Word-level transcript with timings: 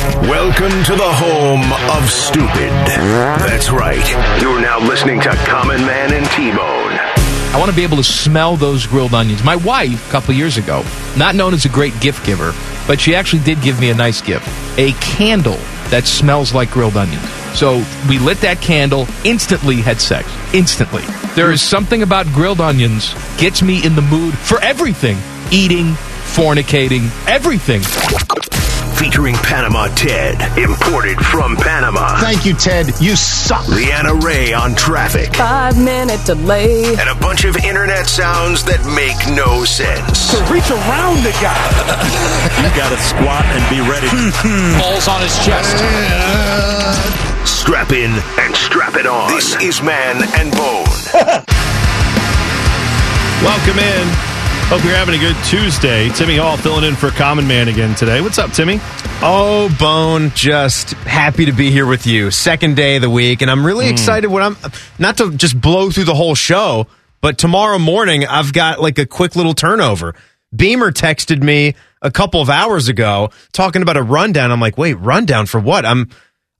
Welcome 0.00 0.82
to 0.84 0.94
the 0.96 1.12
home 1.12 1.72
of 1.94 2.08
stupid. 2.08 2.70
That's 2.88 3.70
right. 3.70 4.40
You're 4.40 4.58
now 4.58 4.78
listening 4.80 5.20
to 5.20 5.28
Common 5.44 5.80
Man 5.82 6.14
and 6.14 6.24
T-Bone. 6.30 6.56
I 6.56 7.56
want 7.58 7.70
to 7.70 7.76
be 7.76 7.82
able 7.82 7.98
to 7.98 8.04
smell 8.04 8.56
those 8.56 8.86
grilled 8.86 9.12
onions. 9.12 9.44
My 9.44 9.56
wife, 9.56 10.08
a 10.08 10.10
couple 10.10 10.32
years 10.32 10.56
ago, 10.56 10.84
not 11.18 11.34
known 11.34 11.52
as 11.52 11.66
a 11.66 11.68
great 11.68 12.00
gift 12.00 12.24
giver, 12.24 12.54
but 12.86 12.98
she 12.98 13.14
actually 13.14 13.42
did 13.42 13.60
give 13.60 13.78
me 13.78 13.90
a 13.90 13.94
nice 13.94 14.22
gift 14.22 14.48
a 14.78 14.92
candle 15.02 15.58
that 15.90 16.04
smells 16.06 16.54
like 16.54 16.70
grilled 16.70 16.96
onions. 16.96 17.28
So 17.54 17.84
we 18.08 18.18
lit 18.18 18.38
that 18.38 18.62
candle, 18.62 19.06
instantly 19.24 19.82
had 19.82 20.00
sex. 20.00 20.32
Instantly. 20.54 21.02
There 21.34 21.52
is 21.52 21.60
something 21.60 22.02
about 22.02 22.24
grilled 22.28 22.62
onions 22.62 23.12
gets 23.36 23.60
me 23.60 23.84
in 23.84 23.96
the 23.96 24.02
mood 24.02 24.32
for 24.38 24.62
everything 24.62 25.18
eating, 25.52 25.88
fornicating, 26.32 27.10
everything. 27.28 27.82
Featuring 28.96 29.34
Panama 29.36 29.88
Ted, 29.94 30.36
imported 30.58 31.18
from 31.24 31.56
Panama. 31.56 32.20
Thank 32.20 32.44
you, 32.44 32.54
Ted. 32.54 32.92
You 33.00 33.16
suck. 33.16 33.66
Leanna 33.68 34.14
Ray 34.14 34.52
on 34.52 34.74
traffic. 34.74 35.34
Five 35.34 35.78
minute 35.78 36.20
delay. 36.26 36.84
And 36.96 37.08
a 37.08 37.14
bunch 37.14 37.44
of 37.44 37.56
internet 37.56 38.06
sounds 38.06 38.62
that 38.64 38.84
make 38.92 39.16
no 39.34 39.64
sense. 39.64 40.30
To 40.32 40.38
reach 40.52 40.70
around 40.70 41.24
the 41.24 41.32
guy. 41.40 41.56
you 42.60 42.68
got 42.76 42.90
to 42.90 43.00
squat 43.00 43.44
and 43.56 43.64
be 43.72 43.80
ready. 43.88 44.08
Balls 44.78 45.08
on 45.08 45.20
his 45.22 45.34
chest. 45.44 45.76
Strap 47.48 47.92
in 47.92 48.12
and 48.38 48.54
strap 48.54 48.96
it 48.96 49.06
on. 49.06 49.32
This 49.32 49.56
is 49.62 49.82
Man 49.82 50.22
and 50.36 50.52
Bone. 50.52 50.84
Welcome 53.42 53.78
in. 53.78 54.29
Hope 54.70 54.84
you're 54.84 54.94
having 54.94 55.16
a 55.16 55.18
good 55.18 55.34
Tuesday. 55.46 56.08
Timmy 56.10 56.36
Hall 56.36 56.56
filling 56.56 56.84
in 56.84 56.94
for 56.94 57.10
Common 57.10 57.44
Man 57.44 57.66
again 57.66 57.96
today. 57.96 58.20
What's 58.20 58.38
up, 58.38 58.52
Timmy? 58.52 58.78
Oh, 59.20 59.68
Bone, 59.80 60.30
just 60.32 60.92
happy 60.92 61.46
to 61.46 61.52
be 61.52 61.72
here 61.72 61.86
with 61.86 62.06
you. 62.06 62.30
Second 62.30 62.76
day 62.76 62.94
of 62.94 63.02
the 63.02 63.10
week, 63.10 63.42
and 63.42 63.50
I'm 63.50 63.66
really 63.66 63.86
mm. 63.86 63.90
excited 63.90 64.28
when 64.28 64.44
I'm 64.44 64.56
not 64.96 65.16
to 65.16 65.32
just 65.32 65.60
blow 65.60 65.90
through 65.90 66.04
the 66.04 66.14
whole 66.14 66.36
show, 66.36 66.86
but 67.20 67.36
tomorrow 67.36 67.80
morning 67.80 68.24
I've 68.24 68.52
got 68.52 68.80
like 68.80 69.00
a 69.00 69.06
quick 69.06 69.34
little 69.34 69.54
turnover. 69.54 70.14
Beamer 70.54 70.92
texted 70.92 71.42
me 71.42 71.74
a 72.00 72.12
couple 72.12 72.40
of 72.40 72.48
hours 72.48 72.86
ago 72.86 73.30
talking 73.50 73.82
about 73.82 73.96
a 73.96 74.04
rundown. 74.04 74.52
I'm 74.52 74.60
like, 74.60 74.78
wait, 74.78 74.94
rundown 74.94 75.46
for 75.46 75.58
what? 75.58 75.84
I'm 75.84 76.10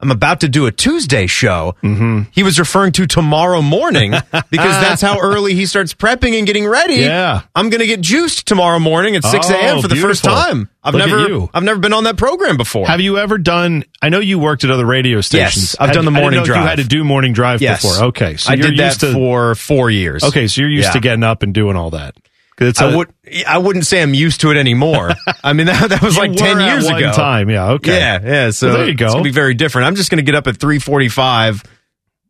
I'm 0.00 0.10
about 0.10 0.40
to 0.40 0.48
do 0.48 0.66
a 0.66 0.72
Tuesday 0.72 1.26
show. 1.26 1.74
Mm-hmm. 1.82 2.30
He 2.32 2.42
was 2.42 2.58
referring 2.58 2.92
to 2.92 3.06
tomorrow 3.06 3.60
morning 3.60 4.10
because 4.32 4.50
that's 4.50 5.02
how 5.02 5.20
early 5.20 5.54
he 5.54 5.66
starts 5.66 5.92
prepping 5.92 6.38
and 6.38 6.46
getting 6.46 6.66
ready. 6.66 6.96
Yeah, 6.96 7.42
I'm 7.54 7.68
going 7.68 7.80
to 7.80 7.86
get 7.86 8.00
juiced 8.00 8.46
tomorrow 8.46 8.78
morning 8.78 9.16
at 9.16 9.24
6 9.24 9.50
a.m. 9.50 9.78
Oh, 9.78 9.82
for 9.82 9.88
the 9.88 9.94
beautiful. 9.94 10.10
first 10.10 10.24
time. 10.24 10.68
I've 10.82 10.94
Look 10.94 11.06
never, 11.06 11.48
I've 11.52 11.62
never 11.62 11.78
been 11.78 11.92
on 11.92 12.04
that 12.04 12.16
program 12.16 12.56
before. 12.56 12.86
Have 12.86 13.00
you 13.00 13.18
ever 13.18 13.36
done? 13.36 13.84
I 14.00 14.08
know 14.08 14.20
you 14.20 14.38
worked 14.38 14.64
at 14.64 14.70
other 14.70 14.86
radio 14.86 15.20
stations. 15.20 15.72
Yes, 15.72 15.76
I've 15.78 15.88
had, 15.88 15.94
done 15.94 16.06
the 16.06 16.10
morning 16.10 16.42
drive. 16.42 16.62
You 16.62 16.68
had 16.68 16.78
to 16.78 16.84
do 16.84 17.04
morning 17.04 17.34
drive 17.34 17.60
yes. 17.60 17.82
before. 17.82 18.06
Okay, 18.06 18.36
so 18.36 18.50
I 18.50 18.56
did 18.56 18.78
that 18.78 19.00
to, 19.00 19.12
for 19.12 19.54
four 19.54 19.90
years. 19.90 20.24
Okay, 20.24 20.48
so 20.48 20.62
you're 20.62 20.70
used 20.70 20.86
yeah. 20.88 20.92
to 20.92 21.00
getting 21.00 21.22
up 21.22 21.42
and 21.42 21.52
doing 21.52 21.76
all 21.76 21.90
that. 21.90 22.16
It's 22.58 22.80
a, 22.80 22.84
I 22.84 22.96
would 22.96 23.12
I 23.46 23.58
wouldn't 23.58 23.86
say 23.86 24.02
I'm 24.02 24.14
used 24.14 24.42
to 24.42 24.50
it 24.50 24.56
anymore. 24.56 25.10
I 25.44 25.52
mean 25.52 25.66
that 25.66 25.90
that 25.90 26.02
was 26.02 26.18
like 26.18 26.34
ten 26.34 26.60
years 26.60 26.88
ago. 26.88 27.12
Time, 27.12 27.48
yeah, 27.48 27.70
okay, 27.72 27.98
yeah, 27.98 28.20
yeah. 28.22 28.50
So 28.50 28.68
well, 28.68 28.76
there 28.78 28.88
you 28.88 28.94
go. 28.94 29.06
It's 29.06 29.14
gonna 29.14 29.24
be 29.24 29.30
very 29.30 29.54
different. 29.54 29.86
I'm 29.86 29.94
just 29.94 30.10
gonna 30.10 30.22
get 30.22 30.34
up 30.34 30.46
at 30.46 30.58
three 30.58 30.78
forty 30.78 31.08
five. 31.08 31.62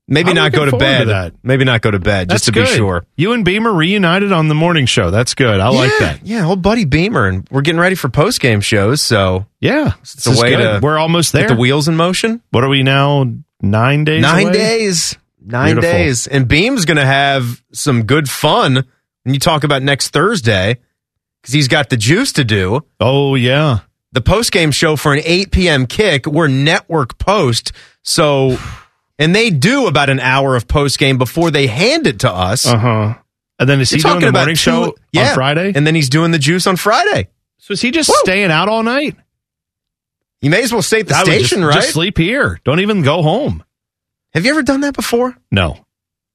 Maybe 0.07 0.31
I'm 0.31 0.37
not 0.37 0.53
go 0.53 0.65
to 0.65 0.77
bed. 0.77 1.01
To 1.01 1.05
that. 1.07 1.35
Maybe 1.45 1.65
not 1.65 1.83
go 1.83 1.91
to 1.93 2.01
bed 2.01 2.29
That's 2.29 2.41
just 2.41 2.45
to 2.47 2.53
good. 2.53 2.67
be 2.67 2.75
sure. 2.75 3.07
You 3.17 3.33
and 3.33 3.45
Beamer 3.45 3.73
reunited 3.73 4.33
on 4.33 4.49
the 4.49 4.57
morning 4.57 4.87
show. 4.87 5.13
That's 5.13 5.35
good. 5.35 5.61
I 5.61 5.71
yeah, 5.71 5.79
like 5.79 5.99
that. 6.01 6.27
Yeah, 6.27 6.47
old 6.47 6.63
buddy 6.63 6.85
Beamer, 6.85 7.29
and 7.29 7.47
we're 7.49 7.61
getting 7.61 7.81
ready 7.81 7.95
for 7.95 8.09
post 8.09 8.41
game 8.41 8.61
shows. 8.61 9.01
So 9.01 9.47
yeah, 9.61 9.93
it's 10.01 10.27
a 10.27 10.31
way 10.33 10.57
good. 10.57 10.81
to 10.81 10.81
we're 10.83 10.99
almost 10.99 11.33
there. 11.33 11.47
Get 11.47 11.55
the 11.55 11.61
wheels 11.61 11.87
in 11.87 11.97
motion. 11.97 12.43
What 12.51 12.65
are 12.65 12.69
we 12.69 12.83
now? 12.83 13.25
Nine 13.63 14.05
days. 14.05 14.23
Nine 14.23 14.49
away? 14.49 14.53
days. 14.53 15.17
Nine 15.43 15.75
Beautiful. 15.75 15.91
days. 15.91 16.27
And 16.27 16.49
Beam's 16.49 16.85
going 16.85 16.97
to 16.97 17.07
have 17.07 17.63
some 17.73 18.05
good 18.05 18.29
fun 18.29 18.87
when 19.25 19.35
you 19.35 19.41
talk 19.41 19.65
about 19.65 19.83
next 19.83 20.11
Thursday 20.11 20.79
because 21.41 21.53
he's 21.53 21.69
got 21.69 21.91
the 21.91 21.97
juice 21.97 22.33
to 22.35 22.45
do. 22.45 22.85
Oh, 22.99 23.35
yeah. 23.35 23.81
The 24.13 24.21
post 24.21 24.53
game 24.53 24.71
show 24.73 24.97
for 24.97 25.13
an 25.13 25.21
8 25.25 25.51
p.m. 25.53 25.87
kick. 25.87 26.27
We're 26.27 26.49
network 26.49 27.19
post. 27.19 27.73
So, 28.03 28.59
and 29.19 29.35
they 29.35 29.51
do 29.51 29.87
about 29.87 30.11
an 30.11 30.21
hour 30.21 30.57
of 30.57 30.67
post 30.67 30.99
game 30.99 31.19
before 31.19 31.51
they 31.51 31.67
hand 31.67 32.07
it 32.07 32.21
to 32.21 32.31
us. 32.33 32.67
Uh 32.67 32.79
huh. 32.79 33.15
And 33.59 33.69
then 33.69 33.81
is 33.81 33.91
he 33.91 33.99
You're 34.01 34.19
doing 34.19 34.25
the 34.25 34.33
morning 34.33 34.55
two, 34.55 34.59
show 34.59 34.97
yeah, 35.13 35.29
on 35.29 35.35
Friday? 35.35 35.73
And 35.75 35.87
then 35.87 35.95
he's 35.95 36.09
doing 36.09 36.31
the 36.31 36.39
juice 36.39 36.67
on 36.67 36.77
Friday. 36.77 37.29
So 37.59 37.73
is 37.73 37.81
he 37.83 37.91
just 37.91 38.09
Woo. 38.09 38.15
staying 38.21 38.51
out 38.51 38.69
all 38.69 38.83
night? 38.83 39.17
You 40.41 40.49
may 40.49 40.63
as 40.63 40.73
well 40.73 40.81
stay 40.81 41.01
at 41.01 41.09
the 41.09 41.15
I 41.15 41.23
station, 41.25 41.59
just, 41.61 41.69
right? 41.69 41.75
Just 41.75 41.91
sleep 41.91 42.17
here. 42.17 42.59
Don't 42.65 42.81
even 42.81 43.03
go 43.03 43.23
home. 43.23 43.63
Have 44.33 44.47
you 44.47 44.53
ever 44.53 44.63
done 44.63 44.81
that 44.81 44.95
before? 44.95 45.37
No. 45.51 45.85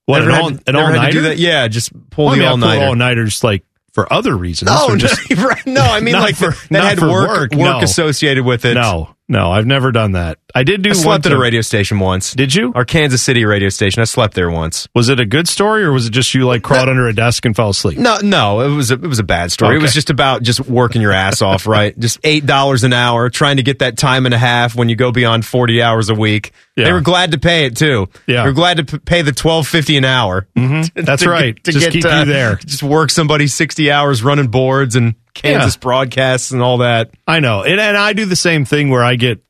What 0.06 0.20
Never 0.20 0.30
an 0.30 0.36
all, 0.40 0.50
to, 0.52 0.62
an 0.68 0.76
all 0.76 0.92
nighter? 0.92 1.20
that? 1.22 1.38
Yeah, 1.38 1.66
just 1.68 1.90
pull 2.10 2.26
Well, 2.26 2.34
I 2.34 2.36
the 2.36 2.40
mean, 2.42 2.48
all 2.50 2.56
nighter. 2.56 2.84
all 2.86 2.94
nighters 2.94 3.42
like 3.44 3.64
for 3.92 4.10
other 4.12 4.36
reasons. 4.36 4.70
No, 4.70 4.96
just, 4.96 5.18
no. 5.66 5.80
I 5.80 6.00
mean, 6.02 6.14
like 6.14 6.36
for- 6.36 6.50
that 6.50 6.70
not 6.70 6.84
had 6.84 6.98
for 6.98 7.08
work 7.08 7.28
work, 7.28 7.50
work 7.52 7.58
no. 7.60 7.78
associated 7.80 8.44
with 8.44 8.64
it. 8.64 8.74
no, 8.74 9.14
no, 9.28 9.50
I've 9.50 9.66
never 9.66 9.90
done 9.90 10.12
that. 10.12 10.38
I 10.54 10.62
did 10.62 10.82
do 10.82 10.90
I 10.90 10.92
one 10.92 11.02
slept 11.02 11.26
at 11.26 11.32
a 11.32 11.38
radio 11.38 11.60
station 11.60 11.98
once. 11.98 12.32
Did 12.34 12.54
you? 12.54 12.70
Our 12.76 12.84
Kansas 12.84 13.20
City 13.22 13.44
radio 13.44 13.68
station. 13.70 14.00
I 14.00 14.04
slept 14.04 14.34
there 14.34 14.48
once. 14.50 14.86
Was 14.94 15.08
it 15.08 15.18
a 15.18 15.26
good 15.26 15.48
story 15.48 15.82
or 15.82 15.90
was 15.90 16.06
it 16.06 16.10
just 16.10 16.32
you 16.34 16.46
like 16.46 16.62
crawled 16.62 16.88
under 16.88 17.08
a 17.08 17.12
desk 17.14 17.44
and 17.44 17.56
fell 17.56 17.70
asleep? 17.70 17.98
No, 17.98 18.18
no, 18.22 18.60
it 18.60 18.68
was 18.68 18.92
a, 18.92 18.94
it 18.94 19.00
was 19.00 19.18
a 19.18 19.24
bad 19.24 19.50
story. 19.50 19.76
It 19.76 19.82
was 19.82 19.92
just 19.94 20.10
about 20.10 20.42
just 20.44 20.60
working 20.60 21.02
your 21.02 21.10
ass 21.12 21.42
off, 21.42 21.66
right? 21.66 21.98
Just 21.98 22.20
eight 22.22 22.46
dollars 22.46 22.84
an 22.84 22.92
hour, 22.92 23.28
trying 23.30 23.56
to 23.56 23.64
get 23.64 23.80
that 23.80 23.98
time 23.98 24.26
and 24.26 24.34
a 24.34 24.38
half 24.38 24.76
when 24.76 24.88
you 24.88 24.94
go 24.94 25.10
beyond 25.10 25.44
forty 25.44 25.82
hours 25.82 26.08
a 26.10 26.14
week. 26.14 26.52
Yeah. 26.76 26.84
They 26.84 26.92
were 26.92 27.00
glad 27.00 27.30
to 27.32 27.38
pay 27.38 27.64
it 27.64 27.76
too. 27.76 28.08
Yeah. 28.26 28.42
they 28.42 28.48
were 28.48 28.54
glad 28.54 28.76
to 28.76 28.84
p- 28.84 28.98
pay 28.98 29.22
the 29.22 29.32
twelve 29.32 29.66
fifty 29.66 29.96
an 29.96 30.04
hour. 30.04 30.46
Mm-hmm. 30.56 31.04
That's 31.04 31.22
to 31.22 31.30
right. 31.30 31.62
to 31.64 31.72
just 31.72 31.86
get, 31.86 31.92
keep 31.92 32.04
uh, 32.04 32.18
you 32.20 32.24
there. 32.26 32.56
Just 32.64 32.82
work 32.82 33.10
somebody 33.10 33.46
sixty 33.46 33.90
hours 33.90 34.22
running 34.22 34.48
boards 34.48 34.94
and 34.96 35.14
Kansas 35.34 35.74
Yeah. 35.76 35.80
broadcasts 35.80 36.50
and 36.50 36.60
all 36.62 36.78
that. 36.78 37.10
I 37.26 37.40
know. 37.40 37.62
And, 37.62 37.80
and 37.80 37.96
I 37.96 38.12
do 38.12 38.24
the 38.26 38.36
same 38.36 38.64
thing 38.64 38.90
where 38.90 39.02
I 39.04 39.16
get, 39.16 39.42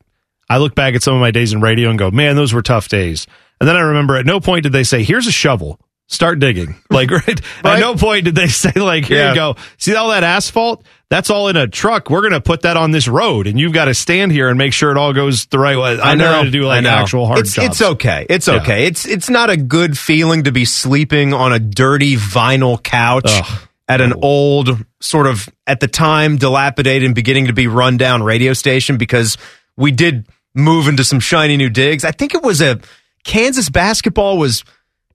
I 0.48 0.58
look 0.58 0.74
back 0.74 0.94
at 0.94 1.02
some 1.02 1.14
of 1.14 1.20
my 1.20 1.30
days 1.32 1.52
in 1.52 1.60
radio 1.60 1.90
and 1.90 1.98
go, 1.98 2.10
man, 2.10 2.36
those 2.36 2.52
were 2.52 2.62
tough 2.62 2.88
days. 2.88 3.26
And 3.60 3.68
then 3.68 3.76
I 3.76 3.80
remember 3.80 4.16
at 4.16 4.26
no 4.26 4.38
point 4.40 4.62
did 4.64 4.72
they 4.72 4.84
say, 4.84 5.02
here's 5.02 5.26
a 5.26 5.32
shovel, 5.32 5.80
start 6.06 6.38
digging. 6.38 6.76
Like, 6.90 7.10
right? 7.10 7.40
At 7.64 7.80
no 7.80 7.94
point 7.96 8.24
did 8.26 8.34
they 8.34 8.48
say, 8.48 8.72
like, 8.76 9.06
here 9.06 9.18
Yeah. 9.18 9.28
you 9.30 9.34
go. 9.34 9.56
See 9.78 9.94
all 9.94 10.10
that 10.10 10.22
asphalt? 10.24 10.84
That's 11.08 11.30
all 11.30 11.46
in 11.46 11.56
a 11.56 11.68
truck. 11.68 12.10
We're 12.10 12.22
going 12.22 12.32
to 12.32 12.40
put 12.40 12.62
that 12.62 12.76
on 12.76 12.90
this 12.90 13.06
road 13.06 13.46
and 13.46 13.60
you've 13.60 13.72
got 13.72 13.84
to 13.84 13.94
stand 13.94 14.32
here 14.32 14.48
and 14.48 14.58
make 14.58 14.72
sure 14.72 14.90
it 14.90 14.96
all 14.96 15.12
goes 15.12 15.46
the 15.46 15.58
right 15.58 15.78
way. 15.78 16.00
I, 16.00 16.16
never 16.16 16.34
had 16.34 16.42
to 16.44 16.50
do 16.50 16.62
like 16.62 16.84
I 16.84 16.88
actual 16.88 17.26
hard 17.26 17.40
it's, 17.40 17.52
jobs. 17.54 17.68
It's 17.68 17.82
okay. 17.82 18.26
It's 18.28 18.48
Yeah. 18.48 18.54
okay. 18.54 18.86
It's 18.86 19.06
it's 19.06 19.30
not 19.30 19.48
a 19.48 19.56
good 19.56 19.96
feeling 19.96 20.44
to 20.44 20.52
be 20.52 20.64
sleeping 20.64 21.32
on 21.32 21.52
a 21.52 21.60
dirty 21.60 22.16
vinyl 22.16 22.82
couch 22.82 23.26
Ugh. 23.28 23.68
at 23.86 24.00
an 24.00 24.14
old 24.20 24.84
sort 25.00 25.28
of 25.28 25.48
at 25.64 25.78
the 25.78 25.86
time 25.86 26.38
dilapidated 26.38 27.06
and 27.06 27.14
beginning 27.14 27.46
to 27.46 27.52
be 27.52 27.68
run 27.68 27.98
down 27.98 28.24
radio 28.24 28.52
station 28.52 28.96
because 28.96 29.38
we 29.76 29.92
did 29.92 30.26
move 30.56 30.88
into 30.88 31.04
some 31.04 31.20
shiny 31.20 31.56
new 31.56 31.70
digs. 31.70 32.04
I 32.04 32.10
think 32.10 32.34
it 32.34 32.42
was 32.42 32.60
a 32.60 32.80
Kansas 33.22 33.68
basketball 33.68 34.38
was 34.38 34.64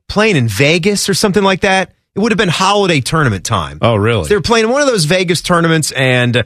playing 0.07 0.37
in 0.37 0.47
Vegas 0.47 1.09
or 1.09 1.13
something 1.13 1.43
like 1.43 1.61
that. 1.61 1.93
It 2.15 2.19
would 2.19 2.31
have 2.31 2.37
been 2.37 2.49
holiday 2.49 2.99
tournament 3.01 3.45
time. 3.45 3.79
Oh, 3.81 3.95
really? 3.95 4.27
They 4.27 4.35
were 4.35 4.41
playing 4.41 4.69
one 4.69 4.81
of 4.81 4.87
those 4.87 5.05
Vegas 5.05 5.41
tournaments 5.41 5.91
and 5.91 6.43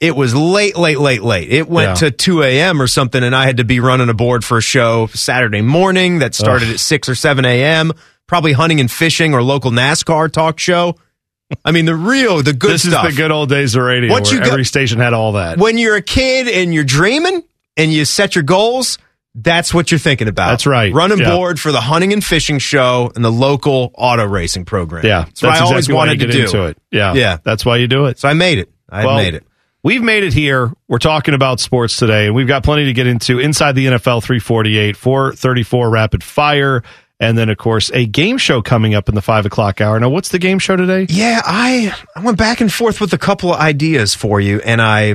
it 0.00 0.16
was 0.16 0.34
late, 0.34 0.76
late, 0.76 0.98
late, 0.98 1.22
late. 1.22 1.48
It 1.52 1.68
went 1.68 1.88
Yeah. 2.02 2.08
to 2.08 2.10
2 2.10 2.42
a.m. 2.42 2.80
or 2.80 2.86
something, 2.86 3.22
and 3.22 3.36
I 3.36 3.44
had 3.44 3.58
to 3.58 3.64
be 3.64 3.80
running 3.80 4.08
a 4.08 4.14
board 4.14 4.44
for 4.44 4.58
a 4.58 4.62
show 4.62 5.08
Saturday 5.08 5.60
morning 5.60 6.20
that 6.20 6.34
started 6.34 6.68
Ugh. 6.68 6.74
at 6.74 6.80
6 6.80 7.08
or 7.10 7.14
7 7.14 7.44
a.m., 7.44 7.92
probably 8.26 8.52
hunting 8.52 8.80
and 8.80 8.90
fishing 8.90 9.34
or 9.34 9.42
local 9.42 9.70
NASCAR 9.70 10.32
talk 10.32 10.58
show. 10.58 10.96
I 11.64 11.72
mean, 11.72 11.84
the 11.84 11.94
real, 11.96 12.42
the 12.42 12.52
good 12.54 12.70
this 12.72 12.88
stuff. 12.88 13.06
is 13.08 13.14
the 13.14 13.22
good 13.22 13.30
old 13.30 13.50
days 13.50 13.74
of 13.74 13.82
radio 13.82 14.10
What 14.10 14.24
where 14.24 14.34
you 14.34 14.38
got- 14.40 14.48
every 14.48 14.64
station 14.64 15.00
had 15.00 15.12
all 15.12 15.32
that. 15.32 15.58
when 15.58 15.76
you're 15.76 15.96
a 15.96 16.02
kid 16.02 16.48
and 16.48 16.72
you're 16.72 16.84
dreaming 16.84 17.42
and 17.76 17.92
you 17.92 18.04
set 18.06 18.34
your 18.34 18.44
goals, 18.44 18.96
that's 19.34 19.72
what 19.72 19.90
you're 19.90 19.98
thinking 19.98 20.28
about. 20.28 20.50
That's 20.50 20.66
right. 20.66 20.92
Running 20.92 21.18
Yeah. 21.18 21.34
board 21.36 21.60
for 21.60 21.70
the 21.72 21.80
hunting 21.80 22.12
and 22.12 22.24
fishing 22.24 22.58
show 22.58 23.12
and 23.14 23.24
the 23.24 23.30
local 23.30 23.92
auto 23.94 24.24
racing 24.26 24.64
program. 24.64 25.04
yeah. 25.06 25.24
That's 25.24 25.42
what 25.42 25.52
I 25.52 25.58
always 25.60 25.88
exactly 25.88 25.94
wanted 25.94 26.20
to 26.20 26.26
do. 26.32 26.40
into 26.44 26.64
it. 26.64 26.78
Yeah. 26.90 27.14
Yeah. 27.14 27.36
That's 27.44 27.64
why 27.64 27.76
you 27.76 27.86
do 27.86 28.06
it. 28.06 28.18
So 28.18 28.28
I 28.28 28.34
made 28.34 28.58
it. 28.58 28.70
I 28.90 29.06
Well, 29.06 29.16
made 29.16 29.34
it. 29.34 29.44
We've 29.82 30.02
made 30.02 30.24
it 30.24 30.34
here. 30.34 30.72
We're 30.88 30.98
talking 30.98 31.32
about 31.32 31.58
sports 31.60 31.96
today, 31.96 32.26
and 32.26 32.34
we've 32.34 32.46
got 32.48 32.62
plenty 32.64 32.84
to 32.86 32.92
get 32.92 33.06
into 33.06 33.38
inside 33.38 33.76
the 33.76 33.86
NFL 33.86 34.20
348, 34.22 34.94
434 34.96 35.88
rapid 35.88 36.22
fire, 36.22 36.82
and 37.18 37.38
then, 37.38 37.48
of 37.48 37.56
course, 37.56 37.90
a 37.94 38.04
game 38.04 38.36
show 38.36 38.60
coming 38.60 38.94
up 38.94 39.08
in 39.08 39.14
the 39.14 39.22
five 39.22 39.46
o'clock 39.46 39.80
hour. 39.80 39.98
Now, 39.98 40.10
what's 40.10 40.28
the 40.30 40.38
game 40.38 40.58
show 40.58 40.76
today? 40.76 41.06
Yeah, 41.08 41.40
I 41.44 41.94
I 42.14 42.20
went 42.20 42.36
back 42.36 42.60
and 42.60 42.70
forth 42.70 43.00
with 43.00 43.12
a 43.14 43.18
couple 43.18 43.54
of 43.54 43.60
ideas 43.60 44.14
for 44.14 44.38
you, 44.38 44.60
and 44.66 44.82
I 44.82 45.14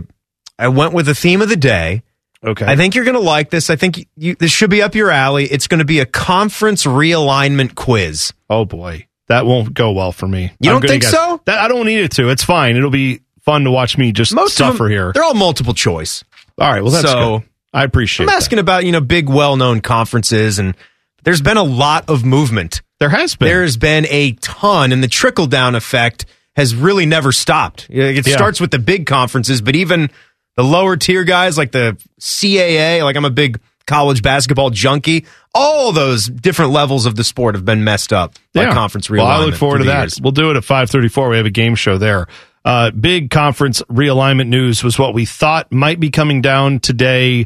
I 0.57 0.69
went 0.69 0.93
with 0.93 1.05
the 1.05 1.15
theme 1.15 1.43
of 1.43 1.49
the 1.49 1.55
day. 1.57 2.01
Okay. 2.45 2.65
I 2.65 2.75
think 2.75 2.95
you're 2.95 3.05
going 3.05 3.15
to 3.15 3.21
like 3.21 3.49
this. 3.49 3.69
I 3.69 3.75
think 3.75 4.07
you, 4.15 4.35
this 4.35 4.51
should 4.51 4.69
be 4.69 4.81
up 4.81 4.93
your 4.95 5.09
alley. 5.09 5.45
It's 5.45 5.67
going 5.67 5.79
to 5.79 5.85
be 5.85 5.99
a 5.99 6.05
conference 6.05 6.85
realignment 6.85 7.75
quiz. 7.75 8.33
Oh 8.49 8.65
boy, 8.65 9.07
that 9.27 9.45
won't 9.45 9.73
go 9.73 9.91
well 9.91 10.11
for 10.11 10.27
me. 10.27 10.51
You 10.59 10.71
I'm 10.71 10.79
don't 10.81 10.87
think 10.87 11.03
so? 11.03 11.41
That 11.45 11.59
I 11.59 11.67
don't 11.67 11.85
need 11.85 11.99
it 12.01 12.11
to. 12.13 12.29
It's 12.29 12.43
fine. 12.43 12.75
It'll 12.75 12.89
be 12.89 13.21
fun 13.41 13.63
to 13.63 13.71
watch 13.71 13.97
me 13.97 14.11
just 14.11 14.33
Most 14.33 14.55
suffer 14.55 14.83
them, 14.83 14.91
here. 14.91 15.11
they're 15.13 15.23
all 15.23 15.33
multiple 15.33 15.73
choice. 15.73 16.23
All 16.59 16.69
right. 16.71 16.81
Well, 16.83 16.91
that's 16.91 17.09
So, 17.09 17.39
good. 17.39 17.49
I 17.73 17.83
appreciate. 17.83 18.25
It. 18.25 18.29
I'm 18.31 18.35
asking 18.37 18.59
about 18.59 18.85
you 18.85 18.91
know 18.91 19.01
big, 19.01 19.27
well-known 19.27 19.81
conferences, 19.81 20.59
and 20.59 20.75
there's 21.23 21.41
been 21.41 21.57
a 21.57 21.63
lot 21.63 22.09
of 22.09 22.23
movement. 22.23 22.81
There 22.99 23.09
has 23.09 23.35
been. 23.35 23.47
There's 23.47 23.75
been 23.77 24.05
a 24.09 24.31
ton, 24.33 24.91
and 24.91 25.03
the 25.03 25.07
trickle 25.07 25.47
down 25.47 25.75
effect 25.75 26.25
has 26.55 26.73
really 26.73 27.05
never 27.05 27.31
stopped. 27.33 27.87
It 27.89 28.25
Yeah. 28.25 28.33
starts 28.35 28.61
with 28.61 28.71
the 28.71 28.79
big 28.79 29.05
conferences, 29.05 29.61
but 29.61 29.75
even 29.75 30.09
the 30.55 30.63
lower 30.63 30.97
tier 30.97 31.23
guys 31.23 31.57
like 31.57 31.71
the 31.71 31.97
CAA, 32.19 33.03
like 33.03 33.15
I'm 33.15 33.25
a 33.25 33.29
big 33.29 33.59
college 33.87 34.21
basketball 34.21 34.69
junkie. 34.71 35.25
All 35.53 35.91
those 35.91 36.25
different 36.27 36.71
levels 36.71 37.05
of 37.05 37.15
the 37.15 37.23
sport 37.23 37.55
have 37.55 37.65
been 37.65 37.83
messed 37.83 38.11
up 38.11 38.33
by 38.53 38.63
Yeah. 38.63 38.73
conference 38.73 39.07
realignment. 39.07 39.17
Well, 39.17 39.27
I 39.41 39.45
look 39.45 39.55
forward 39.55 39.77
to 39.79 39.83
that. 39.85 40.01
years. 40.03 40.21
We'll 40.21 40.31
do 40.31 40.49
it 40.51 40.57
at 40.57 40.63
534. 40.63 41.29
We 41.29 41.37
have 41.37 41.45
a 41.45 41.49
game 41.51 41.75
show 41.75 41.97
there. 41.97 42.27
Uh, 42.63 42.89
big 42.91 43.29
conference 43.29 43.83
realignment 43.91 44.47
news 44.47 44.83
was 44.83 44.97
what 44.97 45.13
we 45.13 45.25
thought 45.25 45.71
might 45.71 45.99
be 45.99 46.09
coming 46.09 46.41
down 46.41 46.79
today. 46.79 47.45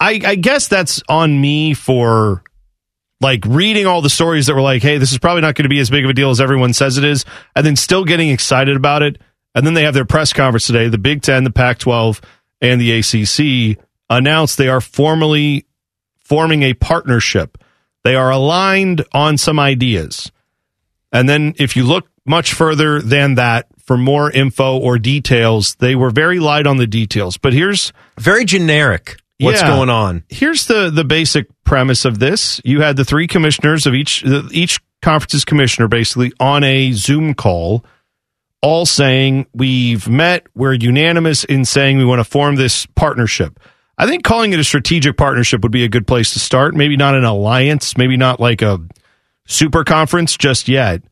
I, 0.00 0.20
I 0.24 0.34
guess 0.34 0.66
that's 0.66 1.02
on 1.08 1.40
me 1.40 1.72
for 1.74 2.42
like 3.20 3.44
reading 3.46 3.86
all 3.86 4.02
the 4.02 4.10
stories 4.10 4.46
that 4.46 4.54
were 4.54 4.60
like, 4.62 4.82
hey, 4.82 4.98
this 4.98 5.12
is 5.12 5.18
probably 5.18 5.42
not 5.42 5.54
going 5.54 5.64
to 5.64 5.68
be 5.68 5.78
as 5.78 5.88
big 5.90 6.04
of 6.04 6.10
a 6.10 6.14
deal 6.14 6.30
as 6.30 6.40
everyone 6.40 6.72
says 6.72 6.98
it 6.98 7.04
is, 7.04 7.24
and 7.54 7.64
then 7.64 7.76
still 7.76 8.04
getting 8.04 8.30
excited 8.30 8.76
about 8.76 9.02
it. 9.02 9.20
And 9.54 9.66
then 9.66 9.74
they 9.74 9.82
have 9.82 9.94
their 9.94 10.04
press 10.04 10.32
conference 10.32 10.66
today. 10.66 10.88
The 10.88 10.98
Big 10.98 11.22
Ten, 11.22 11.44
the 11.44 11.50
Pac 11.50 11.78
12, 11.78 12.20
and 12.60 12.80
the 12.80 12.92
ACC 12.92 13.78
announced 14.08 14.58
they 14.58 14.68
are 14.68 14.80
formally 14.80 15.66
forming 16.24 16.62
a 16.62 16.74
partnership. 16.74 17.58
They 18.04 18.14
are 18.14 18.30
aligned 18.30 19.04
on 19.12 19.36
some 19.38 19.58
ideas. 19.58 20.30
And 21.12 21.28
then 21.28 21.54
if 21.58 21.76
you 21.76 21.84
look 21.84 22.08
much 22.24 22.52
further 22.54 23.00
than 23.02 23.34
that 23.34 23.66
for 23.84 23.96
more 23.96 24.30
info 24.30 24.78
or 24.78 24.98
details, 24.98 25.74
they 25.76 25.96
were 25.96 26.10
very 26.10 26.38
light 26.38 26.66
on 26.66 26.76
the 26.76 26.86
details. 26.86 27.36
But 27.36 27.52
here's 27.52 27.92
Very 28.18 28.44
generic. 28.44 29.16
What's 29.38 29.62
Yeah. 29.62 29.68
going 29.68 29.88
on? 29.90 30.22
here's 30.28 30.66
the 30.66 30.90
the 30.90 31.02
basic 31.04 31.46
premise 31.64 32.04
of 32.04 32.18
this. 32.18 32.60
You 32.62 32.82
had 32.82 32.96
the 32.96 33.04
three 33.06 33.26
commissioners 33.26 33.86
of 33.86 33.94
each 33.94 34.22
each 34.52 34.78
conference's 35.02 35.44
commissioner 35.46 35.88
basically 35.88 36.30
on 36.38 36.62
a 36.62 36.92
Zoom 36.92 37.32
call 37.34 37.82
all 38.62 38.86
saying 38.86 39.46
we've 39.54 40.08
met, 40.08 40.46
we're 40.54 40.74
unanimous 40.74 41.44
in 41.44 41.64
saying 41.64 41.98
we 41.98 42.04
want 42.04 42.20
to 42.20 42.24
form 42.24 42.56
this 42.56 42.86
partnership. 42.86 43.58
I 43.96 44.06
think 44.06 44.24
calling 44.24 44.52
it 44.52 44.58
a 44.58 44.64
strategic 44.64 45.16
partnership 45.16 45.62
would 45.62 45.72
be 45.72 45.84
a 45.84 45.88
good 45.88 46.06
place 46.06 46.32
to 46.32 46.38
start. 46.38 46.74
Maybe 46.74 46.96
not 46.96 47.14
an 47.14 47.24
alliance, 47.24 47.96
maybe 47.96 48.16
not 48.16 48.40
like 48.40 48.62
a 48.62 48.80
super 49.46 49.84
conference 49.84 50.36
just 50.36 50.68
yet. 50.68 51.02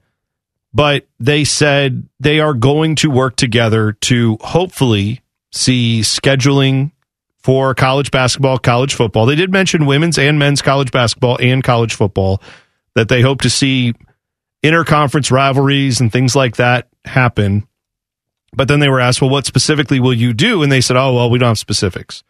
But 0.73 1.07
they 1.19 1.45
said 1.45 2.09
they 2.21 2.41
are 2.41 2.55
going 2.55 2.95
to 2.97 3.11
work 3.11 3.37
together 3.37 3.93
to 3.93 4.37
hopefully 4.41 5.23
see 5.51 6.01
scheduling 6.03 6.93
for 7.39 7.75
college 7.75 8.11
basketball, 8.11 8.59
college 8.59 8.95
football. 8.95 9.25
They 9.27 9.35
did 9.35 9.51
mention 9.51 9.87
women's 9.87 10.19
and 10.19 10.39
men's 10.39 10.61
college 10.61 10.91
basketball 10.91 11.39
and 11.41 11.65
college 11.65 11.95
football 11.95 12.43
that 12.95 13.09
they 13.09 13.23
hope 13.23 13.43
to 13.43 13.51
see 13.51 13.95
interconference 14.63 15.31
rivalries 15.31 16.01
and 16.01 16.13
things 16.13 16.37
like 16.37 16.57
that 16.57 16.88
happen. 17.05 17.67
But 18.53 18.69
then 18.69 18.81
they 18.81 18.89
were 18.89 19.01
asked, 19.01 19.21
well, 19.21 19.31
what 19.31 19.47
specifically 19.47 20.01
will 20.01 20.15
you 20.15 20.33
do? 20.33 20.63
And 20.63 20.73
they 20.73 20.81
said, 20.81 20.97
oh, 20.97 21.15
well, 21.15 21.31
we 21.31 21.39
don't 21.39 21.49
have 21.49 21.59
specifics. 21.59 22.23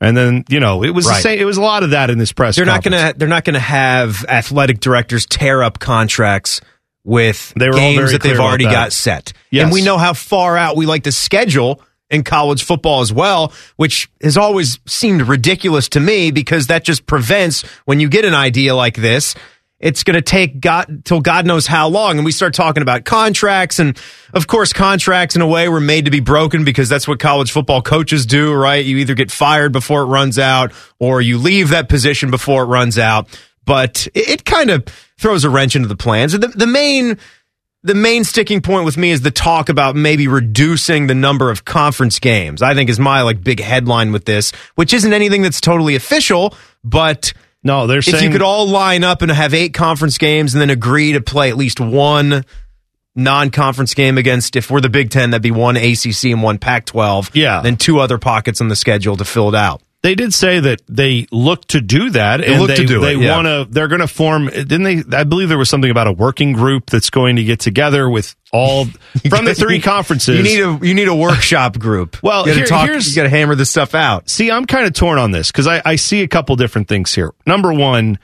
And 0.00 0.16
then, 0.16 0.44
you 0.48 0.60
know, 0.60 0.84
it 0.84 0.90
was 0.90 1.06
the 1.06 1.14
same, 1.14 1.40
it 1.40 1.44
was 1.44 1.56
a 1.56 1.62
lot 1.62 1.82
of 1.82 1.90
that 1.90 2.08
in 2.08 2.18
this 2.18 2.32
press 2.32 2.54
They're 2.54 2.64
not 2.64 2.84
going 2.84 2.92
to. 2.92 3.18
They're 3.18 3.26
not 3.26 3.44
going 3.44 3.54
to 3.54 3.60
have 3.60 4.24
athletic 4.28 4.78
directors 4.78 5.26
tear 5.26 5.62
up 5.62 5.80
contracts 5.80 6.60
with 7.02 7.52
They 7.56 7.68
were 7.68 7.74
games 7.74 8.12
that 8.12 8.22
they've 8.22 8.38
already 8.38 8.64
that. 8.64 8.72
got 8.72 8.92
set. 8.92 9.32
Yes. 9.50 9.64
And 9.64 9.72
we 9.72 9.82
know 9.82 9.98
how 9.98 10.12
far 10.12 10.56
out 10.56 10.76
we 10.76 10.86
like 10.86 11.04
to 11.04 11.12
schedule 11.12 11.82
in 12.10 12.22
college 12.22 12.62
football 12.62 13.00
as 13.00 13.12
well, 13.12 13.52
which 13.76 14.08
has 14.22 14.36
always 14.36 14.78
seemed 14.86 15.22
ridiculous 15.22 15.88
to 15.90 16.00
me 16.00 16.30
because 16.30 16.68
that 16.68 16.84
just 16.84 17.06
prevents 17.06 17.62
when 17.84 17.98
you 17.98 18.08
get 18.08 18.24
an 18.24 18.34
idea 18.34 18.74
like 18.74 18.94
this. 18.96 19.34
It's 19.80 20.02
going 20.02 20.16
to 20.16 20.22
take 20.22 20.60
God 20.60 21.04
till 21.04 21.20
God 21.20 21.46
knows 21.46 21.66
how 21.66 21.88
long, 21.88 22.16
and 22.16 22.24
we 22.24 22.32
start 22.32 22.52
talking 22.52 22.82
about 22.82 23.04
contracts, 23.04 23.78
and 23.78 23.96
of 24.34 24.48
course, 24.48 24.72
contracts 24.72 25.36
in 25.36 25.42
a 25.42 25.46
way 25.46 25.68
were 25.68 25.80
made 25.80 26.06
to 26.06 26.10
be 26.10 26.18
broken 26.18 26.64
because 26.64 26.88
that's 26.88 27.06
what 27.06 27.20
college 27.20 27.52
football 27.52 27.80
coaches 27.80 28.26
do, 28.26 28.52
right? 28.52 28.84
You 28.84 28.98
either 28.98 29.14
get 29.14 29.30
fired 29.30 29.70
before 29.70 30.02
it 30.02 30.06
runs 30.06 30.36
out, 30.36 30.72
or 30.98 31.20
you 31.20 31.38
leave 31.38 31.68
that 31.68 31.88
position 31.88 32.32
before 32.32 32.64
it 32.64 32.66
runs 32.66 32.98
out. 32.98 33.28
But 33.64 34.08
it, 34.14 34.28
it 34.28 34.44
kind 34.44 34.70
of 34.70 34.84
throws 35.16 35.44
a 35.44 35.50
wrench 35.50 35.76
into 35.76 35.86
the 35.86 35.96
plans. 35.96 36.32
The, 36.32 36.48
the 36.48 36.66
main 36.66 37.18
the 37.84 37.94
main 37.94 38.24
sticking 38.24 38.60
point 38.60 38.84
with 38.84 38.96
me 38.96 39.12
is 39.12 39.20
the 39.20 39.30
talk 39.30 39.68
about 39.68 39.94
maybe 39.94 40.26
reducing 40.26 41.06
the 41.06 41.14
number 41.14 41.50
of 41.50 41.64
conference 41.64 42.18
games. 42.18 42.62
I 42.62 42.74
think 42.74 42.90
is 42.90 42.98
my 42.98 43.22
like 43.22 43.44
big 43.44 43.60
headline 43.60 44.10
with 44.10 44.24
this, 44.24 44.50
which 44.74 44.92
isn't 44.92 45.12
anything 45.12 45.42
that's 45.42 45.60
totally 45.60 45.94
official, 45.94 46.56
but 46.82 47.32
no, 47.62 47.86
they're 47.86 48.02
saying. 48.02 48.14
if 48.14 48.20
saying 48.20 48.32
you 48.32 48.38
could 48.38 48.44
all 48.44 48.66
line 48.68 49.04
up 49.04 49.22
and 49.22 49.30
have 49.30 49.52
eight 49.54 49.74
conference 49.74 50.18
games 50.18 50.54
and 50.54 50.60
then 50.60 50.70
agree 50.70 51.12
to 51.12 51.20
play 51.20 51.50
at 51.50 51.56
least 51.56 51.80
one 51.80 52.44
non-conference 53.16 53.94
game 53.94 54.16
against 54.16 54.54
if 54.54 54.70
we're 54.70 54.80
the 54.80 54.88
Big 54.88 55.10
10 55.10 55.30
that'd 55.30 55.42
be 55.42 55.50
one 55.50 55.76
ACC 55.76 56.24
and 56.26 56.40
one 56.42 56.58
Pac-12 56.58 57.30
Yeah. 57.34 57.60
then 57.62 57.76
two 57.76 57.98
other 57.98 58.16
pockets 58.16 58.60
on 58.60 58.68
the 58.68 58.76
schedule 58.76 59.16
to 59.16 59.24
fill 59.24 59.48
it 59.48 59.54
out 59.56 59.82
they 60.02 60.14
did 60.14 60.32
say 60.32 60.60
that 60.60 60.80
they 60.88 61.26
look 61.32 61.66
to 61.66 61.80
do 61.80 62.10
that 62.10 62.40
and 62.40 62.60
look 62.60 62.68
they, 62.68 62.84
they 62.84 63.14
yeah. 63.16 63.34
want 63.34 63.46
to 63.46 63.66
they're 63.72 63.88
going 63.88 64.00
to 64.00 64.08
form 64.08 64.46
didn't 64.46 64.82
they 64.82 65.16
i 65.16 65.24
believe 65.24 65.48
there 65.48 65.58
was 65.58 65.68
something 65.68 65.90
about 65.90 66.06
a 66.06 66.12
working 66.12 66.52
group 66.52 66.86
that's 66.86 67.10
going 67.10 67.36
to 67.36 67.44
get 67.44 67.60
together 67.60 68.08
with 68.08 68.36
all 68.52 68.84
from 69.28 69.44
the 69.44 69.54
three 69.54 69.80
conferences. 69.80 70.36
You 70.36 70.42
need 70.42 70.60
a 70.60 70.86
you 70.86 70.94
need 70.94 71.08
a 71.08 71.14
workshop 71.14 71.78
group. 71.78 72.16
Well, 72.28 72.46
you 72.46 72.54
gotta 72.54 72.58
here- 72.58 72.66
talk, 72.66 73.06
you 73.06 73.14
got 73.14 73.22
to 73.22 73.28
hammer 73.28 73.54
this 73.54 73.70
stuff 73.70 73.94
out. 73.94 74.28
See 74.28 74.50
i'm 74.50 74.66
kind 74.66 74.86
of 74.86 74.92
torn 74.92 75.18
on 75.18 75.30
this 75.30 75.50
because 75.50 75.66
I, 75.66 75.82
I 75.84 75.96
see 75.96 76.22
a 76.22 76.28
couple 76.28 76.56
different 76.56 76.88
things 76.88 77.14
here. 77.14 77.32
Number 77.46 77.72
one 77.72 78.18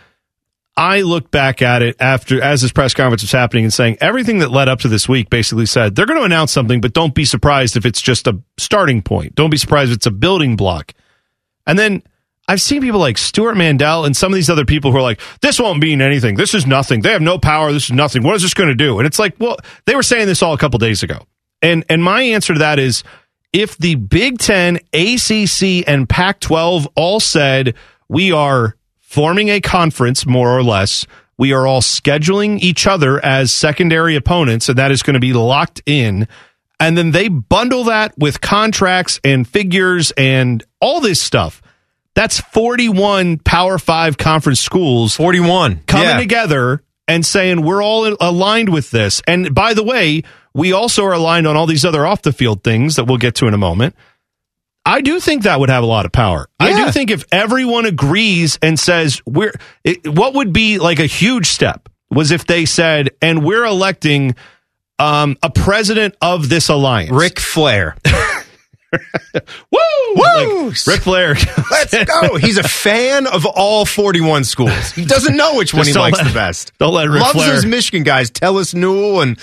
i 0.76 1.02
look 1.02 1.30
back 1.30 1.62
at 1.62 1.82
it 1.82 1.96
after 2.00 2.42
as 2.42 2.62
this 2.62 2.72
press 2.72 2.94
conference 2.94 3.22
was 3.22 3.30
happening 3.30 3.64
and 3.64 3.72
saying 3.72 3.96
everything 4.00 4.38
that 4.40 4.50
led 4.50 4.68
up 4.68 4.80
to 4.80 4.88
this 4.88 5.08
week 5.08 5.30
basically 5.30 5.66
said 5.66 5.94
they're 5.94 6.06
going 6.06 6.18
to 6.18 6.24
announce 6.24 6.50
something 6.50 6.80
but 6.80 6.92
don't 6.92 7.14
be 7.14 7.24
surprised 7.24 7.76
if 7.76 7.86
it's 7.86 8.00
just 8.00 8.26
a 8.26 8.40
starting 8.58 9.00
point. 9.00 9.34
Don't 9.34 9.50
be 9.50 9.56
surprised 9.56 9.92
if 9.92 9.96
it's 9.96 10.06
a 10.06 10.10
building 10.10 10.56
block 10.56 10.92
and 11.66 11.78
then 11.78 12.02
I've 12.46 12.60
seen 12.60 12.82
people 12.82 13.00
like 13.00 13.16
Stewart 13.16 13.56
Mandel 13.56 14.04
and 14.04 14.16
some 14.16 14.32
of 14.32 14.34
these 14.34 14.50
other 14.50 14.66
people 14.66 14.92
who 14.92 14.98
are 14.98 15.02
like, 15.02 15.20
this 15.40 15.58
won't 15.58 15.80
mean 15.80 16.02
anything. 16.02 16.34
This 16.36 16.52
is 16.52 16.66
nothing. 16.66 17.00
They 17.00 17.12
have 17.12 17.22
no 17.22 17.38
power. 17.38 17.72
This 17.72 17.84
is 17.84 17.92
nothing. 17.92 18.22
What 18.22 18.36
is 18.36 18.42
this 18.42 18.52
going 18.52 18.68
to 18.68 18.74
do? 18.74 18.98
And 18.98 19.06
it's 19.06 19.18
like, 19.18 19.34
well, 19.38 19.56
they 19.86 19.94
were 19.94 20.02
saying 20.02 20.26
this 20.26 20.42
all 20.42 20.52
a 20.52 20.58
couple 20.58 20.78
days 20.78 21.02
ago. 21.02 21.26
And 21.62 21.84
and 21.88 22.04
my 22.04 22.22
answer 22.22 22.52
to 22.52 22.58
that 22.58 22.78
is 22.78 23.02
if 23.54 23.78
the 23.78 23.94
Big 23.94 24.38
10, 24.38 24.76
ACC 24.92 25.88
and 25.88 26.08
Pac-12 26.08 26.88
all 26.96 27.20
said 27.20 27.74
we 28.08 28.32
are 28.32 28.76
forming 28.98 29.48
a 29.48 29.60
conference 29.60 30.26
more 30.26 30.50
or 30.50 30.62
less, 30.62 31.06
we 31.38 31.52
are 31.52 31.66
all 31.66 31.80
scheduling 31.80 32.58
each 32.60 32.86
other 32.86 33.24
as 33.24 33.52
secondary 33.52 34.16
opponents 34.16 34.68
and 34.68 34.76
that 34.76 34.90
is 34.90 35.02
going 35.02 35.14
to 35.14 35.20
be 35.20 35.32
locked 35.32 35.80
in 35.86 36.28
and 36.80 36.96
then 36.98 37.10
they 37.12 37.28
bundle 37.28 37.84
that 37.84 38.16
with 38.18 38.40
contracts 38.40 39.20
and 39.24 39.46
figures 39.46 40.10
and 40.16 40.62
all 40.80 41.00
this 41.00 41.20
stuff. 41.20 41.62
That's 42.14 42.40
41 42.40 43.38
Power 43.38 43.78
5 43.78 44.16
conference 44.18 44.60
schools 44.60 45.14
41 45.16 45.82
coming 45.86 46.06
Yeah. 46.08 46.18
together 46.18 46.82
and 47.08 47.24
saying 47.26 47.62
we're 47.62 47.82
all 47.82 48.16
aligned 48.20 48.68
with 48.68 48.90
this. 48.90 49.20
And 49.26 49.54
by 49.54 49.74
the 49.74 49.82
way, 49.82 50.22
we 50.54 50.72
also 50.72 51.04
are 51.04 51.12
aligned 51.12 51.46
on 51.46 51.56
all 51.56 51.66
these 51.66 51.84
other 51.84 52.06
off 52.06 52.22
the 52.22 52.32
field 52.32 52.62
things 52.62 52.96
that 52.96 53.04
we'll 53.04 53.18
get 53.18 53.34
to 53.36 53.46
in 53.48 53.54
a 53.54 53.58
moment. 53.58 53.96
I 54.86 55.00
do 55.00 55.18
think 55.18 55.42
that 55.44 55.58
would 55.60 55.70
have 55.70 55.82
a 55.82 55.86
lot 55.86 56.04
of 56.06 56.12
power. 56.12 56.46
I 56.60 56.72
do 56.84 56.92
think 56.92 57.10
if 57.10 57.24
everyone 57.32 57.86
agrees 57.86 58.58
and 58.62 58.78
says 58.78 59.20
we're 59.26 59.54
it, 59.82 60.06
what 60.06 60.34
would 60.34 60.52
be 60.52 60.78
like 60.78 60.98
a 61.00 61.06
huge 61.06 61.46
step 61.46 61.88
was 62.10 62.30
if 62.30 62.46
they 62.46 62.64
said 62.66 63.10
and 63.22 63.42
we're 63.42 63.64
electing 63.64 64.34
um, 64.98 65.36
a 65.42 65.50
president 65.50 66.14
of 66.20 66.48
this 66.48 66.68
alliance. 66.68 67.10
Ric 67.10 67.38
Flair 67.40 67.96
Woo! 69.70 69.78
Woo! 70.14 70.68
Like, 70.68 70.86
Ric 70.86 71.00
Flair. 71.00 71.34
Let's 71.70 72.04
go. 72.04 72.36
He's 72.36 72.58
a 72.58 72.62
fan 72.62 73.26
of 73.26 73.46
all 73.46 73.84
41 73.84 74.44
schools. 74.44 74.92
He 74.92 75.04
doesn't 75.04 75.36
know 75.36 75.56
which 75.56 75.74
one 75.74 75.86
he 75.86 75.92
likes 75.92 76.18
let- 76.18 76.28
the 76.28 76.34
best. 76.34 76.72
don't 76.78 76.94
let 76.94 77.08
Ric 77.08 77.14
Flair. 77.14 77.20
Loves 77.22 77.32
Flair- 77.32 77.54
those 77.54 77.66
Michigan 77.66 78.02
guys, 78.02 78.30
Tellis 78.30 78.74
Newell 78.74 79.20
and 79.22 79.38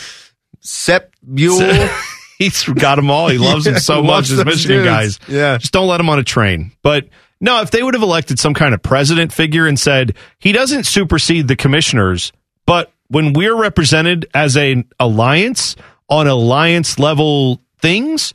Sepp 0.62 1.14
Buell. 1.22 1.90
he's 2.38 2.64
got 2.64 2.96
them 2.96 3.12
all. 3.12 3.28
He 3.28 3.38
loves 3.38 3.66
them 3.66 3.80
so 3.80 4.02
much. 4.04 4.30
His 4.30 4.44
Michigan 4.44 4.84
dudes. 4.84 5.18
guys. 5.18 5.20
Yeah. 5.28 5.58
just 5.58 5.74
don't 5.74 5.88
let 5.88 6.00
him 6.00 6.10
on 6.10 6.20
a 6.20 6.24
train. 6.24 6.72
But 6.82 7.10
no, 7.40 7.62
if 7.62 7.72
they 7.72 7.84
would 7.84 7.94
have 7.94 8.04
elected 8.04 8.40
some 8.40 8.54
kind 8.54 8.74
of 8.74 8.82
president 8.82 9.34
figure 9.34 9.68
and 9.68 9.80
said 9.80 10.16
he 10.40 10.52
doesn't 10.52 10.86
supersede 10.86 11.48
the 11.48 11.56
commissioners, 11.56 12.32
but 12.66 12.92
when 13.12 13.34
we're 13.34 13.56
represented 13.56 14.26
as 14.34 14.56
an 14.56 14.86
alliance 15.00 15.76
on 16.10 16.28
alliance 16.28 16.98
level 16.98 17.62
things, 17.80 18.34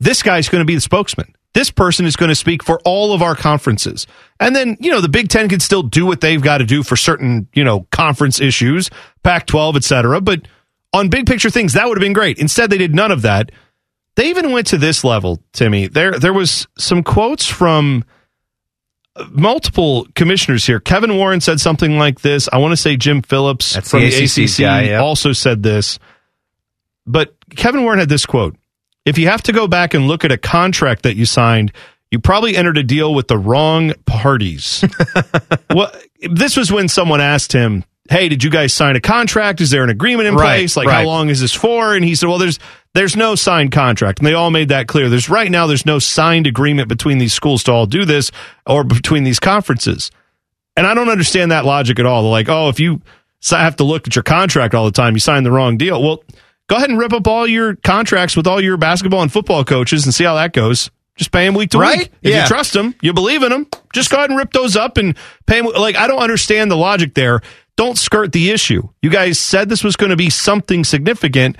this 0.00 0.22
guy's 0.22 0.48
going 0.48 0.60
to 0.60 0.66
be 0.66 0.74
the 0.74 0.80
spokesman. 0.80 1.34
This 1.54 1.70
person 1.70 2.04
is 2.04 2.14
going 2.14 2.28
to 2.28 2.34
speak 2.34 2.62
for 2.62 2.78
all 2.84 3.14
of 3.14 3.22
our 3.22 3.34
conferences. 3.34 4.06
And 4.38 4.54
then, 4.54 4.76
you 4.80 4.90
know, 4.90 5.00
the 5.00 5.08
Big 5.08 5.28
Ten 5.28 5.48
can 5.48 5.60
still 5.60 5.82
do 5.82 6.06
what 6.06 6.20
they've 6.20 6.40
got 6.40 6.58
to 6.58 6.64
do 6.64 6.82
for 6.82 6.94
certain, 6.94 7.48
you 7.54 7.64
know, 7.64 7.86
conference 7.90 8.40
issues, 8.40 8.90
Pac 9.22 9.46
12, 9.46 9.76
et 9.76 9.84
cetera. 9.84 10.20
But 10.20 10.46
on 10.92 11.08
big 11.08 11.26
picture 11.26 11.50
things, 11.50 11.72
that 11.72 11.88
would 11.88 11.96
have 11.96 12.02
been 12.02 12.12
great. 12.12 12.38
Instead, 12.38 12.70
they 12.70 12.78
did 12.78 12.94
none 12.94 13.10
of 13.10 13.22
that. 13.22 13.50
They 14.14 14.28
even 14.30 14.52
went 14.52 14.68
to 14.68 14.78
this 14.78 15.04
level, 15.04 15.42
Timmy. 15.52 15.86
There, 15.86 16.18
there 16.18 16.32
was 16.32 16.66
some 16.76 17.02
quotes 17.02 17.46
from 17.46 18.04
multiple 19.30 20.06
commissioners 20.14 20.66
here. 20.66 20.80
Kevin 20.80 21.16
Warren 21.16 21.40
said 21.40 21.60
something 21.60 21.98
like 21.98 22.20
this. 22.20 22.48
I 22.52 22.58
want 22.58 22.72
to 22.72 22.76
say 22.76 22.96
Jim 22.96 23.22
Phillips 23.22 23.74
That's 23.74 23.90
from 23.90 24.00
the 24.00 24.10
the 24.10 24.24
ACC 24.24 24.50
ACC 24.50 24.58
guy, 24.60 24.82
yeah. 24.84 24.98
also 25.00 25.32
said 25.32 25.62
this. 25.62 25.98
But 27.06 27.34
Kevin 27.56 27.82
Warren 27.82 27.98
had 27.98 28.08
this 28.08 28.26
quote 28.26 28.56
If 29.04 29.18
you 29.18 29.28
have 29.28 29.42
to 29.44 29.52
go 29.52 29.66
back 29.66 29.94
and 29.94 30.06
look 30.08 30.24
at 30.24 30.32
a 30.32 30.38
contract 30.38 31.02
that 31.02 31.16
you 31.16 31.24
signed, 31.24 31.72
you 32.10 32.18
probably 32.18 32.56
entered 32.56 32.78
a 32.78 32.82
deal 32.82 33.14
with 33.14 33.28
the 33.28 33.38
wrong 33.38 33.92
parties. 34.06 34.84
well, 35.74 35.90
this 36.30 36.56
was 36.56 36.70
when 36.72 36.88
someone 36.88 37.20
asked 37.20 37.52
him, 37.52 37.84
Hey, 38.10 38.28
did 38.30 38.42
you 38.42 38.50
guys 38.50 38.72
sign 38.72 38.96
a 38.96 39.00
contract? 39.00 39.60
Is 39.60 39.70
there 39.70 39.84
an 39.84 39.90
agreement 39.90 40.28
in 40.28 40.34
Right, 40.34 40.60
place? 40.60 40.76
Like, 40.76 40.86
right. 40.86 41.02
how 41.02 41.04
long 41.04 41.28
is 41.28 41.40
this 41.40 41.52
for? 41.52 41.94
And 41.94 42.04
he 42.04 42.14
said, 42.14 42.28
Well, 42.28 42.38
there's 42.38 42.58
there's 42.94 43.16
no 43.16 43.34
signed 43.34 43.72
contract. 43.72 44.18
And 44.18 44.26
they 44.26 44.34
all 44.34 44.50
made 44.50 44.68
that 44.70 44.88
clear. 44.88 45.08
There's 45.08 45.28
right 45.28 45.50
now 45.50 45.66
there's 45.66 45.86
no 45.86 45.98
signed 45.98 46.46
agreement 46.46 46.88
between 46.88 47.18
these 47.18 47.32
schools 47.32 47.62
to 47.64 47.72
all 47.72 47.86
do 47.86 48.04
this 48.04 48.30
or 48.66 48.84
between 48.84 49.24
these 49.24 49.38
conferences. 49.40 50.10
And 50.76 50.86
I 50.86 50.94
don't 50.94 51.08
understand 51.08 51.50
that 51.50 51.64
logic 51.64 51.98
at 51.98 52.06
all. 52.06 52.22
They're 52.22 52.30
like, 52.30 52.48
oh, 52.48 52.68
if 52.68 52.80
you 52.80 53.00
have 53.50 53.76
to 53.76 53.84
look 53.84 54.06
at 54.06 54.16
your 54.16 54.22
contract 54.22 54.74
all 54.74 54.84
the 54.84 54.90
time, 54.92 55.14
you 55.14 55.20
signed 55.20 55.44
the 55.46 55.52
wrong 55.52 55.76
deal. 55.76 56.02
Well, 56.02 56.22
go 56.68 56.76
ahead 56.76 56.90
and 56.90 56.98
rip 56.98 57.12
up 57.12 57.26
all 57.26 57.46
your 57.46 57.76
contracts 57.76 58.36
with 58.36 58.46
all 58.46 58.60
your 58.60 58.76
basketball 58.76 59.22
and 59.22 59.32
football 59.32 59.64
coaches 59.64 60.04
and 60.04 60.14
see 60.14 60.24
how 60.24 60.34
that 60.36 60.52
goes. 60.52 60.90
Just 61.16 61.32
pay 61.32 61.44
them 61.46 61.54
week 61.54 61.70
to 61.70 61.78
Right? 61.78 61.98
week. 61.98 62.12
If 62.22 62.30
Yeah. 62.32 62.42
you 62.42 62.48
trust 62.48 62.72
them, 62.74 62.94
you 63.02 63.12
believe 63.12 63.42
in 63.42 63.50
them, 63.50 63.66
just 63.92 64.08
go 64.08 64.18
ahead 64.18 64.30
and 64.30 64.38
rip 64.38 64.52
those 64.52 64.76
up 64.76 64.96
and 64.98 65.16
pay 65.46 65.60
them. 65.60 65.72
Like, 65.76 65.96
I 65.96 66.06
don't 66.06 66.20
understand 66.20 66.70
the 66.70 66.76
logic 66.76 67.14
there. 67.14 67.40
Don't 67.76 67.98
skirt 67.98 68.30
the 68.32 68.50
issue. 68.50 68.88
You 69.02 69.10
guys 69.10 69.38
said 69.38 69.68
this 69.68 69.82
was 69.82 69.96
going 69.96 70.10
to 70.10 70.16
be 70.16 70.30
something 70.30 70.84
significant, 70.84 71.56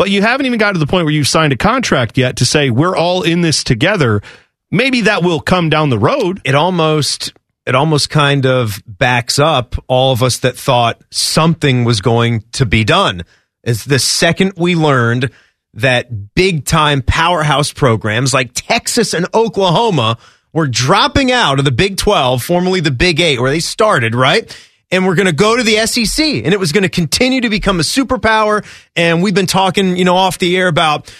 but 0.00 0.08
you 0.08 0.22
haven't 0.22 0.46
even 0.46 0.58
got 0.58 0.72
to 0.72 0.78
the 0.78 0.86
point 0.86 1.04
where 1.04 1.12
you've 1.12 1.28
signed 1.28 1.52
a 1.52 1.58
contract 1.58 2.16
yet 2.16 2.36
to 2.38 2.46
say 2.46 2.70
we're 2.70 2.96
all 2.96 3.22
in 3.22 3.42
this 3.42 3.62
together. 3.62 4.22
Maybe 4.70 5.02
that 5.02 5.22
will 5.22 5.40
come 5.40 5.68
down 5.68 5.90
the 5.90 5.98
road. 5.98 6.40
it 6.42 6.54
almost 6.54 7.34
it 7.66 7.74
almost 7.74 8.08
kind 8.08 8.46
of 8.46 8.82
backs 8.86 9.38
up 9.38 9.74
all 9.88 10.12
of 10.12 10.22
us 10.22 10.38
that 10.38 10.56
thought 10.56 11.02
something 11.10 11.84
was 11.84 12.00
going 12.00 12.44
to 12.52 12.64
be 12.64 12.82
done. 12.82 13.24
Is 13.62 13.84
the 13.84 13.98
second 13.98 14.54
we 14.56 14.74
learned 14.74 15.32
that 15.74 16.34
big 16.34 16.64
time 16.64 17.02
powerhouse 17.02 17.70
programs 17.70 18.32
like 18.32 18.52
Texas 18.54 19.12
and 19.12 19.26
Oklahoma 19.34 20.16
were 20.54 20.66
dropping 20.66 21.30
out 21.30 21.58
of 21.58 21.66
the 21.66 21.70
Big 21.70 21.98
12, 21.98 22.42
formerly 22.42 22.80
the 22.80 22.90
Big 22.90 23.20
8 23.20 23.38
where 23.38 23.50
they 23.50 23.60
started, 23.60 24.14
right? 24.14 24.50
And 24.92 25.06
we're 25.06 25.14
going 25.14 25.26
to 25.26 25.32
go 25.32 25.56
to 25.56 25.62
the 25.62 25.86
SEC 25.86 26.24
and 26.24 26.52
it 26.52 26.58
was 26.58 26.72
going 26.72 26.82
to 26.82 26.88
continue 26.88 27.40
to 27.42 27.48
become 27.48 27.78
a 27.78 27.84
superpower 27.84 28.64
and 28.96 29.22
we've 29.22 29.34
been 29.34 29.46
talking, 29.46 29.96
you 29.96 30.04
know, 30.04 30.16
off 30.16 30.38
the 30.38 30.56
air 30.56 30.68
about 30.68 31.12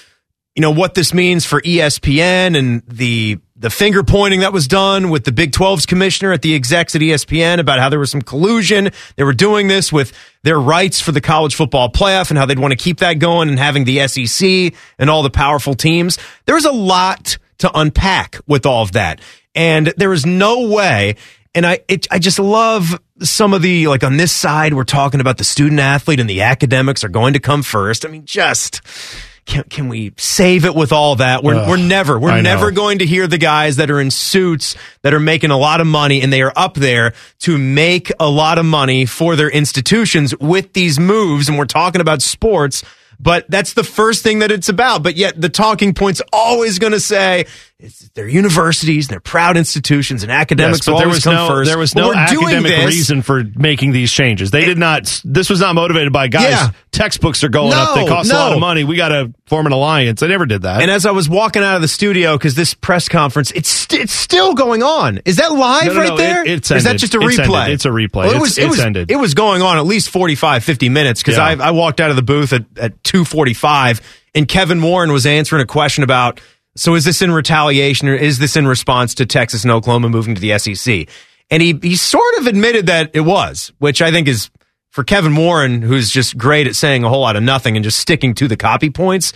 you 0.56 0.62
know 0.62 0.72
what 0.72 0.94
this 0.94 1.14
means 1.14 1.46
for 1.46 1.60
ESPN 1.62 2.58
and 2.58 2.82
the 2.86 3.38
the 3.56 3.70
finger 3.70 4.02
pointing 4.02 4.40
that 4.40 4.52
was 4.52 4.66
done 4.66 5.10
with 5.10 5.24
the 5.24 5.32
Big 5.32 5.52
12's 5.52 5.84
commissioner 5.84 6.32
at 6.32 6.42
the 6.42 6.54
execs 6.54 6.96
at 6.96 7.02
ESPN 7.02 7.60
about 7.60 7.78
how 7.78 7.90
there 7.90 7.98
was 7.98 8.10
some 8.10 8.22
collusion. 8.22 8.90
They 9.16 9.22
were 9.22 9.34
doing 9.34 9.68
this 9.68 9.92
with 9.92 10.12
their 10.42 10.58
rights 10.58 11.00
for 11.00 11.12
the 11.12 11.20
college 11.20 11.54
football 11.54 11.90
playoff 11.90 12.30
and 12.30 12.38
how 12.38 12.46
they'd 12.46 12.58
want 12.58 12.72
to 12.72 12.78
keep 12.78 12.98
that 13.00 13.14
going 13.14 13.50
and 13.50 13.58
having 13.58 13.84
the 13.84 14.08
SEC 14.08 14.74
and 14.98 15.10
all 15.10 15.22
the 15.22 15.30
powerful 15.30 15.74
teams. 15.74 16.18
There 16.46 16.54
was 16.54 16.64
a 16.64 16.72
lot 16.72 17.36
to 17.58 17.70
unpack 17.78 18.38
with 18.46 18.64
all 18.64 18.82
of 18.82 18.92
that. 18.92 19.20
And 19.54 19.88
there 19.98 20.12
is 20.14 20.24
no 20.24 20.68
way 20.68 21.16
and 21.54 21.66
I 21.66 21.80
it, 21.88 22.06
I 22.10 22.18
just 22.18 22.38
love 22.38 23.00
some 23.20 23.54
of 23.54 23.62
the 23.62 23.88
like 23.88 24.04
on 24.04 24.16
this 24.16 24.32
side 24.32 24.74
we're 24.74 24.84
talking 24.84 25.20
about 25.20 25.38
the 25.38 25.44
student 25.44 25.80
athlete 25.80 26.20
and 26.20 26.30
the 26.30 26.42
academics 26.42 27.04
are 27.04 27.08
going 27.08 27.34
to 27.34 27.40
come 27.40 27.62
first. 27.62 28.04
I 28.04 28.08
mean 28.08 28.24
just 28.24 28.80
can, 29.46 29.64
can 29.64 29.88
we 29.88 30.12
save 30.16 30.64
it 30.64 30.74
with 30.74 30.92
all 30.92 31.16
that? 31.16 31.42
We're, 31.42 31.56
Ugh, 31.56 31.68
we're 31.70 31.76
never, 31.76 32.18
we're 32.18 32.30
I 32.30 32.36
know. 32.40 32.54
never 32.54 32.70
going 32.70 32.98
to 32.98 33.06
hear 33.06 33.26
the 33.26 33.38
guys 33.38 33.76
that 33.76 33.90
are 33.90 34.00
in 34.00 34.10
suits 34.10 34.76
that 35.02 35.12
are 35.12 35.20
making 35.20 35.50
a 35.50 35.58
lot 35.58 35.80
of 35.80 35.86
money 35.86 36.22
and 36.22 36.32
they 36.32 36.42
are 36.42 36.52
up 36.54 36.74
there 36.74 37.14
to 37.40 37.58
make 37.58 38.12
a 38.20 38.28
lot 38.28 38.58
of 38.58 38.64
money 38.64 39.06
for 39.06 39.34
their 39.36 39.50
institutions 39.50 40.36
with 40.38 40.72
these 40.72 41.00
moves. 41.00 41.48
And 41.48 41.58
we're 41.58 41.64
talking 41.64 42.00
about 42.00 42.22
sports, 42.22 42.84
but 43.18 43.50
that's 43.50 43.72
the 43.72 43.82
first 43.82 44.22
thing 44.22 44.38
that 44.38 44.52
it's 44.52 44.68
about. 44.68 45.02
But 45.02 45.16
yet 45.16 45.40
the 45.40 45.48
talking 45.48 45.94
point's 45.94 46.22
always 46.32 46.78
going 46.78 46.92
to 46.92 47.00
say 47.00 47.46
it's, 47.82 48.08
they're 48.14 48.28
universities, 48.28 49.08
they're 49.08 49.20
proud 49.20 49.56
institutions 49.56 50.22
and 50.22 50.30
academics 50.30 50.78
Yes, 50.80 50.86
but 50.86 50.92
will 50.92 50.98
there 50.98 51.06
always 51.08 51.16
was 51.18 51.24
come 51.24 51.34
no 51.34 51.48
first. 51.48 51.68
there 51.70 51.78
was 51.78 51.94
no 51.94 52.12
academic 52.14 52.86
reason 52.86 53.22
for 53.22 53.42
making 53.54 53.92
these 53.92 54.12
changes. 54.12 54.50
They 54.50 54.64
did 54.64 54.78
not. 54.78 55.20
This 55.24 55.48
was 55.50 55.60
not 55.60 55.74
motivated 55.74 56.12
by 56.12 56.28
guys. 56.28 56.44
Yeah. 56.50 56.70
Textbooks 56.92 57.44
are 57.44 57.48
going 57.48 57.72
up. 57.72 57.94
They 57.94 58.04
No, 58.04 58.08
cost 58.10 58.30
a 58.30 58.34
lot 58.34 58.52
of 58.52 58.58
money. 58.60 58.84
We 58.84 58.96
got 58.96 59.08
to 59.10 59.32
form 59.46 59.66
an 59.66 59.72
alliance. 59.72 60.20
They 60.20 60.28
never 60.28 60.44
did 60.46 60.62
that. 60.62 60.82
And 60.82 60.90
as 60.90 61.06
I 61.06 61.12
was 61.12 61.28
walking 61.28 61.62
out 61.62 61.76
of 61.76 61.82
the 61.82 61.88
studio, 61.88 62.36
because 62.36 62.54
this 62.56 62.74
press 62.74 63.08
conference, 63.08 63.50
it's 63.52 63.68
st- 63.68 64.02
it's 64.02 64.12
still 64.12 64.54
going 64.54 64.82
on. 64.82 65.20
Is 65.24 65.36
that 65.36 65.52
live 65.52 65.86
No, 65.86 65.92
no, 65.94 66.00
right 66.00 66.08
no, 66.10 66.16
there? 66.16 66.42
it- 66.44 66.50
it's 66.50 66.70
Or 66.72 66.76
is 66.76 66.84
that 66.84 66.98
just 66.98 67.14
a 67.14 67.20
It's 67.20 67.36
replay? 67.38 67.60
ended. 67.62 67.74
It's 67.74 67.84
a 67.84 67.90
replay. 67.90 68.12
Well, 68.14 68.30
it 68.30 68.36
It's- 68.36 68.40
was, 68.42 68.58
it 68.58 68.68
was, 68.68 68.80
ended. 68.80 69.10
It 69.10 69.16
was 69.16 69.34
going 69.34 69.62
on 69.62 69.78
at 69.78 69.86
least 69.86 70.10
45, 70.10 70.64
50 70.64 70.88
minutes 70.88 71.22
because 71.22 71.36
Yeah. 71.38 71.44
I, 71.64 71.68
I 71.68 71.70
walked 71.70 72.00
out 72.00 72.10
of 72.10 72.16
the 72.16 72.22
booth 72.22 72.52
at, 72.52 72.64
at 72.76 73.02
245 73.04 74.00
and 74.34 74.46
Kevin 74.48 74.82
Warren 74.82 75.12
was 75.12 75.26
answering 75.26 75.62
a 75.62 75.66
question 75.66 76.02
about, 76.04 76.40
so 76.76 76.94
is 76.94 77.04
this 77.04 77.22
in 77.22 77.32
retaliation 77.32 78.08
or 78.08 78.14
is 78.14 78.38
this 78.38 78.56
in 78.56 78.66
response 78.66 79.14
to 79.16 79.26
Texas 79.26 79.64
and 79.64 79.72
Oklahoma 79.72 80.08
moving 80.08 80.34
to 80.34 80.40
the 80.40 80.58
SEC? 80.58 81.08
And 81.50 81.62
he, 81.62 81.78
he 81.82 81.96
sort 81.96 82.38
of 82.38 82.46
admitted 82.46 82.86
that 82.86 83.10
it 83.12 83.22
was, 83.22 83.72
which 83.78 84.00
I 84.00 84.10
think 84.10 84.28
is 84.28 84.50
for 84.90 85.04
Kevin 85.04 85.34
Warren, 85.34 85.82
who's 85.82 86.10
just 86.10 86.36
great 86.38 86.66
at 86.66 86.76
saying 86.76 87.04
a 87.04 87.08
whole 87.08 87.20
lot 87.20 87.36
of 87.36 87.42
nothing 87.42 87.76
and 87.76 87.84
just 87.84 87.98
sticking 87.98 88.34
to 88.34 88.48
the 88.48 88.56
copy 88.56 88.90
points. 88.90 89.32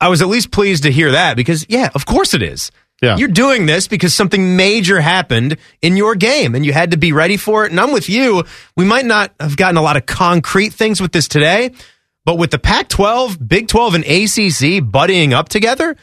I 0.00 0.08
was 0.08 0.22
at 0.22 0.28
least 0.28 0.50
pleased 0.50 0.84
to 0.84 0.92
hear 0.92 1.12
that 1.12 1.36
because, 1.36 1.66
yeah, 1.68 1.88
of 1.94 2.06
course 2.06 2.34
it 2.34 2.42
is. 2.42 2.70
Yeah. 3.02 3.16
You're 3.16 3.28
doing 3.28 3.66
this 3.66 3.86
because 3.86 4.14
something 4.14 4.56
major 4.56 5.00
happened 5.00 5.56
in 5.82 5.96
your 5.96 6.16
game 6.16 6.54
and 6.54 6.66
you 6.66 6.72
had 6.72 6.90
to 6.90 6.96
be 6.96 7.12
ready 7.12 7.36
for 7.36 7.64
it. 7.64 7.70
And 7.70 7.80
I'm 7.80 7.92
with 7.92 8.08
you. 8.08 8.44
We 8.76 8.84
might 8.84 9.06
not 9.06 9.32
have 9.38 9.56
gotten 9.56 9.76
a 9.76 9.82
lot 9.82 9.96
of 9.96 10.06
concrete 10.06 10.70
things 10.70 11.00
with 11.00 11.12
this 11.12 11.28
today, 11.28 11.70
but 12.24 12.36
with 12.36 12.50
the 12.50 12.58
Pac 12.58 12.88
12, 12.88 13.46
Big 13.46 13.68
12, 13.68 13.94
and 13.94 14.04
ACC 14.04 14.84
buddying 14.84 15.32
up 15.32 15.48
together 15.48 15.96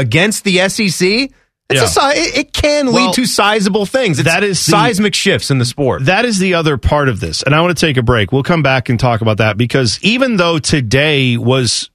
against 0.00 0.44
the 0.44 0.58
SEC, 0.68 1.30
it's 1.68 1.96
Yeah. 1.96 2.08
a, 2.08 2.10
it, 2.16 2.36
it 2.38 2.52
can 2.52 2.86
lead 2.86 2.94
Well, 2.94 3.12
to 3.12 3.26
sizable 3.26 3.86
things. 3.86 4.18
It's 4.18 4.26
that 4.28 4.42
is 4.42 4.64
the- 4.64 4.72
seismic 4.72 5.14
shifts 5.14 5.50
in 5.50 5.58
the 5.58 5.64
sport. 5.64 6.06
That 6.06 6.24
is 6.24 6.38
the 6.38 6.54
other 6.54 6.76
part 6.78 7.08
of 7.08 7.20
this. 7.20 7.42
And 7.44 7.54
I 7.54 7.60
want 7.60 7.76
to 7.78 7.86
take 7.86 7.96
a 7.96 8.02
break. 8.02 8.32
We'll 8.32 8.42
come 8.42 8.62
back 8.62 8.88
and 8.88 8.98
talk 8.98 9.20
about 9.20 9.36
that 9.38 9.56
because 9.56 10.00
even 10.02 10.36
though 10.36 10.58
today 10.58 11.36
was 11.36 11.90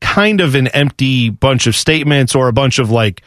kind 0.00 0.40
of 0.40 0.54
an 0.54 0.66
empty 0.68 1.30
bunch 1.30 1.66
of 1.66 1.76
statements 1.76 2.34
or 2.34 2.48
a 2.48 2.52
bunch 2.52 2.78
of 2.78 2.90
like 2.90 3.22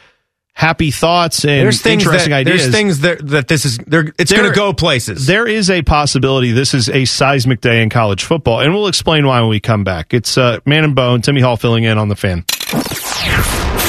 happy 0.54 0.90
thoughts 0.90 1.44
and 1.46 1.62
there's 1.64 1.80
things 1.80 2.02
interesting 2.04 2.30
that, 2.30 2.40
ideas. 2.40 2.60
There's 2.64 2.74
things 2.74 3.00
that, 3.00 3.26
that 3.28 3.48
this 3.48 3.64
is, 3.64 3.78
they're, 3.78 4.12
it's 4.18 4.30
going 4.30 4.48
to 4.48 4.54
go 4.54 4.74
places. 4.74 5.26
There 5.26 5.46
is 5.46 5.70
a 5.70 5.80
possibility 5.82 6.52
this 6.52 6.74
is 6.74 6.90
a 6.90 7.06
seismic 7.06 7.62
day 7.62 7.82
in 7.82 7.88
college 7.88 8.24
football, 8.24 8.60
and 8.60 8.74
we'll 8.74 8.86
explain 8.88 9.26
why 9.26 9.40
when 9.40 9.48
we 9.48 9.60
come 9.60 9.82
back. 9.82 10.12
It's 10.12 10.36
uh, 10.36 10.60
Man 10.66 10.84
and 10.84 10.94
Bone, 10.94 11.22
Timmy 11.22 11.40
Hall 11.40 11.56
filling 11.56 11.84
in 11.84 11.96
on 11.96 12.08
the 12.08 12.16
fan. 12.16 12.44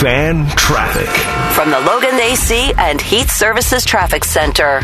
Fan 0.02 0.46
traffic. 0.58 1.10
From 1.56 1.70
the 1.72 1.80
Logan 1.80 2.20
AC 2.20 2.74
and 2.78 3.00
Heat 3.00 3.30
Services 3.30 3.86
Traffic 3.86 4.26
Center. 4.26 4.82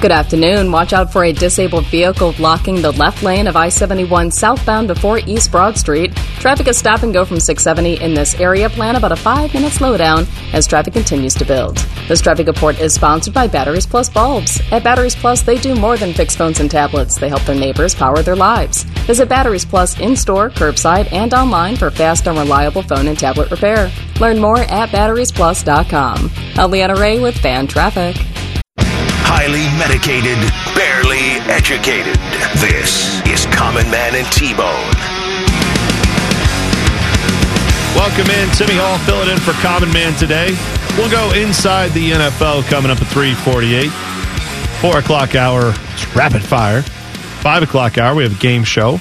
Good 0.00 0.12
afternoon. 0.12 0.70
Watch 0.70 0.92
out 0.92 1.12
for 1.12 1.24
a 1.24 1.32
disabled 1.32 1.86
vehicle 1.86 2.32
blocking 2.34 2.80
the 2.80 2.92
left 2.92 3.24
lane 3.24 3.48
of 3.48 3.56
I 3.56 3.68
71 3.68 4.30
southbound 4.30 4.86
before 4.86 5.18
East 5.18 5.50
Broad 5.50 5.76
Street. 5.76 6.14
Traffic 6.38 6.68
is 6.68 6.78
stop 6.78 7.02
and 7.02 7.12
go 7.12 7.24
from 7.24 7.40
670 7.40 8.00
in 8.00 8.14
this 8.14 8.38
area. 8.38 8.70
Plan 8.70 8.94
about 8.94 9.10
a 9.10 9.16
five 9.16 9.52
minute 9.52 9.72
slowdown 9.72 10.28
as 10.54 10.68
traffic 10.68 10.92
continues 10.92 11.34
to 11.34 11.44
build. 11.44 11.78
This 12.06 12.20
traffic 12.20 12.46
report 12.46 12.78
is 12.78 12.94
sponsored 12.94 13.34
by 13.34 13.48
Batteries 13.48 13.86
Plus 13.86 14.08
Bulbs. 14.08 14.60
At 14.70 14.84
Batteries 14.84 15.16
Plus, 15.16 15.42
they 15.42 15.58
do 15.58 15.74
more 15.74 15.96
than 15.96 16.14
fix 16.14 16.36
phones 16.36 16.60
and 16.60 16.70
tablets, 16.70 17.18
they 17.18 17.28
help 17.28 17.42
their 17.42 17.58
neighbors 17.58 17.96
power 17.96 18.22
their 18.22 18.36
lives. 18.36 18.84
Visit 19.08 19.28
Batteries 19.28 19.64
Plus 19.64 19.98
in 19.98 20.14
store, 20.14 20.48
curbside, 20.48 21.12
and 21.12 21.34
online 21.34 21.74
for 21.74 21.90
fast 21.90 22.28
and 22.28 22.38
reliable 22.38 22.82
phone 22.82 23.08
and 23.08 23.18
tablet 23.18 23.50
repair. 23.50 23.90
Learn 24.20 24.38
more 24.38 24.58
at 24.58 24.90
batteriesplus.com. 24.90 26.30
I'm 26.54 26.70
Leanna 26.70 26.94
Ray 26.94 27.18
with 27.18 27.36
Fan 27.36 27.66
Traffic. 27.66 28.16
Highly 29.28 29.68
medicated, 29.76 30.40
barely 30.72 31.36
educated. 31.52 32.16
This 32.64 33.20
is 33.28 33.44
Common 33.54 33.84
Man 33.90 34.16
and 34.16 34.24
T-Bone. 34.32 34.64
Welcome 37.92 38.32
in. 38.32 38.48
Timmy 38.56 38.80
Hall 38.80 38.96
filling 39.04 39.28
in 39.28 39.36
for 39.36 39.52
Common 39.60 39.92
Man 39.92 40.16
today. 40.16 40.56
We'll 40.96 41.10
go 41.10 41.30
inside 41.36 41.90
the 41.90 42.12
NFL 42.12 42.66
coming 42.70 42.90
up 42.90 43.02
at 43.02 43.08
348. 43.08 43.90
Four 44.80 44.96
o'clock 44.96 45.34
hour, 45.34 45.74
rapid 46.16 46.42
fire. 46.42 46.80
Five 46.80 47.62
o'clock 47.62 47.98
hour, 47.98 48.14
we 48.14 48.22
have 48.22 48.34
a 48.34 48.40
game 48.40 48.64
show. 48.64 48.98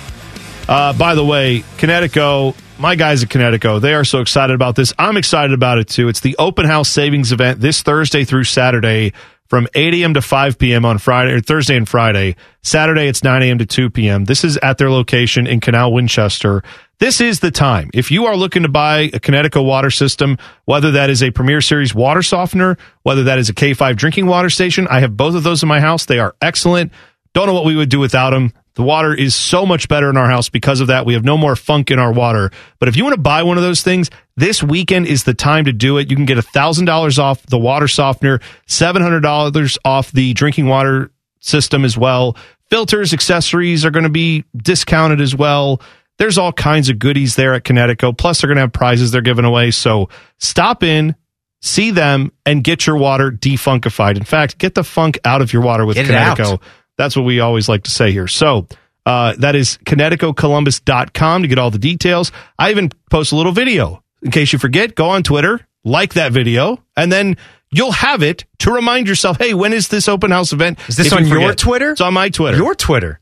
Uh, 0.67 0.91
by 0.91 1.15
the 1.15 1.23
way, 1.23 1.63
Kinetico, 1.77 2.53
my 2.77 2.95
guys 2.95 3.23
at 3.23 3.29
Kinetico, 3.29 3.79
they 3.79 3.93
are 3.93 4.03
so 4.03 4.19
excited 4.19 4.53
about 4.53 4.75
this. 4.75 4.93
I'm 4.99 5.15
excited 5.15 5.53
about 5.53 5.77
it 5.77 5.87
too. 5.87 6.09
It's 6.09 6.19
the 6.19 6.35
open 6.37 6.65
house 6.65 6.89
savings 6.89 7.31
event 7.31 7.61
this 7.61 7.81
Thursday 7.81 8.25
through 8.25 8.43
Saturday 8.43 9.13
from 9.47 9.67
8 9.73 9.93
a.m. 9.95 10.13
to 10.13 10.21
5 10.21 10.57
p.m. 10.57 10.85
on 10.85 10.97
Friday 10.97 11.33
or 11.33 11.41
Thursday 11.41 11.77
and 11.77 11.87
Friday. 11.87 12.35
Saturday, 12.61 13.07
it's 13.07 13.23
9 13.23 13.41
a.m. 13.43 13.57
to 13.59 13.65
2 13.65 13.89
p.m. 13.89 14.25
This 14.25 14.43
is 14.43 14.57
at 14.57 14.77
their 14.77 14.89
location 14.89 15.47
in 15.47 15.59
Canal 15.59 15.93
Winchester. 15.93 16.63
This 16.99 17.21
is 17.21 17.39
the 17.39 17.51
time. 17.51 17.91
If 17.93 18.09
you 18.09 18.25
are 18.25 18.35
looking 18.35 18.63
to 18.63 18.69
buy 18.69 19.01
a 19.13 19.19
Kinetico 19.19 19.63
water 19.63 19.91
system, 19.91 20.37
whether 20.65 20.91
that 20.91 21.09
is 21.09 21.21
a 21.21 21.31
Premier 21.31 21.61
Series 21.61 21.93
water 21.93 22.23
softener, 22.23 22.77
whether 23.03 23.23
that 23.25 23.37
is 23.37 23.49
a 23.49 23.53
K5 23.53 23.95
drinking 23.95 24.25
water 24.25 24.49
station, 24.49 24.87
I 24.87 24.99
have 25.01 25.15
both 25.15 25.35
of 25.35 25.43
those 25.43 25.61
in 25.61 25.69
my 25.69 25.79
house. 25.79 26.05
They 26.05 26.19
are 26.19 26.35
excellent. 26.41 26.91
Don't 27.33 27.45
know 27.45 27.53
what 27.53 27.65
we 27.65 27.75
would 27.75 27.89
do 27.89 27.99
without 27.99 28.31
them. 28.31 28.51
The 28.77 28.83
water 28.83 29.11
is 29.11 29.33
so 29.33 29.65
much 29.65 29.87
better 29.87 30.07
in 30.07 30.17
our 30.17 30.29
house 30.29 30.49
because 30.49 30.81
of 30.81 30.87
that. 30.87 31.03
We 31.03 31.15
have 31.15 31.25
no 31.25 31.35
more 31.35 31.55
funk 31.55 31.89
in 31.89 31.97
our 31.97 32.11
water. 32.11 32.51
But 32.77 32.87
if 32.87 32.95
you 32.95 33.03
want 33.03 33.15
to 33.15 33.21
buy 33.21 33.41
one 33.41 33.57
of 33.57 33.63
those 33.63 33.81
things, 33.81 34.11
this 34.35 34.61
weekend 34.61 35.07
is 35.07 35.23
the 35.23 35.33
time 35.33 35.65
to 35.65 35.73
do 35.73 35.97
it. 35.97 36.11
You 36.11 36.15
can 36.15 36.25
get 36.25 36.37
$1,000 36.37 37.17
off 37.17 37.43
the 37.47 37.57
water 37.57 37.87
softener, 37.87 38.39
$700 38.67 39.77
off 39.83 40.11
the 40.11 40.33
drinking 40.33 40.67
water 40.67 41.09
system 41.39 41.83
as 41.85 41.97
well. 41.97 42.37
Filters, 42.69 43.13
accessories 43.13 43.83
are 43.83 43.89
going 43.89 44.03
to 44.03 44.09
be 44.09 44.43
discounted 44.55 45.21
as 45.21 45.35
well. 45.35 45.81
There's 46.19 46.37
all 46.37 46.53
kinds 46.53 46.89
of 46.89 46.99
goodies 46.99 47.35
there 47.35 47.55
at 47.55 47.63
Kinetico. 47.63 48.15
Plus, 48.15 48.41
they're 48.41 48.47
going 48.47 48.57
to 48.57 48.61
have 48.61 48.73
prizes 48.73 49.09
they're 49.09 49.21
giving 49.21 49.45
away. 49.45 49.71
So 49.71 50.09
stop 50.37 50.83
in, 50.83 51.15
see 51.63 51.89
them, 51.89 52.31
and 52.45 52.63
get 52.63 52.85
your 52.85 52.97
water 52.97 53.31
defunkified. 53.31 54.17
In 54.17 54.23
fact, 54.23 54.59
get 54.59 54.75
the 54.75 54.83
funk 54.83 55.17
out 55.25 55.41
of 55.41 55.51
your 55.51 55.63
water 55.63 55.83
with 55.83 55.95
Get 55.95 56.11
it 56.11 56.15
out. 56.15 56.37
Kinetico. 56.37 56.61
That's 56.97 57.15
what 57.15 57.23
we 57.23 57.39
always 57.39 57.69
like 57.69 57.83
to 57.83 57.91
say 57.91 58.11
here. 58.11 58.27
So 58.27 58.67
uh, 59.05 59.33
that 59.37 59.55
is 59.55 59.77
KineticoColumbus.com 59.85 61.41
to 61.41 61.47
get 61.47 61.57
all 61.57 61.71
the 61.71 61.79
details. 61.79 62.31
I 62.57 62.71
even 62.71 62.91
post 63.09 63.31
a 63.31 63.35
little 63.35 63.51
video. 63.51 64.03
In 64.21 64.31
case 64.31 64.51
you 64.51 64.59
forget, 64.59 64.95
go 64.95 65.09
on 65.09 65.23
Twitter, 65.23 65.65
like 65.83 66.15
that 66.15 66.31
video, 66.31 66.83
and 66.95 67.11
then 67.11 67.37
you'll 67.71 67.91
have 67.91 68.23
it 68.23 68.45
to 68.59 68.71
remind 68.71 69.07
yourself, 69.07 69.37
hey, 69.37 69.53
when 69.53 69.73
is 69.73 69.89
this 69.89 70.07
open 70.09 70.31
house 70.31 70.53
event? 70.53 70.79
Is 70.89 70.97
this 70.97 71.07
If 71.07 71.13
you 71.13 71.35
on 71.35 71.41
your. 71.41 71.53
Twitter? 71.53 71.91
It's 71.91 72.01
on 72.01 72.13
my 72.13 72.29
Twitter. 72.29 72.57
Your 72.57 72.75
Twitter. 72.75 73.19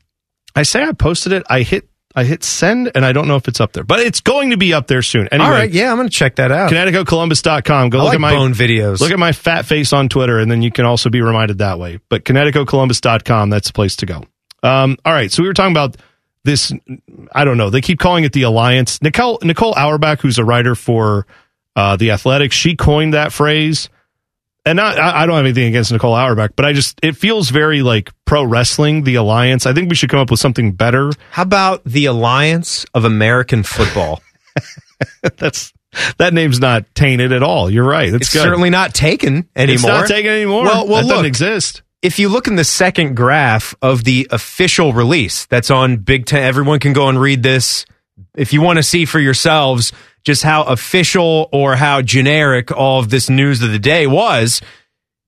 I 0.54 0.62
say 0.62 0.82
I 0.82 0.92
posted 0.92 1.32
it. 1.32 1.44
I 1.50 1.60
hit 1.62 1.88
I 2.18 2.24
hit 2.24 2.42
send, 2.42 2.90
and 2.94 3.04
I 3.04 3.12
don't 3.12 3.28
know 3.28 3.36
if 3.36 3.46
it's 3.46 3.60
up 3.60 3.74
there, 3.74 3.84
but 3.84 4.00
it's 4.00 4.20
going 4.22 4.50
to 4.50 4.56
be 4.56 4.72
up 4.72 4.86
there 4.86 5.02
soon. 5.02 5.28
Anyway, 5.28 5.46
All 5.46 5.52
right, 5.52 5.70
yeah, 5.70 5.90
I'm 5.90 5.98
going 5.98 6.08
to 6.08 6.14
check 6.14 6.36
that 6.36 6.50
out. 6.50 6.70
KineticoColumbus.com. 6.72 7.90
Go 7.90 7.98
I 7.98 8.00
look 8.00 8.08
like 8.08 8.14
at 8.14 8.20
my 8.22 8.34
bone 8.34 8.54
videos. 8.54 9.00
Look 9.00 9.10
at 9.10 9.18
my 9.18 9.32
fat 9.32 9.66
face 9.66 9.92
on 9.92 10.08
Twitter, 10.08 10.38
and 10.38 10.50
then 10.50 10.62
you 10.62 10.70
can 10.72 10.86
also 10.86 11.10
be 11.10 11.20
reminded 11.20 11.58
that 11.58 11.78
way. 11.78 12.00
But 12.08 12.24
KineticoColumbus.com, 12.24 13.50
that's 13.50 13.68
the 13.68 13.74
place 13.74 13.96
to 13.96 14.06
go. 14.06 14.24
Um, 14.62 14.96
all 15.04 15.12
right, 15.12 15.30
so 15.30 15.42
we 15.42 15.48
were 15.48 15.54
talking 15.54 15.74
about 15.74 15.98
this. 16.42 16.72
I 17.32 17.44
don't 17.44 17.58
know. 17.58 17.68
They 17.68 17.82
keep 17.82 17.98
calling 17.98 18.24
it 18.24 18.32
the 18.32 18.42
Alliance. 18.44 19.02
Nicole 19.02 19.38
Nicole 19.42 19.74
Auerbach, 19.76 20.20
who's 20.20 20.38
a 20.38 20.44
writer 20.44 20.74
for 20.74 21.26
uh, 21.76 21.96
the 21.96 22.12
Athletics, 22.12 22.56
she 22.56 22.76
coined 22.76 23.12
that 23.12 23.30
phrase. 23.30 23.90
And 24.66 24.76
not, 24.76 24.98
I 24.98 25.22
I 25.22 25.26
don't 25.26 25.36
have 25.36 25.44
anything 25.44 25.68
against 25.68 25.92
Nicole 25.92 26.14
Auerbach, 26.14 26.52
but 26.56 26.66
I 26.66 26.72
just 26.72 26.98
it 27.00 27.16
feels 27.16 27.50
very 27.50 27.82
like 27.82 28.12
pro 28.24 28.42
wrestling, 28.42 29.04
the 29.04 29.14
Alliance. 29.14 29.64
I 29.64 29.72
think 29.72 29.88
we 29.88 29.94
should 29.94 30.10
come 30.10 30.18
up 30.18 30.28
with 30.28 30.40
something 30.40 30.72
better. 30.72 31.12
How 31.30 31.42
about 31.42 31.84
the 31.84 32.06
Alliance 32.06 32.84
of 32.92 33.04
American 33.04 33.62
Football? 33.62 34.20
That's 35.36 35.72
that 36.18 36.34
name's 36.34 36.58
not 36.58 36.84
tainted 36.96 37.32
at 37.32 37.44
all. 37.44 37.70
You're 37.70 37.86
right. 37.86 38.10
That's 38.10 38.22
it's 38.22 38.32
good. 38.32 38.42
certainly 38.42 38.70
not 38.70 38.92
taken 38.92 39.48
anymore. 39.54 39.74
It's 39.74 39.84
not 39.84 40.08
taken 40.08 40.32
anymore. 40.32 40.64
Well, 40.64 40.88
well 40.88 41.02
that 41.02 41.08
doesn't 41.08 41.26
exist. 41.26 41.82
if 42.02 42.18
you 42.18 42.28
look 42.28 42.48
in 42.48 42.56
the 42.56 42.64
second 42.64 43.14
graph 43.14 43.72
of 43.80 44.02
the 44.02 44.26
official 44.32 44.92
release 44.92 45.46
that's 45.46 45.70
on 45.70 45.98
Big 45.98 46.26
Ten, 46.26 46.42
everyone 46.42 46.80
can 46.80 46.92
go 46.92 47.08
and 47.08 47.20
read 47.20 47.44
this. 47.44 47.86
If 48.34 48.52
you 48.52 48.62
want 48.62 48.78
to 48.78 48.82
see 48.82 49.04
for 49.04 49.20
yourselves 49.20 49.92
just 50.26 50.42
how 50.42 50.64
official 50.64 51.48
or 51.52 51.76
how 51.76 52.02
generic 52.02 52.72
all 52.72 52.98
of 52.98 53.10
this 53.10 53.30
news 53.30 53.62
of 53.62 53.70
the 53.70 53.78
day 53.78 54.08
was, 54.08 54.60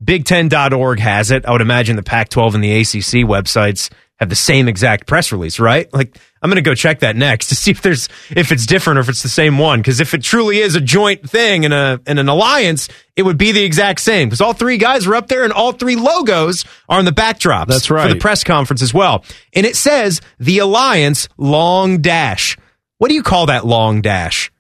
Big10.org 0.05 0.99
has 0.99 1.31
it. 1.31 1.47
I 1.47 1.53
would 1.53 1.61
imagine 1.61 1.95
the 1.95 2.03
Pac 2.03 2.31
12 2.31 2.57
and 2.57 2.65
the 2.65 2.81
ACC 2.81 3.25
websites 3.25 3.91
have 4.17 4.29
the 4.29 4.35
same 4.35 4.67
exact 4.67 5.07
press 5.07 5.31
release, 5.31 5.61
right? 5.61 5.93
Like, 5.95 6.19
I'm 6.43 6.51
going 6.51 6.57
to 6.57 6.69
go 6.69 6.75
check 6.75 7.01
that 7.01 7.15
next 7.15 7.49
to 7.49 7.55
see 7.55 7.71
if 7.71 7.81
there's 7.81 8.09
if 8.31 8.51
it's 8.51 8.67
different 8.67 8.99
or 8.99 9.03
if 9.03 9.09
it's 9.09 9.23
the 9.23 9.29
same 9.29 9.59
one. 9.59 9.79
Because 9.79 10.01
if 10.01 10.15
it 10.15 10.23
truly 10.25 10.59
is 10.59 10.75
a 10.75 10.81
joint 10.81 11.29
thing 11.31 11.65
and 11.65 11.73
a 11.73 12.01
and 12.05 12.19
an 12.19 12.29
alliance, 12.29 12.89
it 13.15 13.23
would 13.23 13.39
be 13.39 13.53
the 13.53 13.63
exact 13.63 14.01
same. 14.01 14.29
Because 14.29 14.41
all 14.41 14.53
three 14.53 14.79
guys 14.79 15.07
are 15.07 15.15
up 15.15 15.29
there 15.29 15.45
and 15.45 15.53
all 15.53 15.71
three 15.71 15.95
logos 15.95 16.65
are 16.89 16.99
on 16.99 17.05
the 17.05 17.13
backdrops. 17.13 17.69
That's 17.69 17.91
right. 17.91 18.09
for 18.09 18.15
the 18.15 18.21
press 18.21 18.43
conference 18.43 18.83
as 18.83 18.93
well. 18.93 19.25
And 19.53 19.65
it 19.65 19.77
says 19.77 20.21
the 20.41 20.59
alliance 20.59 21.29
long 21.37 22.01
dash. 22.01 22.57
What 22.99 23.09
do 23.09 23.15
you 23.15 23.23
call 23.23 23.47
that 23.47 23.65
long 23.65 24.01
dash 24.01 24.51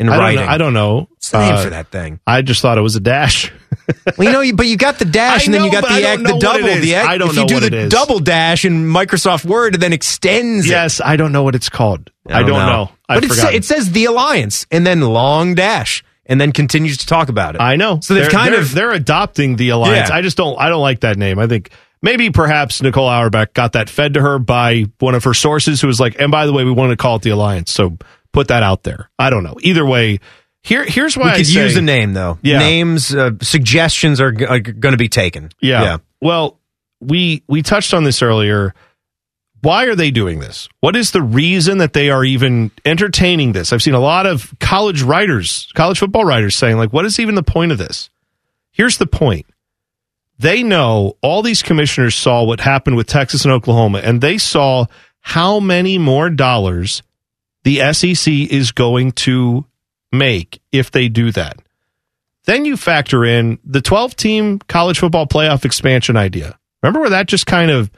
in 0.00 0.08
I 0.08 0.16
don't 0.16 0.34
know. 0.34 0.50
I 0.52 0.58
don't 0.58 0.72
know. 0.74 0.98
What's 1.10 1.30
the 1.30 1.38
name 1.40 1.54
Uh, 1.54 1.62
for 1.64 1.70
that 1.70 1.88
thing? 1.92 2.18
I 2.26 2.42
just 2.42 2.62
thought 2.62 2.78
it 2.78 2.82
was 2.82 2.96
a 2.96 3.00
dash. 3.00 3.52
Well, 4.16 4.26
you 4.28 4.32
know, 4.32 4.40
you- 4.40 4.54
but 4.54 4.66
you 4.66 4.76
got 4.76 5.00
the 5.00 5.04
dash, 5.04 5.42
I 5.42 5.44
and 5.46 5.54
then 5.54 5.64
you 5.64 5.72
got 5.72 5.82
the 5.82 5.88
don't 6.00 6.04
egg, 6.04 6.18
the 6.26 6.38
double. 6.38 6.66
it. 6.68 6.80
The 6.80 6.94
egg, 6.94 7.06
I 7.06 7.18
don't 7.18 7.30
if 7.30 7.36
you 7.36 7.46
do 7.46 7.54
what 7.54 7.70
the 7.70 7.88
double 7.88 8.20
dash 8.20 8.64
in 8.64 8.86
Microsoft 8.86 9.44
Word, 9.44 9.74
it 9.74 9.78
then 9.78 9.92
extends. 9.92 10.66
it. 10.66 10.70
yes, 10.70 11.00
I 11.04 11.16
don't 11.16 11.32
know 11.32 11.42
what 11.42 11.56
it's 11.56 11.68
called. 11.68 12.08
I 12.28 12.42
don't, 12.42 12.50
know. 12.50 12.90
I 13.08 13.16
but 13.16 13.24
it, 13.24 13.28
sa- 13.30 13.34
forgot. 13.46 13.54
it 13.54 13.64
says 13.64 13.90
the 13.90 14.04
alliance, 14.04 14.64
and 14.70 14.86
then 14.86 15.00
long 15.00 15.56
dash, 15.56 16.04
and 16.26 16.40
then 16.40 16.52
continues 16.52 16.98
to 16.98 17.06
talk 17.06 17.28
about 17.28 17.56
it. 17.56 17.60
I 17.60 17.74
know. 17.74 17.98
So 18.00 18.14
they've 18.14 18.24
They're- 18.24 18.30
kind 18.30 18.54
they're- 18.54 18.60
of 18.60 18.72
they're 18.74 18.92
adopting 18.92 19.56
the 19.56 19.70
alliance. 19.70 20.08
Yeah. 20.10 20.14
I 20.16 20.22
just 20.22 20.36
don't. 20.36 20.56
I 20.60 20.68
don't 20.68 20.82
like 20.82 21.00
that 21.00 21.16
name. 21.16 21.40
I 21.40 21.48
think 21.48 21.70
maybe 22.00 22.30
perhaps 22.30 22.80
Nicole 22.80 23.08
Auerbach 23.08 23.54
got 23.54 23.72
that 23.72 23.90
fed 23.90 24.14
to 24.14 24.20
her 24.20 24.38
by 24.38 24.84
one 25.00 25.16
of 25.16 25.24
her 25.24 25.34
sources, 25.34 25.80
who 25.80 25.88
was 25.88 25.98
like, 25.98 26.20
"And 26.20 26.30
by 26.30 26.46
the 26.46 26.52
way, 26.52 26.62
we 26.62 26.70
want 26.70 26.90
to 26.90 26.96
call 26.96 27.16
it 27.16 27.22
the 27.22 27.30
alliance." 27.30 27.72
So 27.72 27.98
put 28.32 28.48
that 28.48 28.62
out 28.62 28.82
there. 28.82 29.10
I 29.18 29.30
don't 29.30 29.42
know. 29.42 29.56
Either 29.60 29.84
way, 29.84 30.20
here 30.62 30.84
here's 30.84 31.16
why 31.16 31.24
we 31.24 31.30
I 31.30 31.36
could 31.38 31.46
say, 31.46 31.62
use 31.62 31.76
a 31.76 31.82
name 31.82 32.12
though. 32.12 32.38
Yeah. 32.42 32.58
Names, 32.58 33.14
uh, 33.14 33.32
suggestions 33.42 34.20
are, 34.20 34.32
g- 34.32 34.44
are 34.44 34.60
going 34.60 34.92
to 34.92 34.98
be 34.98 35.08
taken. 35.08 35.50
Yeah. 35.60 35.98
Well, 36.20 36.58
we 37.00 37.42
we 37.48 37.62
touched 37.62 37.94
on 37.94 38.04
this 38.04 38.22
earlier. 38.22 38.74
Why 39.62 39.84
are 39.86 39.94
they 39.94 40.10
doing 40.10 40.40
this? 40.40 40.68
What 40.80 40.96
is 40.96 41.10
the 41.10 41.20
reason 41.20 41.78
that 41.78 41.92
they 41.92 42.08
are 42.08 42.24
even 42.24 42.70
entertaining 42.84 43.52
this? 43.52 43.72
I've 43.72 43.82
seen 43.82 43.94
a 43.94 44.00
lot 44.00 44.24
of 44.26 44.54
college 44.58 45.02
writers, 45.02 45.70
college 45.74 45.98
football 45.98 46.24
writers 46.24 46.54
saying 46.56 46.76
like 46.76 46.92
what 46.92 47.04
is 47.04 47.18
even 47.18 47.34
the 47.34 47.42
point 47.42 47.72
of 47.72 47.78
this? 47.78 48.10
Here's 48.70 48.96
the 48.98 49.06
point. 49.06 49.46
They 50.38 50.62
know 50.62 51.18
all 51.20 51.42
these 51.42 51.62
commissioners 51.62 52.14
saw 52.14 52.42
what 52.44 52.60
happened 52.60 52.96
with 52.96 53.06
Texas 53.06 53.44
and 53.44 53.52
Oklahoma 53.52 53.98
and 53.98 54.20
they 54.22 54.38
saw 54.38 54.86
how 55.20 55.60
many 55.60 55.98
more 55.98 56.30
dollars 56.30 57.02
the 57.64 57.92
SEC 57.92 58.32
is 58.32 58.72
going 58.72 59.12
to 59.12 59.66
make 60.12 60.60
if 60.72 60.90
they 60.90 61.08
do 61.08 61.30
that. 61.32 61.56
Then 62.46 62.64
you 62.64 62.76
factor 62.76 63.24
in 63.24 63.58
the 63.64 63.80
12 63.80 64.16
team 64.16 64.58
college 64.60 64.98
football 64.98 65.26
playoff 65.26 65.64
expansion 65.64 66.16
idea. 66.16 66.58
Remember 66.82 67.00
where 67.00 67.10
that 67.10 67.26
just 67.28 67.46
kind 67.46 67.70
of 67.70 67.90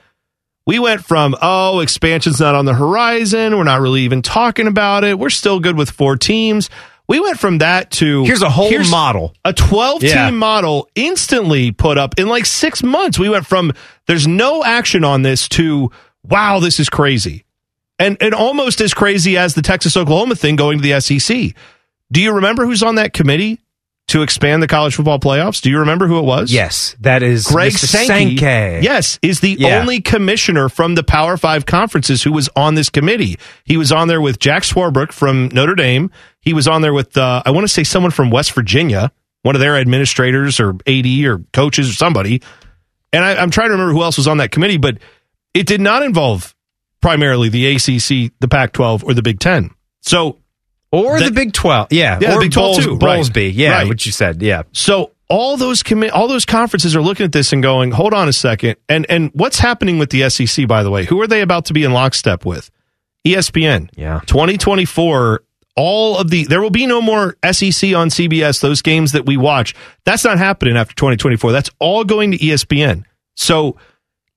we 0.66 0.78
went 0.78 1.04
from 1.04 1.34
oh 1.40 1.80
expansion's 1.80 2.40
not 2.40 2.54
on 2.54 2.64
the 2.64 2.74
horizon, 2.74 3.56
we're 3.56 3.62
not 3.64 3.80
really 3.80 4.02
even 4.02 4.20
talking 4.22 4.66
about 4.66 5.04
it. 5.04 5.18
We're 5.18 5.30
still 5.30 5.60
good 5.60 5.76
with 5.76 5.90
four 5.90 6.16
teams. 6.16 6.68
We 7.08 7.20
went 7.20 7.38
from 7.38 7.58
that 7.58 7.90
to 7.92 8.24
Here's 8.24 8.42
a 8.42 8.50
whole 8.50 8.70
model. 8.90 9.34
A 9.44 9.52
12 9.52 10.00
team 10.00 10.10
Yeah. 10.10 10.30
model 10.30 10.88
instantly 10.94 11.70
put 11.72 11.98
up 11.98 12.18
in 12.18 12.28
like 12.28 12.46
6 12.46 12.82
months. 12.82 13.18
We 13.18 13.28
went 13.28 13.46
from 13.46 13.72
there's 14.06 14.26
no 14.26 14.64
action 14.64 15.04
on 15.04 15.22
this 15.22 15.48
to 15.50 15.90
wow, 16.28 16.58
this 16.60 16.78
is 16.80 16.88
crazy. 16.88 17.44
And 17.98 18.16
and 18.20 18.34
almost 18.34 18.80
as 18.80 18.94
crazy 18.94 19.36
as 19.36 19.54
the 19.54 19.62
Texas 19.62 19.96
Oklahoma 19.96 20.34
thing 20.34 20.56
going 20.56 20.78
to 20.80 20.82
the 20.82 21.00
SEC. 21.00 21.54
Do 22.10 22.20
you 22.20 22.32
remember 22.32 22.66
who's 22.66 22.82
on 22.82 22.96
that 22.96 23.12
committee 23.12 23.60
to 24.08 24.22
expand 24.22 24.62
the 24.62 24.66
college 24.66 24.96
football 24.96 25.18
playoffs? 25.20 25.62
Do 25.62 25.70
you 25.70 25.78
remember 25.78 26.06
who 26.06 26.18
it 26.18 26.24
was? 26.24 26.52
Yes, 26.52 26.96
that 27.00 27.22
is 27.22 27.46
Greg 27.46 27.72
Mr. 27.72 27.86
Sankey. 27.86 28.36
Sankey. 28.36 28.84
Yes, 28.84 29.18
is 29.22 29.40
the 29.40 29.56
Yeah. 29.58 29.80
only 29.80 30.00
commissioner 30.00 30.68
from 30.68 30.96
the 30.96 31.04
Power 31.04 31.36
Five 31.36 31.64
conferences 31.64 32.22
who 32.22 32.32
was 32.32 32.48
on 32.56 32.74
this 32.74 32.90
committee. 32.90 33.36
He 33.64 33.76
was 33.76 33.92
on 33.92 34.08
there 34.08 34.20
with 34.20 34.38
Jack 34.40 34.64
Swarbrick 34.64 35.12
from 35.12 35.48
Notre 35.52 35.74
Dame. 35.76 36.10
He 36.40 36.52
was 36.52 36.66
on 36.66 36.82
there 36.82 36.92
with 36.92 37.16
uh, 37.16 37.42
I 37.46 37.50
want 37.52 37.64
to 37.64 37.68
say 37.72 37.84
someone 37.84 38.10
from 38.10 38.30
West 38.30 38.52
Virginia, 38.52 39.12
one 39.42 39.54
of 39.54 39.60
their 39.60 39.76
administrators 39.76 40.58
or 40.58 40.70
AD 40.86 41.24
or 41.24 41.38
coaches 41.52 41.88
or 41.88 41.94
somebody. 41.94 42.42
And 43.12 43.24
I, 43.24 43.36
I'm 43.36 43.50
trying 43.50 43.68
to 43.68 43.72
remember 43.72 43.92
who 43.92 44.02
else 44.02 44.16
was 44.16 44.26
on 44.26 44.38
that 44.38 44.50
committee, 44.50 44.78
but 44.78 44.98
it 45.54 45.66
did 45.66 45.80
not 45.80 46.02
involve 46.02 46.51
primarily 47.02 47.48
the 47.50 47.66
ACC, 47.76 48.32
the 48.40 48.48
Pac-12, 48.48 49.04
or 49.04 49.12
the 49.12 49.22
Big 49.22 49.38
Ten. 49.40 49.70
So 50.00 50.38
Or 50.94 51.18
That- 51.18 51.26
the 51.26 51.30
Big 51.32 51.52
Twelve. 51.54 51.88
Yeah, 51.90 52.18
Yeah, 52.20 52.30
the 52.30 52.36
or 52.36 52.40
Big 52.40 52.52
12 52.52 52.76
Bowls- 52.98 53.30
too, 53.30 53.40
right. 53.40 53.52
Yeah, 53.54 53.70
Right. 53.72 53.88
what 53.88 54.04
you 54.04 54.12
said. 54.12 54.42
Yeah. 54.42 54.62
So 54.72 55.12
all 55.30 55.56
those 55.56 55.82
commi- 55.82 56.10
all 56.12 56.28
those 56.28 56.44
conferences 56.44 56.94
are 56.94 57.00
looking 57.00 57.24
at 57.24 57.32
this 57.32 57.50
and 57.54 57.62
going, 57.62 57.92
"Hold 57.92 58.12
on 58.12 58.28
a 58.28 58.32
second. 58.34 58.76
And 58.90 59.06
and 59.08 59.30
what's 59.32 59.58
happening 59.58 59.98
with 59.98 60.10
the 60.10 60.22
SEC 60.24 60.66
by 60.66 60.82
the 60.82 60.90
way? 60.90 61.06
Who 61.06 61.18
are 61.22 61.26
they 61.26 61.40
about 61.40 61.64
to 61.66 61.72
be 61.72 61.82
in 61.84 61.92
lockstep 61.94 62.44
with? 62.44 62.70
ESPN. 63.26 63.88
Yeah. 63.96 64.20
2024 64.26 65.42
All 65.74 66.18
of 66.18 66.28
the 66.28 66.44
there 66.44 66.60
will 66.60 66.68
be 66.68 66.84
no 66.84 67.00
more 67.00 67.36
SEC 67.42 67.94
on 67.94 68.10
CBS. 68.10 68.60
Those 68.60 68.82
games 68.82 69.12
that 69.12 69.24
we 69.24 69.38
watch, 69.38 69.74
that's 70.04 70.22
not 70.24 70.36
happening 70.36 70.76
after 70.76 70.94
2024. 70.94 71.50
That's 71.52 71.70
all 71.78 72.04
going 72.04 72.32
to 72.32 72.38
ESPN. 72.38 73.04
So 73.36 73.78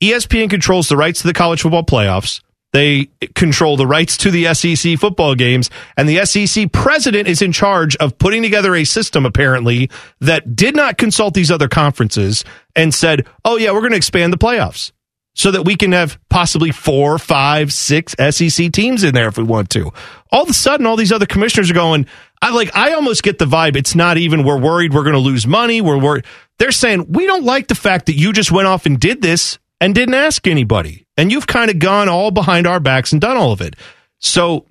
ESPN 0.01 0.49
controls 0.49 0.87
the 0.87 0.95
rights 0.95 1.19
to 1.23 1.27
the 1.27 1.33
college 1.33 1.61
football 1.63 1.83
playoffs. 1.83 2.39
They 2.73 3.09
control 3.35 3.77
the 3.77 3.87
rights 3.87 4.17
to 4.17 4.31
the 4.31 4.53
SEC 4.53 4.97
football 4.99 5.33
games, 5.35 5.69
and 5.95 6.09
the 6.09 6.25
SEC 6.25 6.71
president 6.73 7.27
is 7.27 7.41
in 7.41 7.51
charge 7.53 7.95
of 7.97 8.17
putting 8.17 8.43
together 8.43 8.75
a 8.75 8.83
system, 8.83 9.25
apparently, 9.25 9.89
that 10.19 10.55
did 10.55 10.75
not 10.75 10.97
consult 10.97 11.33
these 11.33 11.51
other 11.51 11.69
conferences 11.69 12.43
and 12.75 12.93
said, 12.93 13.25
oh, 13.45 13.57
yeah, 13.57 13.71
we're 13.71 13.79
going 13.79 13.91
to 13.91 13.97
expand 13.97 14.33
the 14.33 14.37
playoffs 14.37 14.91
so 15.35 15.51
that 15.51 15.63
we 15.63 15.75
can 15.75 15.91
have 15.91 16.17
possibly 16.29 16.71
four, 16.71 17.19
five, 17.19 17.71
six 17.71 18.15
SEC 18.29 18.71
teams 18.71 19.03
in 19.03 19.13
there 19.13 19.27
if 19.27 19.37
we 19.37 19.43
want 19.43 19.69
to. 19.69 19.91
All 20.31 20.43
of 20.43 20.49
a 20.49 20.53
sudden, 20.53 20.85
all 20.85 20.95
these 20.95 21.11
other 21.11 21.25
commissioners 21.25 21.69
are 21.69 21.75
going, 21.75 22.07
I 22.41 22.51
like, 22.51 22.75
I 22.75 22.93
almost 22.93 23.21
get 23.21 23.37
the 23.37 23.45
vibe. 23.45 23.75
It's 23.75 23.95
not 23.95 24.17
even, 24.17 24.43
we're 24.43 24.59
worried 24.59 24.93
we're 24.93 25.03
going 25.03 25.13
to 25.13 25.19
lose 25.19 25.45
money. 25.45 25.81
We're 25.81 25.99
worried. 25.99 26.25
They're 26.57 26.71
saying, 26.71 27.11
we 27.11 27.25
don't 27.25 27.43
like 27.43 27.67
the 27.67 27.75
fact 27.75 28.05
that 28.07 28.15
you 28.15 28.33
just 28.33 28.51
went 28.51 28.67
off 28.67 28.85
and 28.85 28.99
did 28.99 29.21
this 29.21 29.59
and 29.81 29.93
didn't 29.93 30.15
ask 30.15 30.47
anybody. 30.47 31.04
And 31.17 31.31
you've 31.31 31.47
kind 31.47 31.69
of 31.71 31.79
gone 31.79 32.09
all 32.09 32.31
behind 32.31 32.67
our 32.67 32.79
backs 32.79 33.11
and 33.11 33.21
done 33.21 33.37
all 33.37 33.51
of 33.51 33.61
it. 33.61 33.75
So 34.19 34.65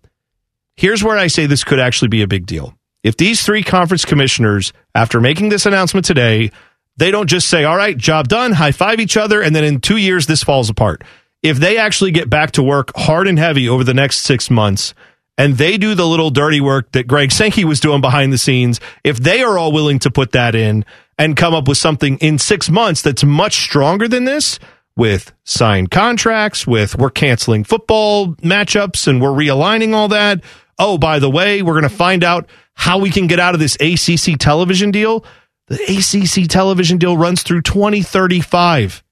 here's 0.76 1.02
where 1.02 1.16
I 1.16 1.28
say 1.28 1.46
this 1.46 1.64
could 1.64 1.80
actually 1.80 2.08
be 2.08 2.22
a 2.22 2.28
big 2.28 2.46
deal. 2.46 2.76
If 3.02 3.16
these 3.16 3.44
three 3.44 3.62
conference 3.62 4.04
commissioners, 4.04 4.72
after 4.94 5.20
making 5.20 5.50
this 5.50 5.66
announcement 5.66 6.06
today, 6.06 6.50
they 6.96 7.10
don't 7.10 7.28
just 7.28 7.48
say, 7.48 7.64
all 7.64 7.76
right, 7.76 7.96
job 7.96 8.28
done, 8.28 8.52
high 8.52 8.72
five 8.72 9.00
each 9.00 9.16
other, 9.16 9.42
and 9.42 9.54
then 9.54 9.64
in 9.64 9.80
two 9.80 9.96
years, 9.96 10.26
this 10.26 10.42
falls 10.42 10.70
apart. 10.70 11.02
If 11.42 11.58
they 11.58 11.76
actually 11.76 12.12
get 12.12 12.30
back 12.30 12.52
to 12.52 12.62
work 12.62 12.92
hard 12.96 13.28
and 13.28 13.38
heavy 13.38 13.68
over 13.68 13.84
the 13.84 13.94
next 13.94 14.18
six 14.18 14.48
months, 14.48 14.94
and 15.36 15.58
they 15.58 15.76
do 15.76 15.94
the 15.94 16.06
little 16.06 16.30
dirty 16.30 16.60
work 16.60 16.92
that 16.92 17.08
Greg 17.08 17.32
Sankey 17.32 17.64
was 17.64 17.80
doing 17.80 18.00
behind 18.00 18.32
the 18.32 18.38
scenes, 18.38 18.80
if 19.02 19.18
they 19.18 19.42
are 19.42 19.58
all 19.58 19.72
willing 19.72 19.98
to 20.00 20.10
put 20.10 20.32
that 20.32 20.54
in 20.54 20.84
and 21.18 21.36
come 21.36 21.52
up 21.52 21.68
with 21.68 21.78
something 21.78 22.16
in 22.18 22.38
six 22.38 22.70
months 22.70 23.02
that's 23.02 23.24
much 23.24 23.56
stronger 23.56 24.08
than 24.08 24.24
this, 24.24 24.58
with 24.96 25.32
signed 25.44 25.90
contracts, 25.90 26.66
with 26.66 26.96
we're 26.96 27.10
canceling 27.10 27.64
football 27.64 28.34
matchups 28.36 29.08
and 29.08 29.20
we're 29.20 29.30
realigning 29.30 29.94
all 29.94 30.08
that. 30.08 30.42
Oh, 30.78 30.98
by 30.98 31.18
the 31.18 31.30
way, 31.30 31.62
we're 31.62 31.72
going 31.72 31.82
to 31.84 31.88
find 31.88 32.24
out 32.24 32.48
how 32.74 32.98
we 32.98 33.10
can 33.10 33.26
get 33.26 33.40
out 33.40 33.54
of 33.54 33.60
this 33.60 33.76
ACC 33.76 34.38
television 34.38 34.90
deal. 34.90 35.24
The 35.68 35.76
ACC 35.84 36.48
television 36.48 36.98
deal 36.98 37.16
runs 37.16 37.42
through 37.42 37.62
2035. 37.62 39.02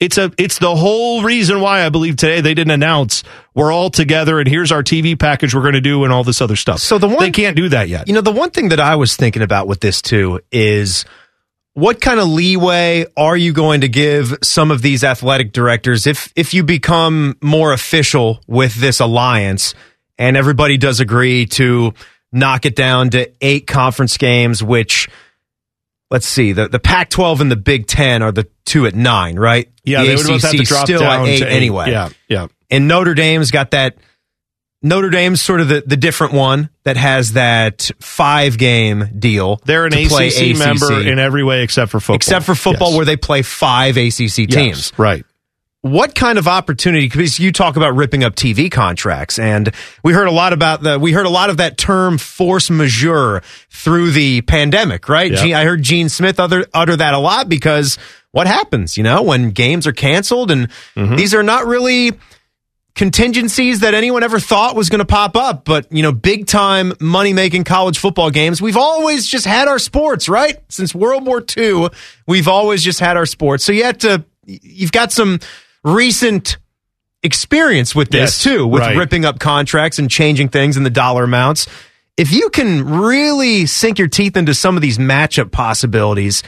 It's 0.00 0.16
a 0.16 0.30
it's 0.38 0.60
the 0.60 0.76
whole 0.76 1.24
reason 1.24 1.60
why 1.60 1.84
I 1.84 1.88
believe 1.88 2.16
today 2.16 2.40
they 2.40 2.54
didn't 2.54 2.70
announce 2.70 3.24
we're 3.52 3.72
all 3.72 3.90
together 3.90 4.38
and 4.38 4.48
here's 4.48 4.70
our 4.70 4.84
TV 4.84 5.18
package 5.18 5.56
we're 5.56 5.62
going 5.62 5.74
to 5.74 5.80
do 5.80 6.04
and 6.04 6.12
all 6.12 6.22
this 6.22 6.40
other 6.40 6.54
stuff. 6.54 6.78
So 6.78 6.98
the 6.98 7.08
one 7.08 7.18
they 7.18 7.32
can't 7.32 7.56
do 7.56 7.68
that 7.70 7.88
yet. 7.88 8.06
You 8.06 8.14
know, 8.14 8.20
the 8.20 8.30
one 8.30 8.50
thing 8.50 8.68
that 8.68 8.78
I 8.78 8.94
was 8.94 9.16
thinking 9.16 9.42
about 9.42 9.66
with 9.66 9.80
this 9.80 10.00
too 10.00 10.38
is 10.52 11.04
what 11.78 12.00
kind 12.00 12.18
of 12.18 12.26
leeway 12.26 13.06
are 13.16 13.36
you 13.36 13.52
going 13.52 13.82
to 13.82 13.88
give 13.88 14.36
some 14.42 14.72
of 14.72 14.82
these 14.82 15.04
athletic 15.04 15.52
directors 15.52 16.06
if 16.08 16.32
if 16.34 16.52
you 16.52 16.64
become 16.64 17.36
more 17.40 17.72
official 17.72 18.40
with 18.48 18.74
this 18.74 18.98
alliance 18.98 19.74
and 20.18 20.36
everybody 20.36 20.76
does 20.76 20.98
agree 20.98 21.46
to 21.46 21.94
knock 22.32 22.66
it 22.66 22.74
down 22.74 23.10
to 23.10 23.30
eight 23.40 23.66
conference 23.68 24.16
games 24.16 24.60
which 24.60 25.08
let's 26.10 26.26
see 26.26 26.52
the, 26.52 26.68
the 26.68 26.80
pac 26.80 27.10
12 27.10 27.42
and 27.42 27.50
the 27.50 27.56
big 27.56 27.86
10 27.86 28.22
are 28.22 28.32
the 28.32 28.48
two 28.64 28.84
at 28.86 28.96
nine 28.96 29.38
right 29.38 29.70
Yeah, 29.84 30.02
the 30.02 30.08
they 30.08 30.16
would 30.16 30.26
both 30.26 30.42
have 30.42 30.50
to 30.50 30.64
drop 30.64 30.84
still 30.84 31.00
down 31.00 31.22
at 31.22 31.28
eight 31.28 31.38
to 31.38 31.46
eight. 31.46 31.52
anyway 31.56 31.90
Yeah, 31.90 32.08
yeah. 32.28 32.48
and 32.70 32.88
Notre 32.88 33.14
Dame's 33.14 33.50
got 33.52 33.70
that. 33.70 33.96
Notre 34.80 35.10
Dame's 35.10 35.40
sort 35.42 35.60
of 35.60 35.68
the, 35.68 35.82
the 35.84 35.96
different 35.96 36.34
one 36.34 36.70
that 36.84 36.96
has 36.96 37.32
that 37.32 37.90
five 38.00 38.58
game 38.58 39.08
deal. 39.18 39.60
They're 39.64 39.86
an 39.86 39.92
play 39.92 40.28
ACC, 40.28 40.56
member 40.56 41.00
in 41.00 41.18
every 41.18 41.42
way 41.42 41.62
except 41.62 41.90
for 41.90 41.98
football. 42.00 42.16
except 42.16 42.44
for 42.46 42.54
football, 42.54 42.90
Yes. 42.90 42.96
where 42.96 43.04
they 43.06 43.16
play 43.16 43.42
five 43.42 43.96
ACC 43.96 44.46
teams. 44.48 44.56
Yes, 44.56 44.92
right. 44.98 45.24
What 45.82 46.14
kind 46.16 46.38
of 46.38 46.48
opportunity? 46.48 47.06
Because 47.06 47.38
you 47.38 47.52
talk 47.52 47.76
about 47.76 47.94
ripping 47.94 48.24
up 48.24 48.34
TV 48.34 48.68
contracts, 48.70 49.38
and 49.38 49.72
we 50.02 50.12
heard 50.12 50.26
a 50.26 50.32
lot 50.32 50.52
about 50.52 50.82
the. 50.82 50.98
We 50.98 51.12
heard 51.12 51.24
a 51.26 51.30
lot 51.30 51.50
of 51.50 51.58
that 51.58 51.78
term 51.78 52.18
"force 52.18 52.68
majeure" 52.68 53.42
through 53.70 54.10
the 54.10 54.40
pandemic, 54.42 55.08
right? 55.08 55.30
Yep. 55.30 55.40
Gene, 55.40 55.54
I 55.54 55.64
heard 55.64 55.82
Gene 55.82 56.08
Smith 56.08 56.40
utter, 56.40 56.66
utter 56.74 56.96
that 56.96 57.14
a 57.14 57.18
lot 57.18 57.48
because 57.48 57.96
what 58.32 58.48
happens, 58.48 58.96
you 58.96 59.04
know, 59.04 59.22
when 59.22 59.52
games 59.52 59.86
are 59.86 59.92
canceled, 59.92 60.50
and 60.50 60.68
Mm-hmm. 60.96 61.14
these 61.14 61.32
are 61.32 61.44
not 61.44 61.64
really 61.66 62.12
contingencies 62.98 63.80
that 63.80 63.94
anyone 63.94 64.24
ever 64.24 64.40
thought 64.40 64.74
was 64.74 64.88
going 64.90 64.98
to 64.98 65.04
pop 65.06 65.36
up, 65.36 65.64
but 65.64 65.90
you 65.92 66.02
know, 66.02 66.10
big 66.10 66.46
time 66.48 66.92
money 67.00 67.32
making 67.32 67.62
college 67.62 67.96
football 67.98 68.30
games. 68.30 68.60
We've 68.60 68.76
always 68.76 69.26
just 69.26 69.46
had 69.46 69.68
our 69.68 69.78
sports, 69.78 70.28
right? 70.28 70.58
Since 70.68 70.96
World 70.96 71.24
War 71.24 71.42
II, 71.56 71.88
we've 72.26 72.48
always 72.48 72.82
just 72.82 72.98
had 72.98 73.16
our 73.16 73.24
sports. 73.24 73.64
So 73.64 73.70
you 73.70 73.84
have 73.84 73.98
to, 73.98 74.24
you've 74.44 74.90
got 74.90 75.12
some 75.12 75.38
recent 75.84 76.58
experience 77.22 77.94
with 77.94 78.10
this 78.10 78.20
Yes, 78.20 78.42
too, 78.42 78.66
with 78.66 78.82
right. 78.82 78.96
ripping 78.96 79.24
up 79.24 79.38
contracts 79.38 80.00
and 80.00 80.10
changing 80.10 80.48
things 80.48 80.76
and 80.76 80.84
the 80.84 80.90
dollar 80.90 81.22
amounts. 81.22 81.68
If 82.16 82.32
you 82.32 82.50
can 82.50 82.84
really 82.84 83.66
sink 83.66 84.00
your 84.00 84.08
teeth 84.08 84.36
into 84.36 84.54
some 84.54 84.74
of 84.74 84.82
these 84.82 84.98
matchup 84.98 85.52
possibilities, 85.52 86.42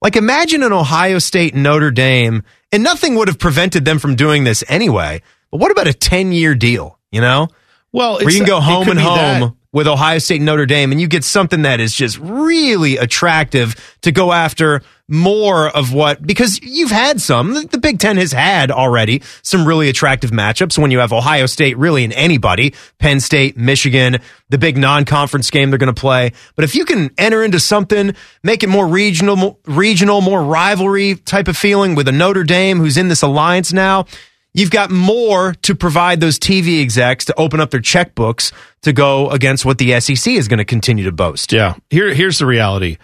like 0.00 0.16
imagine 0.16 0.62
an 0.62 0.72
Ohio 0.72 1.18
State 1.18 1.54
Notre 1.54 1.90
Dame, 1.90 2.42
and 2.72 2.82
nothing 2.82 3.16
would 3.16 3.28
have 3.28 3.38
prevented 3.38 3.84
them 3.84 3.98
from 3.98 4.16
doing 4.16 4.44
this 4.44 4.64
anyway. 4.66 5.20
But 5.50 5.58
what 5.58 5.70
about 5.70 5.88
a 5.88 5.94
10 5.94 6.32
year 6.32 6.54
deal, 6.54 6.98
you 7.10 7.20
know? 7.20 7.48
Well, 7.92 8.18
where 8.18 8.30
you 8.30 8.38
can 8.38 8.46
go 8.46 8.60
home 8.60 8.88
and 8.88 9.00
home 9.00 9.40
that. 9.40 9.52
with 9.72 9.88
Ohio 9.88 10.18
State 10.18 10.36
and 10.36 10.46
Notre 10.46 10.66
Dame, 10.66 10.92
and 10.92 11.00
you 11.00 11.08
get 11.08 11.24
something 11.24 11.62
that 11.62 11.80
is 11.80 11.92
just 11.92 12.18
really 12.18 12.96
attractive 12.96 13.96
to 14.02 14.12
go 14.12 14.32
after 14.32 14.82
more 15.08 15.68
of 15.68 15.92
what, 15.92 16.24
because 16.24 16.60
you've 16.62 16.92
had 16.92 17.20
some. 17.20 17.52
The, 17.52 17.78
Big 17.78 17.98
Ten 17.98 18.16
has 18.16 18.30
had 18.30 18.70
already 18.70 19.22
some 19.42 19.66
really 19.66 19.88
attractive 19.88 20.30
matchups 20.30 20.78
when 20.78 20.92
you 20.92 21.00
have 21.00 21.12
Ohio 21.12 21.46
State 21.46 21.76
really 21.76 22.04
and 22.04 22.12
anybody, 22.12 22.74
Penn 22.98 23.18
State, 23.18 23.56
Michigan, 23.56 24.18
the 24.50 24.58
big 24.58 24.78
non 24.78 25.04
conference 25.04 25.50
game 25.50 25.70
they're 25.70 25.78
going 25.78 25.92
to 25.92 26.00
play. 26.00 26.30
But 26.54 26.64
if 26.64 26.76
you 26.76 26.84
can 26.84 27.10
enter 27.18 27.42
into 27.42 27.58
something, 27.58 28.14
make 28.44 28.62
it 28.62 28.68
more 28.68 28.86
regional, 28.86 29.34
more, 29.34 29.56
regional, 29.66 30.20
more 30.20 30.44
rivalry 30.44 31.16
type 31.16 31.48
of 31.48 31.56
feeling 31.56 31.96
with 31.96 32.06
a 32.06 32.12
Notre 32.12 32.44
Dame 32.44 32.78
who's 32.78 32.96
in 32.96 33.08
this 33.08 33.22
alliance 33.22 33.72
now, 33.72 34.06
You've 34.52 34.70
got 34.70 34.90
more 34.90 35.54
to 35.62 35.74
provide 35.74 36.20
those 36.20 36.38
TV 36.38 36.82
execs 36.82 37.26
to 37.26 37.34
open 37.38 37.60
up 37.60 37.70
their 37.70 37.80
checkbooks 37.80 38.52
to 38.82 38.92
go 38.92 39.30
against 39.30 39.64
what 39.64 39.78
the 39.78 40.00
SEC 40.00 40.32
is 40.32 40.48
going 40.48 40.58
to 40.58 40.64
continue 40.64 41.04
to 41.04 41.12
boast. 41.12 41.52
Yeah. 41.52 41.74
Here, 41.88 42.12
here's 42.12 42.38
the 42.40 42.46
reality. 42.46 42.98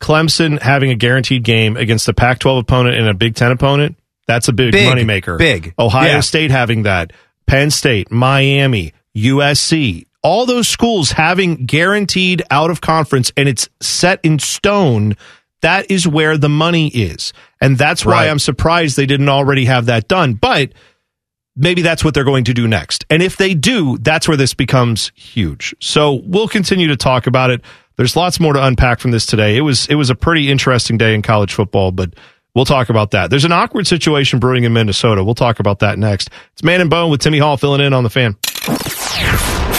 Clemson 0.00 0.60
having 0.60 0.90
a 0.90 0.94
guaranteed 0.94 1.42
game 1.44 1.76
against 1.76 2.08
a 2.08 2.14
Pac-12 2.14 2.60
opponent 2.60 2.96
and 2.96 3.08
a 3.08 3.14
Big 3.14 3.34
Ten 3.34 3.50
opponent, 3.52 3.96
that's 4.26 4.48
a 4.48 4.52
big, 4.52 4.72
Big, 4.72 4.86
moneymaker. 4.88 5.38
big. 5.38 5.74
Ohio 5.78 6.14
Yeah. 6.14 6.20
State 6.20 6.50
having 6.50 6.82
that, 6.84 7.12
Penn 7.46 7.70
State, 7.70 8.10
Miami, 8.10 8.92
USC, 9.16 10.06
all 10.22 10.46
those 10.46 10.68
schools 10.68 11.12
having 11.12 11.66
guaranteed 11.66 12.42
out 12.50 12.70
of 12.70 12.80
conference 12.80 13.32
and 13.36 13.48
it's 13.48 13.68
set 13.80 14.20
in 14.24 14.38
stone. 14.38 15.16
That 15.62 15.90
is 15.90 16.06
where 16.06 16.36
the 16.38 16.48
money 16.48 16.88
is. 16.88 17.32
And 17.60 17.76
that's 17.76 18.04
why 18.06 18.12
Right. 18.12 18.30
I'm 18.30 18.38
surprised 18.38 18.96
they 18.96 19.06
didn't 19.06 19.28
already 19.28 19.64
have 19.64 19.86
that 19.86 20.06
done. 20.08 20.34
But 20.34 20.72
maybe 21.56 21.82
that's 21.82 22.04
what 22.04 22.14
they're 22.14 22.24
going 22.24 22.44
to 22.44 22.54
do 22.54 22.68
next. 22.68 23.04
And 23.10 23.22
if 23.22 23.36
they 23.36 23.54
do, 23.54 23.98
that's 23.98 24.28
where 24.28 24.36
this 24.36 24.54
becomes 24.54 25.10
huge. 25.16 25.74
So 25.80 26.20
we'll 26.24 26.48
continue 26.48 26.86
to 26.88 26.96
talk 26.96 27.26
about 27.26 27.50
it. 27.50 27.62
There's 27.96 28.14
lots 28.14 28.38
more 28.38 28.52
to 28.52 28.64
unpack 28.64 29.00
from 29.00 29.10
this 29.10 29.26
today. 29.26 29.56
It 29.56 29.62
was 29.62 29.86
it 29.88 29.96
was 29.96 30.08
a 30.10 30.14
pretty 30.14 30.48
interesting 30.50 30.96
day 30.98 31.14
in 31.14 31.22
college 31.22 31.52
football, 31.52 31.90
but 31.90 32.14
we'll 32.54 32.64
talk 32.64 32.90
about 32.90 33.10
that. 33.10 33.28
There's 33.30 33.44
an 33.44 33.50
awkward 33.50 33.88
situation 33.88 34.38
brewing 34.38 34.62
in 34.62 34.72
Minnesota. 34.72 35.24
We'll 35.24 35.34
talk 35.34 35.58
about 35.58 35.80
that 35.80 35.98
next. 35.98 36.30
It's 36.52 36.62
Man 36.62 36.80
and 36.80 36.88
Bone 36.88 37.10
with 37.10 37.20
Timmy 37.20 37.38
Hall 37.38 37.56
filling 37.56 37.80
in 37.80 37.92
on 37.92 38.04
the 38.04 38.10
fan. 38.10 38.36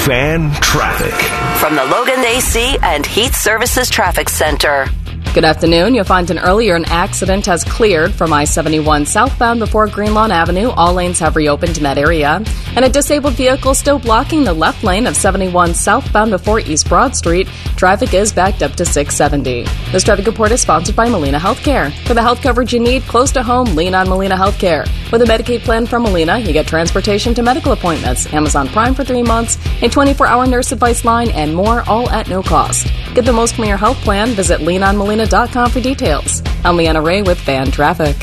Fan 0.06 0.52
traffic. 0.62 1.14
From 1.60 1.76
the 1.76 1.86
Logan 1.86 2.20
AC 2.26 2.78
and 2.84 3.06
Heat 3.06 3.34
Services 3.34 3.90
Traffic 3.90 4.28
Center. 4.28 4.88
Good 5.32 5.46
afternoon. 5.46 5.94
You'll 5.94 6.06
find 6.06 6.32
an 6.32 6.40
earlier 6.40 6.76
an 6.76 6.86
accident 6.86 7.46
has 7.46 7.64
cleared 7.64 8.12
from 8.12 8.34
I 8.34 8.46
71 8.46 9.06
southbound 9.06 9.60
before 9.60 9.86
Greenlawn 9.86 10.32
Avenue. 10.32 10.70
All 10.70 10.96
lanes 10.96 11.20
have 11.20 11.36
reopened 11.36 11.78
in 11.78 11.84
that 11.84 12.00
area. 12.00 12.44
And 12.76 12.84
a 12.84 12.90
disabled 12.90 13.36
vehicle 13.36 13.76
still 13.76 14.00
blocking 14.00 14.44
the 14.44 14.54
left 14.54 14.84
lane 14.84 15.06
of 15.06 15.16
71 15.16 15.76
southbound 15.76 16.32
before 16.32 16.62
East 16.62 16.90
Broad 16.90 17.16
Street. 17.16 17.48
Traffic 17.76 18.16
is 18.16 18.34
backed 18.34 18.64
up 18.64 18.74
to 18.78 18.86
670. 18.86 19.66
This 19.92 20.04
traffic 20.04 20.26
report 20.26 20.52
is 20.52 20.62
sponsored 20.62 20.96
by 20.96 21.08
Molina 21.08 21.38
Healthcare. 21.38 21.94
For 22.08 22.16
the 22.16 22.24
health 22.24 22.42
coverage 22.42 22.74
you 22.74 22.80
need 22.80 23.04
close 23.04 23.32
to 23.34 23.44
home, 23.44 23.76
lean 23.76 23.94
on 23.94 24.10
Molina 24.10 24.36
Healthcare. 24.36 24.90
With 25.12 25.22
a 25.22 25.26
Medicaid 25.26 25.60
plan 25.60 25.86
from 25.86 26.04
Molina, 26.04 26.40
you 26.40 26.54
get 26.54 26.66
transportation 26.66 27.36
to 27.36 27.44
medical 27.44 27.72
appointments, 27.72 28.34
Amazon 28.34 28.68
Prime 28.68 28.96
for 28.96 29.04
three 29.04 29.24
months, 29.24 29.60
a 29.84 29.90
24 29.90 30.26
hour 30.26 30.48
nurse 30.48 30.72
advice 30.72 31.06
line, 31.06 31.30
and 31.32 31.56
more, 31.56 31.88
all 31.88 32.10
at 32.10 32.28
no 32.30 32.42
cost. 32.42 32.92
Get 33.14 33.26
the 33.26 33.34
most 33.34 33.56
from 33.56 33.66
your 33.66 33.78
health 33.78 33.98
plan. 33.98 34.30
Visit 34.30 34.62
leanonmolina.com 34.62 35.20
for 35.30 35.80
details. 35.80 36.42
I'm 36.66 36.76
Leanna 36.76 37.02
Ray 37.02 37.22
with 37.22 37.40
Fan 37.40 37.70
Traffic. 37.72 38.16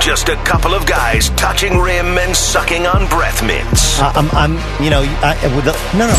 just 0.00 0.28
a 0.28 0.36
couple 0.44 0.74
of 0.74 0.86
guys 0.86 1.28
touching 1.30 1.78
rim 1.78 2.18
and 2.18 2.34
sucking 2.34 2.86
on 2.86 3.06
breath 3.08 3.44
mints. 3.46 4.00
Uh, 4.00 4.12
I'm, 4.16 4.30
I'm, 4.30 4.82
you 4.82 4.90
know, 4.90 5.02
I, 5.22 5.36
with 5.54 5.66
the, 5.66 5.72
no, 5.96 6.06
no. 6.06 6.14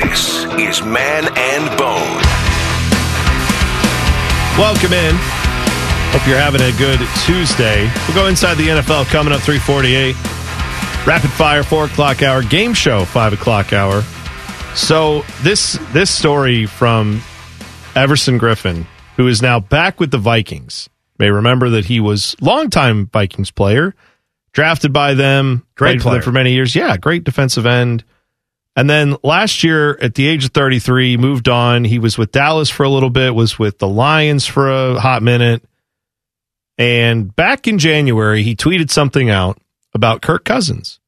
This 0.00 0.44
is 0.78 0.82
Man 0.84 1.24
and 1.36 1.76
Bone. 1.76 2.22
Welcome 4.58 4.92
in. 4.92 5.14
Hope 6.10 6.26
you're 6.26 6.38
having 6.38 6.62
a 6.62 6.72
good 6.78 7.00
Tuesday. 7.26 7.90
We'll 8.06 8.16
go 8.16 8.26
inside 8.28 8.54
the 8.54 8.68
NFL 8.68 9.06
coming 9.06 9.32
up 9.32 9.40
348. 9.40 10.14
Rapid 11.06 11.30
fire, 11.30 11.62
four 11.62 11.84
o'clock 11.86 12.22
hour, 12.22 12.42
game 12.42 12.74
show, 12.74 13.04
five 13.04 13.32
o'clock 13.32 13.72
hour. 13.72 14.02
So 14.74 15.22
this 15.42 15.78
this 15.92 16.10
story 16.10 16.66
from 16.66 17.20
Everson 17.94 18.38
Griffen, 18.38 18.84
who 19.18 19.26
is 19.26 19.42
now 19.42 19.60
back 19.60 20.00
with 20.00 20.10
the 20.10 20.18
Vikings. 20.18 20.88
May 21.18 21.30
remember 21.30 21.68
that 21.70 21.84
he 21.86 22.00
was 22.00 22.36
longtime 22.40 23.08
Vikings 23.08 23.50
player, 23.50 23.94
drafted 24.52 24.92
by 24.92 25.14
them, 25.14 25.66
Great 25.74 25.90
played 25.90 26.02
for 26.02 26.04
them 26.04 26.10
player. 26.12 26.22
for 26.22 26.32
many 26.32 26.52
years. 26.52 26.74
Yeah, 26.74 26.96
great 26.96 27.24
defensive 27.24 27.66
end. 27.66 28.04
And 28.76 28.88
then 28.88 29.16
last 29.24 29.64
year, 29.64 29.98
at 30.00 30.14
the 30.14 30.28
age 30.28 30.44
of 30.44 30.52
33, 30.52 31.16
moved 31.16 31.48
on. 31.48 31.82
He 31.82 31.98
was 31.98 32.16
with 32.16 32.30
Dallas 32.30 32.70
for 32.70 32.84
a 32.84 32.88
little 32.88 33.10
bit, 33.10 33.34
was 33.34 33.58
with 33.58 33.78
the 33.80 33.88
Lions 33.88 34.46
for 34.46 34.70
a 34.70 35.00
hot 35.00 35.20
minute. 35.20 35.64
And 36.78 37.34
back 37.34 37.66
in 37.66 37.80
January, 37.80 38.44
he 38.44 38.54
tweeted 38.54 38.88
something 38.88 39.30
out 39.30 39.60
about 39.94 40.22
Kirk 40.22 40.44
Cousins. 40.44 41.00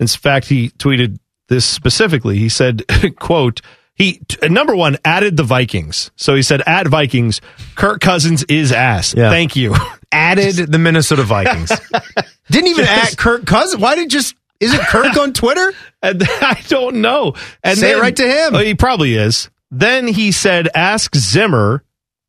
In 0.00 0.08
fact, 0.08 0.48
he 0.48 0.70
tweeted 0.70 1.20
this 1.48 1.64
specifically. 1.64 2.38
He 2.38 2.48
said, 2.48 2.82
quote, 3.20 3.60
he 3.94 4.20
number 4.42 4.74
one 4.74 4.96
added 5.04 5.36
the 5.36 5.42
Vikings. 5.44 6.10
So 6.16 6.34
he 6.34 6.42
said, 6.42 6.62
"Add 6.66 6.88
Vikings, 6.88 7.40
Kirk 7.76 8.00
Cousins 8.00 8.42
is 8.44 8.72
ass. 8.72 9.14
Yeah. 9.14 9.30
Thank 9.30 9.56
you. 9.56 9.74
Added 10.12 10.70
the 10.70 10.78
Minnesota 10.78 11.24
Vikings. 11.24 11.72
Didn't 12.50 12.68
even 12.68 12.84
add 12.84 13.16
Kirk 13.18 13.46
Cousins. 13.46 13.82
Why 13.82 13.96
did 13.96 14.10
just 14.10 14.36
is 14.60 14.72
it 14.72 14.80
Kirk 14.82 15.16
on 15.16 15.32
Twitter? 15.32 15.72
And 16.02 16.22
I 16.22 16.62
don't 16.68 16.96
know. 16.96 17.32
And 17.62 17.78
Say 17.78 17.92
it 17.92 17.98
right 17.98 18.14
to 18.14 18.28
him. 18.28 18.54
Oh, 18.54 18.58
he 18.58 18.74
probably 18.74 19.14
is. 19.14 19.48
Then 19.70 20.06
he 20.06 20.32
said, 20.32 20.68
ask 20.74 21.16
Zimmer, 21.16 21.82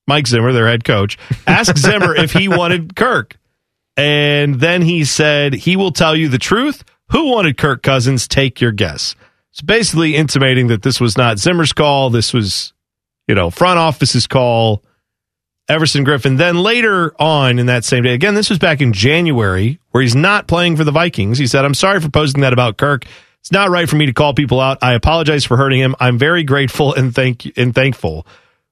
Mike 0.07 0.27
Zimmer, 0.27 0.53
their 0.53 0.65
head 0.65 0.85
coach, 0.85 1.17
ask 1.45 1.77
Zimmer 1.77 2.15
if 2.15 2.31
he 2.31 2.47
wanted 2.47 2.95
Kirk. 2.95 3.37
And 3.97 4.61
then 4.61 4.81
he 4.81 5.03
said, 5.03 5.53
he 5.53 5.75
will 5.75 5.91
tell 5.91 6.15
you 6.15 6.29
the 6.29 6.37
truth. 6.37 6.85
Who 7.11 7.31
wanted 7.31 7.57
Kirk 7.57 7.83
Cousins? 7.83 8.29
Take 8.29 8.61
your 8.61 8.71
guess. 8.71 9.15
It's 9.55 9.61
basically 9.61 10.17
intimating 10.17 10.67
that 10.67 10.81
this 10.81 10.99
was 10.99 11.17
not 11.17 11.39
Zimmer's 11.39 11.71
call. 11.71 12.09
This 12.09 12.33
was, 12.33 12.73
you 13.25 13.35
know, 13.35 13.49
front 13.49 13.79
office's 13.79 14.27
call. 14.27 14.83
Everson 15.69 16.03
Griffen. 16.03 16.37
Then 16.37 16.57
later 16.57 17.15
on 17.21 17.57
in 17.57 17.67
that 17.67 17.85
same 17.85 18.03
day, 18.03 18.13
again, 18.13 18.35
this 18.35 18.49
was 18.49 18.59
back 18.59 18.81
in 18.81 18.91
January, 18.91 19.79
where 19.91 20.01
he's 20.01 20.13
not 20.13 20.47
playing 20.47 20.75
for 20.75 20.83
the 20.83 20.91
Vikings. 20.91 21.37
He 21.37 21.47
said, 21.47 21.63
I'm 21.63 21.73
sorry 21.73 22.01
for 22.01 22.09
posting 22.09 22.41
that 22.41 22.51
about 22.51 22.75
Kirk. 22.75 23.05
It's 23.39 23.51
not 23.53 23.69
right 23.69 23.87
for 23.87 23.95
me 23.95 24.07
to 24.07 24.13
call 24.13 24.33
people 24.33 24.59
out. 24.59 24.79
I 24.81 24.93
apologize 24.93 25.45
for 25.45 25.55
hurting 25.55 25.79
him. 25.79 25.95
I'm 26.01 26.17
very 26.17 26.43
grateful 26.43 26.93
and 26.93 27.15
thank 27.15 27.57
and 27.57 27.73
thankful, 27.73 28.27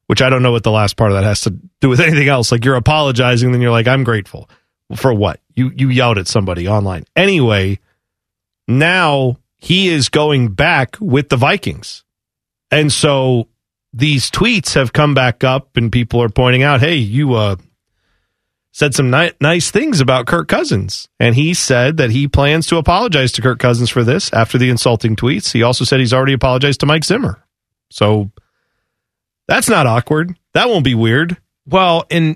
which 0.07 0.21
I 0.21 0.29
don't 0.29 0.43
know 0.43 0.51
what 0.51 0.63
the 0.63 0.71
last 0.71 0.97
part 0.97 1.11
of 1.11 1.15
that 1.15 1.23
has 1.23 1.39
to 1.41 1.51
do 1.79 1.87
with 1.87 1.99
anything 2.01 2.27
else. 2.27 2.51
Like 2.51 2.65
you're 2.65 2.75
apologizing, 2.75 3.53
then 3.53 3.61
you're 3.61 3.71
like, 3.71 3.87
I'm 3.87 4.03
grateful. 4.03 4.49
For 4.97 5.13
what? 5.13 5.39
You 5.55 5.71
you 5.73 5.87
yelled 5.87 6.17
at 6.17 6.27
somebody 6.27 6.67
online. 6.67 7.05
Anyway, 7.15 7.79
now 8.67 9.37
he 9.63 9.87
is 9.87 10.09
going 10.09 10.49
back 10.49 10.97
with 10.99 11.29
the 11.29 11.37
Vikings. 11.37 12.03
And 12.69 12.91
so 12.91 13.47
these 13.93 14.29
tweets 14.29 14.73
have 14.73 14.91
come 14.91 15.13
back 15.13 15.45
up 15.45 15.77
and 15.77 15.89
people 15.89 16.21
are 16.21 16.27
pointing 16.27 16.63
out, 16.63 16.81
hey, 16.81 16.95
you 16.95 17.35
uh, 17.35 17.55
said 18.73 18.93
some 18.93 19.09
ni- 19.09 19.31
nice 19.39 19.71
things 19.71 20.01
about 20.01 20.27
Kirk 20.27 20.49
Cousins. 20.49 21.07
And 21.17 21.33
he 21.33 21.53
said 21.53 21.95
that 21.95 22.09
he 22.09 22.27
plans 22.27 22.67
to 22.67 22.77
apologize 22.77 23.31
to 23.31 23.41
Kirk 23.41 23.59
Cousins 23.59 23.89
for 23.89 24.03
this 24.03 24.33
after 24.33 24.57
the 24.57 24.69
insulting 24.69 25.15
tweets. 25.15 25.53
He 25.53 25.63
also 25.63 25.85
said 25.85 26.01
he's 26.01 26.13
already 26.13 26.33
apologized 26.33 26.81
to 26.81 26.85
Mike 26.85 27.05
Zimmer. 27.05 27.41
So 27.89 28.31
that's 29.47 29.69
not 29.69 29.87
awkward. 29.87 30.37
That 30.55 30.67
won't 30.67 30.83
be 30.83 30.95
weird. 30.95 31.37
Well, 31.65 32.05
in 32.09 32.35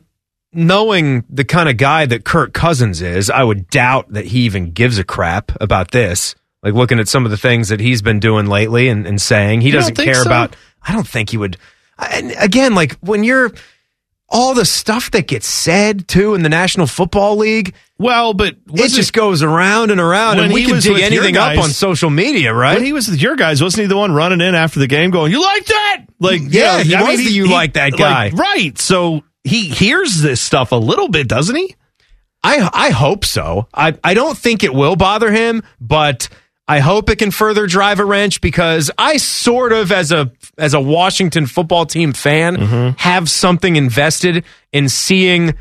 knowing 0.54 1.26
the 1.30 1.44
kind 1.44 1.68
of 1.68 1.76
guy 1.76 2.06
that 2.06 2.24
Kirk 2.24 2.54
Cousins 2.54 3.02
is, 3.02 3.30
I 3.30 3.44
would 3.44 3.70
doubt 3.70 4.14
that 4.14 4.28
he 4.28 4.46
even 4.46 4.72
gives 4.72 4.98
a 4.98 5.04
crap 5.04 5.52
about 5.60 5.92
this. 5.92 6.34
Like 6.64 6.74
looking 6.74 7.00
at 7.00 7.08
some 7.08 7.26
of 7.26 7.32
the 7.32 7.38
things 7.38 7.70
that 7.70 7.80
he's 7.80 8.02
been 8.02 8.20
doing 8.20 8.48
lately 8.48 8.90
and, 8.90 9.06
and 9.06 9.22
saying, 9.22 9.62
he 9.62 9.68
You 9.68 9.74
doesn't 9.74 9.96
care 9.96 10.16
so? 10.16 10.24
about. 10.24 10.56
I 10.86 10.94
don't 10.94 11.08
think 11.08 11.30
he 11.30 11.38
would. 11.38 11.58
And 12.00 12.34
again, 12.40 12.76
like 12.76 12.94
when 13.00 13.24
you're 13.24 13.52
all 14.30 14.54
the 14.54 14.66
stuff 14.66 15.12
that 15.12 15.28
gets 15.28 15.48
said 15.48 16.08
too 16.08 16.34
in 16.36 16.44
the 16.44 16.50
National 16.50 16.86
Football 16.88 17.38
League. 17.38 17.74
Well, 17.98 18.34
but 18.34 18.56
it 18.74 18.90
just 18.90 19.14
goes 19.14 19.42
around 19.42 19.90
and 19.90 20.00
around, 20.02 20.40
and 20.40 20.54
we 20.54 20.66
can 20.66 20.80
dig 20.80 21.00
anything 21.00 21.38
up 21.38 21.58
on 21.58 21.70
social 21.70 22.10
media, 22.10 22.54
right? 22.54 22.76
When 22.76 22.86
he 22.86 22.94
was 22.94 23.08
with 23.08 23.22
your 23.22 23.36
guys, 23.36 23.64
wasn't 23.64 23.84
he 23.84 23.88
the 23.88 23.98
one 23.98 24.12
running 24.12 24.42
in 24.42 24.54
after 24.54 24.80
the 24.80 24.88
game 24.88 25.10
going, 25.12 25.32
You 25.32 25.42
like 25.42 25.66
that? 25.66 26.04
Like, 26.20 26.42
Yeah, 26.44 26.84
he 26.84 26.94
I 26.94 27.04
was 27.10 27.18
the 27.20 27.32
you 27.32 27.48
like 27.50 27.74
that 27.74 27.94
guy. 27.94 28.30
right. 28.32 28.78
So 28.78 29.24
he 29.44 29.70
hears 29.70 30.22
this 30.22 30.42
stuff 30.42 30.72
a 30.74 30.76
little 30.76 31.08
bit, 31.08 31.28
doesn't 31.28 31.56
he? 31.56 31.76
I 32.44 32.70
I 32.74 32.90
hope 32.92 33.24
so. 33.26 33.68
I 33.74 33.98
I 34.04 34.14
don't 34.14 34.38
think 34.38 34.64
it 34.64 34.74
will 34.74 34.96
bother 34.98 35.32
him, 35.32 35.64
but 35.80 36.28
I 36.68 36.80
hope 36.80 37.10
it 37.10 37.16
can 37.18 37.32
further 37.32 37.66
drive 37.66 38.00
a 38.00 38.06
wrench 38.06 38.42
because 38.42 38.92
I 38.98 39.18
sort 39.18 39.72
of 39.72 39.92
as 39.92 40.12
a 40.12 40.32
as 40.58 40.74
a 40.74 40.82
Washington 40.82 41.46
football 41.46 41.86
team 41.86 42.12
fan 42.14 42.58
Mm-hmm. 42.58 42.98
have 42.98 43.30
something 43.30 43.76
invested 43.78 44.44
in 44.74 44.90
seeing 44.90 45.54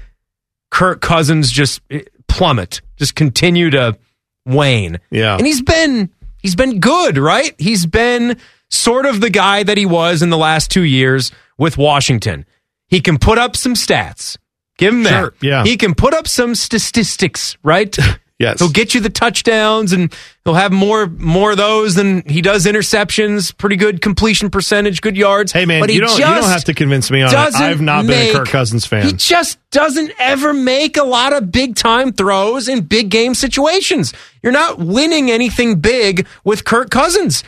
Kirk 0.70 1.00
Cousins 1.00 1.50
just 1.52 1.80
eh, 1.90 2.02
plummet, 2.28 2.80
just 2.96 3.14
continue 3.14 3.70
to 3.70 3.96
wane. 4.44 4.98
Yeah. 5.10 5.36
And 5.36 5.46
he's 5.46 5.62
been 5.62 6.10
he's 6.42 6.56
been 6.56 6.80
good, 6.80 7.18
right? 7.18 7.54
He's 7.58 7.86
been 7.86 8.36
sort 8.68 9.06
of 9.06 9.20
the 9.20 9.30
guy 9.30 9.62
that 9.62 9.78
he 9.78 9.86
was 9.86 10.22
in 10.22 10.30
the 10.30 10.36
last 10.38 10.70
2 10.72 10.82
years 10.82 11.30
with 11.56 11.78
Washington. 11.78 12.44
He 12.88 13.00
can 13.00 13.18
put 13.18 13.38
up 13.38 13.54
some 13.56 13.74
stats. 13.74 14.36
Give 14.76 14.92
him 14.92 15.04
Sure, 15.04 15.30
that. 15.30 15.34
yeah. 15.46 15.64
He 15.64 15.76
can 15.76 15.94
put 15.94 16.14
up 16.14 16.26
some 16.28 16.54
statistics, 16.56 17.56
right? 17.62 17.96
Yes. 18.38 18.58
He'll 18.58 18.68
get 18.68 18.94
you 18.94 19.00
the 19.00 19.08
touchdowns 19.08 19.94
and 19.94 20.14
he'll 20.44 20.54
have 20.54 20.70
more 20.70 21.06
more 21.06 21.52
of 21.52 21.56
those 21.56 21.94
than 21.94 22.22
he 22.28 22.42
does 22.42 22.66
interceptions, 22.66 23.56
pretty 23.56 23.76
good 23.76 24.02
completion 24.02 24.50
percentage, 24.50 25.00
good 25.00 25.16
yards. 25.16 25.52
Hey 25.52 25.64
man, 25.64 25.80
but 25.80 25.88
he 25.88 25.96
you 25.96 26.02
don't 26.02 26.18
you 26.18 26.24
don't 26.24 26.44
have 26.44 26.64
to 26.64 26.74
convince 26.74 27.10
me 27.10 27.22
on 27.22 27.30
it. 27.30 27.54
I've 27.54 27.80
not 27.80 28.06
been 28.06 28.36
a 28.36 28.38
Kirk 28.38 28.48
Cousins 28.48 28.84
fan. 28.84 29.06
He 29.06 29.14
just 29.14 29.58
doesn't 29.70 30.12
ever 30.18 30.52
make 30.52 30.98
a 30.98 31.04
lot 31.04 31.32
of 31.32 31.50
big 31.50 31.76
time 31.76 32.12
throws 32.12 32.68
in 32.68 32.82
big 32.82 33.08
game 33.08 33.34
situations. 33.34 34.12
You're 34.42 34.52
not 34.52 34.78
winning 34.78 35.30
anything 35.30 35.80
big 35.80 36.26
with 36.44 36.64
Kirk 36.64 36.90
Cousins. 36.90 37.42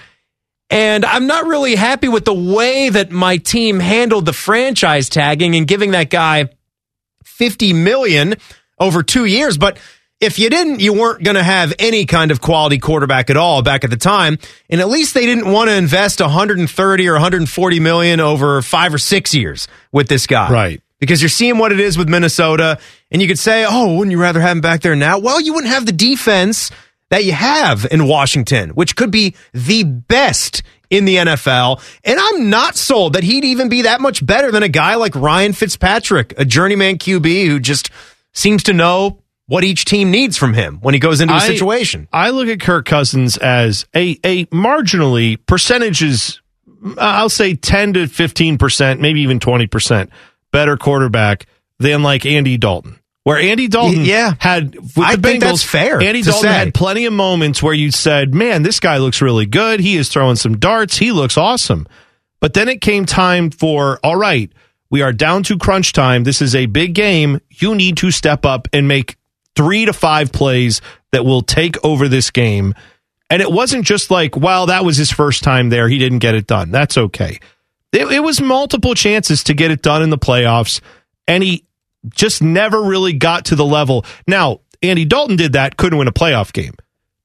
And 0.71 1.05
I'm 1.05 1.27
not 1.27 1.47
really 1.47 1.75
happy 1.75 2.09
with 2.09 2.25
the 2.25 2.35
way 2.35 2.89
that 2.91 3.11
my 3.11 3.39
team 3.39 3.81
handled 3.81 4.27
the 4.27 4.35
franchise 4.35 5.09
tagging 5.09 5.55
and 5.55 5.67
giving 5.67 5.93
that 5.93 6.11
guy 6.11 6.51
50 7.25 7.73
million 7.73 8.37
over 8.79 9.03
2 9.03 9.25
years, 9.25 9.57
but 9.57 9.79
if 10.21 10.39
you 10.39 10.51
didn't, 10.51 10.81
you 10.81 10.93
weren't 10.93 11.23
going 11.23 11.37
to 11.37 11.43
have 11.43 11.73
any 11.79 12.05
kind 12.05 12.31
of 12.31 12.41
quality 12.41 12.79
quarterback 12.79 13.31
at 13.31 13.37
all 13.37 13.63
back 13.63 13.85
at 13.85 13.91
the 13.91 13.97
time. 13.97 14.39
And 14.69 14.81
at 14.81 14.89
least 14.89 15.15
they 15.15 15.27
didn't 15.27 15.51
want 15.51 15.71
to 15.71 15.77
invest 15.77 16.21
130 16.21 17.09
or 17.09 17.13
140 17.13 17.81
million 17.81 18.21
over 18.21 18.61
5 18.61 18.95
or 18.95 18.99
6 18.99 19.35
years 19.35 19.69
with 19.93 20.09
this 20.09 20.27
guy. 20.27 20.51
Right. 20.51 20.83
Because 20.99 21.23
you're 21.23 21.29
seeing 21.29 21.59
what 21.59 21.71
it 21.71 21.79
is 21.79 21.97
with 21.97 22.09
Minnesota 22.09 22.79
and 23.13 23.23
you 23.23 23.29
could 23.29 23.39
say, 23.39 23.65
"Oh, 23.69 23.95
wouldn't 23.95 24.11
you 24.11 24.21
rather 24.21 24.41
have 24.41 24.57
him 24.57 24.61
back 24.61 24.81
there 24.81 24.97
now?" 24.97 25.19
Well, 25.19 25.41
you 25.41 25.55
wouldn't 25.55 25.73
have 25.73 25.87
the 25.87 25.93
defense 25.93 26.73
that 27.11 27.25
you 27.25 27.31
have 27.31 27.87
in 27.89 28.09
Washington, 28.09 28.71
which 28.71 28.97
could 28.97 29.13
be 29.13 29.37
the 29.55 29.85
best 29.85 30.63
in 30.91 31.05
the 31.05 31.17
NFL. 31.17 31.81
And 32.03 32.19
I'm 32.21 32.51
not 32.51 32.77
sold 32.77 33.13
that 33.13 33.23
he'd 33.23 33.45
even 33.45 33.69
be 33.69 33.83
that 33.83 34.01
much 34.01 34.27
better 34.27 34.51
than 34.51 34.65
a 34.65 34.69
guy 34.69 34.97
like 34.97 35.15
Ryan 35.15 35.53
Fitzpatrick, 35.53 36.35
a 36.37 36.45
journeyman 36.45 36.99
QB 36.99 37.47
who 37.47 37.61
just 37.61 37.91
seems 38.33 38.65
to 38.65 38.73
know 38.73 39.19
what 39.49 39.65
each 39.65 39.85
team 39.85 40.13
needs 40.13 40.37
from 40.37 40.55
him 40.55 40.79
when 40.81 40.95
he 40.95 41.01
goes 41.01 41.21
into 41.21 41.35
a 41.35 41.39
I- 41.39 41.47
situation. 41.47 42.07
I 42.13 42.31
look 42.31 42.47
at 42.49 42.61
Kirk 42.61 42.87
Cousins 42.87 43.37
as 43.37 43.85
a 43.97 44.19
a 44.25 44.45
marginally 44.47 45.39
percentages. 45.47 46.41
I'll 46.97 47.29
say 47.29 47.55
ten 47.55 47.95
to 47.95 48.07
fifteen 48.07 48.57
percent, 48.59 49.01
maybe 49.01 49.23
even 49.23 49.41
twenty 49.41 49.67
percent 49.67 50.11
better 50.53 50.77
quarterback 50.77 51.47
than 51.79 52.03
like 52.03 52.25
Andy 52.25 52.57
Dalton. 52.57 53.01
Where 53.25 53.37
Andy 53.39 53.69
Dalton, 53.69 54.07
yeah. 54.07 54.35
had 54.39 54.75
with 54.75 54.99
I 54.99 55.17
the 55.17 55.23
think 55.29 55.43
that's 55.43 55.63
fair 55.63 56.01
Andy 56.01 56.23
to 56.23 56.31
Dalton 56.31 56.49
say. 56.49 56.55
had 56.55 56.75
plenty 56.75 57.05
of 57.05 57.13
moments 57.13 57.63
where 57.63 57.75
you 57.75 57.91
said, 57.91 58.35
"Man, 58.35 58.63
this 58.63 58.81
guy 58.81 58.99
looks 58.99 59.21
really 59.21 59.45
good. 59.45 59.81
He 59.81 59.97
is 59.97 60.09
throwing 60.09 60.37
some 60.37 60.57
darts. 60.57 60.97
He 60.97 61.13
looks 61.13 61.37
awesome." 61.37 61.87
But 62.41 62.55
then 62.55 62.69
it 62.69 62.81
came 62.81 63.05
time 63.05 63.51
for, 63.51 63.99
all 64.05 64.15
right, 64.17 64.51
we 64.91 65.03
are 65.03 65.13
down 65.13 65.43
to 65.43 65.59
crunch 65.59 65.93
time. 65.93 66.23
This 66.25 66.41
is 66.41 66.55
a 66.55 66.67
big 66.67 66.95
game. 66.95 67.41
You 67.51 67.75
need 67.75 67.97
to 67.99 68.11
step 68.13 68.47
up 68.47 68.69
and 68.73 68.87
make 68.87 69.17
three 69.59 69.87
to 69.87 69.93
five 69.93 70.31
plays 70.31 70.81
that 71.11 71.25
will 71.25 71.43
take 71.43 71.85
over 71.85 72.07
this 72.07 72.31
game. 72.31 72.75
And 73.29 73.43
it 73.43 73.51
wasn't 73.51 73.85
just 73.85 74.09
like, 74.09 74.37
well, 74.37 74.67
that 74.67 74.85
was 74.85 74.97
his 74.97 75.11
first 75.11 75.43
time 75.43 75.69
there. 75.69 75.89
He 75.89 75.99
didn't 75.99 76.21
get 76.21 76.37
it 76.37 76.47
done. 76.47 76.71
That's 76.71 76.97
okay. 76.97 77.41
It, 77.93 78.07
it 78.13 78.21
was 78.21 78.41
multiple 78.41 78.95
chances 78.95 79.43
to 79.45 79.55
get 79.55 79.73
it 79.73 79.83
done 79.83 80.03
in 80.03 80.11
the 80.11 80.17
playoffs, 80.17 80.81
and 81.27 81.43
he 81.43 81.65
just 82.15 82.41
never 82.41 82.81
really 82.81 83.15
got 83.15 83.47
to 83.47 83.57
the 83.57 83.65
level. 83.65 84.05
Now, 84.29 84.61
Andy 84.81 85.05
Dalton 85.05 85.35
did 85.35 85.55
that, 85.55 85.77
couldn't 85.77 85.99
win 85.99 86.07
a 86.07 86.13
playoff 86.13 86.53
game. 86.53 86.75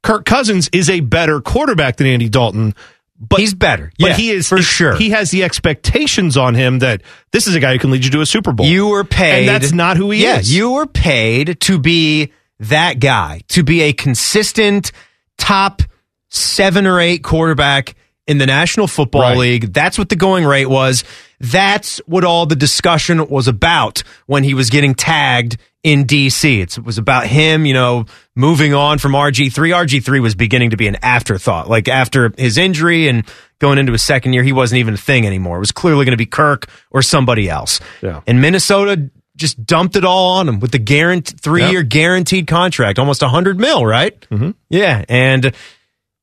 Kirk 0.01 0.25
Cousins 0.25 0.69
is 0.73 0.89
a 0.89 1.01
better 1.01 1.39
quarterback 1.39 1.97
than 1.97 2.07
Andy 2.07 2.29
Dalton. 2.29 2.73
But 3.19 3.39
he's 3.39 3.53
better. 3.53 3.91
But 3.99 4.09
Yeah, 4.09 4.15
he 4.15 4.31
is 4.31 4.49
for 4.49 4.61
sure. 4.61 4.95
He 4.95 5.11
has 5.11 5.31
the 5.31 5.43
expectations 5.43 6.35
on 6.35 6.55
him 6.55 6.79
that 6.79 7.01
this 7.31 7.47
is 7.47 7.55
a 7.55 7.59
guy 7.59 7.73
who 7.73 7.79
can 7.79 7.91
lead 7.91 8.03
you 8.03 8.11
to 8.11 8.21
a 8.21 8.25
Super 8.25 8.51
Bowl. 8.51 8.65
You 8.65 8.87
were 8.87 9.03
paid. 9.03 9.47
and 9.47 9.47
that's 9.47 9.71
not 9.71 9.97
who 9.97 10.11
he 10.11 10.23
yeah, 10.23 10.39
is. 10.39 10.53
you 10.53 10.71
were 10.71 10.87
paid 10.87 11.59
to 11.61 11.79
be 11.79 12.31
that 12.59 12.99
guy, 12.99 13.41
to 13.49 13.63
be 13.63 13.81
a 13.81 13.93
consistent 13.93 14.91
top 15.37 15.81
seven 16.29 16.85
or 16.87 16.99
eight 16.99 17.23
quarterback 17.23 17.95
in 18.27 18.37
the 18.37 18.45
National 18.45 18.87
Football 18.87 19.21
Right. 19.21 19.37
League. 19.37 19.73
That's 19.73 19.97
what 19.97 20.09
the 20.09 20.15
going 20.15 20.45
rate 20.45 20.67
was. 20.67 21.03
That's 21.39 21.97
what 22.05 22.23
all 22.23 22.45
the 22.45 22.55
discussion 22.55 23.27
was 23.27 23.47
about 23.47 24.03
when 24.27 24.43
he 24.43 24.53
was 24.53 24.69
getting 24.69 24.95
tagged 24.95 25.57
in 25.83 26.05
DC. 26.05 26.61
It's, 26.61 26.77
it 26.77 26.83
was 26.83 26.97
about 26.97 27.27
him, 27.27 27.65
you 27.65 27.73
know, 27.73 28.05
moving 28.35 28.73
on 28.73 28.97
from 28.99 29.11
RG3. 29.11 29.51
RG3 29.51 30.21
was 30.21 30.33
beginning 30.33 30.69
to 30.71 30.77
be 30.77 30.87
an 30.87 30.97
afterthought. 31.03 31.69
Like 31.69 31.87
after 31.89 32.33
his 32.37 32.57
injury 32.57 33.07
and 33.09 33.25
going 33.59 33.77
into 33.77 33.91
his 33.91 34.03
second 34.03 34.33
year, 34.33 34.43
he 34.43 34.53
wasn't 34.53 34.79
even 34.79 34.93
a 34.93 34.97
thing 34.97 35.27
anymore. 35.27 35.57
It 35.57 35.59
was 35.59 35.71
clearly 35.73 36.05
going 36.05 36.13
to 36.13 36.17
be 36.17 36.25
Kirk 36.25 36.67
or 36.89 37.01
somebody 37.01 37.49
else. 37.49 37.79
Yeah. 38.01 38.21
And 38.25 38.41
Minnesota 38.41 39.09
just 39.35 39.65
dumped 39.65 39.95
it 39.95 40.05
all 40.05 40.37
on 40.37 40.47
him 40.47 40.59
with 40.59 40.71
the 40.71 40.79
guarantee 40.79 41.35
three 41.39 41.67
year 41.69 41.83
guaranteed 41.83 42.47
contract, 42.47 42.97
almost 42.99 43.21
a 43.23 43.27
hundred 43.27 43.59
mil, 43.59 43.85
right? 43.85 44.19
Mm-hmm. 44.29 44.51
Yeah, 44.69 45.03
and 45.09 45.53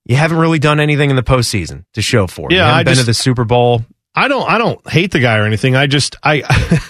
you 0.06 0.16
haven't 0.16 0.38
really 0.38 0.60
done 0.60 0.78
anything 0.80 1.10
in 1.10 1.16
the 1.16 1.22
postseason 1.22 1.84
to 1.94 2.02
show 2.02 2.26
for 2.28 2.48
it. 2.50 2.54
Yeah, 2.54 2.58
you 2.58 2.62
haven't 2.64 2.78
I 2.78 2.82
been 2.84 2.90
just- 2.94 3.00
to 3.02 3.06
the 3.06 3.14
Super 3.14 3.44
Bowl, 3.44 3.84
I 4.14 4.28
don't 4.28 4.48
I 4.48 4.58
don't 4.58 4.86
hate 4.90 5.12
the 5.12 5.20
guy 5.20 5.36
or 5.38 5.44
anything. 5.44 5.76
I 5.76 5.86
just 5.86 6.16
I 6.22 6.42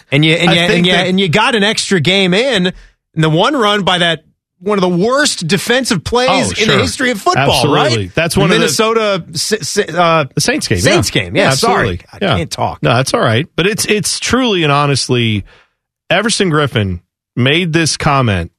and 0.12 0.24
you 0.24 0.34
and 0.34 0.50
you, 0.52 0.60
and, 0.60 0.86
you 0.86 0.92
that- 0.92 1.06
and 1.06 1.20
you 1.20 1.28
got 1.28 1.54
an 1.54 1.62
extra 1.62 2.00
game 2.00 2.32
in, 2.34 2.66
and 2.66 3.24
the 3.24 3.30
one 3.30 3.54
run 3.54 3.84
by 3.84 3.98
that. 3.98 4.24
One 4.62 4.76
of 4.76 4.82
the 4.82 5.06
worst 5.06 5.46
defensive 5.46 6.04
plays 6.04 6.28
Oh, 6.28 6.62
in 6.62 6.68
the 6.68 6.76
history 6.82 7.10
of 7.10 7.18
football, 7.18 7.48
Absolutely. 7.50 8.04
right? 8.08 8.14
That's 8.14 8.36
one 8.36 8.44
of 8.44 8.50
the- 8.50 8.58
Minnesota 8.58 9.24
S- 9.32 9.52
S- 9.78 9.78
uh, 9.88 10.24
the 10.34 10.40
Saints 10.42 10.68
game. 10.68 10.80
Saints 10.80 11.14
yeah. 11.14 11.22
game. 11.22 11.34
Yeah, 11.34 11.50
sorry, 11.52 11.92
absolutely. 11.92 12.06
I 12.12 12.18
Yeah. 12.20 12.36
can't 12.36 12.50
talk. 12.50 12.82
No, 12.82 12.92
that's 12.94 13.14
all 13.14 13.22
right. 13.22 13.46
But 13.56 13.66
it's 13.66 13.86
it's 13.86 14.20
truly 14.20 14.62
and 14.62 14.70
honestly, 14.70 15.46
Everson 16.10 16.50
Griffen 16.50 17.00
made 17.36 17.72
this 17.72 17.96
comment 17.96 18.52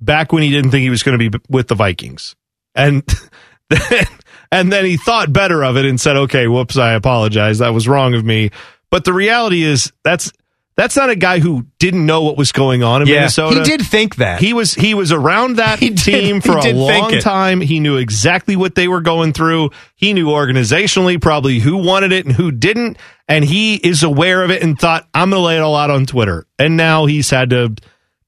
back 0.00 0.32
when 0.32 0.44
he 0.44 0.50
didn't 0.50 0.70
think 0.70 0.82
he 0.84 0.90
was 0.90 1.02
going 1.02 1.18
to 1.18 1.30
be 1.30 1.36
with 1.48 1.66
the 1.66 1.74
Vikings, 1.74 2.36
and 2.76 3.02
then 3.70 4.06
and 4.52 4.72
then 4.72 4.84
he 4.84 4.96
thought 4.96 5.32
better 5.32 5.62
of 5.64 5.76
it 5.76 5.84
and 5.84 6.00
said, 6.00 6.16
"Okay, 6.16 6.46
whoops, 6.48 6.76
I 6.76 6.92
apologize. 6.92 7.58
That 7.58 7.74
was 7.74 7.86
wrong 7.88 8.14
of 8.14 8.24
me." 8.24 8.50
But 8.90 9.04
the 9.04 9.12
reality 9.12 9.62
is 9.62 9.92
that's 10.04 10.32
that's 10.76 10.96
not 10.96 11.10
a 11.10 11.16
guy 11.16 11.40
who 11.40 11.66
didn't 11.78 12.06
know 12.06 12.22
what 12.22 12.38
was 12.38 12.52
going 12.52 12.82
on 12.82 13.02
in 13.02 13.08
Yeah, 13.08 13.16
Minnesota. 13.16 13.56
he 13.56 13.62
did 13.62 13.82
think 13.82 14.16
that. 14.16 14.40
He 14.40 14.52
was 14.54 14.74
he 14.74 14.94
was 14.94 15.12
around 15.12 15.56
that 15.56 15.78
did- 15.80 15.98
team 15.98 16.40
for 16.40 16.56
a 16.58 16.72
long 16.72 17.18
time. 17.18 17.60
He 17.60 17.80
knew 17.80 17.96
exactly 17.96 18.56
what 18.56 18.74
they 18.74 18.88
were 18.88 19.00
going 19.02 19.32
through. 19.32 19.70
He 19.96 20.12
knew 20.12 20.26
organizationally 20.28 21.20
probably 21.20 21.58
who 21.58 21.76
wanted 21.76 22.12
it 22.12 22.24
and 22.26 22.34
who 22.34 22.50
didn't, 22.50 22.96
and 23.28 23.44
he 23.44 23.76
is 23.76 24.02
aware 24.02 24.42
of 24.42 24.50
it 24.50 24.62
and 24.62 24.78
thought, 24.78 25.06
"I'm 25.14 25.30
going 25.30 25.40
to 25.40 25.44
lay 25.46 25.56
it 25.56 25.60
all 25.60 25.76
out 25.76 25.90
on 25.90 26.06
Twitter." 26.06 26.46
And 26.58 26.76
now 26.76 27.06
he's 27.06 27.30
had 27.30 27.50
to 27.50 27.74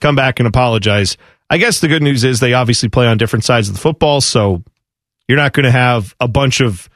come 0.01 0.15
back 0.17 0.39
and 0.41 0.47
apologize. 0.47 1.17
I 1.49 1.59
guess 1.59 1.81
the 1.81 1.89
good 1.89 2.03
news 2.03 2.25
is 2.25 2.41
they 2.41 2.55
obviously 2.55 2.89
play 2.89 3.07
on 3.07 3.19
different 3.19 3.45
sides 3.45 3.69
of 3.69 3.75
the 3.75 3.81
football, 3.81 4.21
so 4.21 4.63
you're 5.29 5.39
not 5.39 5.53
going 5.53 5.65
to 5.65 5.71
have 5.71 6.15
a 6.21 6.29
bunch 6.29 6.61
of. 6.61 6.89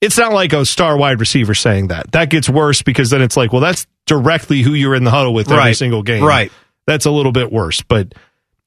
It's 0.00 0.16
not 0.16 0.32
like 0.32 0.52
a 0.54 0.64
star 0.64 0.96
wide 0.96 1.20
receiver 1.20 1.54
saying 1.54 1.88
that. 1.88 2.12
That 2.12 2.30
gets 2.30 2.48
worse 2.48 2.80
because 2.82 3.10
then 3.10 3.20
it's 3.20 3.36
like, 3.36 3.52
well, 3.52 3.60
that's 3.60 3.86
directly 4.06 4.62
who 4.62 4.72
you're 4.72 4.94
in 4.94 5.04
the 5.04 5.10
huddle 5.10 5.34
with 5.34 5.48
every 5.48 5.58
Right. 5.58 5.76
single 5.76 6.02
game. 6.02 6.24
Right. 6.24 6.50
That's 6.86 7.04
a 7.04 7.10
little 7.10 7.32
bit 7.32 7.52
worse. 7.52 7.82
But 7.82 8.14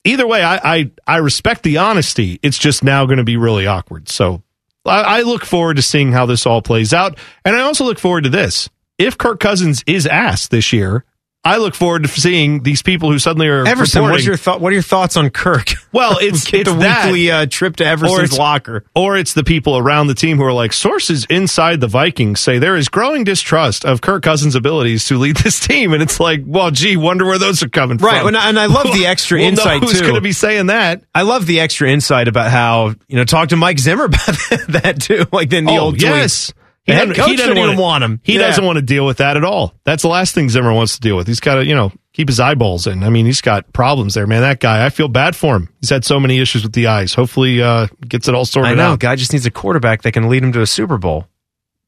either 0.04 0.28
way, 0.28 0.44
I 0.44 0.58
I, 0.76 0.92
I 1.08 1.18
respect 1.18 1.64
the 1.64 1.78
honesty. 1.78 2.40
It's 2.44 2.58
just 2.60 2.84
now 2.84 3.06
going 3.06 3.18
to 3.18 3.24
be 3.24 3.38
really 3.38 3.66
awkward. 3.66 4.10
So 4.10 4.44
I, 4.86 5.02
I 5.02 5.22
look 5.22 5.44
forward 5.44 5.78
to 5.78 5.82
seeing 5.82 6.12
how 6.12 6.28
this 6.28 6.46
all 6.46 6.62
plays 6.62 6.94
out. 6.94 7.18
And 7.44 7.56
I 7.56 7.62
also 7.62 7.84
look 7.84 7.98
forward 8.00 8.26
to 8.26 8.30
this. 8.30 8.70
If 9.00 9.18
Kirk 9.18 9.40
Cousins 9.40 9.84
is 9.88 10.06
asked 10.06 10.52
this 10.52 10.72
year, 10.72 11.04
I 11.46 11.58
look 11.58 11.76
forward 11.76 12.04
to 12.04 12.08
seeing 12.10 12.64
these 12.64 12.82
people 12.82 13.12
who 13.12 13.20
suddenly 13.20 13.50
are 13.50 13.68
Everson, 13.68 14.04
what's 14.04 14.26
your 14.26 14.38
thought? 14.38 14.62
What 14.62 14.70
are 14.70 14.76
your 14.76 14.82
thoughts 14.82 15.18
on 15.18 15.30
Kirk? 15.30 15.72
Well, 15.92 16.18
it's 16.22 16.52
it's 16.54 16.70
the 16.72 16.78
that, 16.78 17.06
weekly 17.08 17.32
uh, 17.32 17.48
trip 17.48 17.76
to 17.78 17.84
or 17.84 17.88
Everson's 17.88 18.30
it's, 18.30 18.38
locker. 18.38 18.86
or 18.96 19.18
it's 19.18 19.34
the 19.34 19.44
people 19.44 19.78
around 19.78 20.08
the 20.08 20.14
team 20.14 20.38
who 20.38 20.44
are 20.44 20.54
like 20.54 20.72
sources 20.72 21.26
inside 21.26 21.82
the 21.82 21.88
Vikings 21.88 22.40
say 22.40 22.60
there 22.60 22.78
is 22.78 22.88
growing 22.88 23.26
distrust 23.26 23.84
of 23.84 24.00
Kirk 24.00 24.24
Cousins' 24.24 24.56
abilities 24.56 25.06
to 25.06 25.18
lead 25.18 25.36
this 25.44 25.60
team, 25.60 25.92
and 25.92 26.02
it's 26.02 26.20
like, 26.20 26.42
well, 26.46 26.72
gee, 26.72 26.96
wonder 26.96 27.26
where 27.26 27.38
those 27.38 27.62
are 27.62 27.70
coming 27.70 27.98
Right, 27.98 28.20
from. 28.20 28.28
and 28.30 28.38
I- 28.38 28.50
and 28.50 28.60
I 28.60 28.68
love 28.68 28.94
the 28.94 29.06
extra 29.08 29.40
We'll 29.40 29.50
insight, 29.50 29.82
Who's 29.82 30.02
going 30.02 30.16
to 30.16 30.22
be 30.22 30.32
saying 30.32 30.68
that? 30.68 31.04
I 31.14 31.24
love 31.24 31.46
the 31.46 31.60
extra 31.60 31.90
insight 31.90 32.28
about 32.30 32.52
how 32.52 32.94
you 33.08 33.18
know 33.18 33.26
talk 33.26 33.50
to 33.50 33.58
Mike 33.58 33.80
Zimmer 33.80 34.06
about 34.06 34.38
that 34.70 34.98
too. 35.02 35.26
Like 35.34 35.52
in 35.52 35.66
the 35.66 35.72
oh, 35.74 35.80
old 35.80 36.02
yes. 36.02 36.48
tweet. 36.48 36.63
Head 36.88 37.16
coach 37.16 37.38
didn't 37.38 37.58
wanna- 37.58 37.80
want 37.80 38.04
him. 38.04 38.20
He 38.24 38.34
Yeah. 38.34 38.40
doesn't 38.48 38.66
want 38.66 38.76
to 38.78 38.82
deal 38.82 39.06
with 39.06 39.18
that 39.18 39.38
at 39.38 39.44
all. 39.44 39.74
That's 39.86 40.02
the 40.02 40.10
last 40.10 40.36
thing 40.36 40.50
Zimmer 40.50 40.74
wants 40.74 40.96
to 40.96 41.00
deal 41.02 41.16
with. 41.16 41.28
He's 41.28 41.40
got 41.40 41.56
to, 41.56 41.66
you 41.66 41.74
know, 41.76 41.92
keep 42.14 42.28
his 42.28 42.40
eyeballs 42.40 42.88
in. 42.88 43.04
I 43.04 43.10
mean, 43.10 43.26
he's 43.26 43.40
got 43.42 43.72
problems 43.74 44.16
there, 44.16 44.28
man. 44.28 44.42
That 44.42 44.60
guy, 44.60 44.86
I 44.86 44.90
feel 44.90 45.08
bad 45.08 45.36
for 45.36 45.56
him. 45.56 45.70
He's 45.80 45.90
had 45.90 46.04
so 46.04 46.20
many 46.20 46.40
issues 46.40 46.64
with 46.64 46.74
the 46.74 46.88
eyes. 46.88 47.14
Hopefully, 47.14 47.62
uh, 47.64 47.88
gets 48.08 48.28
it 48.28 48.36
all 48.36 48.46
sorted 48.46 48.74
I 48.74 48.76
know. 48.76 48.92
out. 48.94 49.00
Guy 49.00 49.16
just 49.16 49.32
needs 49.32 49.46
a 49.46 49.52
quarterback 49.52 50.02
that 50.02 50.12
can 50.12 50.28
lead 50.30 50.44
him 50.44 50.52
to 50.54 50.62
a 50.62 50.68
Super 50.68 50.98
Bowl. 50.98 51.28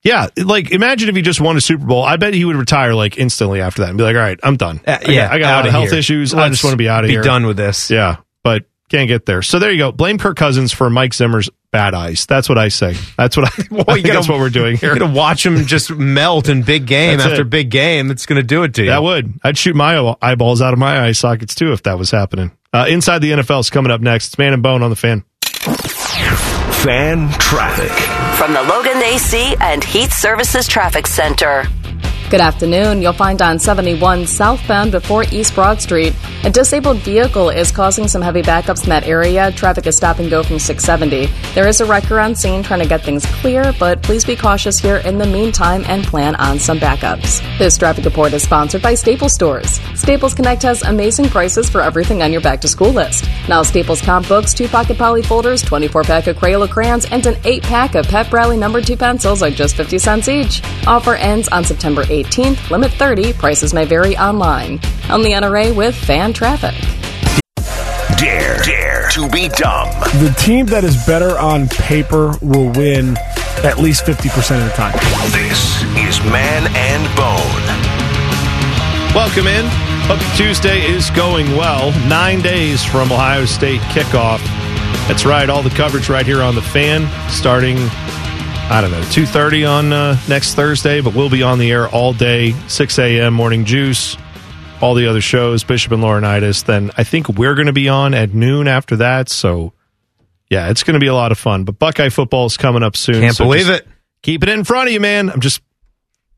Yeah, 0.04 0.28
like 0.38 0.70
imagine 0.72 1.10
if 1.10 1.16
he 1.16 1.24
just 1.24 1.42
won 1.42 1.58
a 1.58 1.62
Super 1.62 1.84
Bowl. 1.86 2.04
I 2.04 2.16
bet 2.18 2.34
he 2.36 2.46
would 2.46 2.56
retire 2.56 2.94
like 2.94 3.18
instantly 3.18 3.60
after 3.60 3.82
that 3.82 3.90
and 3.90 3.98
be 3.98 4.04
like, 4.04 4.16
"All 4.16 4.22
right, 4.22 4.40
I'm 4.44 4.56
done. 4.56 4.80
Uh, 4.88 4.92
I 5.06 5.12
yeah, 5.12 5.26
got, 5.28 5.34
I 5.34 5.40
got 5.40 5.46
a 5.46 5.50
lot 5.50 5.58
outta 5.60 5.68
of 5.70 5.74
health 5.74 5.90
here. 5.90 6.00
issues. 6.00 6.34
I 6.34 6.38
Let's 6.42 6.52
just 6.52 6.64
want 6.64 6.74
to 6.74 6.78
be 6.78 6.88
out 6.88 7.04
of 7.04 7.08
be 7.08 7.14
here. 7.16 7.24
done 7.24 7.48
with 7.48 7.58
this. 7.58 7.90
Yeah, 7.90 8.18
but 8.44 8.66
can't 8.90 9.08
get 9.08 9.26
there. 9.26 9.42
So 9.42 9.58
there 9.58 9.72
you 9.72 9.80
go. 9.80 9.92
Blame 9.92 10.20
Kirk 10.20 10.38
Cousins 10.38 10.72
for 10.72 10.92
Mike 10.92 11.16
Zimmer's 11.16 11.50
bad 11.76 11.94
eyes. 11.94 12.26
That's 12.26 12.48
what 12.48 12.58
I 12.58 12.70
say. 12.70 12.96
That's 13.18 13.36
what 13.36 13.46
I. 13.48 13.50
I 13.58 13.58
think 13.60 13.86
gotta- 13.86 14.02
that's 14.14 14.30
what 14.30 14.40
we're 14.40 14.50
doing 14.50 14.78
here. 14.80 14.90
You're 14.92 15.00
gonna 15.00 15.14
watch 15.14 15.46
him 15.46 15.66
just 15.66 15.92
melt 15.92 16.48
in 16.48 16.62
big 16.64 16.86
game 16.88 17.18
That's 17.18 17.32
after 17.32 17.42
it. 17.42 17.50
big 17.50 17.70
game. 17.70 18.12
It's 18.12 18.26
gonna 18.26 18.44
do 18.44 18.64
it 18.64 18.74
to 18.76 18.84
you. 18.84 18.90
That 18.90 19.04
would. 19.04 19.34
I'd 19.44 19.58
shoot 19.58 19.76
my 19.76 20.16
eyeballs 20.22 20.62
out 20.62 20.74
of 20.74 20.80
my 20.80 21.02
eye 21.06 21.12
sockets 21.12 21.54
too 21.56 21.74
if 21.74 21.84
that 21.84 21.98
was 22.00 22.12
happening. 22.12 22.52
Uh, 22.74 22.86
Inside 22.90 23.20
the 23.20 23.32
NFL 23.32 23.60
is 23.62 23.70
coming 23.70 23.92
up 23.92 24.02
next. 24.02 24.28
It's 24.28 24.38
Man 24.38 24.54
and 24.54 24.64
Bone 24.64 24.82
on 24.84 24.90
the 24.90 24.96
fan. 24.96 25.24
Fan 26.84 27.30
traffic. 27.40 27.92
From 28.38 28.54
the 28.54 28.62
Logan 28.64 29.02
AC 29.02 29.56
and 29.60 29.84
Heat 29.84 30.12
Services 30.12 30.68
Traffic 30.68 31.08
Center. 31.08 31.64
Good 32.32 32.42
afternoon. 32.42 33.04
You'll 33.04 33.14
find 33.14 33.40
on 33.40 33.60
71 33.60 34.26
southbound 34.26 34.92
before 34.92 35.26
East 35.32 35.54
Broad 35.54 35.80
Street, 35.80 36.16
a 36.46 36.50
disabled 36.52 36.98
vehicle 36.98 37.50
is 37.50 37.72
causing 37.72 38.08
some 38.08 38.22
heavy 38.22 38.44
backups 38.44 38.84
in 38.84 38.90
that 38.90 39.08
area. 39.08 39.52
Traffic 39.52 39.88
is 39.88 39.98
stop 39.98 40.20
and 40.20 40.30
go 40.30 40.44
from 40.44 40.60
670. 40.60 41.26
There 41.56 41.68
is 41.68 41.82
a 41.82 41.86
wrecker 41.86 42.20
on 42.20 42.36
scene 42.36 42.62
trying 42.62 42.82
to 42.82 42.88
get 42.88 43.04
things 43.04 43.26
clear, 43.42 43.74
but 43.80 44.04
please 44.04 44.24
be 44.24 44.36
cautious 44.36 44.78
here 44.78 44.98
in 44.98 45.18
the 45.18 45.26
meantime 45.26 45.84
and 45.88 46.04
plan 46.04 46.36
on 46.36 46.60
some 46.60 46.78
backups. 46.78 47.42
This 47.58 47.80
traffic 47.80 48.06
report 48.06 48.32
is 48.34 48.44
sponsored 48.44 48.84
by 48.84 48.94
Staples 48.94 49.34
Stores. 49.34 49.80
Staples 49.96 50.36
Connect 50.36 50.62
has 50.62 50.84
amazing 50.84 51.30
prices 51.30 51.68
for 51.68 51.82
everything 51.82 52.22
on 52.22 52.32
your 52.32 52.42
back 52.42 52.62
to 52.62 52.68
school 52.68 52.92
list. 52.92 53.28
Now 53.50 53.64
Staples 53.64 54.02
comp 54.02 54.28
books, 54.28 54.54
two 54.54 54.68
pocket 54.68 55.00
poly 55.00 55.24
folders, 55.24 55.64
24 55.64 56.04
pack 56.04 56.28
of 56.28 56.38
Crayola 56.38 56.70
crayons, 56.70 57.06
and 57.06 57.26
an 57.26 57.38
8 57.44 57.64
pack 57.64 57.96
of 57.96 58.08
Pep 58.08 58.32
Rally 58.32 58.56
number 58.58 58.82
2 58.82 58.96
pencils 58.98 59.42
are 59.42 59.50
just 59.50 59.76
50 59.76 59.98
cents 59.98 60.28
each. 60.28 60.62
Offer 60.86 61.16
ends 61.16 61.48
on 61.48 61.64
September 61.64 62.04
18th, 62.24 62.70
limit 62.70 62.92
30, 62.92 63.34
prices 63.34 63.74
may 63.74 63.86
vary 63.86 64.16
online. 64.18 64.80
I'm 65.10 65.22
Leanna 65.22 65.52
Ray 65.52 65.72
with 65.72 65.96
fan 65.96 66.32
traffic. 66.32 66.74
Dare, 68.18 68.58
dare 68.64 69.10
to 69.12 69.30
be 69.30 69.50
dumb. 69.50 69.90
The 70.24 70.34
team 70.40 70.66
that 70.68 70.84
is 70.84 70.96
better 71.06 71.38
on 71.38 71.68
paper 71.68 72.34
will 72.42 72.72
win 72.72 73.18
at 73.64 73.80
least 73.80 74.06
50% 74.06 74.62
of 74.62 74.66
the 74.66 74.74
time. 74.76 74.94
This 75.32 75.84
is 75.98 76.24
Man 76.32 76.68
and 76.76 77.04
Bone. 77.18 77.66
Welcome 79.14 79.48
in. 79.48 79.66
Hope 80.08 80.38
Tuesday 80.38 80.82
is 80.86 81.10
going 81.12 81.48
well. 81.58 81.92
Nine 82.08 82.42
days 82.42 82.84
from 82.84 83.12
Ohio 83.12 83.46
State 83.46 83.82
kickoff. 83.82 84.40
That's 85.08 85.26
right. 85.26 85.50
All 85.50 85.64
the 85.64 85.70
coverage 85.70 86.10
right 86.10 86.26
here 86.26 86.42
on 86.42 86.56
the 86.56 86.62
fan, 86.62 87.10
starting 87.30 87.78
I 88.68 88.82
don't 88.82 88.90
know 88.92 89.04
two 89.12 89.28
thirty 89.28 89.64
on 89.64 89.94
uh, 89.94 90.18
next 90.28 90.56
Thursday, 90.56 91.00
but 91.00 91.14
we'll 91.14 91.30
be 91.30 91.44
on 91.44 91.60
the 91.60 91.72
air 91.72 91.88
all 91.88 92.14
day, 92.14 92.52
six 92.68 92.98
a.m. 92.98 93.34
Morning 93.34 93.64
Juice, 93.64 94.18
all 94.82 94.96
the 94.96 95.08
other 95.08 95.22
shows, 95.22 95.64
Bishop 95.64 95.92
and 95.92 96.02
Laurinaitis. 96.02 96.66
Then 96.66 96.90
I 96.98 97.04
think 97.04 97.30
we're 97.30 97.54
going 97.54 97.68
to 97.68 97.74
be 97.74 97.90
on 97.90 98.16
at 98.16 98.34
noon 98.34 98.68
after 98.68 98.98
that. 98.98 99.30
So 99.30 99.74
yeah, 100.50 100.72
it's 100.72 100.82
going 100.84 100.96
to 100.96 101.00
be 101.00 101.08
a 101.08 101.14
lot 101.14 101.32
of 101.32 101.38
fun. 101.38 101.64
But 101.64 101.78
Buckeye 101.78 102.10
football 102.10 102.48
is 102.48 102.58
coming 102.58 102.82
up 102.82 102.98
soon. 102.98 103.22
Can't 103.22 103.36
so 103.36 103.46
believe 103.46 103.70
it. 103.70 103.88
Keep 104.24 104.44
it 104.44 104.50
in 104.50 104.64
front 104.64 104.88
of 104.88 104.94
you, 104.94 105.00
man. 105.00 105.30
I'm 105.30 105.42
just 105.42 105.62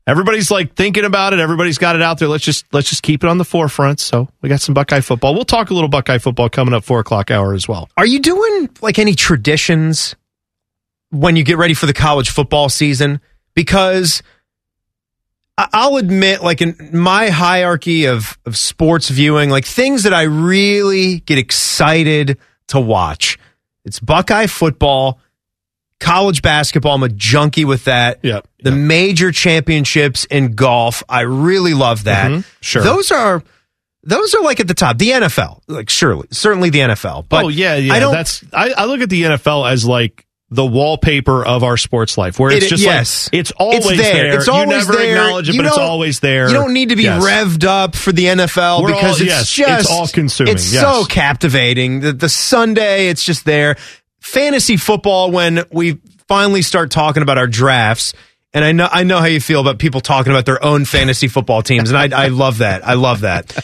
everybody's 0.06 0.50
like 0.50 0.74
thinking 0.74 1.06
about 1.06 1.32
it. 1.32 1.40
Everybody's 1.40 1.78
got 1.78 1.96
it 1.96 2.02
out 2.02 2.18
there. 2.18 2.28
Let's 2.28 2.44
just 2.44 2.66
let's 2.72 2.90
just 2.90 3.02
keep 3.02 3.24
it 3.24 3.30
on 3.30 3.38
the 3.38 3.44
forefront. 3.44 4.00
So 4.00 4.28
we 4.42 4.50
got 4.50 4.60
some 4.60 4.74
Buckeye 4.74 5.00
football. 5.00 5.34
We'll 5.34 5.44
talk 5.46 5.70
a 5.70 5.74
little 5.74 5.88
Buckeye 5.88 6.18
football 6.18 6.50
coming 6.50 6.74
up 6.74 6.84
four 6.84 7.00
o'clock 7.00 7.30
hour 7.30 7.54
as 7.54 7.66
well. 7.66 7.88
Are 7.96 8.06
you 8.06 8.20
doing 8.20 8.68
like 8.82 8.98
any 8.98 9.14
traditions 9.14 10.14
when 11.10 11.36
you 11.36 11.44
get 11.44 11.56
ready 11.58 11.74
for 11.74 11.86
the 11.86 11.92
college 11.94 12.30
football 12.30 12.68
season? 12.68 13.20
Because 13.54 14.22
I'll 15.56 15.96
admit, 15.96 16.42
like 16.42 16.60
in 16.60 16.90
my 16.92 17.30
hierarchy 17.30 18.04
of, 18.06 18.38
of 18.46 18.56
sports 18.56 19.08
viewing, 19.08 19.50
like 19.50 19.64
things 19.64 20.04
that 20.04 20.14
I 20.14 20.22
really 20.22 21.20
get 21.20 21.38
excited, 21.38 22.38
to 22.68 22.80
watch. 22.80 23.38
It's 23.84 23.98
Buckeye 23.98 24.46
football, 24.46 25.20
college 26.00 26.42
basketball. 26.42 26.94
I'm 26.94 27.02
a 27.02 27.08
junkie 27.08 27.64
with 27.64 27.84
that. 27.84 28.20
Yep. 28.22 28.46
The 28.62 28.70
major 28.72 29.32
championships 29.32 30.24
in 30.26 30.54
golf. 30.54 31.02
I 31.08 31.22
really 31.22 31.74
love 31.74 32.04
that. 32.04 32.30
Mhm. 32.30 32.44
Sure. 32.60 32.82
Those 32.82 33.10
are 33.10 33.42
those 34.04 34.34
are 34.34 34.42
like 34.42 34.60
at 34.60 34.68
the 34.68 34.74
top. 34.74 34.98
The 34.98 35.10
NFL, 35.10 35.62
like 35.66 35.90
surely, 35.90 36.28
certainly 36.30 36.70
the 36.70 36.80
NFL. 36.80 37.26
But 37.28 37.44
oh 37.44 37.48
yeah, 37.48 37.76
yeah. 37.76 37.94
I 37.94 38.00
don't. 38.00 38.12
That's 38.12 38.44
I, 38.52 38.70
I 38.76 38.84
look 38.84 39.00
at 39.00 39.10
the 39.10 39.22
NFL 39.22 39.70
as 39.70 39.84
like 39.84 40.26
the 40.50 40.64
wallpaper 40.64 41.44
of 41.44 41.62
our 41.62 41.76
sports 41.76 42.16
life, 42.16 42.38
where 42.38 42.50
it's 42.50 42.66
It- 42.66 42.68
just 42.70 42.82
yes. 42.82 43.28
like 43.32 43.38
it's 43.40 43.50
always 43.50 43.84
It's 43.86 43.96
there. 44.00 44.34
It's 44.36 44.46
you 44.46 44.52
always 44.54 44.68
never 44.86 44.92
there. 44.98 45.10
acknowledge 45.10 45.48
it, 45.50 45.54
You 45.54 45.60
but 45.62 45.68
it's 45.68 45.76
always 45.78 46.20
there. 46.20 46.48
You 46.48 46.54
don't 46.54 46.72
need 46.72 46.88
to 46.88 46.96
be 46.96 47.02
Yes. 47.02 47.22
revved 47.22 47.64
up 47.64 47.94
for 47.94 48.12
the 48.12 48.28
NFL 48.28 48.82
We're 48.82 48.88
because 48.94 49.20
all- 49.20 49.26
it's 49.26 49.26
yes, 49.26 49.40
it's 49.42 49.52
just 49.54 49.90
all-consuming, 49.90 50.54
It's 50.54 50.72
yes. 50.72 50.82
so 50.82 51.04
captivating. 51.04 52.00
The, 52.00 52.12
the 52.14 52.28
Sunday, 52.30 53.08
it's 53.08 53.24
just 53.24 53.44
there. 53.44 53.76
Fantasy 54.20 54.76
football 54.78 55.30
when 55.30 55.64
we 55.70 55.98
finally 56.28 56.62
start 56.62 56.90
talking 56.90 57.22
about 57.22 57.36
our 57.38 57.46
drafts. 57.46 58.14
And 58.54 58.64
I 58.64 58.72
know 58.72 58.88
I 58.90 59.02
know 59.04 59.18
how 59.18 59.26
you 59.26 59.40
feel 59.42 59.60
about 59.60 59.78
people 59.78 60.00
talking 60.00 60.32
about 60.32 60.46
their 60.46 60.64
own 60.64 60.86
fantasy 60.86 61.28
football 61.28 61.60
teams, 61.60 61.90
and 61.90 62.14
I, 62.14 62.24
I 62.24 62.28
love 62.28 62.58
that. 62.58 62.86
I 62.88 62.94
love 62.94 63.20
that. 63.20 63.54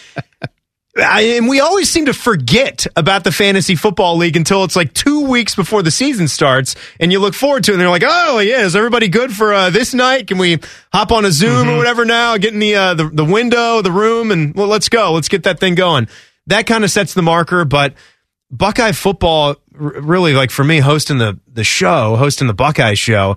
I, 0.97 1.23
and 1.37 1.49
we 1.49 1.59
always 1.61 1.91
seem 1.91 2.07
to 2.07 2.13
forget 2.13 2.87
about 2.95 3.25
the 3.25 3.33
fantasy 3.33 3.75
football 3.75 4.17
league 4.17 4.37
until 4.37 4.63
it's 4.63 4.77
like 4.77 4.93
two 4.93 5.27
weeks 5.27 5.57
before 5.57 5.83
the 5.83 5.91
season 5.91 6.29
starts, 6.29 6.77
and 7.01 7.11
you 7.11 7.19
look 7.19 7.35
forward 7.35 7.65
to 7.65 7.73
it. 7.73 7.75
And 7.75 7.81
they're 7.81 7.89
like, 7.89 8.05
"Oh 8.07 8.39
yeah, 8.39 8.61
is 8.61 8.77
everybody 8.77 9.09
good 9.09 9.33
for 9.33 9.53
uh, 9.53 9.71
this 9.71 9.93
night? 9.93 10.29
Can 10.29 10.39
we 10.39 10.61
hop 10.93 11.11
on 11.11 11.25
a 11.25 11.33
Zoom 11.33 11.69
or 11.69 11.77
whatever 11.77 12.05
now? 12.05 12.37
Get 12.37 12.53
in 12.55 12.61
the 12.61 12.77
uh, 12.77 12.95
the, 12.95 13.09
the 13.09 13.25
window, 13.25 13.83
the 13.83 13.91
room, 13.91 14.31
and 14.31 14.55
well, 14.55 14.69
let's 14.69 14.89
go. 14.89 15.13
Let's 15.13 15.29
get 15.29 15.43
that 15.45 15.59
thing 15.59 15.75
going." 15.75 16.09
That 16.47 16.67
kind 16.67 16.85
of 16.85 16.91
sets 16.91 17.15
the 17.15 17.23
marker, 17.23 17.65
but 17.65 17.95
Buckeye 18.51 18.93
football, 18.93 19.57
r- 19.79 20.01
really, 20.01 20.35
like 20.35 20.51
for 20.51 20.63
me, 20.63 20.79
hosting 20.79 21.19
the 21.19 21.41
the 21.49 21.65
show, 21.65 22.15
hosting 22.17 22.47
the 22.47 22.55
Buckeye 22.55 22.95
show, 22.95 23.37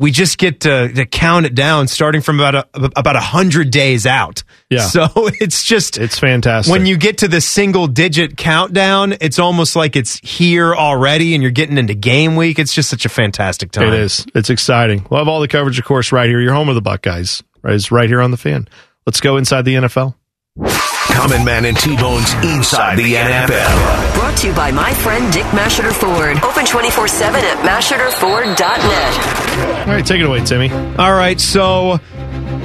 we 0.00 0.10
just 0.10 0.38
get 0.38 0.60
to, 0.60 0.90
to 0.92 1.04
count 1.04 1.44
it 1.44 1.54
down, 1.54 1.86
starting 1.86 2.22
from 2.22 2.40
about 2.40 2.54
a, 2.54 2.90
about 2.96 3.16
a 3.16 3.20
hundred 3.20 3.70
days 3.70 4.06
out. 4.06 4.42
Yeah. 4.70 4.80
So 4.80 5.06
it's 5.16 5.62
just 5.62 5.98
It's 5.98 6.18
fantastic. 6.18 6.72
when 6.72 6.86
you 6.86 6.96
get 6.96 7.18
to 7.18 7.28
the 7.28 7.40
single 7.42 7.86
digit 7.86 8.38
countdown, 8.38 9.14
it's 9.20 9.38
almost 9.38 9.76
like 9.76 9.96
it's 9.96 10.18
here 10.20 10.74
already, 10.74 11.34
and 11.34 11.42
you're 11.42 11.52
getting 11.52 11.76
into 11.76 11.94
game 11.94 12.34
week. 12.34 12.58
It's 12.58 12.72
just 12.72 12.88
such 12.88 13.04
a 13.04 13.10
fantastic 13.10 13.72
time. 13.72 13.88
It 13.88 13.94
is. 13.94 14.26
It's 14.34 14.48
exciting. 14.48 15.06
We'll 15.10 15.20
have 15.20 15.28
all 15.28 15.40
the 15.40 15.48
coverage, 15.48 15.78
of 15.78 15.84
course, 15.84 16.12
right 16.12 16.28
here. 16.28 16.40
Your 16.40 16.54
home 16.54 16.70
of 16.70 16.74
the 16.74 16.80
Buckeyes, 16.82 17.42
right? 17.62 17.74
Is 17.74 17.92
right 17.92 18.08
here 18.08 18.22
on 18.22 18.30
the 18.30 18.38
fan. 18.38 18.68
Let's 19.06 19.20
go 19.20 19.36
inside 19.36 19.66
the 19.66 19.74
NFL. 19.74 20.14
Common 21.20 21.44
Man 21.44 21.66
and 21.66 21.76
T-Bone's 21.76 22.32
Inside 22.42 22.96
the 22.96 23.12
NFL. 23.12 24.14
Brought 24.14 24.38
to 24.38 24.46
you 24.48 24.54
by 24.54 24.70
my 24.70 24.94
friend 24.94 25.30
Dick 25.30 25.44
Masheter 25.48 25.92
Ford. 25.92 26.42
Open 26.42 26.64
24 26.64 27.08
7 27.08 27.44
at 27.44 27.58
masheterford.net. 27.58 29.86
All 29.86 29.92
right, 29.94 30.06
take 30.06 30.22
it 30.22 30.24
away, 30.24 30.42
Timmy. 30.42 30.70
All 30.70 31.12
right. 31.12 31.38
So, 31.38 32.00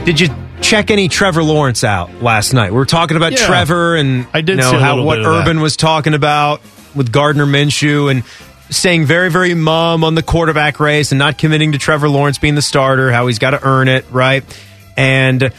did 0.06 0.22
you 0.22 0.30
check 0.62 0.90
any 0.90 1.10
Trevor 1.10 1.44
Lawrence 1.44 1.84
out 1.84 2.22
last 2.22 2.54
night? 2.54 2.72
We 2.72 2.78
were 2.78 2.86
talking 2.86 3.18
about 3.18 3.34
Yeah. 3.34 3.46
Trevor 3.46 3.98
and 3.98 4.26
I 4.34 4.40
did 4.40 4.60
you 4.60 4.64
know, 4.64 4.80
how 4.80 5.04
what 5.04 5.16
bit 5.18 5.26
of 5.26 5.34
that. 5.34 5.42
Urban 5.42 5.60
was 5.60 5.76
talking 5.76 6.14
about 6.14 6.62
with 6.96 7.12
Gardner 7.12 7.46
Minshew 7.46 8.10
and 8.10 8.24
staying 8.70 9.04
very 9.04 9.30
very 9.30 9.54
mum 9.54 10.06
on 10.06 10.16
the 10.16 10.24
quarterback 10.24 10.80
race 10.80 11.12
and 11.12 11.20
not 11.20 11.38
committing 11.38 11.74
to 11.74 11.78
Trevor 11.78 12.08
Lawrence 12.08 12.38
being 12.38 12.56
the 12.56 12.62
starter. 12.62 13.12
How 13.12 13.28
he's 13.28 13.38
got 13.38 13.52
to 13.52 13.62
earn 13.68 13.90
it, 13.90 14.06
right? 14.12 14.46
And 14.96 15.52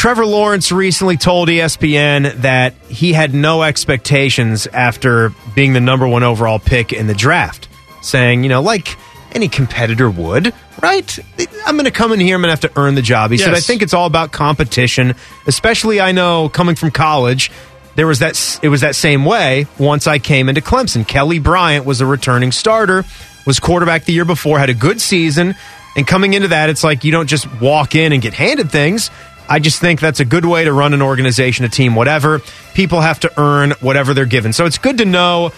Trevor 0.00 0.24
Lawrence 0.24 0.72
recently 0.72 1.18
told 1.18 1.50
ESPN 1.50 2.36
that 2.36 2.72
he 2.88 3.12
had 3.12 3.34
no 3.34 3.62
expectations 3.62 4.66
after 4.66 5.28
being 5.54 5.74
the 5.74 5.80
number 5.80 6.08
one 6.08 6.22
overall 6.22 6.58
pick 6.58 6.94
in 6.94 7.06
the 7.06 7.12
draft, 7.12 7.68
saying, 8.00 8.42
you 8.42 8.48
know, 8.48 8.62
like 8.62 8.96
any 9.32 9.46
competitor 9.46 10.08
would, 10.08 10.54
right? 10.80 11.18
I'm 11.66 11.76
going 11.76 11.84
to 11.84 11.90
come 11.90 12.12
in 12.12 12.20
here, 12.20 12.36
I'm 12.36 12.40
going 12.40 12.46
to 12.46 12.52
have 12.52 12.72
to 12.72 12.80
earn 12.80 12.94
the 12.94 13.02
job. 13.02 13.30
He 13.30 13.36
said, 13.36 13.52
I 13.52 13.60
think 13.60 13.82
it's 13.82 13.92
all 13.92 14.06
about 14.06 14.32
competition, 14.32 15.16
especially 15.46 16.00
I 16.00 16.12
know 16.12 16.48
coming 16.48 16.76
from 16.76 16.92
college. 16.92 17.52
There 17.94 18.06
was 18.06 18.20
that 18.20 18.58
it 18.62 18.70
was 18.70 18.80
that 18.80 18.94
same 18.94 19.26
way 19.26 19.66
once 19.78 20.06
I 20.06 20.18
came 20.18 20.48
into 20.48 20.62
Clemson. 20.62 21.06
Kelly 21.06 21.40
Bryant 21.40 21.84
was 21.84 22.00
a 22.00 22.06
returning 22.06 22.52
starter, 22.52 23.04
was 23.44 23.60
quarterback 23.60 24.06
the 24.06 24.14
year 24.14 24.24
before, 24.24 24.58
had 24.58 24.70
a 24.70 24.74
good 24.74 24.98
season, 24.98 25.56
and 25.96 26.06
coming 26.06 26.34
into 26.34 26.48
that, 26.48 26.70
it's 26.70 26.84
like 26.84 27.04
you 27.04 27.12
don't 27.12 27.26
just 27.26 27.60
walk 27.60 27.94
in 27.94 28.12
and 28.12 28.22
get 28.22 28.32
handed 28.32 28.70
things. 28.70 29.10
I 29.50 29.58
just 29.58 29.80
think 29.80 29.98
that's 29.98 30.20
a 30.20 30.24
good 30.24 30.44
way 30.44 30.64
to 30.64 30.72
run 30.72 30.94
an 30.94 31.02
organization, 31.02 31.64
a 31.64 31.68
team, 31.68 31.96
whatever. 31.96 32.40
People 32.72 33.00
have 33.00 33.18
to 33.20 33.32
earn 33.38 33.72
whatever 33.80 34.14
they're 34.14 34.24
given. 34.24 34.52
So 34.52 34.64
it's 34.64 34.78
good 34.78 34.98
to 34.98 35.04
know 35.04 35.52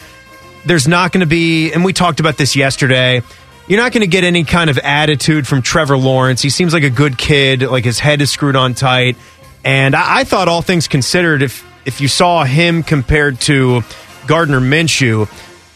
there's 0.64 0.88
not 0.88 1.12
going 1.12 1.20
to 1.20 1.26
be, 1.26 1.72
and 1.72 1.84
we 1.84 1.92
talked 1.92 2.18
about 2.18 2.38
this 2.38 2.56
yesterday. 2.56 3.20
You're 3.68 3.80
not 3.80 3.92
going 3.92 4.00
to 4.00 4.08
get 4.08 4.24
any 4.24 4.44
kind 4.44 4.70
of 4.70 4.78
attitude 4.78 5.46
from 5.46 5.60
Trevor 5.60 5.98
Lawrence. 5.98 6.40
He 6.40 6.48
seems 6.48 6.72
like 6.72 6.84
a 6.84 6.90
good 6.90 7.18
kid, 7.18 7.62
like 7.62 7.84
his 7.84 7.98
head 7.98 8.22
is 8.22 8.30
screwed 8.30 8.56
on 8.56 8.72
tight. 8.72 9.16
And 9.64 9.94
I, 9.94 10.20
I 10.20 10.24
thought, 10.24 10.48
all 10.48 10.62
things 10.62 10.88
considered, 10.88 11.42
if 11.42 11.64
if 11.84 12.00
you 12.00 12.08
saw 12.08 12.44
him 12.44 12.82
compared 12.82 13.40
to 13.42 13.82
Gardner 14.26 14.60
Minshew, 14.60 15.28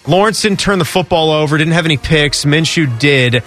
Lawrence 0.07 0.41
didn't 0.41 0.61
turn 0.61 0.79
the 0.79 0.85
football 0.85 1.31
over, 1.31 1.59
didn't 1.59 1.75
have 1.75 1.85
any 1.85 1.97
picks. 1.97 2.45
Minshew 2.45 2.99
did. 2.99 3.43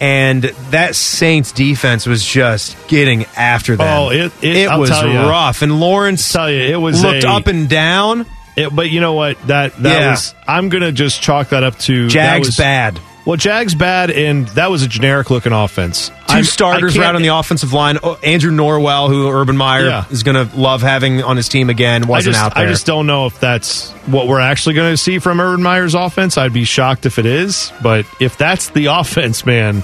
And 0.00 0.42
that 0.70 0.94
Saints 0.94 1.52
defense 1.52 2.06
was 2.06 2.24
just 2.24 2.76
getting 2.88 3.24
after 3.36 3.76
them. 3.76 3.86
Oh, 3.88 4.10
it- 4.10 4.32
it- 4.42 4.68
I'll 4.68 4.80
was 4.80 4.90
ya. 4.90 5.28
rough. 5.28 5.62
And 5.62 5.80
Lawrence 5.80 6.30
tell 6.32 6.50
you, 6.50 6.60
it 6.60 6.76
was 6.80 7.02
looked 7.02 7.24
a- 7.24 7.30
up 7.30 7.46
and 7.46 7.68
down. 7.68 8.26
It, 8.56 8.74
but 8.74 8.90
you 8.90 9.00
know 9.00 9.12
what? 9.14 9.36
That 9.46 9.82
that 9.82 10.00
Yeah. 10.00 10.10
was. 10.12 10.34
I'm 10.48 10.68
gonna 10.70 10.92
just 10.92 11.20
chalk 11.22 11.50
that 11.50 11.62
up 11.62 11.78
to 11.80 12.08
Jags 12.08 12.48
was- 12.48 12.56
bad. 12.56 12.98
Well, 13.26 13.36
Jags 13.36 13.74
bad, 13.74 14.10
and 14.12 14.46
that 14.50 14.70
was 14.70 14.82
a 14.84 14.88
generic 14.88 15.30
looking 15.30 15.52
offense. 15.52 16.08
2 16.08 16.14
I'm- 16.28 16.44
starters 16.44 16.96
out 16.96 17.16
on 17.16 17.22
the 17.22 17.34
offensive 17.36 17.72
line. 17.72 17.98
Oh, 18.02 18.16
Andrew 18.22 18.52
Norwell, 18.52 19.08
who 19.08 19.28
Urban 19.28 19.56
Meyer 19.56 19.84
Yeah. 19.86 20.04
is 20.10 20.22
going 20.22 20.48
to 20.48 20.56
love 20.56 20.80
having 20.80 21.22
on 21.24 21.36
his 21.36 21.48
team 21.48 21.68
again, 21.68 22.06
wasn't 22.06 22.36
I 22.36 22.38
just, 22.38 22.44
out 22.46 22.54
there. 22.54 22.64
I 22.66 22.70
just 22.70 22.86
don't 22.86 23.06
know 23.08 23.26
if 23.26 23.40
that's 23.40 23.90
what 24.06 24.28
we're 24.28 24.38
actually 24.40 24.76
going 24.76 24.92
to 24.92 24.96
see 24.96 25.18
from 25.18 25.40
Urban 25.40 25.60
Meyer's 25.62 25.94
offense. 25.94 26.38
I'd 26.38 26.52
be 26.52 26.62
shocked 26.64 27.04
if 27.04 27.18
it 27.18 27.26
is. 27.26 27.72
But 27.82 28.06
if 28.20 28.38
that's 28.38 28.68
the 28.70 28.86
offense, 28.92 29.44
man, 29.44 29.82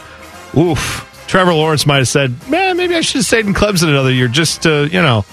oof. 0.56 1.08
Trevor 1.26 1.54
Lawrence 1.54 1.84
might 1.86 1.96
have 1.98 2.08
said, 2.08 2.34
man, 2.48 2.76
maybe 2.76 2.94
I 2.94 3.00
should 3.00 3.16
have 3.20 3.24
stayed 3.24 3.46
in 3.46 3.54
Clemson 3.54 3.88
another 3.88 4.12
year 4.12 4.28
just 4.28 4.62
to, 4.62 4.86
you 4.86 5.00
know, 5.02 5.24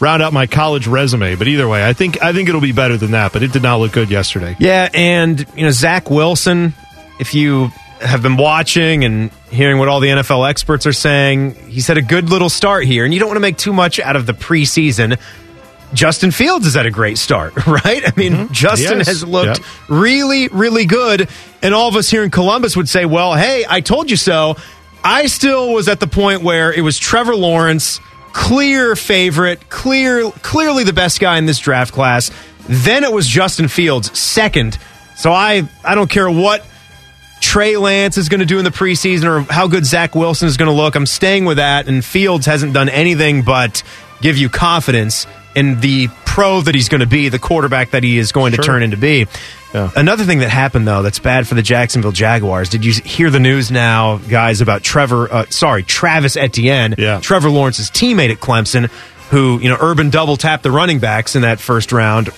round 0.00 0.22
out 0.22 0.32
my 0.32 0.46
college 0.46 0.86
resume. 0.86 1.34
But 1.34 1.48
either 1.48 1.66
way, 1.66 1.84
I 1.86 1.94
think 1.94 2.22
I 2.22 2.32
think 2.34 2.48
it'll 2.48 2.60
be 2.60 2.72
better 2.72 2.96
than 2.98 3.12
that. 3.12 3.32
But 3.32 3.42
it 3.42 3.52
did 3.52 3.62
not 3.62 3.76
look 3.80 3.92
good 3.92 4.10
yesterday. 4.10 4.54
yeah, 4.60 4.88
and 4.92 5.44
you 5.56 5.64
know 5.64 5.70
Zach 5.70 6.10
Wilson. 6.10 6.74
If 7.18 7.34
you 7.34 7.70
have 8.00 8.22
been 8.22 8.36
watching 8.36 9.04
and 9.04 9.30
hearing 9.50 9.78
what 9.78 9.88
all 9.88 10.00
the 10.00 10.08
NFL 10.08 10.48
experts 10.48 10.86
are 10.86 10.92
saying, 10.92 11.54
he's 11.68 11.86
had 11.86 11.96
a 11.96 12.02
good 12.02 12.28
little 12.28 12.50
start 12.50 12.84
here, 12.84 13.04
and 13.04 13.14
you 13.14 13.20
don't 13.20 13.28
want 13.28 13.36
to 13.36 13.40
make 13.40 13.56
too 13.56 13.72
much 13.72 13.98
out 13.98 14.16
of 14.16 14.26
the 14.26 14.34
preseason. 14.34 15.18
Justin 15.94 16.30
Fields 16.30 16.66
is 16.66 16.76
at 16.76 16.84
a 16.84 16.90
great 16.90 17.16
start, 17.16 17.54
right? 17.66 18.02
I 18.06 18.12
mean, 18.16 18.32
mm-hmm. 18.32 18.52
Justin 18.52 19.00
has 19.00 19.24
looked 19.24 19.58
Yep. 19.60 19.66
really, 19.88 20.48
really 20.48 20.84
good. 20.84 21.28
And 21.62 21.74
all 21.74 21.88
of 21.88 21.96
us 21.96 22.10
here 22.10 22.22
in 22.22 22.30
Columbus 22.30 22.76
would 22.76 22.88
say, 22.88 23.06
well, 23.06 23.34
hey, 23.34 23.64
I 23.68 23.80
told 23.80 24.10
you 24.10 24.16
so. 24.16 24.56
I 25.04 25.26
still 25.26 25.72
was 25.72 25.88
at 25.88 26.00
the 26.00 26.08
point 26.08 26.42
where 26.42 26.72
it 26.72 26.80
was 26.82 26.98
Trevor 26.98 27.36
Lawrence, 27.36 28.00
clear 28.32 28.96
favorite, 28.96 29.70
clear, 29.70 30.30
clearly 30.42 30.82
the 30.84 30.92
best 30.92 31.20
guy 31.20 31.38
in 31.38 31.46
this 31.46 31.60
draft 31.60 31.94
class. 31.94 32.30
Then 32.68 33.04
it 33.04 33.12
was 33.12 33.26
Justin 33.26 33.68
Fields, 33.68 34.18
second. 34.18 34.78
So 35.14 35.32
I, 35.32 35.68
I 35.84 35.94
don't 35.94 36.10
care 36.10 36.28
what 36.28 36.66
Trey 37.56 37.78
Lance 37.78 38.18
is 38.18 38.28
going 38.28 38.40
to 38.40 38.44
do 38.44 38.58
in 38.58 38.66
the 38.66 38.70
preseason 38.70 39.24
or 39.24 39.50
how 39.50 39.66
good 39.66 39.86
Zach 39.86 40.14
Wilson 40.14 40.46
is 40.46 40.58
going 40.58 40.68
to 40.68 40.74
look. 40.76 40.94
I'm 40.94 41.06
staying 41.06 41.46
with 41.46 41.56
that. 41.56 41.88
And 41.88 42.04
Fields 42.04 42.44
hasn't 42.44 42.74
done 42.74 42.90
anything 42.90 43.44
but 43.44 43.82
give 44.20 44.36
you 44.36 44.50
confidence 44.50 45.26
in 45.54 45.80
the 45.80 46.08
pro 46.26 46.60
that 46.60 46.74
he's 46.74 46.90
going 46.90 47.00
to 47.00 47.06
be, 47.06 47.30
the 47.30 47.38
quarterback 47.38 47.92
that 47.92 48.02
he 48.02 48.18
is 48.18 48.30
going 48.30 48.52
to 48.52 48.58
turn 48.58 48.82
into 48.82 48.98
be. 48.98 49.26
Another 49.72 50.24
thing 50.24 50.40
that 50.40 50.50
happened 50.50 50.86
though 50.86 51.00
that's 51.00 51.18
bad 51.18 51.48
for 51.48 51.54
the 51.54 51.62
Jacksonville 51.62 52.12
Jaguars. 52.12 52.68
Did 52.68 52.84
you 52.84 52.92
hear 52.92 53.30
the 53.30 53.40
news 53.40 53.70
now, 53.70 54.18
guys, 54.18 54.60
about 54.60 54.82
Trevor? 54.82 55.32
Uh, 55.32 55.46
sorry, 55.48 55.82
Travis 55.82 56.36
Etienne, 56.36 56.94
Yeah. 56.98 57.20
Trevor 57.20 57.48
Lawrence's 57.48 57.90
teammate 57.90 58.30
at 58.30 58.38
Clemson, 58.38 58.90
who 59.30 59.58
you 59.60 59.70
know 59.70 59.78
Urban 59.80 60.10
double 60.10 60.36
tapped 60.36 60.62
the 60.62 60.70
running 60.70 60.98
backs 60.98 61.34
in 61.34 61.40
that 61.40 61.58
first 61.58 61.90
round. 61.90 62.28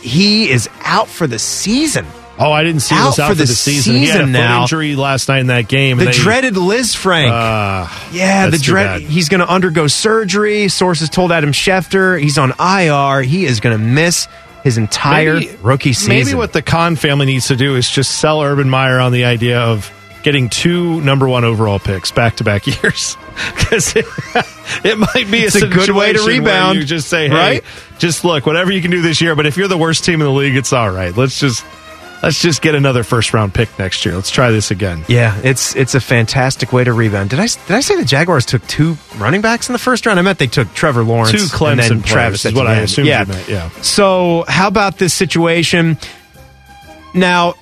He 0.00 0.48
is 0.48 0.66
out 0.80 1.08
for 1.08 1.26
the 1.26 1.38
season. 1.38 2.06
Oh, 2.44 2.52
I 2.52 2.64
didn't 2.64 2.80
see 2.80 2.94
Out 2.94 3.10
this 3.10 3.18
out 3.18 3.28
for 3.28 3.34
for 3.34 3.38
the 3.38 3.44
the 3.44 3.54
season. 3.54 3.94
He 3.96 4.06
had 4.06 4.16
a 4.16 4.18
season 4.20 4.32
now. 4.32 4.62
injury 4.62 4.96
last 4.96 5.28
night 5.28 5.40
in 5.40 5.46
that 5.48 5.68
game. 5.68 5.98
The 5.98 6.06
they- 6.06 6.12
dreaded 6.12 6.54
Lisfranc. 6.54 7.30
Uh, 7.30 7.88
yeah, 8.12 8.50
the 8.50 8.58
dread. 8.58 9.00
He's 9.02 9.28
going 9.28 9.40
to 9.40 9.48
undergo 9.48 9.86
surgery. 9.86 10.68
Sources 10.68 11.08
told 11.08 11.30
Adam 11.32 11.52
Schefter 11.52 12.20
he's 12.20 12.38
on 12.38 12.52
IR. 12.58 13.22
He 13.22 13.44
is 13.44 13.60
going 13.60 13.76
to 13.78 13.82
miss 13.84 14.28
his 14.64 14.78
entire 14.78 15.34
Maybe- 15.34 15.56
rookie 15.62 15.92
season. 15.92 16.08
Maybe 16.14 16.34
what 16.34 16.52
the 16.52 16.62
Khan 16.62 16.96
family 16.96 17.26
needs 17.26 17.48
to 17.48 17.56
do 17.56 17.76
is 17.76 17.88
just 17.88 18.10
sell 18.18 18.42
Urban 18.42 18.68
Meyer 18.70 19.00
on 19.00 19.12
the 19.12 19.24
idea 19.24 19.60
of 19.60 19.90
getting 20.22 20.48
two 20.48 21.00
number 21.00 21.28
one 21.28 21.44
overall 21.44 21.80
picks 21.80 22.12
back 22.12 22.36
to 22.36 22.44
back 22.44 22.64
years 22.66 23.16
because 23.56 23.96
it, 23.96 24.04
it 24.84 24.96
might 24.96 25.28
be 25.28 25.40
It's 25.40 25.56
a 25.56 25.66
good 25.66 25.90
way 25.90 26.12
to 26.12 26.22
rebound, 26.24 26.78
You 26.78 26.84
just 26.84 27.08
say, 27.08 27.28
hey, 27.28 27.34
right? 27.34 27.64
just 27.98 28.24
look, 28.24 28.46
whatever 28.46 28.70
you 28.70 28.80
can 28.80 28.92
do 28.92 29.02
this 29.02 29.20
year. 29.20 29.34
But 29.34 29.46
if 29.46 29.56
you're 29.56 29.66
the 29.66 29.76
worst 29.76 30.04
team 30.04 30.20
in 30.20 30.26
the 30.26 30.30
league, 30.30 30.54
it's 30.54 30.72
all 30.72 30.90
right. 30.92 31.16
Let's 31.16 31.40
just 31.40 31.64
Let's 32.22 32.40
just 32.40 32.62
get 32.62 32.76
another 32.76 33.02
first 33.02 33.34
round 33.34 33.52
pick 33.52 33.76
next 33.80 34.04
year. 34.06 34.14
Let's 34.14 34.30
try 34.30 34.52
this 34.52 34.70
again. 34.70 35.04
Yeah, 35.08 35.36
it's 35.42 35.74
it's 35.74 35.96
a 35.96 36.00
fantastic 36.00 36.72
way 36.72 36.84
to 36.84 36.92
rebound. 36.92 37.30
Did 37.30 37.40
I 37.40 37.48
did 37.48 37.72
I 37.72 37.80
say 37.80 37.96
the 37.96 38.04
Jaguars 38.04 38.46
took 38.46 38.64
two 38.68 38.96
running 39.18 39.40
backs 39.40 39.68
in 39.68 39.72
the 39.72 39.78
first 39.80 40.06
round? 40.06 40.20
I 40.20 40.22
meant 40.22 40.38
they 40.38 40.46
took 40.46 40.72
Trevor 40.72 41.02
Lawrence, 41.02 41.32
Two 41.32 41.38
Clemson 41.56 41.70
and 41.72 41.80
then 41.80 41.88
players 42.02 42.04
Travis. 42.12 42.44
is 42.44 42.54
what 42.54 42.68
I 42.68 42.76
assumed 42.76 43.08
Yeah. 43.08 43.24
meant, 43.24 43.48
yeah. 43.48 43.70
So 43.82 44.44
how 44.46 44.68
about 44.68 44.98
this 44.98 45.12
situation? 45.12 45.98
Now, 47.12 47.54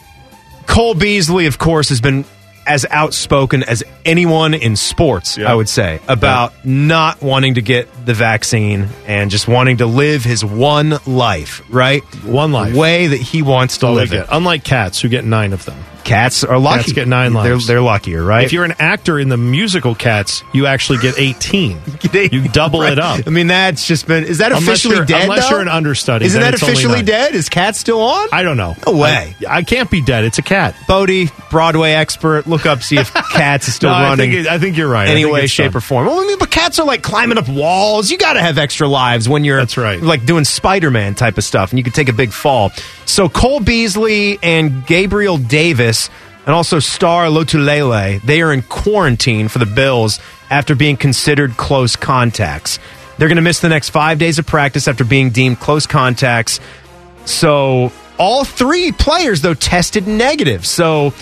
Cole 0.66 0.94
Beasley, 0.94 1.46
of 1.46 1.58
course, 1.58 1.88
has 1.88 2.00
been 2.02 2.24
as 2.70 2.86
outspoken 2.88 3.64
as 3.64 3.82
anyone 4.04 4.54
in 4.54 4.76
sports, 4.76 5.36
I 5.36 5.52
would 5.52 5.68
say, 5.68 5.98
about 6.06 6.52
not 6.64 7.20
wanting 7.20 7.54
to 7.54 7.62
get 7.62 7.88
the 8.06 8.14
vaccine 8.14 8.86
and 9.08 9.28
just 9.28 9.48
wanting 9.48 9.78
to 9.78 9.86
live 9.86 10.22
his 10.22 10.44
one 10.44 10.94
life, 11.04 11.62
right? 11.68 12.02
One 12.24 12.52
life. 12.52 12.72
The 12.72 12.78
way 12.78 13.08
that 13.08 13.20
he 13.20 13.42
wants 13.42 13.78
to 13.78 13.88
All 13.88 13.94
live 13.94 14.12
it. 14.12 14.24
Unlike 14.30 14.62
cats 14.62 15.00
who 15.00 15.08
get 15.08 15.24
nine 15.24 15.52
of 15.52 15.64
them. 15.64 15.78
Cats 16.04 16.42
are 16.44 16.58
lucky. 16.58 16.80
Cats 16.82 16.92
get 16.92 17.08
nine 17.08 17.32
They're- 17.32 17.52
lives. 17.54 17.66
they're 17.66 17.80
luckier, 17.80 18.22
right? 18.24 18.44
If 18.44 18.52
you're 18.52 18.64
an 18.64 18.74
actor 18.78 19.18
in 19.18 19.28
the 19.28 19.36
musical 19.36 19.94
Cats, 19.94 20.42
you 20.52 20.66
actually 20.66 20.98
get 20.98 21.18
18. 21.18 21.80
you 22.12 22.48
double 22.48 22.82
it 22.82 22.98
up. 22.98 23.20
I 23.26 23.30
mean, 23.30 23.46
that's 23.48 23.86
just 23.86 24.06
been. 24.06 24.24
Is 24.24 24.38
that 24.38 24.52
officially 24.52 24.94
you're- 24.96 25.06
dead? 25.06 25.22
unless 25.24 25.44
though? 25.44 25.50
you're 25.56 25.60
an 25.62 25.68
understudy, 25.68 26.24
Isn't 26.26 26.40
that 26.40 26.54
officially 26.54 27.02
dead? 27.02 27.34
Is 27.34 27.48
Cat 27.48 27.76
still 27.76 28.00
on? 28.00 28.28
I 28.32 28.42
don't 28.42 28.56
know. 28.56 28.74
No 28.86 28.96
way. 28.96 29.36
I, 29.48 29.58
I 29.58 29.62
can't 29.62 29.90
be 29.90 30.00
dead. 30.00 30.24
It's 30.24 30.38
a 30.38 30.42
cat. 30.42 30.74
Bodie, 30.88 31.28
Broadway 31.50 31.92
expert, 31.92 32.46
look 32.46 32.66
up 32.66 32.82
see 32.82 32.96
if 32.98 33.12
Cats 33.32 33.68
is 33.68 33.74
still 33.74 33.90
No, 33.90 33.96
I 33.96 34.02
running. 34.10 34.30
think 34.32 34.46
it- 34.46 34.50
I 34.50 34.58
think 34.58 34.76
you're 34.76 34.88
right. 34.88 35.08
I 35.08 35.10
Any 35.12 35.24
way, 35.24 35.46
shape, 35.46 35.72
done. 35.72 35.78
or 35.78 35.80
form. 35.80 36.06
Well, 36.06 36.20
I 36.20 36.26
mean, 36.26 36.38
but 36.38 36.50
cats 36.50 36.78
are 36.78 36.86
like 36.86 37.02
climbing 37.02 37.38
up 37.38 37.48
walls. 37.48 38.10
You 38.10 38.18
got 38.18 38.34
to 38.34 38.40
have 38.40 38.58
extra 38.58 38.88
lives 38.88 39.28
when 39.28 39.44
you're. 39.44 39.58
That's 39.58 39.76
right. 39.76 40.00
Like 40.00 40.24
doing 40.26 40.44
Spider 40.44 40.90
Man 40.90 41.14
type 41.14 41.38
of 41.38 41.44
stuff, 41.44 41.70
and 41.70 41.78
you 41.78 41.84
could 41.84 41.94
take 41.94 42.08
a 42.08 42.12
big 42.12 42.32
fall. 42.32 42.70
So 43.06 43.28
Cole 43.28 43.60
Beasley 43.60 44.38
and 44.42 44.86
Gabriel 44.86 45.36
Davis, 45.36 45.89
and 46.46 46.54
also 46.54 46.78
Star 46.78 47.26
Lotulelei, 47.26 48.20
they 48.22 48.42
are 48.42 48.52
in 48.52 48.62
quarantine 48.62 49.48
for 49.48 49.58
the 49.58 49.66
Bills 49.66 50.20
after 50.50 50.74
being 50.74 50.96
considered 50.96 51.56
close 51.56 51.96
contacts. 51.96 52.78
They're 53.18 53.28
going 53.28 53.36
to 53.36 53.42
miss 53.42 53.60
the 53.60 53.68
next 53.68 53.90
five 53.90 54.18
days 54.18 54.38
of 54.38 54.46
practice 54.46 54.88
after 54.88 55.04
being 55.04 55.30
deemed 55.30 55.60
close 55.60 55.86
contacts. 55.86 56.58
So 57.26 57.92
all 58.18 58.44
three 58.44 58.92
players 58.92 59.42
though 59.42 59.54
tested 59.54 60.06
negative. 60.06 60.66
So 60.66 61.12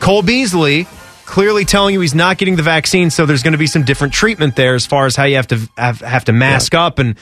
Cole 0.00 0.22
Beasley 0.22 0.86
clearly 1.24 1.64
telling 1.64 1.94
you 1.94 2.00
he's 2.00 2.14
not 2.14 2.38
getting 2.38 2.56
the 2.56 2.62
vaccine. 2.62 3.10
So 3.10 3.26
there's 3.26 3.42
going 3.42 3.52
to 3.52 3.58
be 3.58 3.66
some 3.66 3.84
different 3.84 4.12
treatment 4.12 4.56
there 4.56 4.74
as 4.74 4.84
far 4.84 5.06
as 5.06 5.16
how 5.16 5.24
you 5.24 5.36
have 5.36 5.46
to 5.48 5.68
have, 5.78 6.00
have 6.00 6.24
to 6.26 6.32
mask 6.32 6.74
up 6.74 6.98
and. 6.98 7.16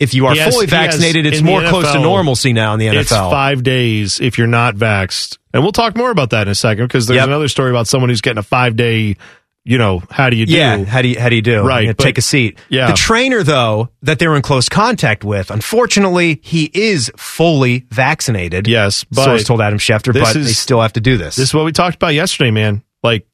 If 0.00 0.14
you 0.14 0.26
are 0.26 0.34
has- 0.36 0.54
fully 0.54 0.66
he 0.66 0.76
has- 0.76 0.90
vaccinated, 0.92 1.26
it's 1.26 1.42
more 1.42 1.60
close 1.60 1.90
to 1.90 1.98
normalcy 1.98 2.52
now 2.52 2.72
in 2.72 2.78
the 2.78 2.86
NFL. 2.86 3.00
It's 3.00 3.10
five 3.10 3.64
days 3.64 4.20
if 4.20 4.38
you're 4.38 4.46
not 4.46 4.76
vaxxed. 4.76 5.38
And 5.54 5.62
we'll 5.62 5.72
talk 5.72 5.96
more 5.96 6.10
about 6.10 6.30
that 6.30 6.42
in 6.46 6.50
a 6.50 6.54
second 6.54 6.84
because 6.84 7.06
there's 7.06 7.16
Yep. 7.16 7.26
another 7.28 7.48
story 7.48 7.70
about 7.70 7.86
someone 7.88 8.10
who's 8.10 8.20
getting 8.20 8.38
a 8.38 8.42
five 8.42 8.76
day, 8.76 9.16
you 9.64 9.78
know, 9.78 10.02
how 10.10 10.28
do 10.30 10.36
you 10.36 10.46
do? 10.46 10.52
Yeah, 10.52 10.84
how 10.84 11.02
do 11.02 11.08
you 11.08 11.18
how 11.18 11.28
do 11.28 11.36
you 11.36 11.42
do? 11.42 11.62
Right, 11.62 11.86
Yeah, 11.86 11.92
but- 11.92 12.02
take 12.04 12.18
a 12.18 12.22
seat. 12.22 12.58
yeah. 12.68 12.88
The 12.88 12.96
trainer 12.96 13.42
though 13.42 13.88
that 14.02 14.18
they're 14.18 14.34
in 14.36 14.42
close 14.42 14.68
contact 14.68 15.24
with, 15.24 15.50
unfortunately, 15.50 16.40
he 16.42 16.70
is 16.74 17.10
fully 17.16 17.86
vaccinated. 17.90 18.66
Yes, 18.68 19.04
but 19.04 19.24
source 19.24 19.44
told 19.44 19.60
Adam 19.60 19.78
Schefter, 19.78 20.12
but 20.12 20.34
is- 20.36 20.46
they 20.46 20.52
still 20.52 20.80
have 20.82 20.92
to 20.94 21.00
do 21.00 21.16
this. 21.16 21.36
This 21.36 21.48
is 21.48 21.54
what 21.54 21.64
we 21.64 21.72
talked 21.72 21.96
about 21.96 22.14
yesterday, 22.14 22.50
man. 22.50 22.82
Like, 23.02 23.26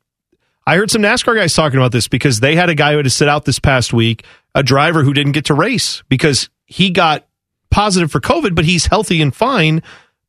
I 0.67 0.77
heard 0.77 0.91
some 0.91 1.03
NASCAR 1.03 1.37
guys 1.37 1.53
talking 1.55 1.79
about 1.79 1.93
this 1.93 2.09
because 2.09 2.41
they 2.41 2.57
had 2.57 2.71
a 2.71 2.75
guy 2.75 2.93
who 2.93 2.97
had 2.99 3.05
to 3.05 3.11
sit 3.11 3.29
out 3.29 3.45
this 3.45 3.59
past 3.59 3.93
week, 3.93 4.25
a 4.55 4.63
driver 4.63 5.03
who 5.03 5.13
didn't 5.13 5.33
get 5.33 5.45
to 5.47 5.55
race 5.55 6.03
because 6.09 6.49
he 6.65 6.91
got 6.91 7.27
positive 7.71 8.11
for 8.11 8.21
COVID, 8.21 8.55
but 8.55 8.65
he's 8.65 8.87
healthy 8.87 9.21
and 9.21 9.35
fine. 9.35 9.83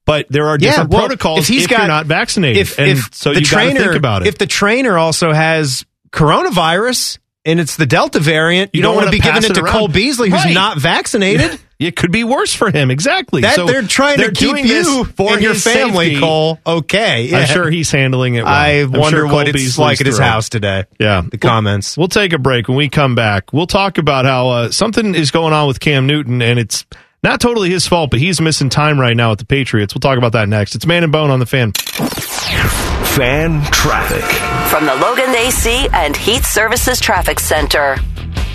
But 0.05 0.27
there 0.29 0.47
are 0.47 0.57
different 0.57 0.91
well, 0.91 1.01
protocols 1.07 1.39
if 1.39 1.47
he's 1.47 1.67
got 1.67 1.79
you're 1.79 1.87
not 1.87 2.05
vaccinated. 2.05 2.61
If, 2.61 2.77
and 2.79 2.89
if 2.91 3.09
so 3.13 3.33
the 3.33 3.39
you 3.39 3.45
trainer, 3.45 3.79
think 3.79 3.95
about 3.95 4.21
it. 4.21 4.27
If 4.27 4.37
the 4.37 4.45
trainer 4.45 4.97
also 4.97 5.33
has 5.33 5.83
coronavirus 6.11 7.17
and 7.43 7.59
it's 7.59 7.75
the 7.75 7.85
Delta 7.85 8.19
variant, 8.19 8.71
you, 8.73 8.79
You 8.79 8.81
don't, 8.83 8.95
don't 8.95 9.03
want 9.03 9.07
to 9.07 9.11
be 9.11 9.19
giving 9.19 9.43
it 9.43 9.51
it 9.51 9.53
to 9.55 9.63
around. 9.63 9.73
Cole 9.73 9.87
Beasley, 9.87 10.29
who's 10.29 10.43
Right. 10.45 10.53
not 10.53 10.77
vaccinated. 10.77 11.59
it 11.79 11.95
could 11.95 12.11
be 12.11 12.23
worse 12.23 12.53
for 12.53 12.71
him. 12.71 12.89
Exactly. 12.89 13.41
That 13.41 13.55
So 13.55 13.65
they're 13.65 13.83
trying 13.83 14.17
they're 14.17 14.31
to 14.31 14.35
keep 14.35 14.65
you 14.65 15.03
for 15.05 15.39
your 15.39 15.53
family, 15.53 16.05
safety. 16.07 16.19
Cole. 16.21 16.59
Okay, 16.65 17.25
yeah. 17.25 17.39
I'm 17.39 17.47
sure 17.47 17.69
he's 17.69 17.91
handling 17.91 18.35
it. 18.35 18.43
Well. 18.43 18.53
I 18.53 18.81
I'm 18.81 18.91
wonder 18.91 19.17
sure 19.19 19.25
what 19.27 19.45
Cole 19.47 19.55
it's 19.55 19.77
like 19.77 20.01
at 20.01 20.07
his 20.07 20.17
house 20.17 20.49
today. 20.49 20.85
Yeah, 20.99 21.23
the 21.29 21.37
comments. 21.37 21.97
We'll 21.97 22.07
take 22.07 22.33
a 22.33 22.39
break. 22.39 22.67
When 22.67 22.77
we 22.77 22.89
come 22.89 23.13
back, 23.15 23.53
we'll 23.53 23.67
talk 23.67 23.97
about 23.97 24.25
how 24.25 24.49
uh, 24.49 24.71
something 24.71 25.13
is 25.15 25.31
going 25.31 25.53
on 25.53 25.67
with 25.67 25.79
Cam 25.79 26.07
Newton, 26.07 26.41
and 26.41 26.57
it's 26.59 26.85
not 27.25 27.41
totally 27.41 27.71
his 27.71 27.87
fault, 27.87 28.11
but 28.11 28.19
he's 28.19 28.39
missing 28.39 28.69
time 28.69 28.99
right 28.99 29.17
now 29.17 29.31
at 29.31 29.39
the 29.39 29.45
Patriots. 29.45 29.95
We'll 29.95 29.99
talk 29.99 30.17
about 30.17 30.33
that 30.33 30.47
next. 30.47 30.75
It's 30.75 30.85
Man 30.85 31.03
and 31.03 31.11
Bone 31.11 31.31
on 31.31 31.39
the 31.39 31.45
Fan. 31.45 31.73
Fan 31.73 33.63
traffic. 33.71 34.23
From 34.69 34.85
the 34.85 34.95
Logan 34.95 35.33
AC 35.35 35.87
and 35.91 36.15
Heat 36.15 36.43
Services 36.43 36.99
Traffic 36.99 37.39
Center. 37.39 37.97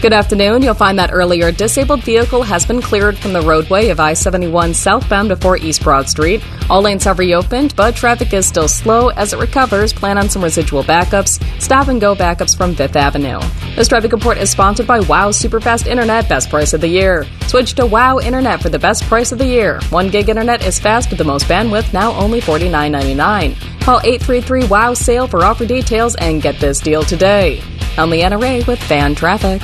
Good 0.01 0.15
afternoon. 0.15 0.63
You'll 0.63 0.73
find 0.73 0.99
that 0.99 1.13
earlier 1.13 1.53
disabled 1.53 2.05
vehicle 2.05 2.43
has 2.43 2.65
been 2.65 2.81
cleared 2.81 3.19
from 3.19 3.35
the 3.35 3.43
roadway 3.43 3.91
of 3.91 4.01
I 4.01 4.15
71 4.15 4.73
southbound 4.73 5.29
before 5.29 5.59
East 5.59 5.83
Broad 5.83 6.09
Street. 6.09 6.43
All 6.71 6.81
lanes 6.81 7.05
have 7.05 7.19
reopened, 7.19 7.77
but 7.77 7.97
traffic 7.97 8.33
is 8.33 8.47
still 8.47 8.67
slow 8.67 9.09
as 9.11 9.35
it 9.35 9.39
recovers. 9.39 9.93
Plan 9.93 10.17
on 10.17 10.31
some 10.31 10.43
residual 10.43 10.83
backups. 10.83 11.39
Stop 11.61 11.89
and 11.89 12.01
go 12.01 12.15
backups 12.15 12.57
from 12.57 12.75
Fifth 12.75 12.97
Avenue. 12.97 13.41
This 13.77 13.89
traffic 13.89 14.13
report 14.13 14.39
is 14.39 14.49
sponsored 14.51 14.87
by 14.87 15.01
Wow 15.01 15.33
Superfast 15.33 15.87
Internet, 15.87 16.31
best 16.31 16.49
price 16.49 16.73
of 16.73 16.81
the 16.81 16.89
year. 16.89 17.27
Switch 17.47 17.75
to 17.75 17.85
Wow 17.85 18.21
Internet 18.21 18.63
for 18.63 18.71
the 18.71 18.79
best 18.79 19.05
price 19.05 19.33
of 19.33 19.39
the 19.39 19.47
year. 19.47 19.81
One 19.91 20.09
gig 20.09 20.31
internet 20.31 20.65
is 20.65 20.81
fast 20.81 21.11
with 21.11 21.19
the 21.19 21.25
most 21.25 21.45
bandwidth, 21.45 21.93
now 21.93 22.13
only 22.13 22.41
$49.99. 22.41 23.83
Call 23.83 24.01
833 24.03 24.67
Wow 24.69 24.95
Sale 24.95 25.29
for 25.29 25.45
offer 25.45 25.67
details 25.67 26.15
and 26.17 26.41
get 26.41 26.59
this 26.59 26.81
deal 26.81 27.03
today. 27.03 27.63
I'm 27.99 28.09
Leanna 28.09 28.39
Ray 28.39 28.63
with 28.63 28.83
Fan 28.83 29.15
Traffic. 29.15 29.61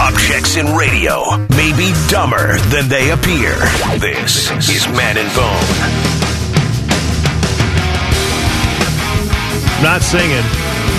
Objects 0.00 0.56
in 0.56 0.66
radio 0.74 1.22
may 1.56 1.72
be 1.76 1.92
dumber 2.08 2.58
than 2.70 2.88
they 2.88 3.10
appear. 3.10 3.54
This 3.98 4.50
is 4.68 4.86
Man 4.88 5.16
and 5.16 5.30
Bone. 5.34 6.74
Not 9.82 10.00
singing, 10.02 10.42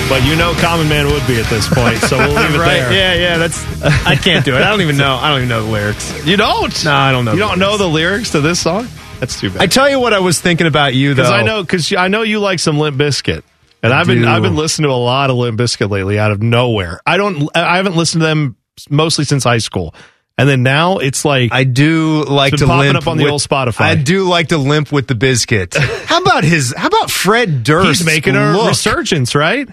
but 0.08 0.24
you 0.24 0.36
know 0.36 0.54
Common 0.60 0.88
Man 0.88 1.08
would 1.08 1.26
be 1.26 1.40
at 1.40 1.50
this 1.50 1.68
point, 1.68 1.98
so 2.00 2.18
we'll 2.20 2.36
leave 2.36 2.54
it 2.54 2.58
right? 2.60 2.78
there. 2.82 2.94
Yeah, 2.94 3.14
yeah. 3.16 3.38
That's 3.38 3.64
I 4.06 4.16
can't 4.16 4.46
do 4.46 4.56
it. 4.56 4.62
I 4.62 4.70
don't 4.70 4.82
even 4.82 4.96
know. 4.98 5.16
I 5.16 5.30
don't 5.30 5.38
even 5.40 5.50
know 5.50 5.64
the 5.66 5.72
lyrics. 5.72 6.26
You 6.26 6.38
don't? 6.38 6.86
No, 6.86 6.94
I 6.94 7.12
don't 7.12 7.26
know. 7.26 7.34
You 7.34 7.40
don't 7.40 7.58
lyrics. 7.58 7.60
know 7.60 7.78
the 7.78 7.88
lyrics 7.88 8.32
to 8.32 8.42
this 8.42 8.60
song? 8.60 8.88
That's 9.20 9.40
too 9.40 9.50
bad. 9.50 9.62
I 9.64 9.66
tell 9.68 9.90
you 9.90 10.00
what, 10.00 10.14
I 10.14 10.20
was 10.20 10.40
thinking 10.40 10.68
about 10.68 10.94
you 10.94 11.16
though. 11.16 11.24
Because 11.24 11.32
I 11.32 11.42
know, 11.44 11.64
because 11.64 11.94
I 11.96 12.10
know 12.10 12.22
you 12.22 12.40
like 12.40 12.60
some 12.60 12.78
Limp 12.78 12.96
Bizkit, 12.98 13.42
and 13.86 13.94
I've 13.94 14.08
been. 14.08 14.26
I've 14.26 14.42
been 14.44 14.56
listening 14.56 14.90
to 14.90 14.94
a 14.94 14.96
lot 14.96 15.30
of 15.30 15.36
Limp 15.38 15.60
Bizkit 15.60 15.90
lately 15.90 16.20
out 16.20 16.32
of 16.32 16.42
nowhere. 16.42 17.00
I 17.06 17.18
don't 17.18 17.50
I 17.56 17.78
haven't 17.78 17.96
listened 17.96 18.22
to 18.22 18.28
them 18.28 18.56
mostly 18.90 19.26
since 19.26 19.44
high 19.44 19.60
school, 19.60 19.96
and 20.38 20.50
then 20.50 20.64
now 20.64 20.98
it's 20.98 21.24
like 21.26 21.52
I 21.54 21.64
do 21.64 22.24
like 22.24 22.54
to 22.56 22.66
popping 22.66 22.80
limp 22.94 22.98
up 22.98 23.08
on 23.08 23.18
the 23.18 23.24
with- 23.24 23.32
old 23.32 23.42
Spotify. 23.42 23.82
I 23.82 23.96
do 23.96 24.28
like 24.28 24.50
to 24.50 24.58
limp 24.58 24.92
with 24.92 25.08
the 25.08 25.16
biscuit. 25.16 25.76
how 26.06 26.22
about 26.22 26.44
his? 26.44 26.74
How 26.76 26.88
about 26.88 27.10
Fred 27.12 27.64
Durst? 27.64 27.88
he's 28.00 28.06
making 28.06 28.36
a 28.36 28.52
look? 28.54 28.68
resurgence, 28.70 29.34
right? 29.36 29.68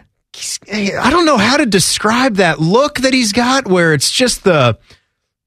Hey, 0.66 0.96
I 0.96 1.10
don't 1.10 1.26
know 1.26 1.36
how 1.36 1.58
to 1.58 1.66
describe 1.66 2.36
that 2.36 2.58
look 2.58 3.00
that 3.00 3.12
he's 3.12 3.32
got, 3.32 3.66
where 3.68 3.92
it's 3.92 4.10
just 4.10 4.44
the 4.44 4.78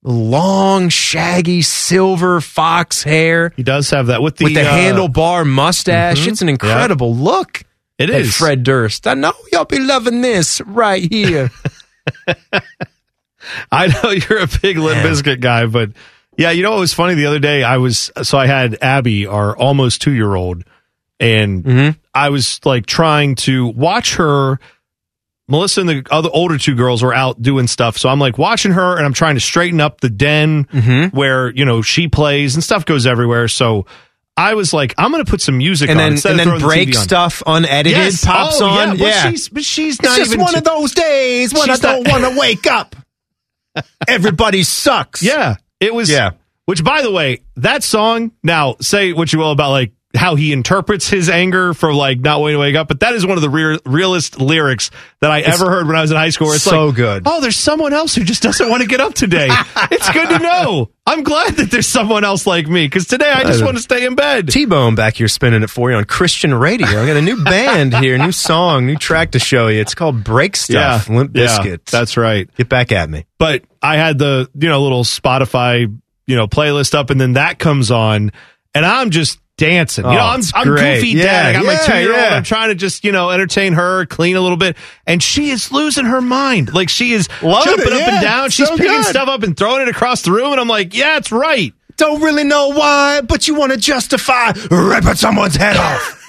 long, 0.04 0.90
shaggy, 0.90 1.62
silver 1.64 2.40
fox 2.42 3.02
hair 3.02 3.52
He 3.56 3.64
does 3.64 3.90
have 3.90 4.08
that 4.08 4.22
with 4.22 4.36
the 4.38 4.44
with 4.46 4.54
the 4.54 4.62
uh, 4.62 4.72
handlebar 4.72 5.46
mustache. 5.48 6.20
mhm. 6.20 6.28
It's 6.28 6.42
an 6.44 6.50
incredible 6.50 7.16
look. 7.16 7.64
It 7.98 8.10
is. 8.10 8.36
Fred 8.36 8.64
Durst. 8.64 9.08
I 9.08 9.14
know 9.14 9.34
y'all 9.52 9.66
be 9.66 9.80
loving 9.80 10.22
this 10.22 10.60
right 10.62 11.02
here. 11.12 11.50
I 13.72 13.88
know 13.88 14.12
you're 14.12 14.40
a 14.40 14.48
big 14.62 14.78
Limp. 14.78 15.02
Bizkit 15.06 15.40
guy, 15.40 15.66
but 15.68 15.92
yeah, 16.38 16.52
you 16.52 16.64
know 16.64 16.72
what 16.72 16.80
was 16.80 16.94
funny 16.94 17.14
the 17.14 17.28
other 17.28 17.40
day? 17.40 17.64
I 17.64 17.78
was 17.78 18.12
so 18.24 18.38
I 18.38 18.48
had 18.48 18.78
Abby, 18.82 19.28
our 19.28 19.56
almost 19.56 20.02
two 20.02 20.12
year 20.14 20.34
old, 20.36 20.64
and 21.20 21.64
Mm-hmm. 21.64 22.00
I 22.14 22.30
was 22.30 22.60
like 22.66 22.86
trying 22.86 23.36
to 23.36 23.68
watch 23.68 24.16
her. 24.16 24.60
Melissa 25.48 25.82
and 25.82 25.90
the 25.90 26.08
other 26.10 26.30
older 26.34 26.58
two 26.58 26.74
girls 26.74 27.04
were 27.04 27.14
out 27.14 27.40
doing 27.40 27.68
stuff, 27.68 27.98
so 28.00 28.10
I'm 28.10 28.20
like 28.20 28.40
watching 28.40 28.72
her, 28.72 28.98
and 28.98 29.06
I'm 29.06 29.14
trying 29.14 29.36
to 29.36 29.40
straighten 29.42 29.80
up 29.80 30.02
the 30.02 30.10
den 30.10 30.66
Mm-hmm. 30.66 31.16
where 31.16 31.50
you 31.54 31.66
know 31.66 31.82
she 31.84 32.08
plays 32.08 32.56
and 32.56 32.64
stuff 32.64 32.86
goes 32.86 33.06
everywhere. 33.06 33.48
So 33.48 33.86
I 34.38 34.54
was 34.56 34.74
like, 34.74 34.94
I'm 34.98 35.12
going 35.12 35.24
to 35.24 35.30
put 35.30 35.40
some 35.42 35.58
music 35.58 35.90
and 35.90 36.00
on 36.00 36.16
then 36.16 36.32
and 36.32 36.40
then 36.40 36.48
throwing 36.48 36.60
the 36.60 36.66
break 36.66 36.88
on. 36.90 36.94
stuff 36.96 37.42
unedited 37.46 37.92
Yes. 37.94 38.26
pops 38.26 38.60
Oh, 38.62 38.66
on. 38.66 38.98
yeah, 38.98 39.04
but 39.24 39.30
she's- 39.30 39.48
but 39.50 39.64
she's 39.64 39.94
it's 39.96 40.04
not 40.04 40.18
just 40.18 40.32
even 40.32 40.42
one 40.44 40.52
too- 40.54 40.58
of 40.58 40.64
those 40.66 40.94
days 40.94 41.54
when 41.54 41.68
She's 41.68 41.84
I 41.84 41.94
don't 41.94 42.08
want 42.08 42.24
to 42.34 42.38
wake 42.40 42.68
up. 42.68 42.96
Everybody 44.08 44.64
sucks. 44.64 45.22
Yeah, 45.24 45.56
it 45.80 45.94
was. 45.94 46.10
Yeah. 46.10 46.32
Which, 46.66 46.84
by 46.84 47.02
the 47.02 47.12
way, 47.12 47.42
that 47.58 47.84
song. 47.84 48.32
Now, 48.44 48.76
say 48.82 49.14
what 49.14 49.32
you 49.32 49.40
will 49.40 49.52
about 49.52 49.72
like 49.72 49.94
how 50.16 50.36
he 50.36 50.52
interprets 50.54 51.10
his 51.10 51.30
anger 51.30 51.74
for 51.74 51.94
like 51.94 52.20
not 52.20 52.40
wanting 52.42 52.56
to 52.56 52.60
wake 52.60 52.76
up. 52.76 52.88
But 52.88 53.02
that 53.02 53.14
is 53.14 53.26
one 53.26 53.38
of 53.38 53.42
the 53.42 53.50
real, 53.50 53.80
realest 53.86 54.40
lyrics 54.40 54.92
that 55.22 55.32
I 55.32 55.42
ever 55.42 55.70
heard 55.70 55.88
when 55.88 55.96
I 55.96 56.02
was 56.02 56.12
in 56.12 56.18
high 56.18 56.30
school. 56.30 56.52
It's 56.52 56.64
so 56.64 56.88
like, 56.88 56.96
good. 56.96 57.24
Oh, 57.26 57.42
there's 57.42 57.58
someone 57.58 57.94
else 57.94 58.16
who 58.16 58.24
just 58.24 58.44
doesn't 58.44 58.70
want 58.70 58.82
to 58.82 58.88
get 58.88 59.02
up 59.02 59.14
today. 59.14 59.48
it's 59.92 60.10
good 60.12 60.30
to 60.30 60.40
know. 60.40 60.90
I'm 61.08 61.24
glad 61.24 61.56
that 61.58 61.70
there's 61.70 61.88
someone 61.88 62.24
else 62.24 62.48
like 62.48 62.68
me 62.68 62.86
because 62.86 63.06
today 63.06 63.32
I 63.32 63.44
just 63.44 63.62
uh, 63.62 63.66
want 63.66 63.78
to 63.78 63.84
stay 63.84 64.06
in 64.06 64.16
bed. 64.16 64.50
T 64.50 64.66
Bone 64.66 64.96
back 64.96 65.16
here 65.16 65.28
spinning 65.28 65.62
it 65.62 65.70
for 65.70 65.92
you 65.92 65.98
on 65.98 66.06
Christian 66.06 66.54
radio. 66.54 66.88
I 66.88 67.06
got 67.06 67.18
a 67.18 67.22
new 67.22 67.44
band 67.44 67.96
here, 67.96 68.18
new 68.18 68.32
song, 68.32 68.88
new 68.88 68.98
track 68.98 69.32
to 69.32 69.40
show 69.40 69.68
you. 69.68 69.80
It's 69.80 69.94
called 69.94 70.24
Break 70.24 70.56
Stuff, 70.56 71.08
Limp 71.08 71.36
yeah, 71.36 71.44
Biscuit. 71.46 71.86
that's 71.86 72.18
right. 72.18 72.50
Get 72.56 72.70
back 72.70 72.92
at 72.92 73.08
me. 73.08 73.26
But 73.38 73.64
I 73.84 73.98
had 73.98 74.18
the 74.18 74.50
you 74.56 74.68
know 74.68 74.82
little 74.82 75.04
Spotify 75.04 75.82
you 76.26 76.36
know 76.36 76.48
playlist 76.48 76.96
up, 76.96 77.12
and 77.12 77.22
then 77.22 77.34
that 77.34 77.60
comes 77.60 77.92
on, 77.92 78.32
and 78.74 78.86
I'm 78.86 79.12
just 79.12 79.40
dancing. 79.58 80.06
You 80.06 80.12
know, 80.12 80.18
Oh, 80.18 80.22
I'm, 80.22 80.42
I'm 80.54 80.68
goofy 80.68 81.10
Yeah, 81.10 81.24
dad. 81.24 81.46
I 81.48 81.54
got 81.54 81.66
my 81.66 81.76
two 81.86 82.00
year 82.00 82.14
old. 82.14 82.24
I'm 82.34 82.44
trying 82.44 82.70
to 82.70 82.76
just 82.76 83.04
you 83.04 83.12
know 83.12 83.30
entertain 83.30 83.74
her, 83.74 84.06
clean 84.06 84.36
a 84.36 84.42
little 84.42 84.58
bit, 84.58 84.76
and 85.06 85.22
she 85.22 85.50
is 85.50 85.72
losing 85.72 86.06
her 86.06 86.22
mind. 86.22 86.74
Like 86.74 86.90
she 86.90 87.12
is 87.14 87.28
Loving 87.42 87.66
jumping 87.76 87.88
it, 87.88 88.02
up 88.02 88.08
and 88.14 88.22
down. 88.22 88.50
She's 88.50 88.68
so 88.68 88.78
picking 88.78 88.92
good. 88.92 89.06
stuff 89.06 89.28
up 89.28 89.44
and 89.44 89.56
throwing 89.58 89.82
it 89.82 89.90
across 89.90 90.22
the 90.24 90.32
room, 90.32 90.52
and 90.52 90.60
I'm 90.62 90.68
like, 90.68 90.96
yeah, 90.96 91.18
it's 91.18 91.32
right. 91.32 91.74
Don't 91.98 92.22
really 92.22 92.44
know 92.44 92.70
why, 92.70 93.22
but 93.22 93.48
you 93.48 93.56
want 93.56 93.72
to 93.72 93.78
justify 93.78 94.52
ripping 94.70 95.16
someone's 95.16 95.56
head 95.56 95.78
off. 95.78 96.25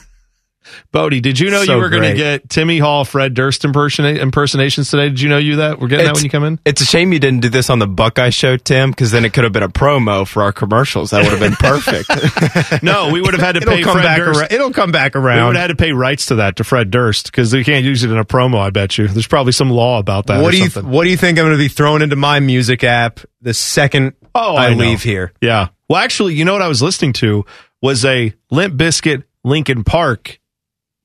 Bodie, 0.97 1.21
did 1.21 1.39
you 1.39 1.51
know 1.51 1.63
So 1.65 1.75
you 1.75 1.79
were 1.79 1.91
going 1.91 2.05
to 2.05 2.15
get 2.15 2.49
Timmy 2.49 2.79
Hall, 2.79 3.05
Fred 3.05 3.35
Durst 3.35 3.63
impersona- 3.63 4.19
impersonations 4.19 4.91
today? 4.91 5.11
Did 5.11 5.21
you 5.21 5.29
know 5.29 5.37
you 5.37 5.57
that? 5.57 5.79
We're 5.79 5.89
getting 5.89 6.07
that 6.07 6.15
when 6.15 6.25
you 6.25 6.31
come 6.31 6.45
in? 6.45 6.59
It's 6.65 6.81
a 6.81 6.87
shame 6.87 7.13
you 7.13 7.19
didn't 7.19 7.41
do 7.41 7.51
this 7.51 7.69
on 7.69 7.79
the 7.79 7.87
Buckeye 7.87 8.31
Show, 8.31 8.57
Tim, 8.57 8.91
because 8.93 9.11
then 9.11 9.27
it 9.27 9.35
could 9.35 9.45
have 9.45 9.53
been 9.53 9.63
a 9.63 9.69
promo 9.69 10.27
for 10.27 10.43
our 10.43 10.53
commercials. 10.53 11.11
That 11.11 11.23
would 11.25 11.39
have 11.39 11.41
been 11.41 11.53
perfect. 11.53 12.83
No, 12.83 13.11
we 13.11 13.21
would 13.21 13.35
have 13.35 13.43
had 13.43 13.53
to 13.57 13.61
It'll 13.63 13.75
pay 13.75 13.83
come 13.83 13.95
Fred 13.95 14.05
back 14.05 14.19
Durst. 14.19 14.41
around. 14.41 14.53
It'll 14.53 14.73
come 14.73 14.91
back 14.93 15.17
around. 15.17 15.39
We 15.39 15.47
would 15.49 15.57
have 15.57 15.71
had 15.71 15.77
to 15.79 15.83
pay 15.85 15.93
rights 15.93 16.27
to 16.27 16.37
that 16.37 16.57
to 16.57 16.65
Fred 16.65 16.91
Durst 16.91 17.27
because 17.27 17.51
they 17.51 17.63
can't 17.63 17.85
use 17.85 18.03
it 18.03 18.11
in 18.11 18.17
a 18.17 18.25
promo. 18.25 18.59
I 18.59 18.71
bet 18.71 18.97
you 18.97 19.07
there's 19.07 19.27
probably 19.27 19.53
some 19.53 19.71
law 19.71 19.99
about 19.99 20.27
that. 20.29 20.43
what 20.43 20.53
do 20.53 20.59
you 20.59 20.69
something. 20.71 20.91
What 20.91 21.05
do 21.05 21.11
you 21.11 21.17
think 21.17 21.39
I'm 21.39 21.45
going 21.45 21.57
to 21.57 21.63
be 21.63 21.69
throwing 21.69 22.03
into 22.03 22.17
my 22.17 22.41
music 22.41 22.85
app 22.85 23.21
the 23.43 23.55
second 23.55 24.15
Oh, 24.35 24.57
I, 24.57 24.69
I 24.69 24.75
leave 24.75 25.03
here? 25.03 25.33
Yeah. 25.41 25.69
Well, 25.89 26.01
actually, 26.03 26.35
you 26.35 26.45
know 26.45 26.53
what 26.53 26.63
I 26.63 26.69
was 26.69 26.83
listening 26.83 27.13
to 27.15 27.45
was 27.83 28.05
a 28.05 28.33
Limp 28.51 28.75
Bizkit 28.75 29.25
Linkin 29.45 29.85
Park 29.85 30.39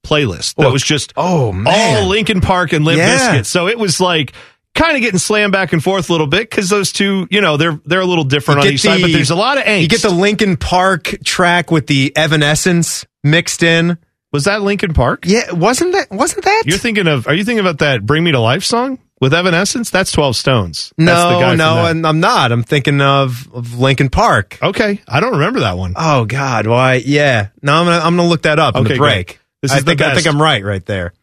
playlist 0.04 0.56
that 0.56 0.64
Well, 0.64 0.72
was 0.74 0.84
just 0.84 1.14
oh, 1.18 1.52
man. 1.52 1.68
all 2.04 2.08
Linkin 2.10 2.42
Park 2.42 2.74
and 2.74 2.84
Limp 2.86 2.98
Yeah. 3.00 3.16
Biscuit. 3.32 3.46
So 3.46 3.68
it 3.68 3.78
was 3.80 4.00
like 4.02 4.34
kind 4.74 4.96
of 4.96 5.02
getting 5.02 5.20
slammed 5.20 5.52
back 5.54 5.74
and 5.74 5.84
forth 5.84 6.10
a 6.10 6.12
little 6.14 6.28
bit 6.28 6.50
because 6.50 6.70
those 6.70 6.92
two, 6.92 7.28
you 7.30 7.42
know, 7.42 7.58
they're 7.58 7.80
they're 7.86 8.00
a 8.02 8.06
little 8.06 8.24
different 8.24 8.62
on 8.62 8.68
each 8.68 8.82
side, 8.82 9.02
but 9.02 9.12
there's 9.12 9.30
a 9.32 9.36
lot 9.36 9.58
of 9.58 9.64
angst. 9.66 9.82
You 9.82 9.88
get 9.90 10.02
the 10.02 10.10
Linkin 10.10 10.58
Park 10.58 11.16
track 11.26 11.72
with 11.72 11.88
the 11.88 12.12
Evanescence 12.16 13.06
mixed 13.24 13.64
in. 13.64 13.98
was 14.32 14.46
that 14.46 14.62
Linkin 14.62 14.94
Park? 14.94 15.26
Yeah, 15.26 15.52
wasn't 15.52 15.92
that? 15.92 16.10
Wasn't 16.10 16.44
that? 16.46 16.64
You're 16.66 16.78
thinking 16.78 17.08
of? 17.08 17.28
Are 17.28 17.34
you 17.34 17.44
thinking 17.44 17.60
about 17.60 17.80
that 17.80 18.06
"Bring 18.06 18.24
Me 18.24 18.32
to 18.32 18.40
Life" 18.40 18.64
song 18.64 18.98
with 19.20 19.34
Evanescence? 19.34 19.90
That's 19.90 20.12
Twelve 20.14 20.36
Stones. 20.38 20.94
That's 20.98 21.22
the 21.22 21.32
no, 21.34 21.40
guy 21.42 21.56
no, 21.56 21.86
and 21.88 22.08
I'm 22.08 22.22
not. 22.22 22.52
I'm 22.54 22.64
thinking 22.64 23.02
of, 23.02 23.50
of 23.54 23.78
Linkin 23.78 24.10
Park. 24.10 24.58
Okay, 24.64 25.02
I 25.06 25.20
don't 25.20 25.34
remember 25.34 25.60
that 25.60 25.78
one. 25.78 25.94
Oh 25.98 26.24
God, 26.24 26.66
why? 26.66 26.96
Yeah, 27.06 27.50
no, 27.62 27.74
I'm 27.74 27.86
gonna 27.86 27.98
I'm 28.06 28.16
gonna 28.16 28.30
look 28.30 28.44
that 28.44 28.58
up 28.58 28.76
in 28.78 28.86
Okay, 28.86 28.94
the 28.94 29.00
break. 29.00 29.28
good. 29.28 29.38
This 29.62 29.72
I 29.72 29.80
the 29.80 29.86
think 29.86 30.02
I 30.02 30.14
think 30.16 30.28
I'm 30.28 30.42
right 30.42 30.64
right 30.64 30.86
there. 30.86 31.14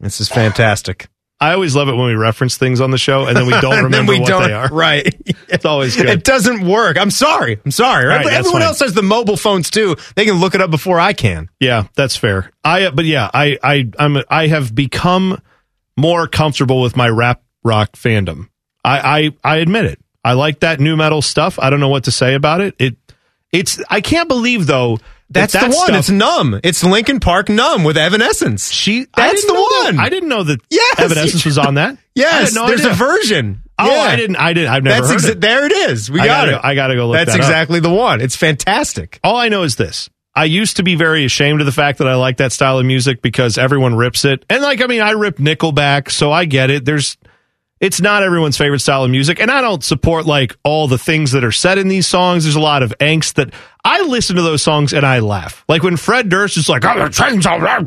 This 0.00 0.20
is 0.20 0.28
fantastic. 0.28 1.08
I 1.40 1.52
always 1.52 1.74
love 1.76 1.88
it 1.88 1.92
when 1.94 2.06
we 2.06 2.14
reference 2.14 2.56
things 2.56 2.80
on 2.80 2.90
the 2.90 2.98
show 2.98 3.26
and 3.26 3.36
then 3.36 3.46
we 3.46 3.52
don't 3.60 3.84
remember 3.84 4.12
we 4.12 4.18
what 4.20 4.28
don't- 4.28 4.42
they 4.42 4.52
are. 4.52 4.68
Right. 4.68 5.14
It's 5.50 5.64
always 5.64 5.96
good. 5.96 6.10
It 6.10 6.24
doesn't 6.24 6.66
work. 6.66 6.98
I'm 6.98 7.10
sorry. 7.10 7.58
I'm 7.64 7.70
sorry. 7.70 8.04
Right? 8.04 8.22
right, 8.22 8.34
everyone 8.34 8.60
fine. 8.60 8.68
else 8.68 8.80
has 8.80 8.92
the 8.92 9.02
mobile 9.02 9.38
phones 9.38 9.70
too. 9.70 9.96
They 10.14 10.26
can 10.26 10.34
look 10.40 10.54
it 10.54 10.60
up 10.60 10.70
before 10.70 11.00
I 11.00 11.14
can. 11.14 11.48
Yeah, 11.58 11.84
that's 11.96 12.16
fair. 12.16 12.50
I 12.62 12.90
but 12.90 13.06
yeah, 13.06 13.30
I 13.32 13.56
I 13.62 13.90
I'm 13.98 14.18
I 14.28 14.48
have 14.48 14.74
become 14.74 15.40
more 15.96 16.28
comfortable 16.28 16.82
with 16.82 16.96
my 16.98 17.08
rap 17.08 17.42
rock 17.64 17.92
fandom. 17.92 18.50
I 18.84 19.32
I 19.42 19.54
I 19.54 19.56
admit 19.56 19.86
it. 19.86 19.98
I 20.22 20.34
like 20.34 20.60
that 20.60 20.80
new 20.80 20.96
metal 20.98 21.22
stuff. 21.22 21.58
I 21.58 21.70
don't 21.70 21.80
know 21.80 21.88
what 21.88 22.04
to 22.04 22.12
say 22.12 22.34
about 22.34 22.60
it. 22.60 22.74
It 22.78 22.96
it's 23.50 23.80
I 23.88 24.02
can't 24.02 24.28
believe 24.28 24.66
though 24.66 24.98
that 25.30 25.50
That's 25.50 25.52
the 25.52 25.58
that 25.60 25.66
one. 25.76 25.86
stuff- 25.88 25.98
It's 25.98 26.10
numb. 26.10 26.60
It's 26.62 26.82
Linkin 26.84 27.20
Park 27.20 27.48
numb 27.48 27.84
with 27.84 27.96
Evanescence. 27.98 28.72
She 28.72 29.06
That's 29.16 29.44
the 29.44 29.52
know 29.52 29.60
that- 29.82 29.84
one. 29.94 29.98
I 30.00 30.08
didn't 30.08 30.28
know 30.28 30.42
that 30.44 30.60
Yes. 30.70 30.98
Evanescence 31.00 31.44
was 31.44 31.58
on 31.58 31.74
that. 31.74 31.96
Yes, 32.14 32.52
there's 32.52 32.80
idea. 32.80 32.90
a 32.90 32.94
version. 32.94 33.62
Oh, 33.78 33.86
Yeah. 33.88 34.00
I 34.00 34.16
didn't. 34.16 34.36
I 34.36 34.52
didn't. 34.52 34.70
I've 34.70 34.82
never 34.82 35.06
That's 35.06 35.24
heard 35.24 35.30
exa- 35.30 35.36
it. 35.36 35.40
there 35.40 35.66
it 35.66 35.72
is. 35.72 36.10
We 36.10 36.18
I 36.18 36.26
got 36.26 36.46
gotta- 36.46 36.56
it. 36.56 36.60
I 36.64 36.74
gotta 36.74 36.96
go 36.96 37.06
look 37.06 37.16
That's 37.16 37.30
that 37.32 37.40
up. 37.40 37.46
exactly 37.46 37.78
the 37.78 37.90
one. 37.90 38.20
It's 38.20 38.34
fantastic. 38.34 39.20
All 39.22 39.36
I 39.36 39.48
know 39.48 39.62
is 39.62 39.76
this. 39.76 40.10
I 40.34 40.44
used 40.44 40.76
to 40.78 40.82
be 40.82 40.94
very 40.96 41.24
ashamed 41.24 41.60
of 41.60 41.66
the 41.66 41.72
fact 41.72 41.98
that 41.98 42.08
I 42.08 42.14
like 42.16 42.38
that 42.38 42.52
style 42.52 42.78
of 42.78 42.86
music 42.86 43.22
because 43.22 43.56
everyone 43.58 43.94
rips 43.94 44.24
it. 44.24 44.44
And 44.50 44.62
like 44.62 44.80
I 44.82 44.86
mean, 44.86 45.00
I 45.00 45.12
rip 45.12 45.38
Nickelback, 45.38 46.10
so 46.10 46.32
I 46.32 46.44
get 46.44 46.70
it. 46.70 46.84
There's 46.84 47.16
it's 47.80 48.00
not 48.00 48.24
everyone's 48.24 48.56
favorite 48.56 48.80
style 48.80 49.04
of 49.04 49.10
music, 49.12 49.38
and 49.40 49.50
I 49.52 49.60
don't 49.60 49.84
support 49.84 50.26
like 50.26 50.56
all 50.64 50.88
the 50.88 50.98
things 50.98 51.30
that 51.32 51.44
are 51.44 51.52
said 51.52 51.78
in 51.78 51.86
these 51.86 52.08
songs. 52.08 52.42
There's 52.44 52.56
a 52.56 52.60
lot 52.60 52.82
of 52.82 52.92
angst 52.98 53.34
that 53.34 53.52
I 53.90 54.02
listen 54.02 54.36
to 54.36 54.42
those 54.42 54.62
songs 54.62 54.92
and 54.92 55.04
I 55.06 55.20
laugh. 55.20 55.64
Like 55.68 55.82
when 55.82 55.96
Fred 55.96 56.28
Durst 56.28 56.56
is 56.58 56.68
like, 56.68 56.84
"I'm 56.84 56.96
gonna 56.98 57.10
change 57.10 57.46
all 57.46 57.58
that," 57.60 57.86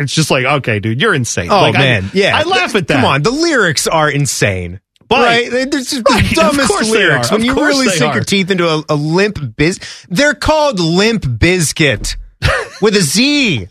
it's 0.00 0.14
just 0.14 0.30
like, 0.30 0.44
okay, 0.44 0.78
dude, 0.80 1.00
you're 1.00 1.14
insane. 1.14 1.50
Oh 1.50 1.60
Like, 1.62 1.74
I- 1.74 1.78
man, 1.78 2.10
yeah. 2.14 2.36
I 2.38 2.44
laugh 2.44 2.74
at 2.74 2.86
that. 2.88 2.94
Come 2.96 3.04
on, 3.04 3.22
the 3.22 3.30
lyrics 3.32 3.86
are 3.86 4.08
insane. 4.10 4.80
But- 5.08 5.18
right? 5.26 5.50
They're 5.50 5.66
just 5.66 5.92
Right, 6.08 6.22
the 6.22 6.28
of 6.30 6.34
dumbest 6.52 6.68
course 6.68 6.88
lyrics. 6.88 7.32
When 7.32 7.44
you 7.44 7.54
really 7.56 7.88
sink 7.88 8.12
are. 8.12 8.14
your 8.14 8.24
teeth 8.24 8.50
into 8.52 8.68
a, 8.68 8.84
a 8.88 8.94
limp 8.94 9.56
biz, 9.56 9.80
they're 10.08 10.34
called 10.34 10.78
limp 10.78 11.22
bizkit 11.24 12.16
with 12.80 12.94
a 12.94 13.00
Z. 13.00 13.66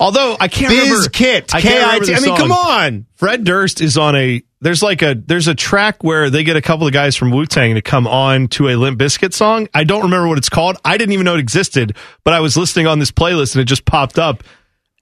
Although 0.00 0.36
I 0.40 0.48
can't 0.48 0.72
remember 0.72 0.96
Bizkit, 1.08 1.54
I 1.54 1.58
remember 1.60 2.06
K-I-T. 2.06 2.14
the 2.14 2.26
mean, 2.26 2.36
come 2.36 2.52
on. 2.52 3.06
Fred 3.16 3.44
Durst 3.44 3.80
is 3.82 3.98
on 3.98 4.16
a 4.16 4.42
there's 4.60 4.82
like 4.82 5.02
a 5.02 5.14
there's 5.14 5.48
a 5.48 5.54
track 5.54 6.02
where 6.02 6.30
they 6.30 6.42
get 6.42 6.56
a 6.56 6.62
couple 6.62 6.86
of 6.86 6.92
guys 6.92 7.14
from 7.16 7.30
Wu 7.30 7.46
Tang 7.46 7.74
to 7.74 7.82
come 7.82 8.06
on 8.06 8.48
to 8.48 8.68
a 8.68 8.76
Limp 8.76 8.98
Bizkit 8.98 9.34
song. 9.34 9.68
I 9.74 9.84
don't 9.84 10.02
remember 10.02 10.28
what 10.28 10.38
it's 10.38 10.48
called. 10.48 10.76
I 10.84 10.96
didn't 10.96 11.12
even 11.12 11.24
know 11.24 11.34
it 11.34 11.40
existed, 11.40 11.96
but 12.24 12.32
I 12.32 12.40
was 12.40 12.56
listening 12.56 12.86
on 12.86 12.98
this 12.98 13.10
playlist 13.10 13.54
and 13.54 13.62
it 13.62 13.66
just 13.66 13.84
popped 13.84 14.18
up. 14.18 14.42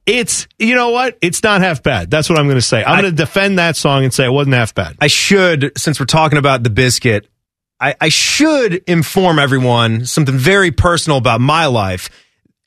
It's 0.06 0.48
you 0.58 0.74
know 0.74 0.90
what? 0.90 1.16
It's 1.22 1.42
not 1.42 1.60
half 1.60 1.82
bad. 1.82 2.10
That's 2.10 2.28
what 2.28 2.38
I'm 2.38 2.46
going 2.46 2.56
to 2.56 2.62
say. 2.62 2.82
I'm 2.82 3.00
going 3.00 3.12
to 3.12 3.16
defend 3.16 3.58
that 3.58 3.76
song 3.76 4.04
and 4.04 4.12
say 4.12 4.26
it 4.26 4.32
wasn't 4.32 4.54
half 4.54 4.74
bad. 4.74 4.96
I 5.00 5.06
should, 5.06 5.72
since 5.78 5.98
we're 5.98 6.06
talking 6.06 6.38
about 6.38 6.62
the 6.62 6.70
biscuit, 6.70 7.28
I, 7.80 7.94
I 8.00 8.08
should 8.08 8.74
inform 8.86 9.38
everyone 9.38 10.04
something 10.04 10.36
very 10.36 10.72
personal 10.72 11.18
about 11.18 11.40
my 11.40 11.66
life. 11.66 12.10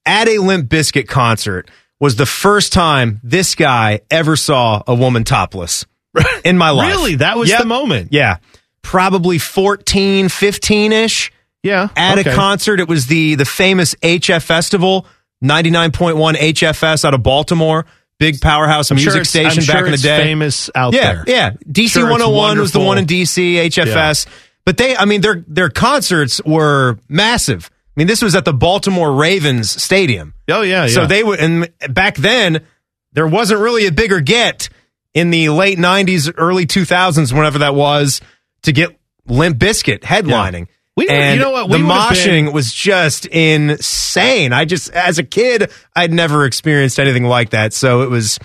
At 0.05 0.29
a 0.29 0.38
Limp 0.38 0.69
Bizkit 0.69 1.07
concert 1.09 1.69
was 1.99 2.15
the 2.15 2.25
first 2.25 2.71
time 2.71 3.19
this 3.23 3.55
guy 3.55 3.99
ever 4.09 4.35
saw 4.38 4.81
a 4.88 4.95
woman 4.95 5.25
topless 5.25 5.85
in 6.45 6.57
my 6.57 6.70
life. 6.70 6.95
Really? 6.95 7.15
That 7.15 7.38
was 7.38 7.49
Yep. 7.49 7.59
the 7.59 7.65
moment. 7.65 8.09
Yeah. 8.11 8.38
Probably 8.82 9.38
14, 9.38 10.30
15 10.30 10.91
ish. 10.93 11.32
Yeah. 11.63 11.89
At 11.95 12.20
okay. 12.20 12.32
a 12.32 12.36
concert, 12.36 12.80
it 12.80 12.88
was 12.88 13.07
the 13.07 13.36
the 13.36 13.45
famous 13.45 13.95
HF 13.95 14.43
Festival, 14.43 15.05
99.1 15.43 16.36
HFS 16.36 17.05
out 17.05 17.13
of 17.13 17.24
Baltimore. 17.24 17.86
Big 18.20 18.41
powerhouse 18.41 18.89
I'm 18.89 18.95
music 18.95 19.13
sure 19.13 19.24
station 19.26 19.63
back 19.65 19.86
in 19.86 19.91
the 19.91 19.97
day. 19.97 20.24
famous 20.24 20.72
out 20.74 20.93
yeah, 20.93 21.13
there. 21.13 21.24
Yeah, 21.28 21.51
DC 21.70 21.89
Sure, 21.89 22.03
101 22.09 22.57
was 22.57 22.72
the 22.72 22.80
one 22.80 22.97
in 22.97 23.05
DC, 23.05 23.55
HFS. 23.55 24.26
But 24.65 24.78
they, 24.78 24.97
I 24.97 25.05
mean, 25.05 25.22
their 25.22 25.45
their 25.47 25.70
concerts 25.70 26.41
were 26.43 26.97
massive. 27.07 27.70
I 27.72 27.93
mean, 27.95 28.07
this 28.07 28.22
was 28.22 28.36
at 28.36 28.43
the 28.43 28.53
Baltimore 28.53 29.13
Ravens 29.13 29.70
Stadium. 29.70 30.34
Oh 30.49 30.61
yeah, 30.61 30.84
yeah. 30.84 30.88
So 30.88 31.05
they 31.05 31.24
would, 31.24 31.39
and 31.39 31.72
back 31.89 32.15
then 32.18 32.65
there 33.13 33.28
wasn't 33.28 33.61
really 33.61 33.86
a 33.88 33.91
bigger 33.91 34.20
get 34.20 34.70
in 35.14 35.30
the 35.32 35.49
late 35.49 35.78
'90s, 35.78 36.34
early 36.38 36.66
2000s, 36.66 37.34
whenever 37.34 37.60
that 37.60 37.76
was, 37.76 38.22
to 38.64 38.72
get 38.72 38.97
Limp 39.28 39.58
Bizkit 39.58 39.99
headlining. 40.01 40.68
We, 40.95 41.08
and 41.10 41.38
you 41.38 41.45
know 41.45 41.51
what, 41.51 41.70
the 41.70 41.78
we 41.78 41.84
would've 41.84 41.97
moshing 41.97 42.45
been- 42.45 42.53
was 42.53 42.74
just 42.74 43.28
insane. 43.28 44.51
I 44.51 44.66
just, 44.66 44.89
as 44.91 45.20
a 45.20 45.24
kid, 45.24 45.72
I'd 45.95 46.12
never 46.12 46.45
experienced 46.45 46.99
anything 46.99 47.24
like 47.26 47.51
that. 47.51 47.74
So 47.74 48.01
it 48.01 48.10
was, 48.10 48.39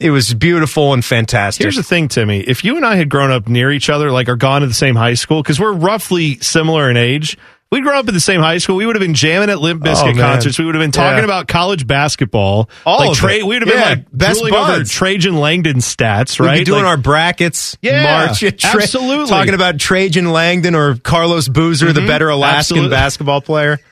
it 0.00 0.10
was 0.10 0.32
beautiful 0.32 0.94
and 0.94 1.04
fantastic. 1.04 1.64
Here's 1.64 1.76
the 1.76 1.82
thing, 1.82 2.08
Timmy. 2.08 2.40
If 2.40 2.64
you 2.64 2.76
and 2.76 2.86
I 2.86 2.96
had 2.96 3.10
grown 3.10 3.30
up 3.30 3.46
near 3.46 3.70
each 3.70 3.90
other, 3.90 4.10
like 4.10 4.28
or 4.30 4.36
gone 4.36 4.62
to 4.62 4.66
the 4.66 4.74
same 4.74 4.96
high 4.96 5.14
school, 5.14 5.42
because 5.42 5.60
we're 5.60 5.72
roughly 5.72 6.38
similar 6.40 6.88
in 6.88 6.96
age, 6.96 7.36
we 7.70 7.80
grew 7.82 7.92
up 7.92 8.08
in 8.08 8.14
the 8.14 8.20
same 8.20 8.40
high 8.40 8.58
school. 8.58 8.76
We 8.76 8.86
would 8.86 8.96
have 8.96 9.00
been 9.02 9.14
jamming 9.14 9.50
at 9.50 9.60
Limp 9.60 9.82
Bizkit 9.82 10.14
Oh, 10.14 10.18
concerts. 10.18 10.58
We 10.58 10.64
would 10.64 10.74
have 10.74 10.82
been 10.82 10.90
talking 10.92 11.18
Yeah. 11.18 11.24
about 11.24 11.48
college 11.48 11.86
basketball. 11.86 12.70
All 12.86 12.98
like 13.00 13.10
of 13.10 13.16
Tra- 13.16 13.34
it. 13.34 13.46
We 13.46 13.56
would 13.58 13.68
have 13.68 13.70
been 13.74 13.80
like 13.80 14.06
best 14.12 14.42
over. 14.42 14.84
Trajan 14.84 15.36
Langdon 15.36 15.76
stats, 15.78 16.40
right? 16.40 16.52
We'd 16.54 16.58
be 16.60 16.64
doing 16.64 16.82
Like- 16.84 16.88
our 16.90 16.96
brackets, 16.96 17.76
Yeah, 17.82 18.02
March, 18.26 18.40
Tra- 18.40 18.52
absolutely. 18.82 19.26
talking 19.28 19.54
about 19.54 19.78
Trajan 19.78 20.32
Langdon 20.32 20.74
or 20.74 20.96
Carlos 20.96 21.48
Boozer, 21.48 21.92
the 21.92 22.00
Mhm, 22.00 22.06
better 22.06 22.28
Alaskan 22.30 22.58
absolutely. 22.58 22.90
basketball 22.90 23.40
player. 23.40 23.78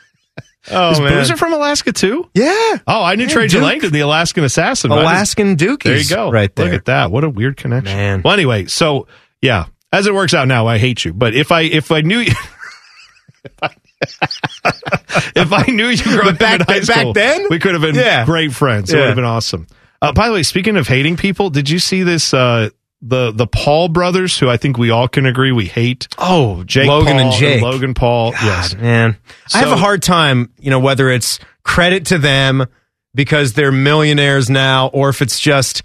Oh 0.68 0.90
Is 0.90 0.98
man, 1.00 1.12
Boozer 1.12 1.36
from 1.36 1.52
Alaska 1.52 1.92
too? 1.92 2.28
yeah. 2.34 2.50
Oh, 2.88 3.00
I 3.00 3.14
knew 3.14 3.26
Yeah, 3.26 3.34
Trajan 3.34 3.60
Duke. 3.60 3.68
Langdon, 3.68 3.92
the 3.92 4.00
Alaskan 4.00 4.42
assassin. 4.42 4.90
Alaskan 4.90 5.56
Dookies. 5.56 5.82
There 5.84 5.96
you 5.96 6.08
go. 6.08 6.28
right 6.32 6.52
there. 6.56 6.64
Look 6.66 6.74
at 6.74 6.84
that. 6.86 7.12
What 7.12 7.22
a 7.22 7.28
weird 7.28 7.56
connection. 7.56 7.96
Man. 7.96 8.22
Well, 8.24 8.34
anyway, 8.34 8.66
so 8.66 9.06
yeah, 9.40 9.66
as 9.92 10.08
it 10.08 10.14
works 10.14 10.34
out 10.34 10.48
now, 10.48 10.66
I 10.66 10.78
hate 10.78 11.04
you. 11.04 11.12
But 11.12 11.34
if 11.34 11.52
I 11.52 11.60
if 11.60 11.92
I 11.92 12.00
knew 12.00 12.18
you, 12.18 12.32
if 15.34 15.52
I 15.52 15.64
knew 15.68 15.86
you 15.88 16.02
growing 16.02 16.36
But 16.36 16.38
back- 16.38 16.60
up 16.62 16.70
in 16.70 16.82
high 16.82 17.04
back 17.04 17.14
then? 17.14 17.46
we 17.50 17.58
could 17.58 17.72
have 17.72 17.82
been 17.82 17.94
Yeah. 17.94 18.24
great 18.24 18.52
friends. 18.52 18.90
It 18.92 18.94
Yeah. 18.96 19.00
would 19.00 19.06
have 19.08 19.16
been 19.16 19.24
awesome. 19.24 19.66
Uh, 20.02 20.12
by 20.12 20.26
the 20.28 20.34
way, 20.34 20.42
speaking 20.42 20.76
of 20.76 20.86
hating 20.88 21.16
people, 21.16 21.50
did 21.50 21.70
you 21.70 21.78
see 21.78 22.02
this? 22.02 22.32
Uh, 22.34 22.68
the 23.02 23.30
the 23.30 23.46
Paul 23.46 23.88
brothers, 23.88 24.38
who 24.38 24.48
I 24.48 24.56
think 24.56 24.78
we 24.78 24.90
all 24.90 25.06
can 25.08 25.26
agree 25.26 25.52
we 25.52 25.66
hate. 25.66 26.08
Oh, 26.18 26.64
Jake 26.64 26.88
Logan 26.88 27.16
Paul 27.16 27.20
and 27.20 27.32
Jake. 27.32 27.62
Logan 27.62 27.94
Paul. 27.94 28.32
yes, 28.32 28.74
God, 28.74 28.82
man. 28.82 29.16
I 29.54 29.58
have 29.58 29.72
a 29.72 29.76
hard 29.76 30.02
time, 30.02 30.50
you 30.58 30.70
know, 30.70 30.78
whether 30.80 31.10
it's 31.10 31.38
credit 31.62 32.06
to 32.06 32.18
them 32.18 32.66
because 33.14 33.52
they're 33.52 33.72
millionaires 33.72 34.48
now, 34.50 34.88
or 34.88 35.08
if 35.10 35.20
it's 35.22 35.38
just, 35.38 35.82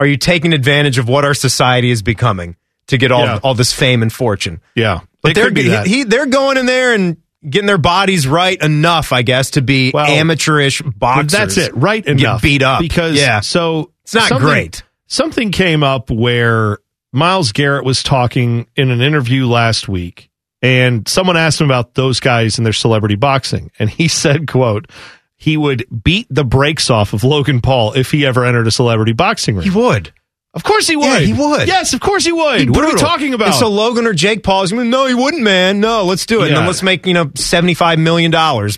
are 0.00 0.06
you 0.06 0.16
taking 0.16 0.52
advantage 0.52 0.98
of 0.98 1.08
what 1.08 1.24
our 1.24 1.34
society 1.34 1.90
is 1.90 2.02
becoming 2.02 2.56
to 2.88 2.98
get 2.98 3.10
all 3.12 3.24
Yeah. 3.24 3.40
all 3.42 3.54
this 3.54 3.72
fame 3.72 4.02
and 4.02 4.12
fortune? 4.12 4.60
Yeah, 4.74 5.00
but 5.22 5.32
It 5.32 5.34
they're 5.34 5.44
could 5.46 5.54
be 5.54 5.68
that. 5.68 5.86
he, 5.86 6.04
they're 6.04 6.26
going 6.26 6.56
in 6.56 6.66
there 6.66 6.94
and 6.94 7.16
getting 7.48 7.66
their 7.66 7.78
bodies 7.78 8.26
right 8.26 8.60
enough, 8.62 9.12
I 9.12 9.22
guess, 9.22 9.50
to 9.52 9.62
be 9.62 9.92
amateurish 9.94 10.80
boxers. 10.82 11.32
That's 11.32 11.56
it, 11.58 11.74
right 11.74 12.04
enough. 12.06 12.40
Get 12.40 12.46
beat 12.48 12.62
up 12.62 12.80
because 12.80 13.16
yeah, 13.18 13.40
so 13.40 13.92
it's 14.02 14.14
not 14.14 14.40
great. 14.40 14.82
Something 15.06 15.50
came 15.50 15.82
up 15.82 16.10
where 16.10 16.78
Myles 17.12 17.52
Garrett 17.52 17.84
was 17.84 18.02
talking 18.02 18.66
in 18.76 18.90
an 18.90 19.00
interview 19.00 19.46
last 19.46 19.88
week, 19.88 20.30
and 20.62 21.06
someone 21.06 21.36
asked 21.36 21.60
him 21.60 21.66
about 21.66 21.94
those 21.94 22.18
guys 22.20 22.56
and 22.58 22.64
their 22.66 22.72
celebrity 22.72 23.14
boxing, 23.14 23.70
and 23.78 23.88
he 23.90 24.08
said, 24.08 24.48
"quote." 24.48 24.90
He 25.36 25.56
would 25.58 25.84
beat 26.02 26.26
the 26.30 26.44
brakes 26.44 26.88
off 26.88 27.12
of 27.12 27.22
Logan 27.22 27.60
Paul 27.60 27.92
if 27.94 28.12
he 28.12 28.24
ever 28.24 28.46
entered 28.46 28.66
a 28.66 28.70
celebrity 28.70 29.12
boxing 29.12 29.56
ring. 29.56 29.64
He 29.68 29.76
would. 29.76 30.10
Of 30.54 30.62
course 30.62 30.86
he 30.86 30.94
would. 30.96 31.04
Yeah, 31.06 31.18
he 31.18 31.32
would. 31.32 31.66
Yes, 31.66 31.94
of 31.94 32.00
course 32.00 32.24
he 32.24 32.30
would. 32.32 32.70
What 32.70 32.84
are 32.84 32.94
we 32.94 32.98
talking 33.00 33.34
about? 33.34 33.48
And 33.48 33.54
so 33.56 33.68
Logan 33.68 34.06
or 34.06 34.12
Jake 34.12 34.42
Paul 34.44 34.62
is 34.62 34.70
going, 34.72 34.88
no, 34.88 35.06
he 35.06 35.14
wouldn't, 35.14 35.42
man. 35.42 35.80
No, 35.80 36.04
let's 36.04 36.26
do 36.26 36.42
it. 36.42 36.48
And 36.48 36.56
then 36.56 36.66
let's 36.66 36.82
make, 36.82 37.06
you 37.06 37.12
know, 37.14 37.26
$75 37.26 37.98
million 37.98 38.30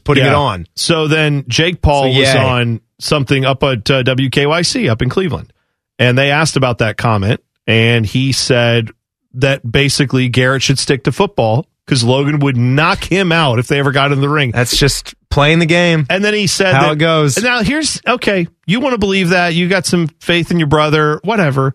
putting 0.03 0.25
Yeah. 0.25 0.31
it 0.31 0.35
on. 0.35 0.67
So 0.75 1.07
then 1.07 1.45
Jake 1.49 1.83
Paul 1.83 2.13
So, 2.15 2.19
was 2.19 2.35
on 2.35 2.81
something 2.99 3.45
up 3.45 3.63
at 3.63 3.91
uh, 3.91 4.03
WKYC 4.05 4.89
up 4.91 5.03
in 5.03 5.11
Cleveland. 5.11 5.53
And 5.99 6.17
they 6.17 6.31
asked 6.31 6.57
about 6.57 6.79
that 6.79 6.97
comment. 6.97 7.43
And 7.67 8.07
he 8.07 8.33
said 8.33 8.91
that 9.35 9.71
basically 9.71 10.29
Garrett 10.29 10.63
should 10.63 10.79
stick 10.79 11.05
to 11.05 11.13
football 11.13 11.67
because 11.87 12.03
Logan 12.05 12.41
would 12.41 12.57
knock 12.57 13.05
him 13.05 13.31
out 13.33 13.59
if 13.59 13.69
they 13.69 13.79
ever 13.79 13.93
got 13.93 14.13
in 14.13 14.21
the 14.21 14.29
ring. 14.29 14.51
That's 14.51 14.77
just 14.77 15.15
playing 15.31 15.61
the 15.61 15.67
game. 15.67 16.07
And 16.11 16.25
then 16.25 16.35
he 16.35 16.47
said 16.49 16.75
How 16.75 16.83
that- 16.89 16.93
it 16.93 16.99
goes. 16.99 17.37
And 17.37 17.45
now 17.45 17.63
here's 17.63 18.01
okay, 18.07 18.49
you 18.67 18.81
want 18.81 18.95
to 18.95 18.99
believe 18.99 19.31
that, 19.31 19.55
you 19.55 19.69
got 19.69 19.87
some 19.87 20.09
faith 20.21 20.51
in 20.51 20.59
your 20.59 20.69
brother, 20.69 21.21
whatever. 21.25 21.75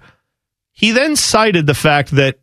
He 0.74 0.91
then 0.91 1.16
cited 1.16 1.66
the 1.68 1.74
fact 1.74 2.12
that 2.12 2.39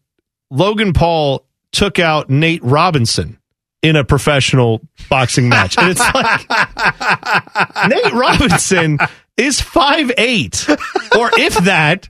Logan 0.50 0.92
Paul 0.92 1.46
took 1.72 1.98
out 1.98 2.30
Nate 2.30 2.62
Robinson 2.64 3.38
in 3.82 3.96
a 3.96 4.04
professional 4.04 4.80
boxing 5.10 5.48
match. 5.48 5.76
And 5.78 5.90
it's 5.90 6.00
like 6.14 6.48
Nate 7.88 8.12
Robinson 8.12 8.98
is 9.36 9.60
five 9.60 10.10
eight, 10.18 10.66
or 11.16 11.30
if 11.38 11.54
that, 11.64 12.08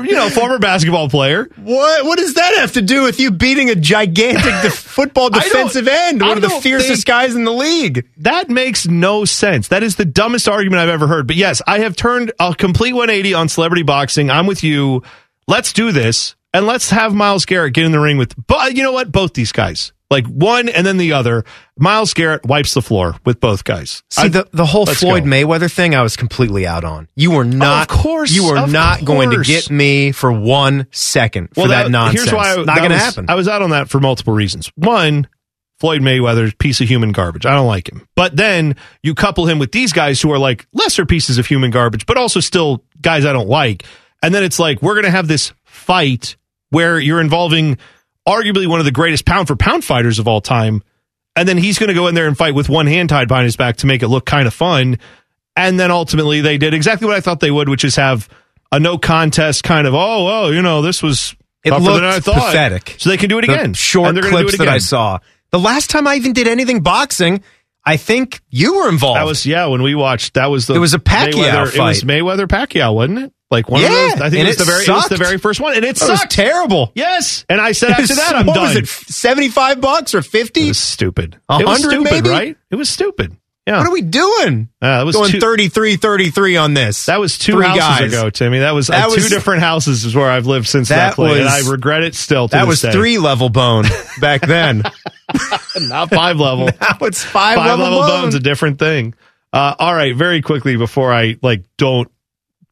you 0.00 0.12
know, 0.14 0.28
former 0.30 0.58
basketball 0.58 1.08
player. 1.08 1.48
What 1.56 2.04
what 2.04 2.18
does 2.18 2.34
that 2.34 2.54
have 2.56 2.72
to 2.72 2.82
do 2.82 3.02
with 3.02 3.20
you 3.20 3.30
beating 3.30 3.70
a 3.70 3.74
gigantic 3.74 4.42
def- 4.62 4.74
football 4.74 5.30
defensive 5.30 5.88
end, 5.88 6.20
one 6.20 6.36
of 6.36 6.42
the 6.42 6.50
fiercest 6.50 7.06
guys 7.06 7.34
in 7.34 7.44
the 7.44 7.52
league? 7.52 8.08
That 8.18 8.48
makes 8.48 8.86
no 8.86 9.24
sense. 9.24 9.68
That 9.68 9.82
is 9.82 9.96
the 9.96 10.04
dumbest 10.04 10.48
argument 10.48 10.80
I've 10.80 10.88
ever 10.88 11.06
heard. 11.06 11.26
But 11.26 11.36
yes, 11.36 11.62
I 11.66 11.80
have 11.80 11.96
turned 11.96 12.32
a 12.40 12.54
complete 12.54 12.92
180 12.92 13.34
on 13.34 13.48
celebrity 13.48 13.82
boxing. 13.82 14.30
I'm 14.30 14.46
with 14.46 14.62
you. 14.62 15.02
Let's 15.46 15.72
do 15.72 15.92
this 15.92 16.36
and 16.54 16.66
let's 16.66 16.90
have 16.90 17.14
Myles 17.14 17.44
Garrett 17.46 17.74
get 17.74 17.84
in 17.84 17.92
the 17.92 18.00
ring 18.00 18.16
with. 18.16 18.34
But 18.46 18.76
you 18.76 18.82
know 18.82 18.92
what? 18.92 19.10
Both 19.10 19.34
these 19.34 19.52
guys, 19.52 19.92
like 20.12 20.26
one 20.26 20.68
and 20.68 20.86
then 20.86 20.96
the 20.98 21.12
other. 21.12 21.44
Myles 21.76 22.14
Garrett 22.14 22.46
wipes 22.46 22.74
the 22.74 22.82
floor 22.82 23.16
with 23.24 23.40
both 23.40 23.64
guys. 23.64 24.02
See 24.10 24.22
I- 24.22 24.28
the 24.28 24.48
the 24.52 24.66
whole 24.66 24.86
Floyd 24.86 25.24
go. 25.24 25.30
Mayweather 25.30 25.72
thing, 25.72 25.94
I 25.94 26.02
was 26.02 26.16
completely 26.16 26.66
out 26.66 26.84
on. 26.84 27.08
You 27.16 27.32
were 27.32 27.44
not, 27.44 27.90
of 27.90 27.98
course, 27.98 28.30
you 28.30 28.46
were 28.46 28.66
not 28.66 29.04
going 29.04 29.30
to 29.30 29.42
get 29.42 29.70
me 29.70 30.12
for 30.12 30.30
one 30.30 30.86
second 30.92 31.48
for 31.54 31.68
that, 31.68 31.90
nonsense. 31.90 32.30
Here's 32.30 32.32
why 32.32 32.52
I, 32.52 32.62
not 32.62 32.78
going 32.78 32.90
to 32.90 32.98
happen. 32.98 33.26
I 33.28 33.34
was 33.34 33.48
out 33.48 33.62
on 33.62 33.70
that 33.70 33.88
for 33.88 33.98
multiple 33.98 34.34
reasons. 34.34 34.70
One, 34.76 35.26
Floyd 35.80 36.02
Mayweather's 36.02 36.54
piece 36.54 36.80
of 36.80 36.86
human 36.88 37.10
garbage. 37.10 37.44
I 37.44 37.54
don't 37.54 37.66
like 37.66 37.90
him. 37.90 38.06
But 38.14 38.36
then 38.36 38.76
you 39.02 39.16
couple 39.16 39.46
him 39.46 39.58
with 39.58 39.72
these 39.72 39.92
guys 39.92 40.20
who 40.20 40.30
are 40.30 40.38
like 40.38 40.66
lesser 40.72 41.04
pieces 41.04 41.38
of 41.38 41.46
human 41.46 41.72
garbage, 41.72 42.06
but 42.06 42.16
also 42.16 42.38
still 42.38 42.84
guys 43.00 43.24
I 43.24 43.32
don't 43.32 43.48
like. 43.48 43.84
And 44.22 44.32
then 44.32 44.44
it's 44.44 44.60
like 44.60 44.80
we're 44.80 44.94
going 44.94 45.06
to 45.06 45.10
have 45.10 45.26
this 45.26 45.52
fight 45.64 46.36
where 46.70 47.00
you're 47.00 47.20
involving 47.20 47.78
arguably 48.28 48.66
one 48.66 48.78
of 48.78 48.84
the 48.84 48.92
greatest 48.92 49.24
pound 49.24 49.48
for 49.48 49.56
pound 49.56 49.84
fighters 49.84 50.18
of 50.18 50.28
all 50.28 50.40
time. 50.40 50.82
And 51.34 51.48
then 51.48 51.56
he's 51.56 51.78
going 51.78 51.88
to 51.88 51.94
go 51.94 52.08
in 52.08 52.14
there 52.14 52.26
and 52.26 52.36
fight 52.36 52.54
with 52.54 52.68
one 52.68 52.86
hand 52.86 53.08
tied 53.08 53.26
behind 53.28 53.44
his 53.46 53.56
back 53.56 53.76
to 53.78 53.86
make 53.86 54.02
it 54.02 54.08
look 54.08 54.26
kind 54.26 54.46
of 54.46 54.52
fun. 54.54 54.98
And 55.56 55.78
then 55.80 55.90
ultimately 55.90 56.40
they 56.40 56.58
did 56.58 56.74
exactly 56.74 57.06
what 57.06 57.16
I 57.16 57.20
thought 57.20 57.40
they 57.40 57.50
would, 57.50 57.68
which 57.68 57.84
is 57.84 57.96
have 57.96 58.28
a 58.70 58.78
no 58.78 58.98
contest 58.98 59.64
kind 59.64 59.86
of, 59.86 59.94
oh, 59.94 59.98
oh, 60.46 60.50
you 60.50 60.62
know, 60.62 60.82
this 60.82 61.02
was 61.02 61.34
It 61.64 61.70
tougher 61.70 61.82
looked 61.82 61.96
than 61.96 62.04
I 62.04 62.20
thought. 62.20 62.34
pathetic. 62.52 62.96
So 62.98 63.10
they 63.10 63.16
can 63.16 63.28
do 63.28 63.38
it 63.38 63.46
The 63.46 63.52
again. 63.52 63.74
Short 63.74 64.08
And 64.08 64.16
they're 64.16 64.24
do 64.24 64.30
clips 64.30 64.58
that 64.58 64.68
I 64.68 64.78
saw. 64.78 65.18
The 65.50 65.58
last 65.58 65.90
time 65.90 66.06
I 66.06 66.16
even 66.16 66.32
did 66.32 66.48
anything 66.48 66.80
boxing, 66.82 67.42
I 67.84 67.96
think 67.96 68.40
you 68.50 68.76
were 68.76 68.88
involved. 68.88 69.18
That 69.18 69.26
was 69.26 69.44
yeah. 69.44 69.66
When 69.66 69.82
we 69.82 69.94
watched, 69.94 70.34
that 70.34 70.46
was 70.46 70.66
the 70.66 70.74
It 70.74 70.78
was 70.78 70.94
a 70.94 70.98
Pacquiao 70.98 71.32
Mayweather, 71.32 71.74
It 71.74 71.78
was 71.80 72.00
fight. 72.00 72.08
Mayweather 72.08 72.46
Pacquiao, 72.46 72.94
wasn't 72.94 73.18
it? 73.18 73.32
Like 73.52 73.68
one 73.68 73.82
yeah, 73.82 73.86
of 73.86 74.12
those. 74.14 74.20
I 74.22 74.30
think 74.30 74.44
it 74.44 74.48
was 74.48 74.56
the 74.56 74.64
very. 74.64 74.82
It 74.84 74.88
was 74.88 75.08
the 75.08 75.16
very 75.18 75.38
first 75.38 75.60
one, 75.60 75.74
and 75.76 75.84
it 75.84 75.94
That 75.96 76.10
was 76.10 76.20
sucked. 76.20 76.32
terrible. 76.32 76.90
Yes, 76.96 77.44
and 77.48 77.60
I 77.60 77.72
said 77.72 77.90
It 77.90 77.92
after 77.92 78.02
was- 78.02 78.16
that, 78.16 78.34
I'm 78.34 78.46
what 78.46 78.54
done. 78.54 78.62
was 78.64 78.76
it? 78.76 78.88
Seventy 78.88 79.48
five 79.50 79.80
bucks 79.80 80.14
or 80.14 80.22
fifty? 80.22 80.64
It 80.64 80.68
was 80.68 80.78
stupid. 80.78 81.38
A 81.48 81.60
It 81.60 81.66
was 81.66 81.82
hundred, 81.82 82.00
maybe? 82.02 82.30
right? 82.30 82.56
It 82.70 82.76
was 82.76 82.88
stupid. 82.90 83.36
Yeah. 83.66 83.78
What 83.78 83.86
are 83.86 83.92
we 83.92 84.02
doing? 84.02 84.68
Uh, 84.82 84.98
that 84.98 85.06
was 85.06 85.14
going 85.14 85.30
two, 85.30 85.38
33 85.38 85.94
33 85.94 86.56
on 86.56 86.74
this. 86.74 87.06
That 87.06 87.20
was 87.20 87.38
two 87.38 87.52
Three 87.52 87.66
houses 87.66 87.80
guys. 87.80 88.12
ago, 88.12 88.28
Timmy. 88.28 88.58
That 88.58 88.72
was, 88.74 88.88
That 88.88 89.06
uh, 89.08 89.14
two 89.14 89.28
different 89.28 89.62
houses 89.62 90.04
is 90.04 90.16
where 90.16 90.28
I've 90.28 90.46
lived 90.46 90.66
since 90.66 90.88
that, 90.88 91.10
That 91.10 91.14
play, 91.14 91.38
and 91.38 91.48
I 91.48 91.70
regret 91.70 92.02
it 92.02 92.16
still. 92.16 92.48
To 92.48 92.56
That 92.56 92.66
was 92.66 92.80
day. 92.80 92.90
three 92.90 93.18
level 93.18 93.50
bone 93.50 93.84
back 94.20 94.40
then. 94.40 94.82
not 95.76 96.10
five 96.10 96.40
level. 96.40 96.66
now 96.80 96.96
it's 97.02 97.22
five, 97.22 97.54
five 97.56 97.78
level, 97.78 97.84
level 97.84 98.00
bone. 98.00 98.22
bones 98.22 98.34
a 98.34 98.40
different 98.40 98.80
thing. 98.80 99.14
Uh, 99.52 99.74
all 99.78 99.94
right, 99.94 100.16
very 100.16 100.42
quickly 100.42 100.76
before 100.76 101.12
I 101.12 101.36
like 101.42 101.62
don't 101.76 102.10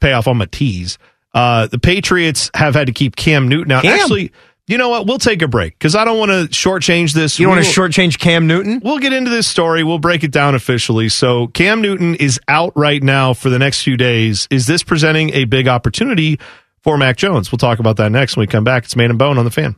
pay 0.01 0.13
off 0.13 0.27
on 0.27 0.37
my 0.39 0.47
tease. 0.47 0.99
Uh, 1.33 1.67
the 1.69 1.79
Patriots 1.79 2.51
have 2.55 2.75
had 2.75 2.89
to 2.89 2.93
keep 2.93 3.15
Cam 3.17 3.49
Newton 3.49 3.71
out. 3.73 3.83
Cam? 3.83 3.99
Actually, 4.01 4.33
you 4.67 4.79
know 4.79 4.89
what? 4.89 5.07
We'll 5.07 5.19
take 5.19 5.43
a 5.43 5.49
break 5.49 5.79
because 5.79 5.95
I 5.95 6.05
don't 6.05 6.19
want 6.19 6.31
to 6.31 6.47
shortchange 6.57 7.13
this. 7.13 7.39
You 7.39 7.49
want 7.49 7.65
to 7.65 7.69
will- 7.81 7.89
shortchange 7.89 8.19
Cam 8.19 8.47
Newton? 8.47 8.81
We'll 8.83 8.99
get 8.99 9.13
into 9.13 9.31
this 9.31 9.47
story. 9.47 9.85
We'll 9.85 9.99
break 9.99 10.25
it 10.25 10.31
down 10.33 10.55
officially. 10.55 11.09
So 11.09 11.47
Cam 11.49 11.83
Newton 11.83 12.15
is 12.17 12.41
out 12.49 12.73
right 12.77 13.03
now 13.03 13.33
for 13.35 13.49
the 13.51 13.59
next 13.59 13.83
few 13.83 13.97
days. 13.97 14.49
Is 14.51 14.67
this 14.67 14.83
presenting 14.83 15.31
a 15.35 15.45
big 15.45 15.69
opportunity 15.69 16.41
for 16.83 16.97
Mac 16.99 17.17
Jones? 17.17 17.53
We'll 17.53 17.59
talk 17.59 17.79
about 17.79 17.97
that 17.99 18.11
next 18.11 18.37
when 18.37 18.43
we 18.43 18.47
come 18.49 18.65
back. 18.65 18.85
It's 18.85 18.97
Man 18.97 19.11
and 19.11 19.19
Bone 19.19 19.39
on 19.39 19.45
the 19.45 19.51
fan. 19.51 19.75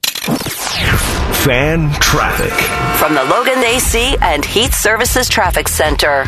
Fan 1.43 1.91
traffic. 2.01 2.53
From 2.99 3.15
the 3.15 3.25
Logan 3.25 3.59
AC 3.65 4.17
and 4.21 4.45
Heat 4.45 4.73
Services 4.73 5.29
Traffic 5.29 5.67
Center. 5.69 6.27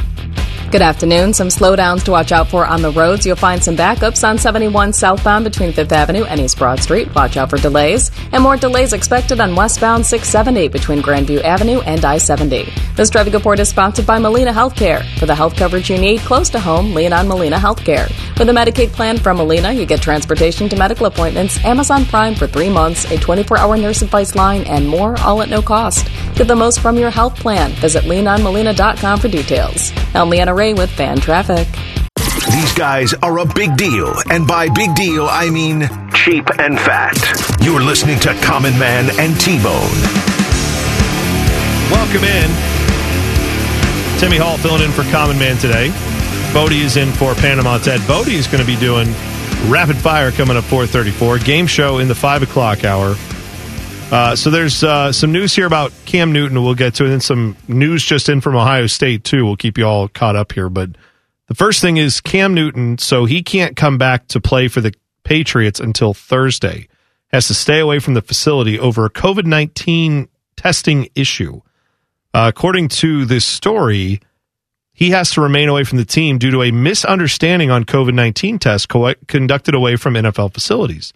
Good 0.74 0.82
afternoon. 0.82 1.32
Some 1.34 1.50
slowdowns 1.50 2.02
to 2.02 2.10
watch 2.10 2.32
out 2.32 2.48
for 2.48 2.66
on 2.66 2.82
the 2.82 2.90
roads. 2.90 3.24
You'll 3.24 3.36
find 3.36 3.62
some 3.62 3.76
backups 3.76 4.28
on 4.28 4.38
71 4.38 4.92
southbound 4.92 5.44
between 5.44 5.70
5th 5.70 5.92
Avenue 5.92 6.24
and 6.24 6.40
East 6.40 6.58
Broad 6.58 6.80
Street. 6.80 7.14
Watch 7.14 7.36
out 7.36 7.50
for 7.50 7.58
delays. 7.58 8.10
And 8.32 8.42
more 8.42 8.56
delays 8.56 8.92
expected 8.92 9.38
on 9.38 9.54
westbound 9.54 10.04
670 10.04 10.66
between 10.66 11.00
Grandview 11.00 11.44
Avenue 11.44 11.78
and 11.82 12.04
I 12.04 12.18
70. 12.18 12.72
This 12.96 13.08
traffic 13.08 13.34
report 13.34 13.60
is 13.60 13.68
sponsored 13.68 14.04
by 14.04 14.18
Molina 14.18 14.52
Healthcare. 14.52 15.04
For 15.20 15.26
the 15.26 15.34
health 15.36 15.54
coverage 15.54 15.90
you 15.90 15.96
need 15.96 16.22
close 16.22 16.50
to 16.50 16.58
home, 16.58 16.92
lean 16.92 17.12
on 17.12 17.28
Molina 17.28 17.56
Healthcare. 17.56 18.08
With 18.36 18.48
a 18.48 18.52
Medicaid 18.52 18.90
plan 18.90 19.16
from 19.16 19.36
Molina, 19.36 19.72
you 19.72 19.86
get 19.86 20.02
transportation 20.02 20.68
to 20.70 20.76
medical 20.76 21.06
appointments, 21.06 21.64
Amazon 21.64 22.04
Prime 22.04 22.34
for 22.34 22.48
three 22.48 22.68
months, 22.68 23.08
a 23.12 23.16
24 23.16 23.58
hour 23.58 23.76
nurse 23.76 24.02
advice 24.02 24.34
line, 24.34 24.64
and 24.64 24.88
more, 24.88 25.16
all 25.20 25.40
at 25.40 25.48
no 25.48 25.62
cost. 25.62 26.08
Get 26.34 26.48
the 26.48 26.56
most 26.56 26.80
from 26.80 26.98
your 26.98 27.10
health 27.10 27.36
plan. 27.36 27.70
Visit 27.74 28.04
leanonmolina.com 28.04 29.20
for 29.20 29.28
details. 29.28 29.92
I'm 30.16 30.30
Leanna 30.30 30.52
Ray 30.64 30.72
with 30.72 30.90
Fan 30.92 31.18
Traffic. 31.18 31.68
These 32.50 32.72
guys 32.72 33.12
are 33.22 33.38
a 33.38 33.44
big 33.44 33.76
deal, 33.76 34.14
and 34.30 34.46
by 34.46 34.70
big 34.70 34.94
deal, 34.94 35.26
I 35.30 35.50
mean 35.50 35.80
cheap 36.14 36.48
and 36.58 36.78
fat. 36.80 37.18
You're 37.60 37.82
listening 37.82 38.18
to 38.20 38.32
Common 38.40 38.72
Man 38.78 39.10
and 39.20 39.38
T-Bone. 39.38 39.98
Welcome 41.92 42.24
in. 42.24 42.48
Timmy 44.18 44.38
Hall 44.38 44.56
filling 44.56 44.84
in 44.84 44.90
for 44.92 45.02
Common 45.12 45.38
Man 45.38 45.58
today. 45.58 45.92
Bodie 46.54 46.80
is 46.80 46.96
in 46.96 47.12
for 47.12 47.34
Panama 47.34 47.76
Ted. 47.76 48.00
Bodie 48.08 48.36
is 48.36 48.46
going 48.46 48.64
to 48.64 48.66
be 48.66 48.76
doing 48.76 49.08
rapid 49.68 49.98
fire 49.98 50.30
coming 50.30 50.56
up 50.56 50.64
434. 50.64 51.40
Game 51.40 51.66
show 51.66 51.98
in 51.98 52.08
the 52.08 52.14
5 52.14 52.42
o'clock 52.42 52.84
hour. 52.84 53.16
Uh, 54.14 54.36
so 54.36 54.48
there's 54.48 54.84
uh, 54.84 55.10
some 55.10 55.32
news 55.32 55.56
here 55.56 55.66
about 55.66 55.92
Cam 56.04 56.30
Newton 56.30 56.62
we'll 56.62 56.76
get 56.76 56.94
to, 56.94 57.04
it, 57.04 57.10
and 57.10 57.20
some 57.20 57.56
news 57.66 58.04
just 58.04 58.28
in 58.28 58.40
from 58.40 58.54
Ohio 58.54 58.86
State, 58.86 59.24
too. 59.24 59.44
We'll 59.44 59.56
keep 59.56 59.76
you 59.76 59.86
all 59.86 60.06
caught 60.06 60.36
up 60.36 60.52
here. 60.52 60.68
But 60.68 60.90
the 61.48 61.56
first 61.56 61.80
thing 61.80 61.96
is 61.96 62.20
Cam 62.20 62.54
Newton, 62.54 62.96
so 62.98 63.24
he 63.24 63.42
can't 63.42 63.74
come 63.74 63.98
back 63.98 64.28
to 64.28 64.40
play 64.40 64.68
for 64.68 64.80
the 64.80 64.94
Patriots 65.24 65.80
until 65.80 66.14
Thursday. 66.14 66.86
Has 67.32 67.48
to 67.48 67.54
stay 67.54 67.80
away 67.80 67.98
from 67.98 68.14
the 68.14 68.22
facility 68.22 68.78
over 68.78 69.04
a 69.04 69.10
COVID 69.10 69.46
19 69.46 70.28
testing 70.54 71.08
issue. 71.16 71.60
Uh, 72.32 72.52
according 72.54 72.90
to 72.90 73.24
this 73.24 73.44
story, 73.44 74.20
he 74.92 75.10
has 75.10 75.32
to 75.32 75.40
remain 75.40 75.68
away 75.68 75.82
from 75.82 75.98
the 75.98 76.04
team 76.04 76.38
due 76.38 76.52
to 76.52 76.62
a 76.62 76.70
misunderstanding 76.70 77.72
on 77.72 77.84
COVID 77.84 78.14
19 78.14 78.60
tests 78.60 78.86
co- 78.86 79.14
conducted 79.26 79.74
away 79.74 79.96
from 79.96 80.14
NFL 80.14 80.54
facilities. 80.54 81.12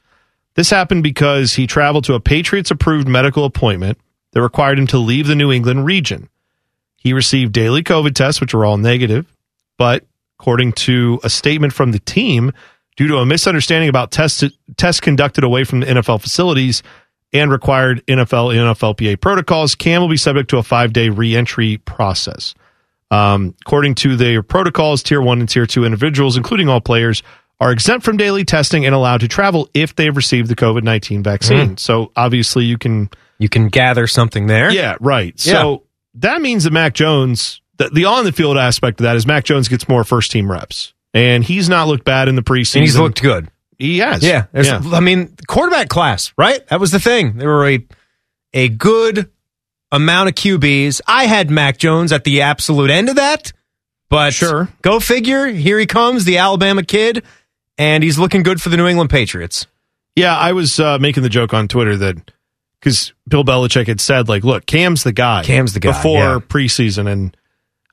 This 0.59 0.70
happened 0.70 1.04
because 1.04 1.54
he 1.54 1.68
traveled 1.68 2.02
to 2.06 2.14
a 2.14 2.20
Patriots 2.20 2.72
approved 2.72 3.06
medical 3.06 3.44
appointment 3.44 3.96
that 4.32 4.42
required 4.42 4.76
him 4.76 4.88
to 4.88 4.98
leave 4.98 5.28
the 5.28 5.36
New 5.36 5.52
England 5.52 5.84
region. 5.84 6.28
He 6.96 7.12
received 7.12 7.52
daily 7.52 7.84
COVID 7.84 8.12
tests, 8.12 8.40
which 8.40 8.54
were 8.54 8.64
all 8.64 8.76
negative, 8.76 9.32
but 9.76 10.04
according 10.36 10.72
to 10.72 11.20
a 11.22 11.30
statement 11.30 11.74
from 11.74 11.92
the 11.92 12.00
team, 12.00 12.50
due 12.96 13.06
to 13.06 13.18
a 13.18 13.24
misunderstanding 13.24 13.88
about 13.88 14.11
tests 14.11 14.42
tests 14.76 15.00
conducted 15.00 15.44
away 15.44 15.62
from 15.62 15.78
the 15.78 15.86
NFL 15.86 16.20
facilities 16.20 16.82
and 17.32 17.52
required 17.52 18.04
NFL 18.06 18.50
and 18.50 18.76
NFLPA 18.76 19.20
protocols, 19.20 19.76
Cam 19.76 20.00
will 20.00 20.09
be 20.09 20.16
subject 20.16 20.50
to 20.50 20.59
a 20.59 20.64
five 20.64 20.92
day 20.92 21.09
reentry 21.09 21.76
process. 21.76 22.56
Um, 23.12 23.54
according 23.64 23.94
to 23.94 24.16
their 24.16 24.42
protocols, 24.42 25.04
tier 25.04 25.22
one 25.22 25.38
and 25.38 25.48
tier 25.48 25.66
two 25.66 25.84
individuals, 25.84 26.36
including 26.36 26.68
all 26.68 26.80
players, 26.80 27.22
are 27.61 27.72
exempt 27.72 28.04
from 28.04 28.16
daily 28.16 28.44
testing 28.44 28.86
and 28.86 28.94
allowed 28.94 29.20
to 29.20 29.28
travel 29.28 29.68
if 29.74 29.94
they've 29.96 30.14
received 30.14 30.48
the 30.48 30.56
COVID 30.56 30.82
nineteen 30.82 31.22
vaccine. 31.22 31.70
Mm. 31.70 31.78
So 31.78 32.12
obviously, 32.16 32.64
you 32.64 32.78
can 32.78 33.11
you 33.38 33.48
can 33.48 33.68
gather 33.68 34.06
something 34.06 34.46
there. 34.46 34.70
Yeah, 34.70 34.96
right. 35.00 35.34
Yeah. 35.44 35.52
So 35.52 35.82
that 36.14 36.40
means 36.40 36.64
that 36.64 36.72
Mac 36.72 36.94
Jones, 36.94 37.61
the, 37.76 37.88
the 37.90 38.04
on 38.04 38.24
the 38.24 38.32
field 38.32 38.56
aspect 38.56 39.00
of 39.00 39.04
that 39.04 39.16
is 39.16 39.26
Mac 39.26 39.44
Jones 39.44 39.68
gets 39.68 39.88
more 39.88 40.04
first 40.04 40.30
team 40.32 40.50
reps, 40.50 40.94
and 41.14 41.42
he's 41.44 41.68
not 41.68 41.88
looked 41.88 42.04
bad 42.04 42.28
in 42.28 42.36
the 42.36 42.42
preseason. 42.42 42.76
And 42.76 42.84
he's 42.84 42.98
looked 42.98 43.22
good. 43.22 43.50
He 43.78 43.98
has. 43.98 44.22
Yeah, 44.24 44.46
yeah. 44.52 44.80
I 44.92 45.00
mean, 45.00 45.34
quarterback 45.46 45.88
class, 45.88 46.32
right? 46.36 46.66
That 46.68 46.80
was 46.80 46.90
the 46.90 46.98
thing. 47.00 47.36
There 47.38 47.48
were 47.48 47.68
a 47.68 47.86
a 48.52 48.68
good 48.68 49.30
amount 49.92 50.28
of 50.28 50.34
QBs. 50.34 51.00
I 51.06 51.26
had 51.26 51.50
Mac 51.50 51.78
Jones 51.78 52.12
at 52.12 52.24
the 52.24 52.42
absolute 52.42 52.90
end 52.90 53.09
of 53.09 53.16
that, 53.16 53.52
but 54.11 54.34
Sure. 54.34 54.68
go 54.82 54.98
figure. 55.00 55.46
Here 55.46 55.78
he 55.78 55.86
comes, 55.86 56.24
the 56.24 56.38
Alabama 56.38 56.82
kid, 56.82 57.22
and 57.79 58.05
he's 58.05 58.18
looking 58.18 58.43
good 58.43 58.61
for 58.61 58.68
the 58.68 58.76
New 58.76 58.87
England 58.87 59.11
Patriots. 59.11 59.66
Yeah, 60.16 60.37
I 60.37 60.53
was 60.53 60.81
uh, 60.81 60.99
making 60.99 61.22
the 61.22 61.29
joke 61.29 61.55
on 61.55 61.68
Twitter 61.68 61.97
that 61.97 62.33
because 62.81 63.12
Bill 63.29 63.45
Belichick 63.45 63.87
had 63.87 64.01
said, 64.01 64.29
like, 64.29 64.45
look, 64.45 64.66
Cam's 64.66 65.05
the 65.05 65.12
guy. 65.12 65.45
Cam's 65.45 65.74
the 65.74 65.81
guy, 65.81 65.93
before 65.93 66.18
yeah. 66.18 66.39
preseason, 66.41 67.11
and 67.11 67.37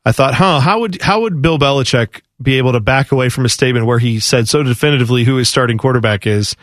I 0.05 0.11
thought, 0.11 0.33
huh, 0.33 0.59
how 0.59 0.81
would 0.81 1.01
how 1.01 1.21
would 1.21 1.41
Bill 1.41 1.59
Belichick 1.59 2.21
be 2.41 2.57
able 2.57 2.73
to 2.73 2.79
back 2.79 3.11
away 3.11 3.29
from 3.29 3.45
a 3.45 3.49
statement 3.49 3.85
where 3.85 3.99
he 3.99 4.19
said 4.19 4.47
so 4.49 4.63
definitively 4.63 5.23
who 5.23 5.37
his 5.37 5.49
starting 5.49 5.77
quarterback 5.77 6.27
is? 6.27 6.55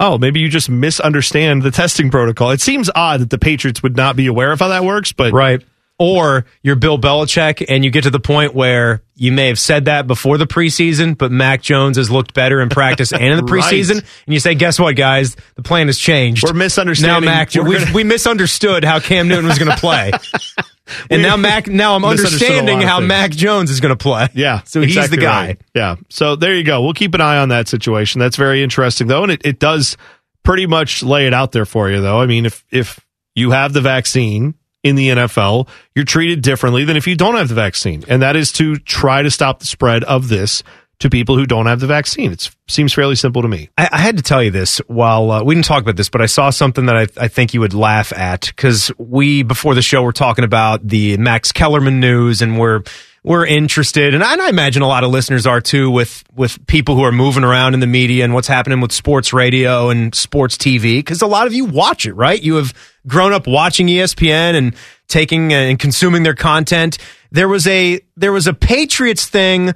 Oh, 0.00 0.18
maybe 0.18 0.40
you 0.40 0.48
just 0.48 0.68
misunderstand 0.68 1.62
the 1.62 1.70
testing 1.70 2.10
protocol. 2.10 2.50
It 2.50 2.60
seems 2.60 2.90
odd 2.94 3.20
that 3.20 3.30
the 3.30 3.38
Patriots 3.38 3.82
would 3.82 3.96
not 3.96 4.16
be 4.16 4.26
aware 4.26 4.50
of 4.50 4.58
how 4.58 4.68
that 4.68 4.84
works, 4.84 5.12
but 5.12 5.32
Right. 5.32 5.62
Or 5.98 6.44
you're 6.62 6.74
Bill 6.74 6.98
Belichick 6.98 7.64
and 7.68 7.84
you 7.84 7.90
get 7.92 8.02
to 8.02 8.10
the 8.10 8.18
point 8.18 8.52
where 8.52 9.02
you 9.14 9.30
may 9.30 9.46
have 9.46 9.60
said 9.60 9.84
that 9.84 10.08
before 10.08 10.38
the 10.38 10.46
preseason, 10.46 11.16
but 11.16 11.30
Mac 11.30 11.62
Jones 11.62 11.98
has 11.98 12.10
looked 12.10 12.34
better 12.34 12.60
in 12.60 12.68
practice 12.68 13.12
and 13.12 13.22
in 13.22 13.36
the 13.36 13.44
Right. 13.52 13.62
preseason. 13.62 13.98
And 14.26 14.34
you 14.34 14.40
say, 14.40 14.56
guess 14.56 14.80
what, 14.80 14.96
guys? 14.96 15.36
The 15.54 15.62
plan 15.62 15.86
has 15.86 15.96
changed. 15.96 16.42
We're 16.42 16.52
misunderstanding- 16.52 17.28
Now, 17.30 17.34
Mac, 17.36 17.54
we're 17.54 17.78
gonna- 17.78 17.92
we 17.94 18.02
misunderstood 18.02 18.82
how 18.82 18.98
Cam 18.98 19.28
Newton 19.28 19.46
was 19.46 19.56
going 19.60 19.70
to 19.70 19.76
play. 19.76 20.10
and 21.10 21.22
now 21.22 21.36
Mac, 21.36 21.68
now 21.68 21.94
I'm 21.94 22.04
understanding 22.04 22.80
how 22.80 22.98
things. 22.98 23.08
Mac 23.08 23.30
Jones 23.30 23.70
is 23.70 23.78
going 23.78 23.96
to 23.96 24.02
play. 24.02 24.26
Yeah. 24.34 24.62
So 24.66 24.80
he's 24.80 25.10
the 25.10 25.16
guy. 25.16 25.46
right. 25.46 25.60
Yeah. 25.76 25.94
So 26.10 26.34
there 26.34 26.56
you 26.56 26.64
go. 26.64 26.82
We'll 26.82 26.92
keep 26.94 27.14
an 27.14 27.20
eye 27.20 27.38
on 27.38 27.50
that 27.50 27.68
situation. 27.68 28.18
That's 28.18 28.36
very 28.36 28.64
interesting 28.64 29.06
though. 29.06 29.22
And 29.22 29.30
it, 29.30 29.42
it 29.44 29.58
does 29.60 29.96
pretty 30.42 30.66
much 30.66 31.04
lay 31.04 31.28
it 31.28 31.32
out 31.34 31.52
there 31.52 31.64
for 31.66 31.88
you 31.88 32.00
though. 32.00 32.20
I 32.20 32.26
mean, 32.26 32.46
if, 32.46 32.64
if 32.72 32.98
you 33.36 33.52
have 33.52 33.72
the 33.72 33.80
vaccine 33.80 34.54
in 34.84 34.94
the 34.94 35.08
NFL, 35.08 35.66
you're 35.96 36.04
treated 36.04 36.42
differently 36.42 36.84
than 36.84 36.96
if 36.96 37.06
you 37.08 37.16
don't 37.16 37.34
have 37.34 37.48
the 37.48 37.54
vaccine. 37.54 38.04
And 38.06 38.22
that 38.22 38.36
is 38.36 38.52
to 38.52 38.76
try 38.76 39.22
to 39.22 39.30
stop 39.30 39.58
the 39.58 39.66
spread 39.66 40.04
of 40.04 40.28
this 40.28 40.62
to 41.00 41.10
people 41.10 41.36
who 41.36 41.46
don't 41.46 41.66
have 41.66 41.80
the 41.80 41.86
vaccine. 41.86 42.30
It 42.32 42.50
seems 42.68 42.92
fairly 42.92 43.16
simple 43.16 43.42
to 43.42 43.48
me. 43.48 43.68
I, 43.76 43.88
I 43.92 43.98
had 43.98 44.16
to 44.16 44.22
tell 44.22 44.42
you 44.42 44.50
this 44.50 44.78
while 44.86 45.30
uh, 45.30 45.42
we 45.42 45.54
didn't 45.54 45.66
talk 45.66 45.82
about 45.82 45.96
this, 45.96 46.08
but 46.08 46.20
I 46.20 46.26
saw 46.26 46.50
something 46.50 46.86
that 46.86 46.96
I, 46.96 47.06
I 47.16 47.28
think 47.28 47.52
you 47.52 47.60
would 47.60 47.74
laugh 47.74 48.12
at 48.12 48.42
because 48.42 48.92
we 48.98 49.42
before 49.42 49.74
the 49.74 49.82
show 49.82 50.02
were 50.02 50.12
talking 50.12 50.44
about 50.44 50.86
the 50.86 51.16
Max 51.16 51.50
Kellerman 51.50 51.98
news, 51.98 52.42
and 52.42 52.58
we're 52.58 52.82
we're 53.24 53.46
interested, 53.46 54.14
and 54.14 54.22
I, 54.22 54.34
and 54.34 54.42
I 54.42 54.50
imagine 54.50 54.82
a 54.82 54.86
lot 54.86 55.02
of 55.02 55.10
listeners 55.10 55.46
are 55.46 55.60
too 55.60 55.90
with 55.90 56.22
with 56.34 56.64
people 56.66 56.94
who 56.94 57.02
are 57.02 57.12
moving 57.12 57.42
around 57.42 57.74
in 57.74 57.80
the 57.80 57.86
media 57.86 58.22
and 58.22 58.34
what's 58.34 58.48
happening 58.48 58.80
with 58.80 58.92
sports 58.92 59.32
radio 59.32 59.88
and 59.88 60.14
sports 60.14 60.56
TV 60.56 60.98
because 60.98 61.22
a 61.22 61.26
lot 61.26 61.46
of 61.46 61.54
you 61.54 61.64
watch 61.64 62.06
it, 62.06 62.12
right? 62.12 62.40
You 62.40 62.56
have 62.56 62.72
grown 63.06 63.32
up 63.32 63.46
watching 63.46 63.86
ESPN 63.86 64.54
and 64.54 64.74
taking 65.08 65.52
uh, 65.52 65.56
and 65.56 65.78
consuming 65.78 66.22
their 66.22 66.34
content. 66.34 66.98
There 67.30 67.48
was 67.48 67.66
a 67.66 68.00
there 68.16 68.32
was 68.32 68.46
a 68.46 68.54
Patriots 68.54 69.26
thing. 69.26 69.74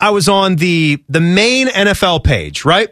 I 0.00 0.10
was 0.10 0.28
on 0.28 0.56
the 0.56 1.02
the 1.08 1.20
main 1.20 1.68
NFL 1.68 2.24
page, 2.24 2.64
right? 2.64 2.88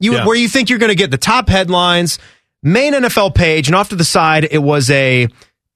You 0.00 0.14
Yeah. 0.14 0.26
where 0.26 0.36
you 0.36 0.48
think 0.48 0.70
you're 0.70 0.78
going 0.78 0.90
to 0.90 0.94
get 0.96 1.10
the 1.10 1.18
top 1.18 1.48
headlines, 1.48 2.18
main 2.62 2.92
NFL 2.94 3.34
page, 3.34 3.68
and 3.68 3.74
off 3.74 3.88
to 3.90 3.96
the 3.96 4.04
side 4.04 4.46
it 4.50 4.58
was 4.62 4.90
a 4.90 5.28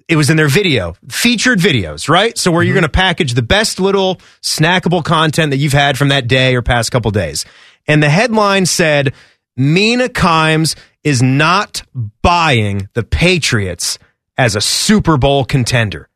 it 0.09 0.17
was 0.17 0.29
in 0.29 0.37
their 0.37 0.49
video, 0.49 0.97
featured 1.09 1.61
videos, 1.61 2.09
right? 2.09 2.37
So 2.37 2.51
where 2.51 2.65
you're 2.65 2.75
going 2.75 2.83
to 2.83 2.89
package 2.89 3.35
the 3.35 3.43
best 3.43 3.79
little 3.79 4.17
snackable 4.43 5.05
content 5.05 5.51
that 5.51 5.59
you've 5.59 5.73
had 5.73 5.97
from 5.97 6.09
that 6.09 6.27
day 6.27 6.57
or 6.57 6.63
past 6.63 6.91
couple 6.91 7.13
days. 7.13 7.45
And 7.87 8.03
the 8.03 8.11
headline 8.11 8.67
said 8.67 9.13
Mina 9.57 10.09
Kimes 10.09 10.75
is 11.05 11.22
not 11.22 11.82
buying 12.22 12.88
the 12.94 13.03
Patriots 13.03 13.98
as 14.36 14.57
a 14.57 14.61
Super 14.61 15.16
Bowl 15.16 15.44
contender. 15.44 16.09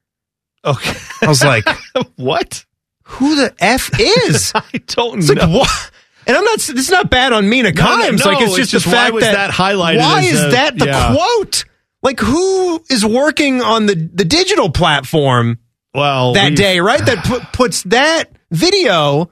Okay. 0.65 0.99
I 1.23 1.27
was 1.29 1.43
like, 1.45 1.67
what? 2.17 2.65
Who 3.05 3.37
the 3.37 3.55
F 3.59 3.91
is? 4.01 4.53
I 4.55 4.63
don't 4.87 5.15
know. 5.15 5.19
It's 5.19 5.29
know. 5.29 5.47
like 5.47 5.51
what? 5.61 5.91
And 6.27 6.37
I'm 6.37 6.45
not. 6.45 6.59
This 6.59 6.71
is 6.87 6.91
not 6.91 7.11
bad 7.11 7.35
on 7.35 7.51
Mina 7.51 7.71
No, 7.73 7.83
no, 7.83 8.03
Kimes. 8.11 8.25
no, 8.25 8.33
like 8.33 8.43
it's 8.43 8.53
it's 8.53 8.57
just, 8.57 8.71
just 8.71 8.85
the 8.87 8.91
why 8.93 8.97
fact 8.97 9.15
was 9.15 9.25
that 9.25 9.51
highlighted 9.51 9.99
Why 9.99 10.23
is 10.23 10.43
a- 10.43 10.49
that 10.53 10.79
the 10.79 10.87
yeah. 10.87 11.15
quote? 11.15 11.65
Like 12.03 12.19
who 12.21 12.83
is 12.89 13.05
working 13.05 13.61
on 13.61 13.87
the 13.87 13.95
the 13.95 14.25
digital 14.25 14.71
platform 14.71 15.59
Well, 15.95 16.33
that 16.33 16.57
day? 16.57 16.81
Right, 16.81 17.05
that 17.05 17.25
put, 17.27 17.43
puts 17.53 17.83
that 17.85 18.31
video. 18.51 19.31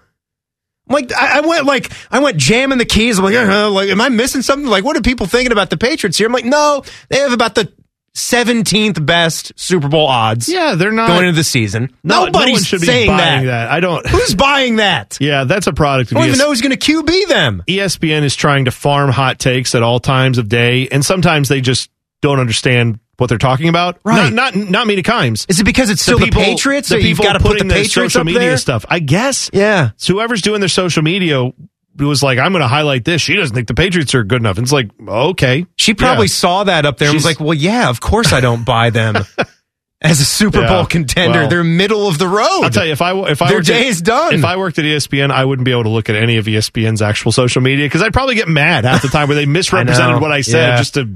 Like 0.88 1.12
I, 1.12 1.38
I 1.38 1.40
went 1.40 1.64
like 1.64 1.92
I 2.10 2.18
went 2.18 2.36
jamming 2.36 2.78
the 2.78 2.84
keys. 2.84 3.18
I'm 3.18 3.24
like, 3.24 3.34
uh-huh, 3.34 3.70
like, 3.70 3.88
am 3.88 4.00
I 4.00 4.08
missing 4.08 4.42
something? 4.42 4.68
Like, 4.68 4.84
what 4.84 4.96
are 4.96 5.00
people 5.00 5.26
thinking 5.26 5.52
about 5.52 5.70
the 5.70 5.76
Patriots 5.76 6.18
here? 6.18 6.26
I'm 6.26 6.32
like, 6.32 6.44
no, 6.44 6.82
they 7.08 7.18
have 7.18 7.32
about 7.32 7.54
the 7.54 7.72
17th 8.14 9.04
best 9.06 9.52
Super 9.58 9.88
Bowl 9.88 10.06
odds. 10.06 10.48
Yeah, 10.48 10.74
they're 10.74 10.92
not 10.92 11.08
going 11.08 11.28
into 11.28 11.36
the 11.36 11.44
season. 11.44 11.94
No, 12.04 12.26
Nobody's 12.26 12.46
no 12.46 12.52
one 12.52 12.62
should 12.62 12.80
be 12.82 12.86
saying 12.86 13.08
buying 13.08 13.46
that. 13.46 13.66
that. 13.66 13.70
I 13.70 13.80
don't. 13.80 14.06
Who's 14.10 14.34
buying 14.34 14.76
that? 14.76 15.16
Yeah, 15.20 15.44
that's 15.44 15.66
a 15.66 15.72
product 15.72 16.12
I 16.12 16.16
don't 16.16 16.26
even 16.26 16.38
know 16.38 16.48
who's 16.48 16.60
going 16.60 16.76
to 16.76 16.92
QB 16.92 17.28
them. 17.28 17.62
ESPN 17.66 18.22
is 18.22 18.36
trying 18.36 18.66
to 18.66 18.70
farm 18.70 19.10
hot 19.10 19.38
takes 19.38 19.74
at 19.74 19.82
all 19.82 19.98
times 19.98 20.36
of 20.38 20.48
day, 20.48 20.88
and 20.88 21.04
sometimes 21.04 21.48
they 21.48 21.62
just 21.62 21.90
don't 22.20 22.38
understand 22.38 22.98
what 23.18 23.28
they're 23.28 23.38
talking 23.38 23.68
about. 23.68 23.98
Right. 24.04 24.32
Not 24.32 24.54
not, 24.56 24.70
not 24.70 24.86
Mina 24.86 25.02
Kimes. 25.02 25.46
Is 25.48 25.60
it 25.60 25.64
because 25.64 25.90
it's 25.90 26.02
still 26.02 26.18
the 26.18 26.30
Patriots, 26.30 26.88
The 26.88 26.94
so 26.94 26.98
you've 26.98 27.18
people 27.18 27.24
gotta 27.24 27.38
put 27.40 27.52
putting 27.52 27.68
the 27.68 27.74
Patriots 27.74 27.94
social 28.14 28.24
media 28.24 28.40
there? 28.40 28.56
stuff. 28.56 28.84
I 28.88 28.98
guess. 28.98 29.50
Yeah. 29.52 29.90
So 29.96 30.14
whoever's 30.14 30.42
doing 30.42 30.60
their 30.60 30.68
social 30.68 31.02
media 31.02 31.50
was 31.98 32.22
like, 32.22 32.38
I'm 32.38 32.52
going 32.52 32.62
to 32.62 32.68
highlight 32.68 33.04
this. 33.04 33.20
She 33.20 33.36
doesn't 33.36 33.54
think 33.54 33.68
the 33.68 33.74
Patriots 33.74 34.14
are 34.14 34.24
good 34.24 34.40
enough. 34.40 34.56
And 34.56 34.64
it's 34.64 34.72
like, 34.72 34.90
okay. 35.06 35.66
She 35.76 35.92
probably 35.92 36.24
Yeah. 36.26 36.32
saw 36.32 36.64
that 36.64 36.86
up 36.86 36.96
there 36.96 37.08
and 37.08 37.14
was 37.14 37.22
She's- 37.24 37.38
like, 37.38 37.44
well, 37.46 37.54
yeah, 37.54 37.90
of 37.90 38.00
course 38.00 38.32
I 38.32 38.40
don't 38.40 38.64
buy 38.64 38.88
them 38.88 39.14
as 40.00 40.18
a 40.20 40.24
Super 40.24 40.62
Yeah. 40.62 40.68
Bowl 40.68 40.86
contender. 40.86 41.40
Well, 41.40 41.48
They're 41.50 41.62
middle 41.62 42.08
of 42.08 42.16
the 42.18 42.26
road. 42.28 42.62
I'll 42.62 42.70
tell 42.70 42.86
you 42.86 42.92
if 42.92 43.02
I 43.02 43.12
if 43.28 43.42
I 43.42 43.48
Their 43.48 43.58
worked 43.58 43.66
day 43.66 43.82
at, 43.82 43.86
is 43.88 44.00
done. 44.00 44.32
If 44.34 44.44
I 44.44 44.56
worked 44.56 44.78
at 44.78 44.86
ESPN, 44.86 45.30
I 45.30 45.44
wouldn't 45.44 45.66
be 45.66 45.70
able 45.72 45.82
to 45.84 45.90
look 45.90 46.08
at 46.08 46.16
any 46.16 46.38
of 46.38 46.46
ESPN's 46.46 47.02
actual 47.02 47.30
social 47.30 47.60
media 47.60 47.84
because 47.84 48.00
I'd 48.02 48.14
probably 48.14 48.36
get 48.36 48.48
mad 48.48 48.84
half 48.86 49.02
the 49.02 49.08
time 49.08 49.28
where 49.28 49.34
they 49.36 49.44
misrepresented 49.60 50.16
know. 50.16 50.18
what 50.22 50.32
I 50.32 50.40
said 50.40 50.68
Yeah. 50.70 50.76
just 50.78 50.94
to 50.94 51.10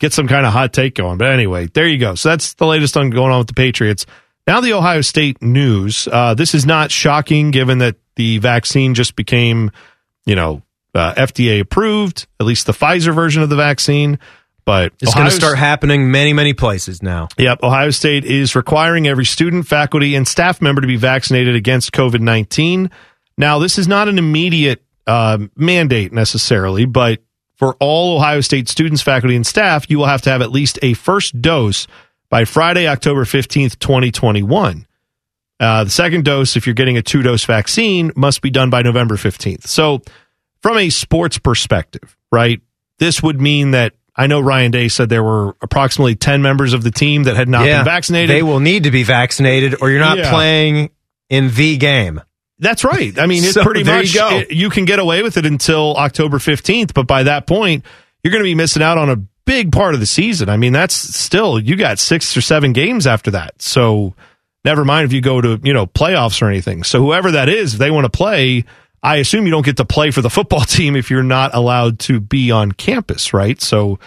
get 0.00 0.12
some 0.12 0.26
kind 0.26 0.44
of 0.44 0.52
hot 0.52 0.72
take 0.72 0.96
going. 0.96 1.18
But 1.18 1.28
anyway, 1.30 1.66
there 1.66 1.86
you 1.86 1.98
go. 1.98 2.16
So 2.16 2.30
that's 2.30 2.54
the 2.54 2.66
latest 2.66 2.96
on 2.96 3.10
going 3.10 3.30
on 3.30 3.38
with 3.38 3.46
the 3.46 3.54
Patriots. 3.54 4.06
Now 4.46 4.60
the 4.60 4.72
Ohio 4.72 5.02
State 5.02 5.40
news. 5.40 6.08
Uh, 6.10 6.34
this 6.34 6.54
is 6.54 6.66
not 6.66 6.90
shocking 6.90 7.52
given 7.52 7.78
that 7.78 7.96
the 8.16 8.38
vaccine 8.38 8.94
just 8.94 9.14
became, 9.14 9.70
you 10.26 10.34
know, 10.34 10.62
uh, 10.94 11.14
FDA 11.14 11.60
approved, 11.60 12.26
at 12.40 12.46
least 12.46 12.66
the 12.66 12.72
Pfizer 12.72 13.14
version 13.14 13.42
of 13.42 13.48
the 13.48 13.56
vaccine. 13.56 14.18
But 14.64 14.92
it's 15.00 15.14
going 15.14 15.26
to 15.26 15.32
start 15.32 15.58
happening 15.58 16.10
many, 16.10 16.32
many 16.32 16.52
places 16.52 17.02
now. 17.02 17.28
Yep. 17.38 17.62
Ohio 17.62 17.90
State 17.90 18.24
is 18.24 18.54
requiring 18.54 19.08
every 19.08 19.24
student, 19.24 19.66
faculty, 19.66 20.14
and 20.14 20.28
staff 20.28 20.60
member 20.60 20.80
to 20.80 20.86
be 20.86 20.96
vaccinated 20.96 21.56
against 21.56 21.92
COVID 21.92 22.20
19. 22.20 22.90
Now, 23.36 23.58
this 23.58 23.78
is 23.78 23.88
not 23.88 24.08
an 24.08 24.18
immediate 24.18 24.84
uh, 25.06 25.38
mandate 25.56 26.12
necessarily, 26.12 26.84
but 26.84 27.20
for 27.60 27.76
all 27.78 28.16
Ohio 28.16 28.40
State 28.40 28.70
students, 28.70 29.02
faculty, 29.02 29.36
and 29.36 29.46
staff, 29.46 29.90
you 29.90 29.98
will 29.98 30.06
have 30.06 30.22
to 30.22 30.30
have 30.30 30.40
at 30.40 30.50
least 30.50 30.78
a 30.80 30.94
first 30.94 31.42
dose 31.42 31.86
by 32.30 32.46
Friday, 32.46 32.88
October 32.88 33.26
15th, 33.26 33.78
2021. 33.78 34.86
Uh, 35.60 35.84
the 35.84 35.90
second 35.90 36.24
dose, 36.24 36.56
if 36.56 36.66
you're 36.66 36.72
getting 36.72 36.96
a 36.96 37.02
two 37.02 37.20
dose 37.20 37.44
vaccine, 37.44 38.12
must 38.16 38.40
be 38.40 38.48
done 38.48 38.70
by 38.70 38.80
November 38.80 39.16
15th. 39.16 39.66
So, 39.66 40.00
from 40.62 40.78
a 40.78 40.88
sports 40.88 41.36
perspective, 41.36 42.16
right, 42.32 42.62
this 42.96 43.22
would 43.22 43.38
mean 43.38 43.72
that 43.72 43.92
I 44.16 44.26
know 44.26 44.40
Ryan 44.40 44.70
Day 44.70 44.88
said 44.88 45.10
there 45.10 45.22
were 45.22 45.54
approximately 45.60 46.14
10 46.14 46.40
members 46.40 46.72
of 46.72 46.82
the 46.82 46.90
team 46.90 47.24
that 47.24 47.36
had 47.36 47.50
not 47.50 47.66
yeah, 47.66 47.80
been 47.80 47.84
vaccinated. 47.84 48.30
They 48.34 48.42
will 48.42 48.60
need 48.60 48.84
to 48.84 48.90
be 48.90 49.02
vaccinated, 49.02 49.76
or 49.82 49.90
you're 49.90 50.00
not 50.00 50.16
Yeah. 50.16 50.30
playing 50.30 50.92
in 51.28 51.52
the 51.52 51.76
game. 51.76 52.22
That's 52.60 52.84
right. 52.84 53.18
I 53.18 53.26
mean, 53.26 53.42
it's 53.42 53.54
So 53.54 53.64
pretty 53.64 53.82
much 53.84 54.14
you 54.14 54.20
it- 54.38 54.52
you 54.52 54.70
can 54.70 54.84
get 54.84 54.98
away 54.98 55.22
with 55.22 55.36
it 55.36 55.46
until 55.46 55.96
October 55.96 56.38
15th, 56.38 56.94
but 56.94 57.06
by 57.06 57.24
that 57.24 57.46
point, 57.46 57.84
you're 58.22 58.30
going 58.32 58.42
to 58.42 58.48
be 58.48 58.54
missing 58.54 58.82
out 58.82 58.98
on 58.98 59.08
a 59.10 59.16
big 59.46 59.72
part 59.72 59.94
of 59.94 60.00
the 60.00 60.06
season. 60.06 60.48
I 60.48 60.56
mean, 60.56 60.72
that's 60.72 60.94
still 60.94 61.58
you 61.58 61.74
got 61.76 61.98
6 61.98 62.36
or 62.36 62.40
7 62.40 62.72
games 62.72 63.06
after 63.06 63.30
that. 63.32 63.60
So 63.60 64.14
never 64.64 64.84
mind 64.84 65.06
if 65.06 65.12
you 65.12 65.20
go 65.22 65.40
to, 65.40 65.58
you 65.64 65.72
know, 65.72 65.86
playoffs 65.86 66.40
or 66.42 66.48
anything. 66.48 66.84
So 66.84 67.00
whoever 67.02 67.32
that 67.32 67.48
is, 67.48 67.72
if 67.74 67.78
they 67.80 67.90
want 67.90 68.04
to 68.04 68.10
play, 68.10 68.64
I 69.02 69.16
assume 69.16 69.46
you 69.46 69.50
don't 69.50 69.64
get 69.64 69.78
to 69.78 69.84
play 69.86 70.10
for 70.10 70.20
the 70.20 70.30
football 70.38 70.60
team 70.64 70.94
if 70.96 71.10
you're 71.10 71.22
not 71.22 71.54
allowed 71.54 71.98
to 72.00 72.20
be 72.20 72.50
on 72.50 72.72
campus, 72.72 73.32
right? 73.32 73.60
So 73.60 73.98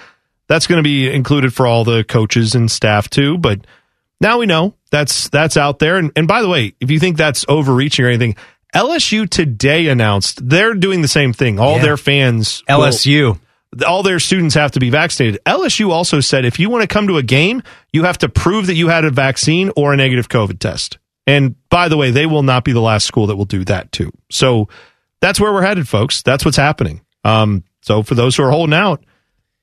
that's 0.47 0.68
going 0.68 0.78
to 0.78 0.88
be 0.88 1.10
included 1.12 1.54
for 1.54 1.66
all 1.66 1.84
the 1.84 2.04
coaches 2.04 2.54
and 2.54 2.70
staff 2.70 3.10
too, 3.10 3.38
but 3.39 3.66
now 4.24 4.39
we 4.39 4.47
know 4.47 4.74
that's 4.89 5.30
that's 5.30 5.55
out 5.57 5.78
there. 5.78 5.97
And, 5.97 6.11
and 6.15 6.28
by 6.28 6.41
the 6.41 6.49
way, 6.49 6.74
if 6.80 6.89
you 6.89 6.97
think 6.99 7.17
that's 7.17 7.45
overreaching 7.47 8.05
or 8.05 8.07
anything, 8.07 8.36
LSU 8.74 9.30
today 9.30 9.88
announced 9.89 10.47
they're 10.49 10.74
doing 10.74 11.03
the 11.03 11.07
same 11.07 11.32
thing. 11.34 11.59
All 11.59 11.76
Yeah. 11.76 11.84
their 11.84 11.97
fans, 11.97 12.63
will- 12.67 12.80
LSU. 12.80 13.39
all 13.88 14.01
their 14.01 14.19
students 14.19 14.55
have 14.55 14.71
to 14.71 14.80
be 14.80 14.89
vaccinated. 14.89 15.39
LSU 15.45 15.91
also 15.91 16.19
said 16.19 16.45
if 16.45 16.57
you 16.59 16.69
want 16.71 16.82
to 16.82 16.88
come 16.88 17.07
to 17.07 17.17
a 17.17 17.24
game, 17.24 17.61
you 17.91 18.03
have 18.03 18.17
to 18.19 18.30
prove 18.30 18.67
that 18.67 18.76
you 18.76 18.88
had 18.88 19.05
a 19.05 19.11
vaccine 19.11 19.71
or 19.76 19.93
a 19.93 19.97
negative 19.97 20.30
COVID 20.30 20.57
test. 20.59 20.97
And 21.28 21.55
by 21.69 21.88
the 21.88 21.97
way, 21.97 22.11
they 22.11 22.26
will 22.26 22.43
not 22.43 22.63
be 22.63 22.71
the 22.71 22.82
last 22.82 23.05
school 23.05 23.28
that 23.28 23.36
will 23.36 23.45
do 23.45 23.63
that 23.65 23.91
too. 23.91 24.11
So 24.32 24.69
that's 25.21 25.39
where 25.39 25.53
we're 25.53 25.61
headed, 25.63 25.88
folks. 25.88 26.21
That's 26.21 26.43
what's 26.45 26.57
happening. 26.57 27.01
Um, 27.24 27.63
so 27.82 28.03
for 28.03 28.15
those 28.15 28.36
who 28.36 28.43
are 28.43 28.51
holding 28.51 28.74
out, 28.74 29.03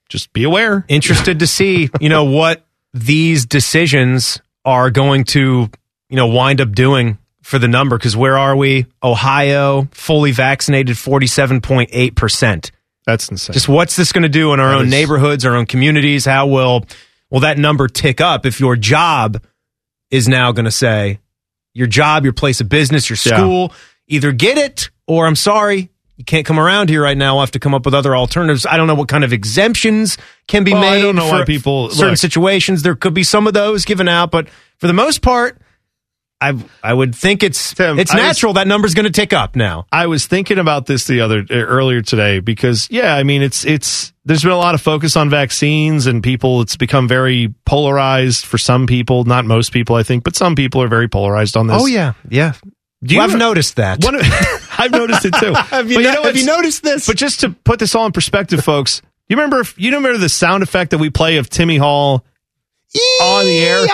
just 0.08 0.32
be 0.32 0.44
aware. 0.44 0.84
Interested 0.88 1.38
to 1.40 1.46
see, 1.46 1.90
you 2.00 2.08
know, 2.08 2.24
what 2.24 2.64
these 2.94 3.46
decisions 3.46 4.40
are 4.64 4.90
going 4.90 5.24
to, 5.24 5.70
you 6.08 6.16
know, 6.16 6.26
wind 6.26 6.61
up 6.61 6.72
doing 6.72 7.18
for 7.42 7.58
the 7.58 7.68
number. 7.68 7.96
Because 7.96 8.16
where 8.16 8.36
are 8.38 8.54
we? 8.56 8.86
Ohio, 9.02 9.88
fully 9.92 10.32
vaccinated, 10.32 10.96
47.8%. 10.96 12.70
That's 13.06 13.28
insane. 13.28 13.54
Just 13.54 13.68
what's 13.68 13.96
this 13.96 14.12
going 14.12 14.22
to 14.22 14.28
do 14.28 14.52
in 14.52 14.61
our 14.61 14.70
That 14.70 14.76
own 14.78 14.84
is- 14.86 14.90
neighborhoods, 14.90 15.44
our 15.44 15.56
own 15.56 15.66
communities? 15.66 16.24
How 16.24 16.46
will 16.46 16.84
will 17.30 17.40
that 17.40 17.58
number 17.58 17.88
tick 17.88 18.20
up 18.20 18.44
if 18.44 18.61
your 18.61 18.76
job 18.76 19.42
is 20.11 20.28
now 20.28 20.52
going 20.52 20.64
to 20.64 20.70
say 20.70 21.20
your 21.72 21.86
job, 21.86 22.24
your 22.24 22.32
place 22.32 22.61
of 22.61 22.68
business, 22.68 23.08
your 23.08 23.16
Yeah. 23.24 23.36
school, 23.38 23.72
either 24.08 24.32
get 24.32 24.58
it 24.58 24.90
or 25.06 25.26
I'm 25.26 25.36
sorry, 25.36 25.90
you 26.21 26.25
can't 26.27 26.45
come 26.47 26.61
around 26.61 26.91
here 26.91 27.03
right 27.03 27.16
now. 27.16 27.37
I'll 27.37 27.41
have 27.41 27.51
to 27.53 27.59
come 27.59 27.73
up 27.75 27.87
with 27.87 27.95
other 27.95 28.14
alternatives. 28.14 28.66
I 28.66 28.77
don't 28.77 28.87
know 28.87 28.95
what 28.95 29.09
kind 29.09 29.25
of 29.25 29.33
exemptions 29.33 30.18
can 30.49 30.64
be 30.64 30.73
Well, 30.75 30.85
I 30.85 30.91
made. 30.97 31.03
don't 31.03 31.16
know 31.16 31.29
for 31.31 31.39
why 31.41 31.45
people- 31.47 31.89
certain 31.91 32.11
look. 32.11 32.18
situations. 32.18 32.83
There 32.83 32.95
could 32.95 33.14
be 33.14 33.23
some 33.23 33.47
of 33.47 33.55
those 33.55 33.87
given 33.87 34.07
out, 34.07 34.31
but 34.31 34.49
for 34.79 34.87
the 34.87 34.93
most 34.93 35.23
part, 35.23 35.57
I 36.43 36.55
I 36.83 36.93
would 36.95 37.14
think 37.14 37.43
it's 37.43 37.75
Tim, 37.75 37.99
it's 37.99 38.11
I 38.12 38.16
was- 38.16 38.23
natural 38.23 38.53
that 38.55 38.66
number's 38.66 38.95
going 38.95 39.05
to 39.07 39.11
tick 39.12 39.33
up 39.33 39.57
now. 39.57 39.87
I 39.93 40.07
was 40.09 40.27
thinking 40.27 40.59
about 40.59 40.87
this 40.87 41.07
the 41.07 41.21
other 41.23 41.39
uh, 41.51 41.55
earlier 41.55 42.01
today 42.03 42.41
because 42.41 42.87
yeah, 42.91 43.14
I 43.14 43.23
mean 43.25 43.43
it's 43.43 43.64
it's 43.66 44.12
there's 44.25 44.43
been 44.43 44.53
a 44.53 44.57
lot 44.57 44.75
of 44.75 44.81
focus 44.81 45.16
on 45.16 45.29
vaccines 45.31 46.07
and 46.07 46.23
people 46.23 46.61
it's 46.62 46.77
become 46.77 47.09
very 47.09 47.53
polarized 47.66 48.45
for 48.47 48.57
some 48.59 48.87
people, 48.87 49.25
not 49.25 49.45
most 49.45 49.73
people 49.73 49.97
I 49.97 50.03
think, 50.03 50.25
but 50.25 50.35
some 50.37 50.55
people 50.55 50.83
are 50.83 50.89
very 50.89 51.09
polarized 51.09 51.57
on 51.59 51.66
this. 51.66 51.77
Oh 51.81 51.87
yeah, 51.87 52.12
yeah. 52.31 52.53
Do 53.03 53.14
you 53.14 53.21
Well, 53.21 53.31
I've 53.31 53.39
noticed 53.39 53.77
that. 53.77 54.03
One 54.05 54.16
I've 54.81 54.93
noticed 54.93 55.24
it 55.24 55.35
too. 55.35 55.53
Have 55.55 55.91
you 55.91 56.01
no- 56.01 56.14
know 56.14 56.22
have 56.24 56.37
you 56.37 56.47
noticed 56.47 56.83
this? 56.83 57.07
But 57.07 57.16
just 57.16 57.41
to 57.41 57.51
put 57.51 57.78
this 57.78 57.95
all 57.95 58.07
in 58.07 58.12
perspective, 58.12 58.64
folks, 58.64 59.03
you 59.28 59.37
remember 59.37 59.61
if 59.61 59.78
you 59.78 59.95
remember 59.95 60.18
the 60.18 60.28
sound 60.28 60.62
effect 60.62 60.91
that 60.93 60.99
we 60.99 61.11
play 61.11 61.37
of 61.37 61.51
Timmy 61.51 61.76
Hall 61.76 62.24
on 63.22 63.45
the 63.45 63.59
air? 63.59 63.87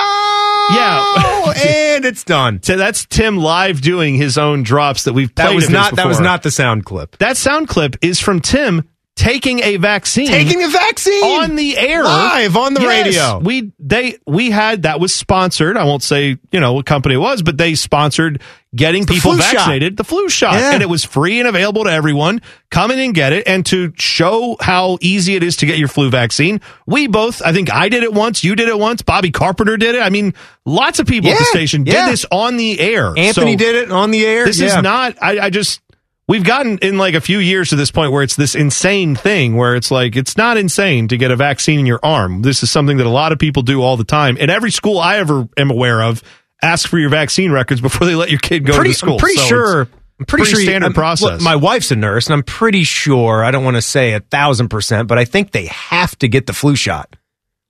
Yeah. 0.71 1.53
and 1.97 2.05
it's 2.05 2.25
done. 2.25 2.63
So 2.63 2.77
that's 2.77 3.05
Tim 3.07 3.37
live 3.37 3.81
doing 3.81 4.15
his 4.15 4.39
own 4.39 4.63
drops 4.63 5.05
that 5.05 5.13
we've 5.13 5.35
played. 5.35 5.49
That 5.49 5.55
was 5.55 5.71
not 5.71 5.97
that 5.97 6.07
was 6.07 6.21
not 6.21 6.43
the 6.43 6.51
sound 6.51 6.85
clip. 6.85 7.17
That 7.19 7.37
sound 7.37 7.69
clip 7.69 7.97
is 8.03 8.21
from 8.21 8.41
Tim 8.41 8.89
taking 9.17 9.61
a 9.61 9.77
vaccine. 9.79 10.29
Taking 10.29 10.63
a 10.63 10.69
vaccine 10.69 11.25
on 11.25 11.57
the 11.57 11.77
air. 11.77 12.05
Live 12.05 12.57
on 12.57 12.75
the 12.75 12.83
Yes. 12.83 12.89
radio. 13.07 13.39
We 13.39 13.73
they 13.81 14.19
we 14.27 14.51
had 14.51 14.83
that 14.83 15.01
was 15.01 15.15
sponsored. 15.15 15.77
I 15.77 15.85
won't 15.85 16.03
say, 16.03 16.37
you 16.53 16.61
know, 16.61 16.75
what 16.75 16.87
company 16.87 17.15
it 17.17 17.19
was, 17.19 17.43
but 17.43 17.57
they 17.59 17.75
sponsored 17.75 18.41
getting 18.75 19.07
The 19.07 19.15
people 19.15 19.33
flu 19.33 19.41
shot. 19.41 19.53
vaccinated, 19.55 19.97
the 19.97 20.05
flu 20.05 20.29
shot. 20.29 20.55
Yeah. 20.55 20.73
And 20.73 20.83
it 20.83 20.89
was 20.89 21.03
free 21.03 21.39
and 21.41 21.49
available 21.49 21.85
to 21.85 21.91
everyone. 21.91 22.43
Come 22.71 22.91
in 22.91 22.99
and 22.99 23.15
get 23.15 23.33
it. 23.33 23.49
And 23.49 23.65
to 23.67 23.93
show 23.97 24.57
how 24.61 24.99
easy 25.01 25.35
it 25.35 25.43
is 25.43 25.57
to 25.59 25.67
get 25.67 25.79
your 25.79 25.89
flu 25.89 26.11
vaccine, 26.11 26.61
we 26.87 27.07
both, 27.07 27.41
I 27.43 27.55
think 27.55 27.73
I 27.73 27.89
did 27.89 28.03
it 28.03 28.13
once, 28.13 28.45
you 28.45 28.55
did 28.55 28.69
it 28.69 28.79
once, 28.79 29.01
Bobby 29.01 29.31
Carpenter 29.31 29.79
did 29.79 29.95
it. 29.95 30.03
I 30.03 30.11
mean, 30.11 30.35
lots 30.67 30.99
of 30.99 31.07
people 31.07 31.31
at 31.31 31.39
the 31.39 31.45
station 31.47 31.87
yeah. 31.87 32.05
did 32.05 32.13
this 32.13 32.27
on 32.31 32.59
the 32.59 32.79
air. 32.79 33.15
Anthony 33.17 33.53
So- 33.53 33.59
did 33.59 33.75
it 33.77 33.91
on 33.91 34.11
the 34.11 34.27
air. 34.27 34.45
this 34.45 34.61
Yeah. 34.61 34.67
is 34.77 34.83
not. 34.83 35.17
I, 35.23 35.39
I 35.47 35.51
just 35.51 35.81
we've 36.29 36.45
gotten 36.45 36.79
in 36.79 36.99
like 36.99 37.15
a 37.15 37.21
few 37.21 37.39
years 37.39 37.71
to 37.71 37.77
this 37.77 37.91
point 37.91 38.13
where 38.13 38.23
it's 38.23 38.37
this 38.37 38.55
insane 38.55 39.15
thing 39.15 39.57
where 39.57 39.75
it's 39.77 39.91
like 39.91 40.17
it's 40.17 40.37
not 40.37 40.57
insane 40.57 41.09
to 41.09 41.17
get 41.17 41.31
a 41.31 41.37
vaccine 41.37 41.79
in 41.81 41.87
your 41.87 42.01
arm. 42.03 42.43
This 42.43 42.63
is 42.63 42.71
something 42.71 42.97
that 42.99 43.07
a 43.07 43.11
lot 43.11 43.33
of 43.33 43.39
people 43.39 43.63
do 43.63 43.83
all 43.83 43.97
the 43.97 44.05
time. 44.05 44.37
And 44.41 44.51
every 44.51 44.71
school 44.71 44.99
I 44.99 45.19
ever 45.19 45.49
am 45.57 45.71
aware 45.71 46.03
of 46.03 46.23
ask 46.63 46.89
for 46.89 46.99
your 46.99 47.11
vaccine 47.11 47.53
records 47.53 47.81
before 47.81 48.07
they 48.07 48.15
let 48.15 48.31
your 48.31 48.41
kid 48.41 48.65
go 48.65 48.75
pretty, 48.75 48.91
to 48.93 48.97
school. 48.97 49.13
I'm 49.15 49.19
pretty 49.19 49.39
So 49.39 49.47
sure. 49.47 49.89
I'm 50.19 50.25
pretty, 50.25 50.47
sure 50.47 50.59
you- 50.61 50.67
standard 50.67 50.95
process. 50.95 51.31
look, 51.31 51.41
my 51.43 51.57
wife's 51.57 51.91
a 51.91 51.97
nurse, 51.97 52.27
and 52.27 52.33
I'm 52.35 52.43
pretty 52.43 52.85
sure. 52.85 53.45
I 53.45 53.51
don't 53.51 53.65
want 53.65 53.77
to 53.77 53.83
say 53.83 54.15
a 54.15 54.21
thousand 54.21 54.69
percent, 54.69 55.09
but 55.09 55.19
I 55.19 55.27
think 55.27 55.51
they 55.53 55.67
have 55.67 56.17
to 56.21 56.29
get 56.29 56.47
the 56.47 56.55
flu 56.55 56.75
shot. 56.75 57.15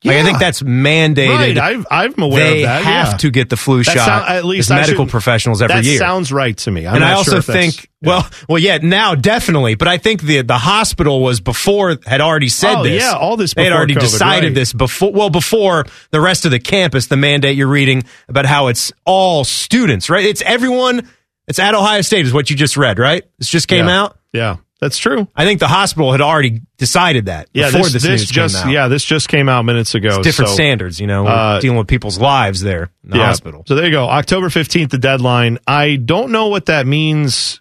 Like 0.04 0.18
I 0.18 0.22
think 0.24 0.38
that's 0.38 0.62
mandated. 0.62 1.30
Right, 1.30 1.58
I've- 1.58 1.84
I'm 1.90 2.14
aware 2.22 2.46
of 2.48 2.52
they 2.54 2.60
have 2.62 3.08
yeah. 3.12 3.16
to 3.16 3.30
get 3.30 3.48
the 3.48 3.56
flu 3.56 3.82
That 3.82 3.92
shot. 3.96 4.06
sound- 4.06 4.28
at 4.28 4.44
least 4.44 4.70
as 4.70 4.76
medical 4.76 5.06
professionals 5.06 5.62
every 5.62 5.76
that 5.76 5.84
year. 5.84 5.98
sounds 5.98 6.30
right 6.30 6.56
to 6.58 6.70
me. 6.70 6.86
I'm 6.86 6.96
and 6.96 7.04
I 7.04 7.12
also 7.12 7.40
sure 7.40 7.54
think, 7.54 7.88
well, 8.02 8.28
well, 8.48 8.58
yeah, 8.58 8.78
now 8.82 9.14
definitely, 9.14 9.74
but 9.74 9.88
I 9.88 9.96
think 9.98 10.22
the 10.22 10.42
the 10.42 10.58
hospital 10.58 11.22
was 11.22 11.40
before 11.40 11.96
had 12.06 12.20
already 12.20 12.50
said 12.50 12.76
Oh, 12.76 12.82
this. 12.84 13.02
yeah, 13.02 13.12
all 13.14 13.36
this 13.38 13.54
they 13.54 13.64
had 13.64 13.72
already 13.72 13.94
COVID, 13.94 14.00
decided 14.00 14.46
right. 14.48 14.54
this 14.54 14.72
before. 14.74 15.12
Well, 15.12 15.30
before 15.30 15.86
the 16.10 16.20
rest 16.20 16.44
of 16.44 16.50
the 16.50 16.60
campus, 16.60 17.06
the 17.06 17.16
mandate 17.16 17.56
you're 17.56 17.66
reading 17.66 18.04
about 18.28 18.44
how 18.46 18.66
it's 18.68 18.92
all 19.06 19.44
students, 19.44 20.10
right? 20.10 20.24
It's 20.26 20.42
everyone. 20.42 21.08
It's 21.48 21.58
at 21.58 21.74
Ohio 21.74 22.02
State, 22.02 22.26
is 22.26 22.32
what 22.34 22.50
you 22.50 22.56
just 22.56 22.76
read, 22.76 22.98
right? 22.98 23.24
This 23.38 23.48
just 23.48 23.66
came 23.66 23.86
Yeah. 23.86 24.02
out. 24.02 24.18
Yeah, 24.32 24.56
that's 24.80 24.98
true. 24.98 25.26
I 25.34 25.44
think 25.44 25.60
the 25.60 25.68
hospital 25.68 26.12
had 26.12 26.20
already 26.20 26.60
decided 26.76 27.26
that 27.26 27.48
Yeah, 27.54 27.66
before 27.70 27.84
this, 27.88 28.02
this, 28.02 28.02
this 28.22 28.30
just 28.30 28.66
yeah 28.68 28.88
this 28.88 29.04
just 29.04 29.28
came 29.28 29.48
out 29.48 29.64
minutes 29.64 29.94
ago. 29.94 30.08
It's 30.16 30.18
different 30.18 30.50
so- 30.50 30.54
standards, 30.54 31.00
you 31.00 31.06
know. 31.06 31.26
Uh, 31.26 31.60
dealing 31.60 31.78
with 31.78 31.88
people's 31.88 32.18
lives 32.18 32.60
there 32.60 32.90
in 33.04 33.10
the 33.10 33.18
Yeah. 33.18 33.26
hospital. 33.26 33.64
So 33.66 33.74
there 33.74 33.86
you 33.86 33.90
go. 33.92 34.04
October 34.08 34.48
15th, 34.48 34.90
the 34.90 34.98
deadline. 34.98 35.58
I 35.66 35.96
don't 35.96 36.30
know 36.30 36.48
what 36.48 36.66
that 36.66 36.86
means. 36.86 37.60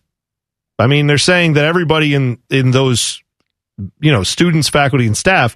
I 0.78 0.88
mean, 0.88 1.08
they're 1.08 1.18
saying 1.18 1.54
that 1.54 1.64
everybody 1.66 2.14
in, 2.14 2.40
in 2.50 2.72
those, 2.72 3.22
you 4.02 4.12
know, 4.12 4.24
students, 4.24 4.68
faculty, 4.68 5.08
and 5.08 5.16
staff, 5.16 5.56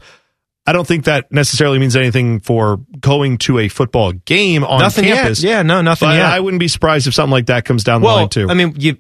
I 0.66 0.72
don't 0.72 0.88
think 0.88 1.06
that 1.06 1.30
necessarily 1.32 1.78
means 1.80 1.96
anything 1.98 2.40
for 2.40 2.78
going 3.02 3.38
to 3.40 3.60
a 3.60 3.68
football 3.68 4.12
game 4.14 4.64
on 4.64 4.80
Nothing 4.80 5.06
yet. 5.06 5.16
campus. 5.16 5.44
Yeah, 5.44 5.62
no, 5.64 5.82
nothing 5.82 6.08
But 6.10 6.16
yet. 6.16 6.26
I 6.28 6.40
wouldn't 6.40 6.60
be 6.60 6.68
surprised 6.70 7.08
if 7.08 7.14
something 7.14 7.32
like 7.32 7.48
that 7.48 7.66
comes 7.66 7.84
down 7.84 8.00
the 8.02 8.06
well, 8.06 8.16
line 8.18 8.30
too. 8.30 8.48
I 8.50 8.54
mean, 8.54 8.76
you 8.78 8.98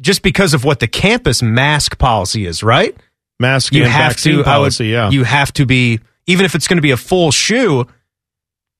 just 0.00 0.22
because 0.22 0.54
of 0.54 0.64
what 0.64 0.80
the 0.80 0.88
campus 0.88 1.42
mask 1.42 1.98
policy 1.98 2.46
is, 2.46 2.62
right? 2.62 2.96
Mask 3.40 3.72
you 3.72 3.82
and 3.84 3.92
have 3.92 4.16
to 4.18 4.32
I 4.32 4.36
would- 4.36 4.44
policy, 4.44 4.86
yeah. 4.88 5.10
You 5.10 5.24
have 5.24 5.52
to 5.54 5.66
be 5.66 6.00
even 6.26 6.44
if 6.46 6.54
it's 6.54 6.68
going 6.68 6.78
to 6.78 6.82
be 6.82 6.90
a 6.92 6.96
full 6.96 7.30
shoe, 7.32 7.86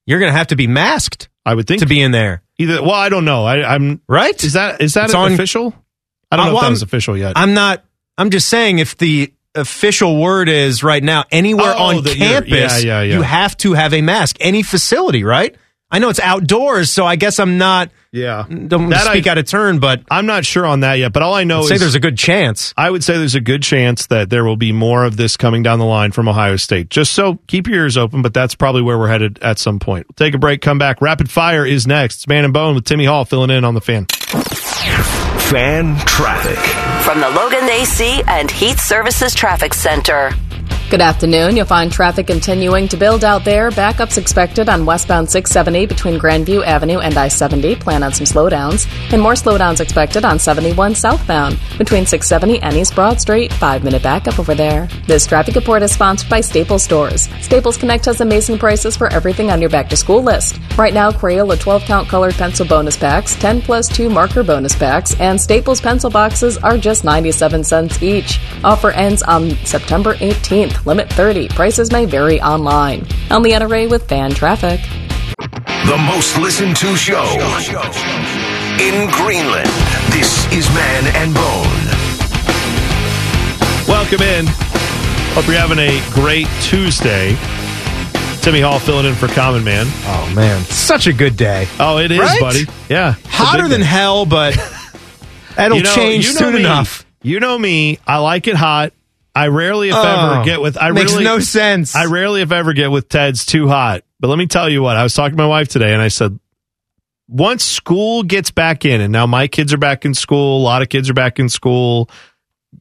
you're 0.06 0.18
going 0.18 0.32
to 0.32 0.36
have 0.36 0.48
to 0.48 0.56
be 0.56 0.66
masked. 0.66 1.28
I 1.46 1.54
would 1.54 1.66
think 1.66 1.80
to 1.80 1.86
be 1.86 2.00
in 2.00 2.10
there. 2.10 2.42
Either 2.58 2.80
well, 2.82 2.92
I 2.92 3.08
don't 3.10 3.24
know. 3.24 3.44
I, 3.44 3.74
I'm 3.74 4.00
right. 4.08 4.42
Is 4.42 4.54
that 4.54 4.80
is 4.80 4.94
that 4.94 5.14
on- 5.14 5.32
official? 5.32 5.74
I 6.30 6.36
don't 6.36 6.46
Uh, 6.46 6.48
know 6.48 6.54
well, 6.54 6.62
if 6.62 6.66
that 6.66 6.70
was 6.70 6.82
official 6.82 7.16
yet. 7.16 7.34
I'm 7.36 7.54
not. 7.54 7.84
I'm 8.16 8.30
just 8.30 8.48
saying 8.48 8.78
if 8.78 8.96
the 8.96 9.32
official 9.54 10.20
word 10.20 10.48
is 10.48 10.82
right 10.82 11.02
now 11.02 11.24
anywhere 11.30 11.74
Oh, 11.76 11.96
on 11.98 12.04
campus, 12.04 12.82
yeah, 12.82 13.00
yeah, 13.00 13.02
yeah. 13.02 13.14
you 13.16 13.22
have 13.22 13.56
to 13.58 13.72
have 13.74 13.92
a 13.92 14.00
mask. 14.02 14.36
Any 14.40 14.62
facility, 14.62 15.22
right? 15.24 15.54
I 15.90 15.98
know 15.98 16.08
it's 16.08 16.18
outdoors, 16.20 16.90
so 16.90 17.04
I 17.06 17.16
guess 17.16 17.38
I'm 17.38 17.58
not. 17.58 17.90
Yeah, 18.16 18.44
don't 18.48 18.90
That 18.90 19.00
speak 19.10 19.26
I- 19.26 19.32
out 19.32 19.38
of 19.38 19.46
turn, 19.46 19.80
but 19.80 20.02
I'm 20.08 20.24
not 20.26 20.44
sure 20.44 20.64
on 20.64 20.80
that 20.80 20.94
yet. 21.00 21.12
But 21.12 21.24
all 21.24 21.34
I 21.34 21.42
know 21.42 21.58
I'd 21.58 21.62
is 21.64 21.68
say 21.70 21.78
there's 21.78 21.96
a 21.96 22.00
good 22.00 22.16
chance. 22.16 22.72
I 22.76 22.88
would 22.88 23.02
say 23.02 23.18
there's 23.18 23.34
a 23.34 23.40
good 23.40 23.64
chance 23.64 24.06
that 24.06 24.30
there 24.30 24.44
will 24.44 24.54
be 24.56 24.70
more 24.70 25.04
of 25.04 25.16
this 25.16 25.36
coming 25.36 25.64
down 25.64 25.80
the 25.80 25.84
line 25.84 26.12
from 26.12 26.28
Ohio 26.28 26.54
State. 26.54 26.90
Just 26.90 27.12
so 27.12 27.40
keep 27.48 27.66
your 27.66 27.78
ears 27.82 27.96
open, 27.96 28.22
but 28.22 28.32
that's 28.32 28.54
probably 28.54 28.82
where 28.82 28.96
we're 28.98 29.08
headed 29.08 29.40
at 29.42 29.58
some 29.58 29.80
point. 29.80 30.06
We'll 30.08 30.26
take 30.28 30.34
a 30.34 30.38
break, 30.38 30.60
come 30.60 30.78
back. 30.78 31.02
Rapid 31.02 31.28
fire 31.28 31.66
is 31.66 31.88
next. 31.88 32.14
It's 32.18 32.28
Man 32.28 32.44
and 32.44 32.54
Bone 32.54 32.76
with 32.76 32.84
Timmy 32.84 33.04
Hall 33.04 33.24
filling 33.24 33.50
in 33.50 33.64
on 33.64 33.74
the 33.74 33.80
fan. 33.80 34.06
Fan 35.50 35.96
traffic. 36.06 36.58
From 37.04 37.20
the 37.20 37.30
Logan 37.30 37.68
AC 37.68 38.22
and 38.28 38.50
Heat 38.50 38.78
Services 38.78 39.34
Traffic 39.34 39.74
Center. 39.74 40.30
Good 40.94 41.00
afternoon. 41.00 41.56
You'll 41.56 41.66
find 41.66 41.90
traffic 41.90 42.28
continuing 42.28 42.86
to 42.86 42.96
build 42.96 43.24
out 43.24 43.44
there. 43.44 43.70
Backups 43.70 44.16
expected 44.16 44.68
on 44.68 44.86
westbound 44.86 45.28
670 45.28 45.86
between 45.86 46.20
Grandview 46.20 46.64
Avenue 46.64 47.00
and 47.00 47.18
I 47.18 47.26
70. 47.26 47.74
Plan 47.74 48.04
on 48.04 48.12
some 48.12 48.26
slowdowns. 48.26 48.86
And 49.12 49.20
more 49.20 49.32
slowdowns 49.32 49.80
expected 49.80 50.24
on 50.24 50.38
71 50.38 50.94
southbound 50.94 51.58
between 51.78 52.06
670 52.06 52.62
and 52.62 52.76
East 52.76 52.94
Broad 52.94 53.20
Street. 53.20 53.52
Five 53.54 53.82
minute 53.82 54.04
backup 54.04 54.38
over 54.38 54.54
there. 54.54 54.86
This 55.08 55.26
traffic 55.26 55.56
report 55.56 55.82
is 55.82 55.90
sponsored 55.90 56.30
by 56.30 56.40
Staples 56.40 56.84
Stores. 56.84 57.28
Staples 57.40 57.76
Connect 57.76 58.04
has 58.04 58.20
amazing 58.20 58.60
prices 58.60 58.96
for 58.96 59.12
everything 59.12 59.50
on 59.50 59.60
your 59.60 59.70
back 59.70 59.88
to 59.88 59.96
school 59.96 60.22
list. 60.22 60.60
Right 60.78 60.94
now, 60.94 61.10
Crayola 61.10 61.58
12 61.58 61.82
count 61.82 62.08
colored 62.08 62.34
pencil 62.34 62.66
bonus 62.66 62.96
packs, 62.96 63.34
10 63.34 63.62
plus 63.62 63.88
2 63.88 64.08
marker 64.08 64.44
bonus 64.44 64.76
packs, 64.76 65.18
and 65.18 65.40
Staples 65.40 65.80
pencil 65.80 66.08
boxes 66.08 66.56
are 66.58 66.78
just 66.78 67.02
97 67.02 67.64
cents 67.64 68.00
each. 68.00 68.38
Offer 68.62 68.92
ends 68.92 69.24
on 69.24 69.56
September 69.64 70.14
18th. 70.14 70.83
Limit 70.86 71.10
30. 71.12 71.48
Prices 71.48 71.90
may 71.92 72.04
vary 72.04 72.40
online. 72.40 73.06
On 73.30 73.42
the 73.42 73.48
Leanna 73.50 73.68
Ray 73.68 73.86
with 73.86 74.06
Fan 74.08 74.30
Traffic. 74.32 74.80
The 75.86 75.96
most 76.06 76.38
listened 76.38 76.76
to 76.76 76.96
show 76.96 77.24
in 78.80 79.10
Greenland. 79.10 79.68
This 80.12 80.50
is 80.52 80.68
Man 80.74 81.06
and 81.16 81.34
Bone. 81.34 81.84
Welcome 83.88 84.22
in. 84.22 84.46
Hope 85.34 85.46
you're 85.46 85.56
having 85.56 85.78
a 85.78 86.00
great 86.12 86.46
Tuesday. 86.62 87.36
Timmy 88.40 88.60
Hall 88.60 88.78
filling 88.78 89.06
in 89.06 89.14
for 89.14 89.28
Common 89.28 89.64
Man. 89.64 89.86
Oh 89.88 90.32
man, 90.34 90.62
such 90.64 91.06
a 91.06 91.12
good 91.12 91.36
day. 91.36 91.66
Oh, 91.80 91.98
it 91.98 92.10
is, 92.10 92.18
Right? 92.18 92.40
buddy. 92.40 92.64
Yeah, 92.90 93.14
Hotter 93.26 93.68
than 93.68 93.80
day. 93.80 93.86
hell, 93.86 94.26
but 94.26 94.54
that'll 95.56 95.78
You 95.78 95.82
know- 95.84 95.94
change 95.94 96.26
you 96.26 96.34
know 96.34 96.38
soon 96.40 96.54
me. 96.54 96.60
enough. 96.60 97.06
You 97.22 97.40
know 97.40 97.58
me. 97.58 97.98
I 98.06 98.18
like 98.18 98.46
it 98.48 98.56
hot. 98.56 98.92
I 99.34 99.48
rarely, 99.48 99.88
if 99.88 99.94
Oh, 99.96 100.02
ever, 100.02 100.44
get 100.44 100.60
with. 100.60 100.76
I 100.80 100.90
makes 100.92 101.12
really, 101.12 101.24
no 101.24 101.40
sense. 101.40 101.94
I 101.96 102.06
rarely, 102.06 102.40
if 102.42 102.52
ever, 102.52 102.72
get 102.72 102.90
with 102.90 103.08
Ted's 103.08 103.44
too 103.44 103.66
hot. 103.68 104.02
But 104.20 104.28
let 104.28 104.38
me 104.38 104.46
tell 104.46 104.68
you 104.70 104.80
what. 104.82 104.96
I 104.96 105.02
was 105.02 105.12
talking 105.14 105.36
to 105.36 105.42
my 105.42 105.48
wife 105.48 105.68
today, 105.68 105.92
and 105.92 106.00
I 106.00 106.08
said, 106.08 106.38
once 107.28 107.64
school 107.64 108.22
gets 108.22 108.50
back 108.50 108.84
in, 108.84 109.00
and 109.00 109.12
now 109.12 109.26
my 109.26 109.48
kids 109.48 109.72
are 109.72 109.78
back 109.78 110.04
in 110.04 110.14
school, 110.14 110.60
a 110.60 110.62
lot 110.62 110.82
of 110.82 110.88
kids 110.88 111.08
are 111.10 111.14
back 111.14 111.38
in 111.38 111.48
school. 111.48 112.08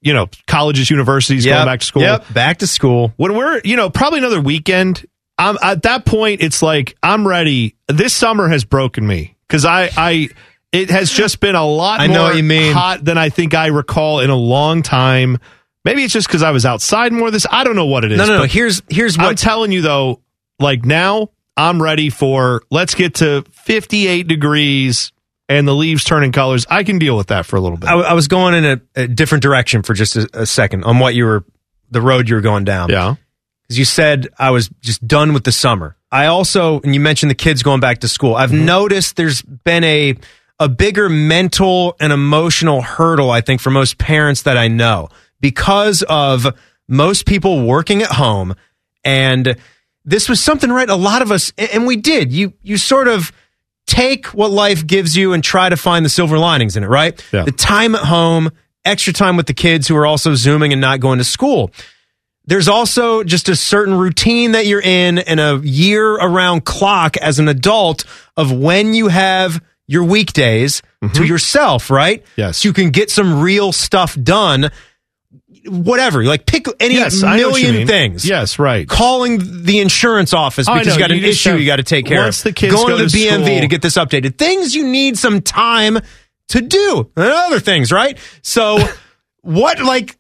You 0.02 0.14
know, 0.14 0.28
colleges, 0.48 0.90
universities 0.90 1.46
Yep, 1.46 1.56
going 1.56 1.66
back 1.66 1.80
to 1.82 1.86
school. 1.86 2.02
Yep, 2.02 2.34
back 2.34 2.58
to 2.60 2.68
school. 2.68 3.14
when 3.18 3.36
we're 3.36 3.62
you 3.64 3.76
know 3.76 3.90
probably 3.90 4.20
another 4.20 4.42
weekend 4.42 5.06
i'm 5.38 5.58
at 5.64 5.84
that 5.84 6.04
point 6.06 6.42
it's 6.42 6.62
like 6.62 6.96
i'm 7.02 7.28
ready 7.28 7.76
this 7.88 8.14
summer 8.14 8.48
has 8.50 8.66
broken 8.66 9.06
me 9.06 9.36
because 9.48 9.66
i 9.66 9.90
i 9.98 10.30
it 10.72 10.90
has 10.92 11.12
just 11.12 11.40
been 11.40 11.56
a 11.56 11.66
lot 11.66 12.00
I 12.02 12.08
more 12.08 12.16
know 12.18 12.24
what 12.26 12.36
you 12.38 12.44
mean. 12.44 12.72
hot 12.74 13.04
than 13.06 13.18
i 13.18 13.30
think 13.30 13.54
i 13.56 13.68
recall 13.68 14.20
in 14.20 14.30
a 14.30 14.36
long 14.36 14.82
time 14.84 15.38
maybe 15.84 16.04
it's 16.04 16.14
just 16.14 16.28
because 16.28 16.44
i 16.44 16.52
was 16.52 16.66
outside 16.66 17.12
more 17.14 17.32
this 17.32 17.46
i 17.52 17.64
don't 17.64 17.76
know 17.76 17.86
what 17.86 18.04
it 18.06 18.12
is 18.12 18.18
No, 18.18 18.26
no, 18.26 18.34
no. 18.36 18.40
but 18.44 18.52
Here's 18.52 18.82
what 19.18 19.28
i'm 19.28 19.36
telling 19.36 19.72
you 19.72 19.82
though 19.82 20.22
like 20.60 20.86
now 20.86 21.30
i'm 21.58 21.82
ready 21.82 22.10
for 22.10 22.64
let's 22.70 22.96
get 22.96 23.16
to 23.16 23.44
58 23.52 24.28
degrees 24.28 25.12
and 25.50 25.68
the 25.68 25.74
leaves 25.76 26.04
turning 26.04 26.32
colors 26.32 26.66
i 26.70 26.84
can 26.84 27.00
deal 27.00 27.18
with 27.18 27.28
that 27.28 27.46
for 27.46 27.56
a 27.58 27.60
little 27.62 27.78
bit 27.78 27.90
I, 27.90 27.94
I 28.00 28.14
was 28.14 28.28
going 28.28 28.54
in 28.56 28.66
a, 28.66 28.82
a 29.04 29.08
different 29.08 29.42
direction 29.42 29.82
for 29.84 29.94
just 29.94 30.16
a, 30.16 30.30
a 30.34 30.46
second 30.46 30.84
on 30.86 31.00
what 31.00 31.16
you 31.16 31.26
were 31.26 31.44
the 31.92 32.02
road 32.02 32.28
you 32.30 32.36
were 32.36 32.42
going 32.42 32.64
down. 32.64 32.90
yeah 32.90 33.16
because 33.64 33.78
you 33.80 33.86
said 33.86 34.28
I 34.38 34.50
was 34.52 34.70
just 34.82 35.08
done 35.08 35.32
with 35.34 35.46
the 35.46 35.52
summer. 35.54 35.96
I 36.12 36.26
also, 36.26 36.82
and 36.82 36.94
you 36.94 37.00
mentioned 37.00 37.30
the 37.32 37.36
kids 37.36 37.64
going 37.64 37.80
back 37.80 38.00
to 38.00 38.10
school. 38.10 38.36
I've 38.36 38.50
Mm-hmm. 38.52 38.66
noticed 38.66 39.16
there's 39.16 39.42
been 39.42 39.86
a 39.86 40.16
a 40.60 40.68
bigger 40.68 41.08
mental 41.08 41.96
and 42.00 42.12
emotional 42.12 42.82
hurdle, 42.82 43.32
I 43.32 43.40
think, 43.40 43.62
for 43.62 43.70
most 43.72 43.98
parents 43.98 44.42
that 44.42 44.58
I 44.58 44.68
know 44.68 45.08
because 45.44 46.02
of 46.04 46.48
most 46.88 47.28
people 47.28 47.68
working 47.68 48.02
at 48.02 48.10
home, 48.10 48.56
and 49.04 49.56
this 50.04 50.28
was 50.28 50.40
something 50.40 50.72
right. 50.72 50.90
A 50.90 50.96
lot 50.96 51.22
of 51.22 51.32
us, 51.32 51.54
and 51.58 51.86
we 51.86 51.98
did. 51.98 52.34
You 52.34 52.54
you 52.64 52.78
sort 52.78 53.08
of 53.08 53.32
take 53.86 54.28
what 54.28 54.50
life 54.50 54.88
gives 54.88 55.16
you 55.16 55.34
and 55.34 55.44
try 55.44 55.70
to 55.70 55.78
find 55.78 56.06
the 56.06 56.10
silver 56.10 56.40
linings 56.40 56.78
in 56.78 56.84
it, 56.84 56.88
right? 56.88 57.22
Yeah. 57.32 57.44
The 57.44 57.52
time 57.52 57.94
at 57.94 58.06
home, 58.06 58.52
extra 58.86 59.14
time 59.14 59.38
with 59.38 59.46
the 59.46 59.54
kids 59.54 59.88
who 59.88 59.98
are 59.98 60.06
also 60.06 60.34
zooming 60.34 60.72
and 60.72 60.82
not 60.82 61.02
going 61.02 61.20
to 61.20 61.26
school 61.26 61.72
there's 62.46 62.68
also 62.68 63.24
just 63.24 63.48
a 63.50 63.56
certain 63.56 63.94
routine 63.94 64.52
that 64.52 64.66
you're 64.66 64.82
in 64.82 65.18
and 65.20 65.40
a 65.40 65.62
year 65.64 66.14
around 66.14 66.66
clock 66.66 67.16
as 67.18 67.40
an 67.40 67.48
adult 67.48 68.04
of 68.36 68.52
when 68.52 68.94
you 68.94 69.08
have 69.08 69.64
your 69.88 70.04
weekdays 70.04 70.82
to 71.14 71.26
yourself, 71.26 71.90
right? 71.90 72.22
Mm-hmm. 72.22 72.42
Yes. 72.42 72.58
So 72.60 72.70
you 72.70 72.74
can 72.74 72.90
get 72.90 73.12
some 73.12 73.42
real 73.42 73.72
stuff 73.72 74.18
done. 74.22 74.72
Whatever, 75.66 76.26
like 76.26 76.46
pick 76.46 76.66
any 76.82 76.96
yes 76.96 77.24
I 77.24 77.38
know 77.38 77.52
what 77.52 77.62
you 77.62 77.68
million 77.70 77.88
things. 77.88 78.28
yes 78.28 78.60
right 78.60 78.86
Calling 78.88 79.64
the 79.64 79.80
insurance 79.80 80.34
office 80.34 80.68
Oh, 80.68 80.78
because 80.78 80.94
you 80.96 81.00
got 81.00 81.12
an 81.12 81.18
You 81.18 81.24
just 81.24 81.40
issue 81.40 81.52
have- 81.52 81.60
you 81.62 81.66
got 81.66 81.78
to 81.78 81.84
take 81.84 82.06
care 82.06 82.20
once 82.22 82.40
of. 82.40 82.44
the 82.44 82.52
kids 82.54 82.74
Going 82.74 82.88
go 82.90 82.98
to 82.98 83.04
the 83.06 83.10
to 83.10 83.18
BMV 83.18 83.46
school- 83.46 83.62
to 83.62 83.68
get 83.68 83.82
this 83.82 83.96
updated. 83.96 84.38
Things 84.38 84.76
you 84.76 84.86
need 84.86 85.18
some 85.18 85.42
time 85.42 86.00
to 86.50 86.62
do. 86.62 87.10
And 87.16 87.26
other 87.26 87.62
things, 87.62 87.92
right? 87.94 88.18
So 88.42 88.78
what 89.42 89.82
like 89.82 90.18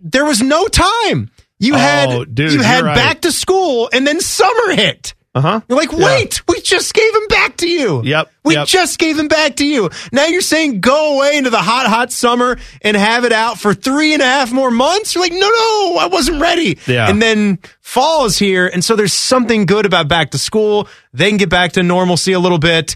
there 0.00 0.24
was 0.24 0.42
no 0.42 0.66
time. 0.66 1.30
You 1.60 1.74
Oh, 1.74 1.78
had 1.78 2.34
dude, 2.34 2.52
you 2.54 2.60
had 2.62 2.82
right. 2.82 2.96
back 2.96 3.20
to 3.20 3.30
school 3.30 3.88
and 3.92 4.04
then 4.04 4.20
summer 4.20 4.74
hit. 4.74 5.14
Uh-huh 5.34 5.60
You're 5.68 5.78
like, 5.78 5.92
Yeah. 5.92 6.04
wait, 6.04 6.46
we 6.46 6.60
just 6.60 6.92
gave 6.92 7.14
him 7.14 7.26
back 7.28 7.56
to 7.58 7.68
you. 7.68 8.02
Yep, 8.04 8.30
We 8.44 8.54
yep. 8.54 8.66
just 8.66 8.98
gave 8.98 9.18
him 9.18 9.28
back 9.28 9.56
to 9.56 9.66
you. 9.66 9.88
Now 10.12 10.26
you're 10.26 10.40
saying 10.42 10.80
go 10.80 11.16
away 11.16 11.36
into 11.38 11.50
the 11.50 11.58
hot, 11.62 11.86
hot 11.86 12.12
summer 12.12 12.58
and 12.82 12.96
have 12.96 13.24
it 13.24 13.32
out 13.32 13.58
for 13.58 13.72
three 13.74 14.12
and 14.12 14.22
a 14.22 14.26
half 14.26 14.52
more 14.52 14.70
months? 14.70 15.14
You're 15.14 15.24
like, 15.24 15.32
no, 15.32 15.38
no, 15.40 15.96
I 15.98 16.08
wasn't 16.10 16.40
ready. 16.40 16.78
Yeah. 16.86 17.08
And 17.08 17.22
then 17.22 17.58
fall 17.80 18.26
is 18.26 18.38
here. 18.38 18.66
And 18.66 18.84
so 18.84 18.94
there's 18.96 19.12
something 19.14 19.64
good 19.66 19.86
about 19.86 20.06
back 20.08 20.32
to 20.32 20.38
school. 20.38 20.86
They 21.14 21.28
can 21.28 21.38
get 21.38 21.48
back 21.48 21.72
to 21.72 21.82
normalcy 21.82 22.32
a 22.32 22.40
little 22.40 22.58
bit. 22.58 22.94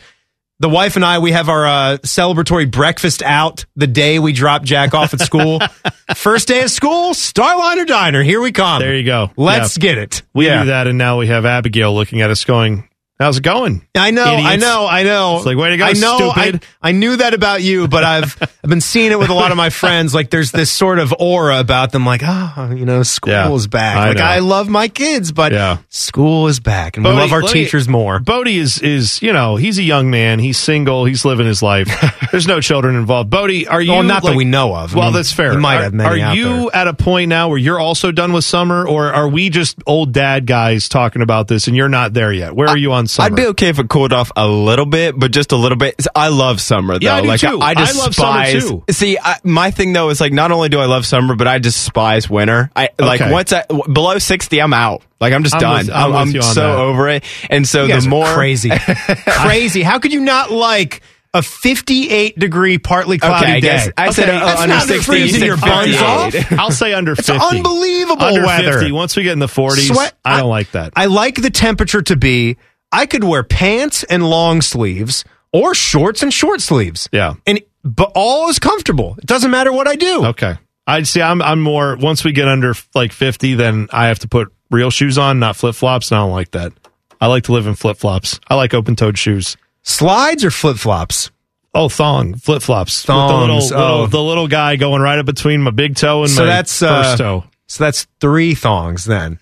The 0.58 0.70
wife 0.70 0.96
and 0.96 1.04
I, 1.04 1.18
we 1.18 1.32
have 1.32 1.50
our 1.50 1.66
uh, 1.66 1.96
celebratory 1.98 2.70
breakfast 2.70 3.22
out 3.22 3.66
the 3.76 3.86
day 3.86 4.18
we 4.18 4.32
drop 4.32 4.62
Jack 4.62 4.94
off 4.94 5.12
at 5.12 5.20
school. 5.20 5.60
First 6.14 6.48
day 6.48 6.62
of 6.62 6.70
school, 6.70 7.10
Starliner 7.12 7.86
Diner. 7.86 8.22
Here 8.22 8.40
we 8.40 8.52
come. 8.52 8.80
There 8.80 8.94
you 8.96 9.04
go. 9.04 9.30
Let's 9.36 9.76
Yeah. 9.76 9.82
get 9.82 9.98
it. 9.98 10.22
We 10.32 10.46
Yeah. 10.46 10.60
do 10.60 10.66
that, 10.70 10.86
and 10.86 10.96
now 10.96 11.18
we 11.18 11.26
have 11.26 11.44
Abigail 11.44 11.94
looking 11.94 12.22
at 12.22 12.30
us 12.30 12.44
going, 12.44 12.88
How's 13.18 13.38
it 13.38 13.42
going? 13.42 13.80
I 13.96 14.10
know, 14.10 14.24
I 14.24 14.56
know, 14.56 14.86
I 14.86 15.02
know. 15.02 15.36
It's 15.38 15.46
like, 15.46 15.56
way 15.56 15.70
to 15.70 15.78
go, 15.78 15.84
I 15.86 15.92
know, 15.94 16.32
stupid. 16.34 16.62
I, 16.82 16.88
I 16.90 16.92
knew 16.92 17.16
that 17.16 17.32
about 17.32 17.62
you, 17.62 17.88
but 17.88 18.04
I've 18.04 18.36
I've 18.42 18.68
been 18.68 18.82
seeing 18.82 19.10
it 19.10 19.18
with 19.18 19.30
a 19.30 19.34
lot 19.34 19.50
of 19.52 19.56
my 19.56 19.70
friends. 19.70 20.14
Like, 20.14 20.28
there's 20.28 20.52
this 20.52 20.70
sort 20.70 20.98
of 20.98 21.14
aura 21.18 21.58
about 21.58 21.92
them. 21.92 22.04
Like, 22.04 22.20
oh, 22.22 22.74
you 22.76 22.84
know, 22.84 23.02
school 23.04 23.32
Yeah, 23.32 23.50
is 23.54 23.66
back. 23.68 23.96
I 23.96 24.08
like, 24.08 24.18
know. 24.18 24.24
I 24.24 24.38
love 24.40 24.68
my 24.68 24.88
kids, 24.88 25.32
but 25.32 25.52
Yeah. 25.52 25.78
school 25.88 26.46
is 26.48 26.60
back, 26.60 26.98
and 26.98 27.06
we 27.06 27.10
love 27.12 27.32
our 27.32 27.40
teachers 27.40 27.88
more. 27.88 28.18
Bodie 28.18 28.58
is 28.58 28.82
is 28.82 29.22
you 29.22 29.32
know 29.32 29.56
he's 29.56 29.78
a 29.78 29.82
young 29.82 30.10
man. 30.10 30.38
He's 30.38 30.58
single. 30.58 31.06
He's 31.06 31.24
living 31.24 31.46
his 31.46 31.62
life. 31.62 31.88
There's 32.32 32.46
no 32.46 32.60
children 32.60 32.96
involved. 32.96 33.30
Bodie, 33.30 33.66
are 33.66 33.80
you? 33.80 33.92
Well, 33.92 34.02
not 34.02 34.24
that 34.24 34.36
we 34.36 34.44
know 34.44 34.74
of. 34.76 34.94
I 34.94 34.98
Well, 34.98 35.06
mean, 35.08 35.14
that's 35.14 35.32
fair. 35.32 35.58
might 35.58 35.76
are, 35.78 35.82
have 35.84 35.94
many 35.94 36.08
Are 36.22 36.34
you 36.34 36.44
there. 36.70 36.76
at 36.76 36.86
a 36.88 36.92
point 36.92 37.30
now 37.30 37.48
where 37.48 37.56
you're 37.58 37.80
also 37.80 38.12
done 38.12 38.34
with 38.34 38.44
summer, 38.44 38.86
or 38.86 39.10
are 39.10 39.26
we 39.28 39.48
just 39.48 39.78
old 39.86 40.12
dad 40.12 40.44
guys 40.46 40.90
talking 40.90 41.22
about 41.22 41.48
this, 41.48 41.66
and 41.66 41.74
you're 41.74 41.88
not 41.88 42.12
there 42.12 42.30
yet? 42.30 42.54
Where 42.54 42.68
are 42.68 42.76
you 42.76 42.92
on 42.92 43.05
summer? 43.08 43.26
I'd 43.26 43.34
be 43.36 43.46
okay 43.48 43.68
if 43.68 43.78
it 43.78 43.88
cooled 43.88 44.12
off 44.12 44.30
a 44.36 44.46
little 44.48 44.86
bit, 44.86 45.18
but 45.18 45.30
just 45.32 45.52
a 45.52 45.56
little 45.56 45.78
bit. 45.78 45.94
I 46.14 46.28
love 46.28 46.60
summer 46.60 46.98
though. 46.98 47.04
Yeah, 47.06 47.16
I 47.16 47.20
do 47.22 47.28
like 47.28 47.40
too. 47.40 47.58
I, 47.60 47.70
I 47.70 47.74
despise. 47.74 47.96
love 47.98 48.14
summer, 48.14 48.60
too. 48.86 48.92
See, 48.92 49.18
I, 49.18 49.38
my 49.44 49.70
thing 49.70 49.92
though 49.92 50.10
is 50.10 50.20
like 50.20 50.32
not 50.32 50.52
only 50.52 50.68
do 50.68 50.78
I 50.80 50.86
love 50.86 51.06
summer, 51.06 51.34
but 51.36 51.46
I 51.48 51.58
despise 51.58 52.28
winter. 52.30 52.70
I 52.76 52.90
like 52.98 53.20
Okay. 53.20 53.32
once 53.32 53.52
I 53.52 53.62
w- 53.68 53.92
below 53.92 54.18
sixty, 54.18 54.60
I'm 54.60 54.72
out. 54.72 55.02
Like 55.20 55.32
I'm 55.32 55.42
just 55.42 55.54
I'm 55.54 55.60
done. 55.60 55.86
with- 55.86 55.90
I'm 55.94 56.12
with 56.26 56.34
you 56.34 56.40
on 56.40 56.54
so 56.54 56.60
that. 56.60 56.78
over 56.78 57.08
it. 57.08 57.24
And 57.50 57.66
so 57.66 57.82
You 57.84 57.88
guys 57.88 58.02
the 58.04 58.08
are 58.08 58.10
more 58.10 58.26
crazy, 58.26 58.70
crazy. 59.26 59.82
How 59.82 59.98
could 59.98 60.12
you 60.12 60.20
not 60.20 60.50
like 60.50 61.02
a 61.34 61.42
58 61.42 62.38
degree 62.38 62.78
partly 62.78 63.18
cloudy 63.18 63.44
Okay, 63.44 63.52
I 63.56 63.60
day? 63.60 63.66
guess 63.66 63.90
I 63.98 64.10
said, 64.10 64.28
uh, 64.30 64.46
That's 64.46 64.60
under 64.62 64.74
not 64.74 64.86
60, 64.86 65.04
freezing 65.04 65.40
you 65.40 65.46
your 65.48 65.58
said 65.58 65.66
buns 65.68 65.96
58. 65.96 66.52
off. 66.52 66.58
I'll 66.58 66.70
say 66.70 66.94
under 66.94 67.12
It's 67.12 67.26
fifty. 67.26 67.44
unbelievable 67.58 68.22
under 68.24 68.46
weather. 68.46 68.72
50. 68.78 68.92
Once 68.92 69.16
we 69.16 69.22
get 69.22 69.32
in 69.32 69.38
the 69.38 69.46
40s, 69.46 69.92
Sweat- 69.92 70.14
I 70.24 70.40
don't 70.40 70.48
like 70.48 70.70
that. 70.72 70.94
I 70.96 71.06
like 71.06 71.34
the 71.34 71.50
temperature 71.50 72.00
to 72.02 72.16
be. 72.16 72.56
I 72.96 73.04
could 73.04 73.24
wear 73.24 73.42
pants 73.42 74.04
and 74.04 74.28
long 74.28 74.62
sleeves 74.62 75.22
or 75.52 75.74
shorts 75.74 76.22
and 76.22 76.32
short 76.32 76.62
sleeves. 76.62 77.10
Yeah. 77.12 77.34
and 77.46 77.60
but 77.84 78.10
all 78.14 78.48
is 78.48 78.58
comfortable. 78.58 79.16
It 79.18 79.26
doesn't 79.26 79.50
matter 79.50 79.70
what 79.70 79.86
I 79.86 79.96
do. 79.96 80.24
Okay. 80.28 80.56
I'd 80.86 81.06
see. 81.06 81.20
I'm. 81.20 81.42
I'm 81.42 81.60
more. 81.60 81.96
Once 81.96 82.24
we 82.24 82.32
get 82.32 82.48
under 82.48 82.72
like 82.94 83.12
50, 83.12 83.54
then 83.54 83.88
I 83.92 84.06
have 84.06 84.20
to 84.20 84.28
put 84.28 84.50
real 84.70 84.90
shoes 84.90 85.18
on, 85.18 85.38
not 85.38 85.56
flip 85.56 85.74
flops. 85.74 86.10
And 86.10 86.18
I 86.18 86.22
don't 86.22 86.32
like 86.32 86.52
that. 86.52 86.72
I 87.20 87.26
like 87.26 87.44
to 87.44 87.52
live 87.52 87.66
in 87.66 87.74
flip 87.74 87.98
flops. 87.98 88.40
I 88.48 88.54
like 88.54 88.72
open 88.72 88.96
toed 88.96 89.18
shoes. 89.18 89.58
Slides 89.82 90.42
or 90.42 90.50
flip 90.50 90.78
flops. 90.78 91.30
Oh, 91.74 91.90
thong 91.90 92.34
flip 92.36 92.62
flops. 92.62 93.04
Thongs, 93.04 93.30
the 93.30 93.38
little, 93.38 93.78
oh. 93.78 93.92
little, 93.92 94.06
the 94.06 94.22
little 94.22 94.48
guy 94.48 94.76
going 94.76 95.02
right 95.02 95.18
up 95.18 95.26
between 95.26 95.60
my 95.60 95.70
big 95.70 95.96
toe 95.96 96.22
and 96.22 96.30
So 96.30 96.42
my 96.42 96.46
that's 96.46 96.78
first 96.78 97.14
uh, 97.14 97.16
toe. 97.16 97.44
So 97.66 97.84
that's 97.84 98.06
three 98.20 98.54
thongs 98.54 99.04
then. 99.04 99.38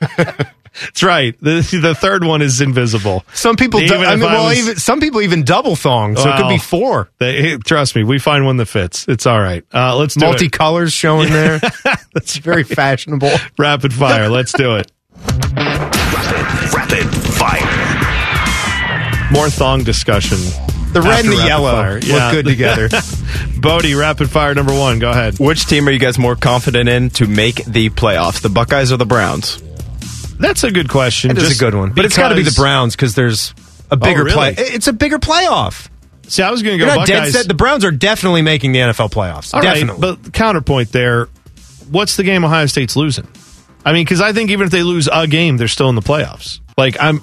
That's 0.80 1.02
right. 1.02 1.38
The, 1.40 1.78
the 1.82 1.94
third 1.94 2.24
one 2.24 2.42
is 2.42 2.60
invisible. 2.60 3.24
Some 3.34 3.56
people, 3.56 3.80
do, 3.80 3.86
Even 3.86 4.04
I 4.04 4.16
mean, 4.16 4.24
I 4.28 4.34
well, 4.34 4.48
was- 4.48 4.58
even 4.58 4.76
some 4.76 5.00
people 5.00 5.22
even 5.22 5.44
double 5.44 5.76
thong, 5.76 6.16
so 6.16 6.28
it 6.30 6.36
could 6.36 6.48
be 6.48 6.58
four. 6.58 7.10
They, 7.18 7.56
trust 7.58 7.96
me, 7.96 8.04
we 8.04 8.18
find 8.18 8.44
one 8.44 8.56
that 8.58 8.66
fits. 8.66 9.06
It's 9.08 9.26
all 9.26 9.40
right. 9.40 9.64
Uh, 9.72 9.96
let's 9.96 10.14
do 10.14 10.26
it. 10.26 10.36
Multicolors 10.36 10.92
showing 10.92 11.32
there. 11.32 11.58
That's 12.14 12.36
very 12.36 12.64
fashionable. 12.64 13.30
Rapid 13.58 13.92
fire. 13.92 14.28
Let's 14.28 14.52
do 14.52 14.76
it. 14.76 14.90
Rapid 16.74 17.06
fire. 17.14 17.62
More 19.32 19.50
thong 19.50 19.82
discussion. 19.82 20.38
The 20.92 21.02
red 21.02 21.24
and 21.24 21.32
the 21.34 21.44
yellow 21.46 21.72
fire. 21.72 21.94
look 22.00 22.32
good 22.32 22.46
together. 22.46 22.88
Bodie, 23.60 23.94
rapid 23.94 24.30
fire 24.30 24.54
number 24.54 24.72
one. 24.72 24.98
Go 24.98 25.10
ahead. 25.10 25.38
Which 25.38 25.66
team 25.66 25.88
are 25.88 25.90
you 25.90 25.98
guys 25.98 26.18
more 26.18 26.36
confident 26.36 26.88
in 26.88 27.10
to 27.10 27.26
make 27.26 27.64
the 27.64 27.90
playoffs? 27.90 28.40
The 28.40 28.48
Buckeyes 28.48 28.92
or 28.92 28.96
the 28.96 29.06
Browns? 29.06 29.62
That's 30.38 30.64
a 30.64 30.70
good 30.70 30.88
question. 30.88 31.30
It 31.30 31.38
is 31.38 31.56
a 31.56 31.60
good 31.60 31.74
one, 31.74 31.92
but 31.92 32.04
it's 32.04 32.16
got 32.16 32.30
to 32.30 32.34
be 32.34 32.42
the 32.42 32.54
Browns 32.56 32.94
because 32.94 33.14
there's 33.14 33.52
a 33.90 33.94
oh, 33.94 33.96
bigger 33.96 34.24
really? 34.24 34.54
play. 34.54 34.54
It's 34.56 34.86
a 34.86 34.92
bigger 34.92 35.18
playoff. 35.18 35.88
See, 36.28 36.42
I 36.42 36.50
was 36.50 36.62
going 36.62 36.78
to 36.78 36.84
You're 36.84 36.92
go 36.92 37.00
not 37.00 37.06
dead 37.06 37.32
set. 37.32 37.46
The 37.46 37.54
Browns 37.54 37.84
are 37.84 37.92
definitely 37.92 38.42
making 38.42 38.72
the 38.72 38.80
NFL 38.80 39.10
playoffs. 39.10 39.54
All 39.54 39.60
right, 39.60 39.74
definitely. 39.74 40.00
but 40.00 40.32
counterpoint 40.32 40.92
there. 40.92 41.28
What's 41.90 42.16
the 42.16 42.24
game 42.24 42.44
Ohio 42.44 42.66
State's 42.66 42.96
losing? 42.96 43.28
I 43.84 43.92
mean, 43.92 44.04
because 44.04 44.20
I 44.20 44.32
think 44.32 44.50
even 44.50 44.66
if 44.66 44.72
they 44.72 44.82
lose 44.82 45.08
a 45.12 45.28
game, 45.28 45.56
they're 45.56 45.68
still 45.68 45.88
in 45.88 45.94
the 45.94 46.00
playoffs. 46.02 46.58
Like 46.76 46.96
I'm, 47.00 47.20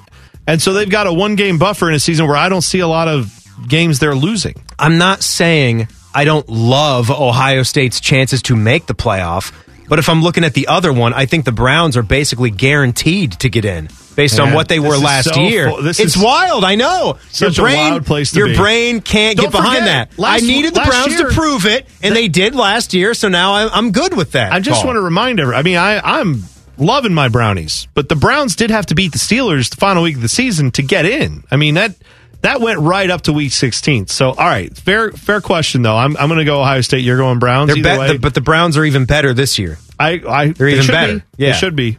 and 0.48 0.61
so 0.61 0.73
they've 0.73 0.90
got 0.90 1.07
a 1.07 1.14
one 1.14 1.35
game 1.35 1.57
buffer 1.57 1.90
in 1.90 1.95
a 1.95 1.99
season 1.99 2.27
where 2.27 2.38
I 2.38 2.48
don't 2.48 2.61
see 2.61 2.80
a 2.80 2.88
lot 2.88 3.10
of 3.10 3.30
games 3.68 3.99
they're 3.99 4.15
losing. 4.15 4.56
I'm 4.80 4.98
not 4.98 5.23
saying 5.23 5.90
I 6.15 6.23
don't 6.23 6.48
love 6.48 7.11
Ohio 7.11 7.64
State's 7.64 7.99
chances 7.99 8.41
to 8.44 8.56
make 8.56 8.85
the 8.85 8.95
playoff, 8.95 9.52
but 9.94 9.99
if 9.99 10.10
I'm 10.10 10.24
looking 10.24 10.44
at 10.44 10.56
the 10.56 10.70
other 10.70 10.91
one, 10.91 11.14
I 11.14 11.28
think 11.28 11.45
the 11.45 11.52
Browns 11.52 11.95
are 11.98 12.02
basically 12.02 12.49
guaranteed 12.49 13.34
to 13.41 13.48
get 13.48 13.64
in 13.64 13.90
based 14.15 14.40
on 14.40 14.52
what 14.53 14.68
they 14.68 14.80
were 14.80 14.98
last 14.98 15.32
so 15.36 15.40
year. 15.40 15.72
this 15.84 15.99
it's 15.99 16.15
is 16.15 16.24
wild, 16.24 16.64
I 16.64 16.74
know. 16.74 17.20
your 17.36 17.52
brain, 17.52 17.91
wild 17.91 18.06
place 18.07 18.32
to 18.32 18.40
your 18.40 18.48
be. 18.48 18.56
brain 18.56 19.02
can't 19.02 19.38
Don't 19.38 19.45
get 19.45 19.52
behind 19.52 19.84
forget, 19.84 20.10
that. 20.10 20.18
last- 20.20 20.41
I 20.41 20.48
needed 20.48 20.74
the 20.74 20.82
Browns 20.82 21.10
year- 21.20 21.30
to 21.30 21.36
prove 21.36 21.68
it, 21.68 21.86
and 22.02 22.15
they 22.15 22.28
did 22.28 22.56
last 22.56 22.95
year. 22.95 23.14
So 23.14 23.28
now 23.30 23.53
I'm, 23.53 23.70
I'm 23.72 23.91
good 23.91 24.18
with 24.18 24.32
that. 24.32 24.52
I 24.52 24.60
just 24.61 24.80
call. 24.82 24.88
want 24.88 24.98
to 24.98 25.02
remind 25.02 25.40
everyone. 25.40 25.60
I 25.60 25.61
mean, 25.61 25.78
I, 25.78 25.99
I'm 26.20 26.41
loving 26.80 27.14
my 27.14 27.28
Brownies, 27.30 27.88
but 27.94 28.10
the 28.10 28.15
Browns 28.15 28.56
did 28.56 28.72
have 28.72 28.88
to 28.88 28.95
beat 28.95 29.11
the 29.11 29.20
Steelers 29.20 29.70
the 29.70 29.76
final 29.76 30.02
week 30.02 30.15
of 30.15 30.24
the 30.24 30.28
season 30.28 30.72
to 30.72 30.82
get 30.82 31.06
in. 31.06 31.44
I 31.52 31.57
mean 31.57 31.76
that 31.76 31.94
that 32.41 32.60
went 32.61 32.80
right 32.82 33.10
up 33.10 33.22
to 33.22 33.32
week 33.32 33.53
16. 33.53 34.07
So, 34.07 34.30
all 34.32 34.36
right, 34.36 34.76
fair 34.76 35.11
fair 35.11 35.40
question 35.40 35.82
though. 35.82 35.95
I'm 35.95 36.18
I'm 36.18 36.28
going 36.28 36.40
to 36.40 36.45
go 36.45 36.60
Ohio 36.61 36.82
State. 36.82 36.99
You're 36.99 37.18
going 37.18 37.40
Browns. 37.40 37.74
Bet- 37.82 37.98
way, 37.99 38.18
but 38.18 38.34
the 38.34 38.41
Browns 38.41 38.76
are 38.78 38.84
even 38.84 39.06
better 39.06 39.34
this 39.34 39.57
year. 39.57 39.78
I, 39.99 40.22
I 40.28 40.48
They're 40.49 40.70
even 40.70 40.84
should 40.84 40.91
better. 40.91 41.15
Be. 41.20 41.24
Yeah. 41.38 41.52
They 41.52 41.57
should 41.57 41.76
be. 41.76 41.98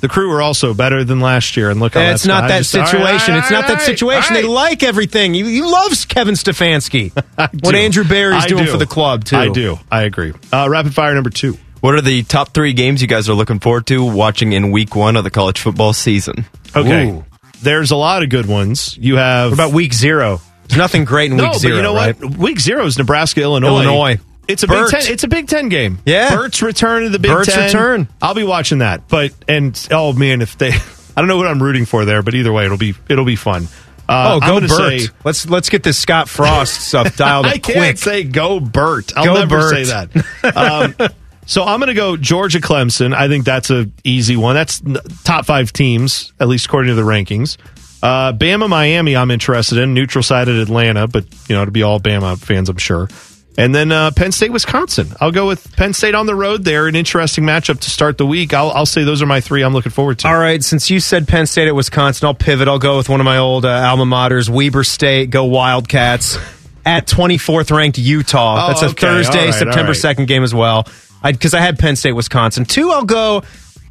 The 0.00 0.08
crew 0.08 0.30
are 0.32 0.42
also 0.42 0.74
better 0.74 1.04
than 1.04 1.20
last 1.20 1.56
year, 1.56 1.70
and 1.70 1.80
look 1.80 1.94
how 1.94 2.00
It's 2.00 2.22
that's 2.22 2.26
not 2.26 2.42
gone. 2.42 2.44
I 2.44 2.48
that 2.48 2.58
just- 2.58 2.74
all 2.74 2.82
right, 2.82 2.90
situation. 2.90 3.34
it's 3.36 3.50
not 3.50 3.66
that 3.68 3.80
situation. 3.82 4.34
They 4.34 4.42
like 4.42 4.82
everything. 4.82 5.34
You, 5.34 5.46
you 5.46 5.70
love 5.70 5.92
Kevin 6.08 6.34
Stefanski. 6.34 7.12
what. 7.64 7.74
Andrew 7.74 8.04
Berry's 8.04 8.44
I 8.44 8.46
doing 8.48 8.66
do. 8.66 8.70
for 8.72 8.76
the 8.76 8.86
club 8.86 9.24
too. 9.24 9.36
I 9.36 9.48
do. 9.48 9.78
I 9.90 10.02
agree. 10.02 10.34
Uh, 10.52 10.68
rapid 10.70 10.94
fire 10.94 11.14
number 11.14 11.30
two. 11.30 11.56
What 11.80 11.94
are 11.94 12.00
the 12.02 12.22
top 12.24 12.52
three 12.52 12.72
games 12.74 13.00
you 13.00 13.08
guys 13.08 13.28
are 13.28 13.34
looking 13.34 13.58
forward 13.58 13.86
to 13.86 14.04
watching 14.04 14.52
in 14.52 14.70
week 14.70 14.94
one 14.94 15.16
of 15.16 15.24
the 15.24 15.30
college 15.30 15.60
football 15.60 15.92
season? 15.94 16.44
Okay. 16.74 17.10
Ooh. 17.10 17.24
There's 17.62 17.90
a 17.90 17.96
lot 17.96 18.22
of 18.22 18.28
good 18.28 18.46
ones. 18.46 18.96
You 18.98 19.16
have 19.16 19.50
What 19.52 19.54
about 19.54 19.72
week 19.72 19.94
zero? 19.94 20.40
There's 20.68 20.76
nothing 20.78 21.04
great 21.04 21.30
in 21.30 21.36
no, 21.38 21.44
week 21.44 21.52
but 21.52 21.58
zero. 21.60 21.76
you 21.76 21.82
know 21.82 21.94
right? 21.94 22.20
what? 22.20 22.36
Week 22.36 22.60
zero 22.60 22.84
is 22.84 22.98
Nebraska, 22.98 23.40
Illinois. 23.40 23.68
Illinois. 23.82 24.18
It's 24.48 24.62
a 24.62 24.66
Bert. 24.66 24.90
Big 24.90 25.00
Ten. 25.02 25.12
It's 25.12 25.24
a 25.24 25.28
Big 25.28 25.48
Ten 25.48 25.68
game. 25.68 25.98
Yeah. 26.04 26.34
Bert's 26.34 26.62
return 26.62 27.02
to 27.04 27.08
the 27.10 27.18
Big 27.18 27.30
Bert's 27.30 27.52
Ten. 27.52 27.64
return. 27.66 28.08
I'll 28.22 28.34
be 28.34 28.44
watching 28.44 28.78
that. 28.78 29.08
But 29.08 29.32
and 29.48 29.88
oh 29.90 30.12
man, 30.12 30.40
if 30.42 30.56
they, 30.58 30.68
I 31.16 31.20
don't 31.20 31.26
know 31.28 31.36
what 31.36 31.46
I'm 31.48 31.62
rooting 31.62 31.84
for 31.86 32.04
there, 32.04 32.22
but 32.22 32.34
either 32.34 32.52
way, 32.52 32.64
it'll 32.64 32.76
be 32.78 32.94
it'll 33.08 33.24
be 33.24 33.36
fun. 33.36 33.68
Uh, 34.08 34.34
Oh, 34.36 34.40
go 34.40 34.60
gonna 34.60 34.68
say- 34.68 35.08
let's 35.24 35.48
let's 35.48 35.68
get 35.68 35.82
this 35.82 35.98
Scott 35.98 36.28
Frost 36.28 36.80
stuff 36.80 37.16
dialed 37.16 37.46
up 37.46 37.52
I 37.54 37.58
can't 37.58 37.76
quick. 37.78 37.98
say 37.98 38.22
go 38.22 38.60
Bert. 38.60 39.12
I'll 39.16 39.24
Go 39.24 39.34
never 39.34 39.58
Bert. 39.58 39.74
say 39.74 39.84
that. 39.84 40.56
Um, 40.56 40.94
so 41.46 41.64
I'm 41.64 41.80
going 41.80 41.88
to 41.88 41.94
go 41.94 42.16
Georgia 42.16 42.60
Clemson. 42.60 43.12
I 43.14 43.26
think 43.26 43.44
that's 43.44 43.70
a 43.70 43.90
easy 44.04 44.36
one. 44.36 44.54
That's 44.54 44.80
top 45.24 45.44
five 45.44 45.72
teams, 45.72 46.32
at 46.38 46.46
least 46.46 46.66
according 46.66 46.90
to 46.90 46.94
the 46.94 47.02
rankings. 47.02 47.56
Uh, 48.00 48.32
Bama 48.32 48.68
Miami, 48.68 49.16
I'm 49.16 49.32
interested 49.32 49.78
in. 49.78 49.92
Neutral 49.92 50.22
side 50.22 50.48
at 50.48 50.54
Atlanta, 50.54 51.08
but 51.08 51.24
you 51.48 51.56
know 51.56 51.64
to 51.64 51.72
be 51.72 51.82
all 51.82 51.98
Bama 51.98 52.38
fans, 52.38 52.68
I'm 52.68 52.76
sure. 52.76 53.08
And 53.58 53.74
then 53.74 53.90
uh, 53.90 54.10
Penn 54.10 54.32
State 54.32 54.52
Wisconsin. 54.52 55.08
I'll 55.18 55.32
go 55.32 55.46
with 55.46 55.74
Penn 55.76 55.94
State 55.94 56.14
on 56.14 56.26
the 56.26 56.34
road. 56.34 56.64
There, 56.64 56.88
an 56.88 56.94
interesting 56.94 57.44
matchup 57.44 57.80
to 57.80 57.90
start 57.90 58.18
the 58.18 58.26
week. 58.26 58.52
I'll, 58.52 58.70
I'll 58.70 58.86
say 58.86 59.04
those 59.04 59.22
are 59.22 59.26
my 59.26 59.40
three. 59.40 59.62
I'm 59.62 59.72
looking 59.72 59.92
forward 59.92 60.18
to. 60.20 60.28
All 60.28 60.38
right, 60.38 60.62
since 60.62 60.90
you 60.90 61.00
said 61.00 61.26
Penn 61.26 61.46
State 61.46 61.66
at 61.66 61.74
Wisconsin, 61.74 62.26
I'll 62.26 62.34
pivot. 62.34 62.68
I'll 62.68 62.78
go 62.78 62.98
with 62.98 63.08
one 63.08 63.20
of 63.20 63.24
my 63.24 63.38
old 63.38 63.64
uh, 63.64 63.70
alma 63.70 64.04
maters, 64.04 64.50
Weber 64.50 64.84
State. 64.84 65.30
Go 65.30 65.44
Wildcats 65.44 66.36
at 66.84 67.06
24th 67.06 67.74
ranked 67.74 67.98
Utah. 67.98 68.64
Oh, 68.64 68.68
That's 68.68 68.82
a 68.82 68.86
okay. 68.86 69.06
Thursday, 69.06 69.46
right, 69.46 69.54
September 69.54 69.92
right. 69.92 70.16
2nd 70.16 70.26
game 70.26 70.42
as 70.42 70.54
well. 70.54 70.86
Because 71.24 71.54
I, 71.54 71.60
had 71.60 71.78
Penn 71.78 71.96
State, 71.96 72.12
Wisconsin. 72.12 72.66
Two, 72.66 72.90
I'll 72.92 73.04
go. 73.04 73.42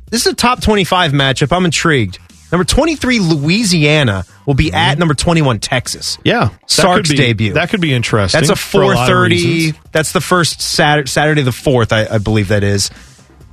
This 0.09 0.25
is 0.25 0.33
a 0.33 0.35
top 0.35 0.61
25 0.61 1.11
matchup. 1.11 1.51
I'm 1.51 1.65
intrigued. 1.65 2.19
Number 2.55 2.63
23, 2.63 3.19
Louisiana 3.19 4.23
will 4.45 4.53
be 4.53 4.71
at 4.71 4.97
number 4.97 5.13
21, 5.13 5.59
Texas. 5.59 6.17
Yeah, 6.23 6.51
Sark's 6.67 7.09
be- 7.11 7.17
debut. 7.17 7.51
That 7.51 7.69
could 7.69 7.81
be 7.81 7.93
interesting. 7.93 8.39
That's 8.39 8.49
a 8.49 8.55
for 8.55 8.85
lot 8.95 9.09
of 9.09 9.13
4:30. 9.13 9.29
reasons. 9.29 9.77
That's 9.91 10.13
the 10.13 10.21
first 10.21 10.61
Saturday, 10.61 11.09
Saturday 11.09 11.41
the 11.41 11.51
fourth, 11.51 11.91
I, 11.91 12.05
I 12.09 12.17
believe 12.19 12.47
that 12.47 12.63
is. 12.63 12.91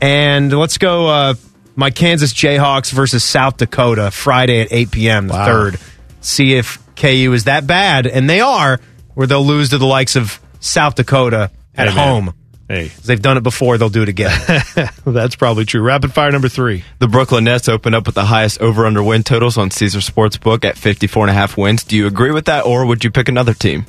And 0.00 0.56
let's 0.56 0.78
go. 0.78 1.08
Uh, 1.08 1.34
my 1.74 1.90
Kansas 1.90 2.32
Jayhawks 2.32 2.92
versus 2.92 3.24
South 3.24 3.56
Dakota 3.56 4.12
Friday 4.12 4.60
at 4.60 4.68
8 4.70 4.90
p.m. 4.92 5.26
The 5.26 5.34
Wow. 5.34 5.46
third. 5.46 5.78
See 6.20 6.54
if 6.54 6.78
KU 6.94 7.32
is 7.34 7.44
that 7.44 7.66
bad, 7.66 8.06
and 8.06 8.30
they 8.30 8.40
are, 8.40 8.78
where 9.14 9.26
they'll 9.26 9.44
lose 9.44 9.70
to 9.70 9.78
the 9.78 9.86
likes 9.86 10.14
of 10.14 10.38
South 10.60 10.94
Dakota 10.94 11.50
at 11.74 11.88
home. 11.88 12.34
Hey, 12.72 12.88
'Cause 12.88 13.02
They've 13.04 13.20
done 13.20 13.36
it 13.36 13.42
before; 13.42 13.76
they'll 13.76 13.90
do 13.90 14.02
it 14.02 14.08
again. 14.08 14.32
that's 15.06 15.36
probably 15.36 15.66
true. 15.66 15.82
Rapid 15.82 16.14
fire 16.14 16.32
number 16.32 16.48
three. 16.48 16.84
The 17.00 17.06
Brooklyn 17.06 17.44
Nets 17.44 17.68
opened 17.68 17.94
up 17.94 18.06
with 18.06 18.14
the 18.14 18.24
highest 18.24 18.62
over 18.62 18.86
under 18.86 19.02
win 19.02 19.24
totals 19.24 19.58
on 19.58 19.70
Caesar 19.70 19.98
Sportsbook 19.98 20.64
at 20.64 20.78
54 20.78 21.24
and 21.24 21.30
a 21.30 21.34
half 21.34 21.58
wins. 21.58 21.84
Do 21.84 21.96
you 21.98 22.06
agree 22.06 22.30
with 22.30 22.46
that, 22.46 22.64
or 22.64 22.86
would 22.86 23.04
you 23.04 23.10
pick 23.10 23.28
another 23.28 23.52
team? 23.52 23.84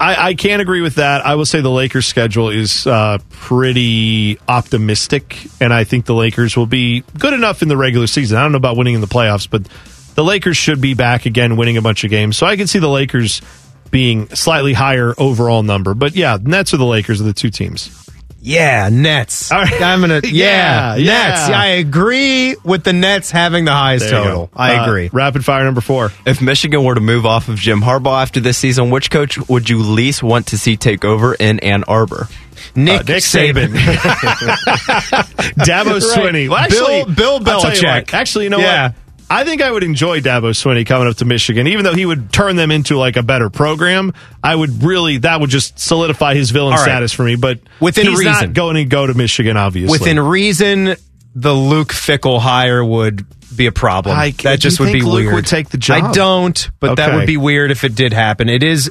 I, 0.00 0.28
I 0.28 0.34
can't 0.34 0.62
agree 0.62 0.80
with 0.80 0.94
that. 0.94 1.26
I 1.26 1.34
will 1.34 1.44
say 1.44 1.60
the 1.60 1.68
Lakers' 1.70 2.06
schedule 2.06 2.48
is 2.48 2.86
uh, 2.86 3.18
pretty 3.28 4.38
optimistic, 4.48 5.36
and 5.60 5.74
I 5.74 5.84
think 5.84 6.06
the 6.06 6.14
Lakers 6.14 6.56
will 6.56 6.64
be 6.64 7.04
good 7.18 7.34
enough 7.34 7.60
in 7.60 7.68
the 7.68 7.76
regular 7.76 8.06
season. 8.06 8.38
I 8.38 8.42
don't 8.42 8.52
know 8.52 8.56
about 8.56 8.78
winning 8.78 8.94
in 8.94 9.02
the 9.02 9.06
playoffs, 9.06 9.46
but 9.50 9.64
the 10.14 10.24
Lakers 10.24 10.56
should 10.56 10.80
be 10.80 10.94
back 10.94 11.26
again, 11.26 11.56
winning 11.58 11.76
a 11.76 11.82
bunch 11.82 12.04
of 12.04 12.10
games. 12.10 12.38
So 12.38 12.46
I 12.46 12.56
can 12.56 12.66
see 12.66 12.78
the 12.78 12.88
Lakers 12.88 13.42
being 13.90 14.28
slightly 14.30 14.72
higher 14.72 15.14
overall 15.18 15.62
number. 15.62 15.94
But 15.94 16.14
yeah, 16.16 16.38
Nets 16.40 16.72
or 16.74 16.76
the 16.76 16.84
Lakers 16.86 17.20
are 17.20 17.24
the 17.24 17.32
two 17.32 17.50
teams. 17.50 17.90
yeah, 18.42 18.88
Nets. 18.90 19.52
All 19.52 19.60
right. 19.60 19.82
I'm 19.82 20.00
gonna. 20.00 20.20
Yeah, 20.24 20.30
Yeah, 20.32 20.96
yeah. 20.96 21.04
Nets. 21.28 21.48
Yeah, 21.50 21.60
I 21.60 21.66
agree 21.66 22.56
with 22.64 22.84
the 22.84 22.92
Nets 22.94 23.30
having 23.30 23.64
the 23.66 23.72
highest 23.72 24.08
total. 24.08 24.46
go. 24.46 24.50
I 24.56 24.76
Uh, 24.76 24.84
agree. 24.86 25.10
rapid 25.12 25.44
fire 25.44 25.64
number 25.64 25.80
four. 25.82 26.10
If 26.24 26.40
Michigan 26.40 26.82
were 26.84 26.94
to 26.94 27.00
move 27.02 27.26
off 27.26 27.48
of 27.48 27.56
Jim 27.56 27.80
Harbaugh 27.82 28.22
after 28.22 28.40
this 28.40 28.56
season, 28.56 28.90
which 28.90 29.10
coach 29.10 29.38
would 29.48 29.68
you 29.68 29.78
least 29.82 30.22
want 30.22 30.46
to 30.48 30.58
see 30.58 30.76
take 30.76 31.04
over 31.04 31.34
in 31.34 31.58
Ann 31.60 31.84
Arbor? 31.84 32.28
Nick, 32.76 33.00
Uh, 33.00 33.02
Nick 33.14 33.22
Saban. 33.24 33.72
Dabo 35.60 35.92
Right. 35.92 36.02
Swinney. 36.02 36.48
Well, 36.48 36.66
Bill- 36.68 36.86
actually, 36.88 37.14
Bill 37.14 37.32
I'll 37.34 37.40
you 37.40 37.70
Belichick. 37.80 37.84
what. 38.06 38.14
Actually, 38.14 38.44
you 38.44 38.50
know 38.50 38.58
Yeah. 38.58 38.88
what? 38.88 38.94
I 39.32 39.44
think 39.44 39.62
I 39.62 39.70
would 39.70 39.84
enjoy 39.84 40.20
Dabo 40.20 40.50
Swinney 40.50 40.84
coming 40.84 41.06
up 41.06 41.16
to 41.18 41.24
Michigan, 41.24 41.68
even 41.68 41.84
though 41.84 41.94
he 41.94 42.04
would 42.04 42.32
turn 42.32 42.56
them 42.56 42.72
into 42.72 42.98
like 42.98 43.16
a 43.16 43.22
better 43.22 43.48
program. 43.48 44.12
I 44.42 44.56
would 44.56 44.82
really 44.82 45.18
that 45.18 45.40
would 45.40 45.50
just 45.50 45.78
solidify 45.78 46.34
his 46.34 46.50
villain 46.50 46.72
right. 46.74 46.82
status 46.82 47.12
for 47.12 47.22
me. 47.22 47.36
But 47.36 47.60
Within 47.78 48.08
he's 48.08 48.18
reason. 48.18 48.32
not 48.32 48.52
going 48.52 48.74
to 48.74 48.84
go 48.84 49.06
to 49.06 49.14
Michigan, 49.14 49.56
obviously. 49.56 49.96
Within 49.96 50.18
reason, 50.18 50.96
the 51.36 51.54
Luke 51.54 51.92
Fickell 51.92 52.40
hire 52.40 52.84
would 52.84 53.24
be 53.54 53.66
a 53.66 53.72
problem. 53.72 54.18
I- 54.18 54.32
that 54.42 54.58
just 54.58 54.80
would 54.80 54.92
be 54.92 55.02
Luke 55.02 55.14
weird. 55.14 55.34
would 55.34 55.46
take 55.46 55.68
the 55.68 55.78
job? 55.78 56.04
I 56.04 56.12
don't, 56.12 56.70
but 56.80 56.96
that 56.96 57.14
would 57.14 57.26
be 57.26 57.36
weird 57.36 57.70
if 57.70 57.84
it 57.84 57.94
did 57.94 58.12
happen. 58.12 58.48
It 58.48 58.64
is. 58.64 58.90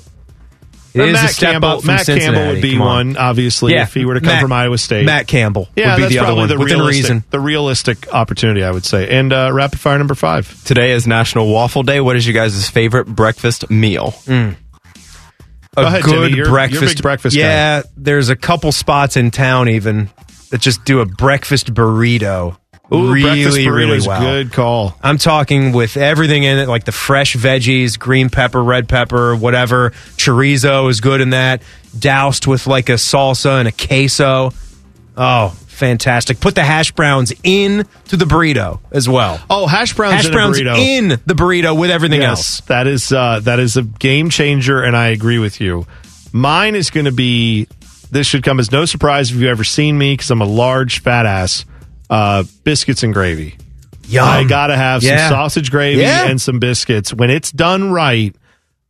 It 0.99 1.07
is 1.09 1.13
Matt 1.13 1.29
a 1.29 1.33
step 1.33 1.51
Campbell, 1.53 1.69
up 1.69 1.79
from 1.81 1.87
Matt 1.87 2.05
Campbell 2.05 2.47
would 2.47 2.61
be 2.61 2.73
Come 2.73 2.81
on. 2.81 2.87
one, 3.07 3.17
obviously, 3.17 3.73
Yeah, 3.73 3.83
if 3.83 3.93
he 3.93 4.05
were 4.05 4.15
to 4.15 4.19
come 4.21 4.27
Matt- 4.29 4.41
from 4.41 4.51
Iowa 4.53 4.77
State. 4.77 5.05
Matt 5.05 5.27
Campbell 5.27 5.67
yeah, 5.75 5.91
would 5.91 5.95
be 5.97 6.01
that's 6.03 6.13
the 6.13 6.19
other 6.19 6.25
probably 6.27 6.41
one 6.41 6.49
the 6.49 6.57
within 6.59 6.77
realistic, 6.77 7.03
reason. 7.03 7.23
the 7.29 7.39
realistic 7.39 8.13
opportunity, 8.13 8.63
I 8.63 8.71
would 8.71 8.85
say. 8.85 9.07
And 9.09 9.31
uh, 9.33 9.49
rapid 9.53 9.79
fire 9.79 9.97
number 9.97 10.15
five. 10.15 10.63
Today 10.65 10.91
is 10.91 11.07
National 11.07 11.47
Waffle 11.51 11.83
Day. 11.83 11.99
What 12.01 12.15
is 12.15 12.25
you 12.27 12.33
guys' 12.33 12.69
favorite 12.69 13.05
breakfast 13.07 13.69
meal? 13.69 14.13
a 14.27 14.55
Go 15.75 15.83
ahead, 15.87 16.03
good. 16.03 16.13
You're- 16.31 16.37
you're 16.37 16.47
a 16.47 16.51
breakfast. 16.51 16.95
big 16.97 17.01
breakfast 17.03 17.35
guy. 17.35 17.41
yeah, 17.43 17.81
there's 17.95 18.29
a 18.29 18.35
couple 18.35 18.71
spots 18.71 19.15
in 19.17 19.31
town 19.31 19.69
even 19.69 20.09
that 20.49 20.61
just 20.61 20.83
do 20.83 20.99
a 20.99 21.05
breakfast 21.05 21.73
burrito. 21.73 22.57
Ooh, 22.91 23.11
really, 23.13 23.69
really 23.69 23.99
well. 24.05 24.19
Good 24.21 24.51
call. 24.51 24.95
I'm 25.03 25.17
talking 25.19 25.73
with 25.73 25.95
everything 25.95 26.43
in 26.43 26.57
it, 26.57 26.67
like 26.67 26.85
the 26.85 26.91
fresh 26.91 27.35
veggies, 27.35 27.99
green 27.99 28.29
pepper, 28.29 28.63
red 28.63 28.89
pepper, 28.89 29.35
whatever. 29.35 29.91
Chorizo 30.17 30.89
is 30.89 30.99
good 30.99 31.21
in 31.21 31.29
that. 31.31 31.61
Doused 31.97 32.47
with 32.47 32.65
like 32.65 32.89
a 32.89 32.93
salsa 32.93 33.59
and 33.59 33.67
a 33.67 33.71
queso. 33.71 34.51
Oh, 35.15 35.49
fantastic. 35.67 36.39
Put 36.39 36.55
the 36.55 36.63
hash 36.63 36.91
browns 36.91 37.31
in 37.43 37.85
to 38.07 38.17
the 38.17 38.25
burrito 38.25 38.79
as 38.91 39.07
well. 39.07 39.39
Oh, 39.49 39.67
hash 39.67 39.93
browns 39.93 40.15
hash 40.15 40.25
in 40.25 40.31
a 40.31 40.33
browns 40.33 40.59
burrito. 40.59 40.77
in 40.77 41.09
the 41.09 41.33
burrito 41.35 41.77
with 41.79 41.91
everything 41.91 42.21
Yes, 42.21 42.29
else. 42.29 42.61
That 42.61 42.87
is 42.87 43.11
uh, 43.11 43.39
that 43.43 43.59
is 43.59 43.77
a 43.77 43.83
game 43.83 44.29
changer, 44.31 44.81
and 44.81 44.95
I 44.97 45.07
agree 45.09 45.37
with 45.39 45.61
you. 45.61 45.85
Mine 46.31 46.75
is 46.75 46.89
going 46.89 47.05
to 47.05 47.11
be. 47.11 47.67
This 48.11 48.25
should 48.25 48.41
come 48.43 48.59
as 48.59 48.71
no 48.71 48.85
surprise 48.85 49.29
if 49.29 49.35
you've 49.37 49.45
ever 49.49 49.63
seen 49.63 49.95
me 49.95 50.13
because 50.13 50.31
I'm 50.31 50.41
a 50.41 50.45
large 50.45 51.01
fat 51.01 51.27
ass. 51.27 51.65
Uh, 52.09 52.43
biscuits 52.63 53.03
and 53.03 53.13
gravy. 53.13 53.55
Yum. 54.07 54.27
I 54.27 54.43
gotta 54.43 54.75
have 54.75 55.03
Yeah. 55.03 55.27
some 55.29 55.35
sausage 55.35 55.69
gravy 55.69 56.01
Yeah. 56.01 56.25
and 56.27 56.41
some 56.41 56.57
biscuits. 56.59 57.13
When 57.13 57.29
it's 57.29 57.51
done 57.51 57.91
right, 57.91 58.35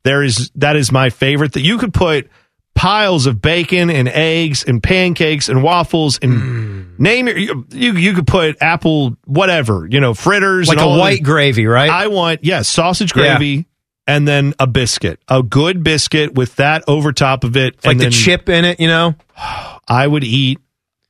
there 0.04 0.24
is 0.24 0.50
that 0.56 0.76
is 0.78 0.92
my 0.92 1.10
favorite. 1.10 1.54
That 1.54 1.62
you 1.62 1.78
could 1.78 1.94
put 1.94 2.30
piles 2.76 3.26
of 3.26 3.42
bacon 3.42 3.90
and 3.90 4.08
eggs 4.08 4.64
and 4.64 4.82
pancakes 4.82 5.50
and 5.50 5.62
waffles 5.62 6.18
and 6.22 6.32
Mm. 6.34 7.00
name 7.00 7.28
your 7.28 7.38
you, 7.38 7.66
you 7.74 7.94
you 7.94 8.14
could 8.14 8.26
put 8.28 8.56
apple 8.62 9.18
whatever 9.26 9.86
you 9.92 10.00
know 10.00 10.14
fritters 10.14 10.70
Like 10.70 10.80
a 10.80 10.88
white 10.88 11.18
the- 11.18 11.24
gravy, 11.26 11.66
right? 11.66 11.90
I 11.90 12.08
want 12.08 12.40
yes 12.44 12.70
sausage 12.70 13.12
Yeah. 13.14 13.36
gravy 13.38 13.66
and 14.08 14.26
then 14.26 14.54
a 14.60 14.66
biscuit, 14.68 15.20
a 15.28 15.44
good 15.44 15.84
biscuit 15.84 16.34
with 16.36 16.56
that 16.56 16.86
over 16.88 17.12
top 17.12 17.44
of 17.44 17.58
it, 17.58 17.76
like 17.84 17.92
and 17.94 18.00
the 18.00 18.10
chip 18.10 18.48
in 18.48 18.64
it, 18.64 18.80
you 18.80 18.88
know? 18.88 19.16
I 19.90 20.08
would 20.08 20.24
eat. 20.24 20.60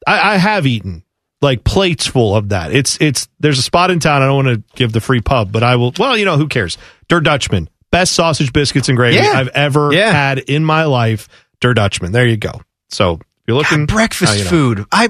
I, 0.08 0.34
I 0.34 0.38
have 0.38 0.66
eaten 0.66 1.04
like 1.42 1.64
plates 1.64 2.06
full 2.06 2.36
of 2.36 2.50
that. 2.50 2.74
It's 2.74 2.98
it's 3.02 3.28
there's 3.40 3.60
a 3.60 3.64
spot 3.64 3.92
in 3.92 4.00
town. 4.00 4.22
I 4.22 4.26
don't 4.28 4.46
want 4.46 4.48
to 4.48 4.76
give 4.76 4.92
the 4.92 5.02
free 5.02 5.22
pub, 5.22 5.52
but 5.52 5.64
I 5.64 5.76
will. 5.78 5.94
Well, 5.98 6.18
you 6.18 6.26
know 6.26 6.38
who 6.38 6.48
cares? 6.48 6.78
Der 7.08 7.22
Dutchman, 7.22 7.70
best 7.92 8.14
sausage 8.14 8.52
biscuits 8.54 8.90
and 8.90 8.98
gravy 8.98 9.18
Yeah. 9.18 9.32
I've 9.36 9.48
ever 9.50 9.94
Yeah. 9.94 10.12
had 10.12 10.40
in 10.40 10.64
my 10.66 10.84
life. 10.86 11.28
Der 11.62 11.74
Dutchman. 11.74 12.12
There 12.12 12.28
you 12.28 12.38
go. 12.38 12.62
So 12.90 13.14
if 13.14 13.22
you're 13.48 13.58
looking 13.58 13.86
breakfast 13.86 14.32
now 14.34 14.38
you 14.38 14.44
know. 14.44 14.50
food. 14.50 14.86
I 14.92 15.10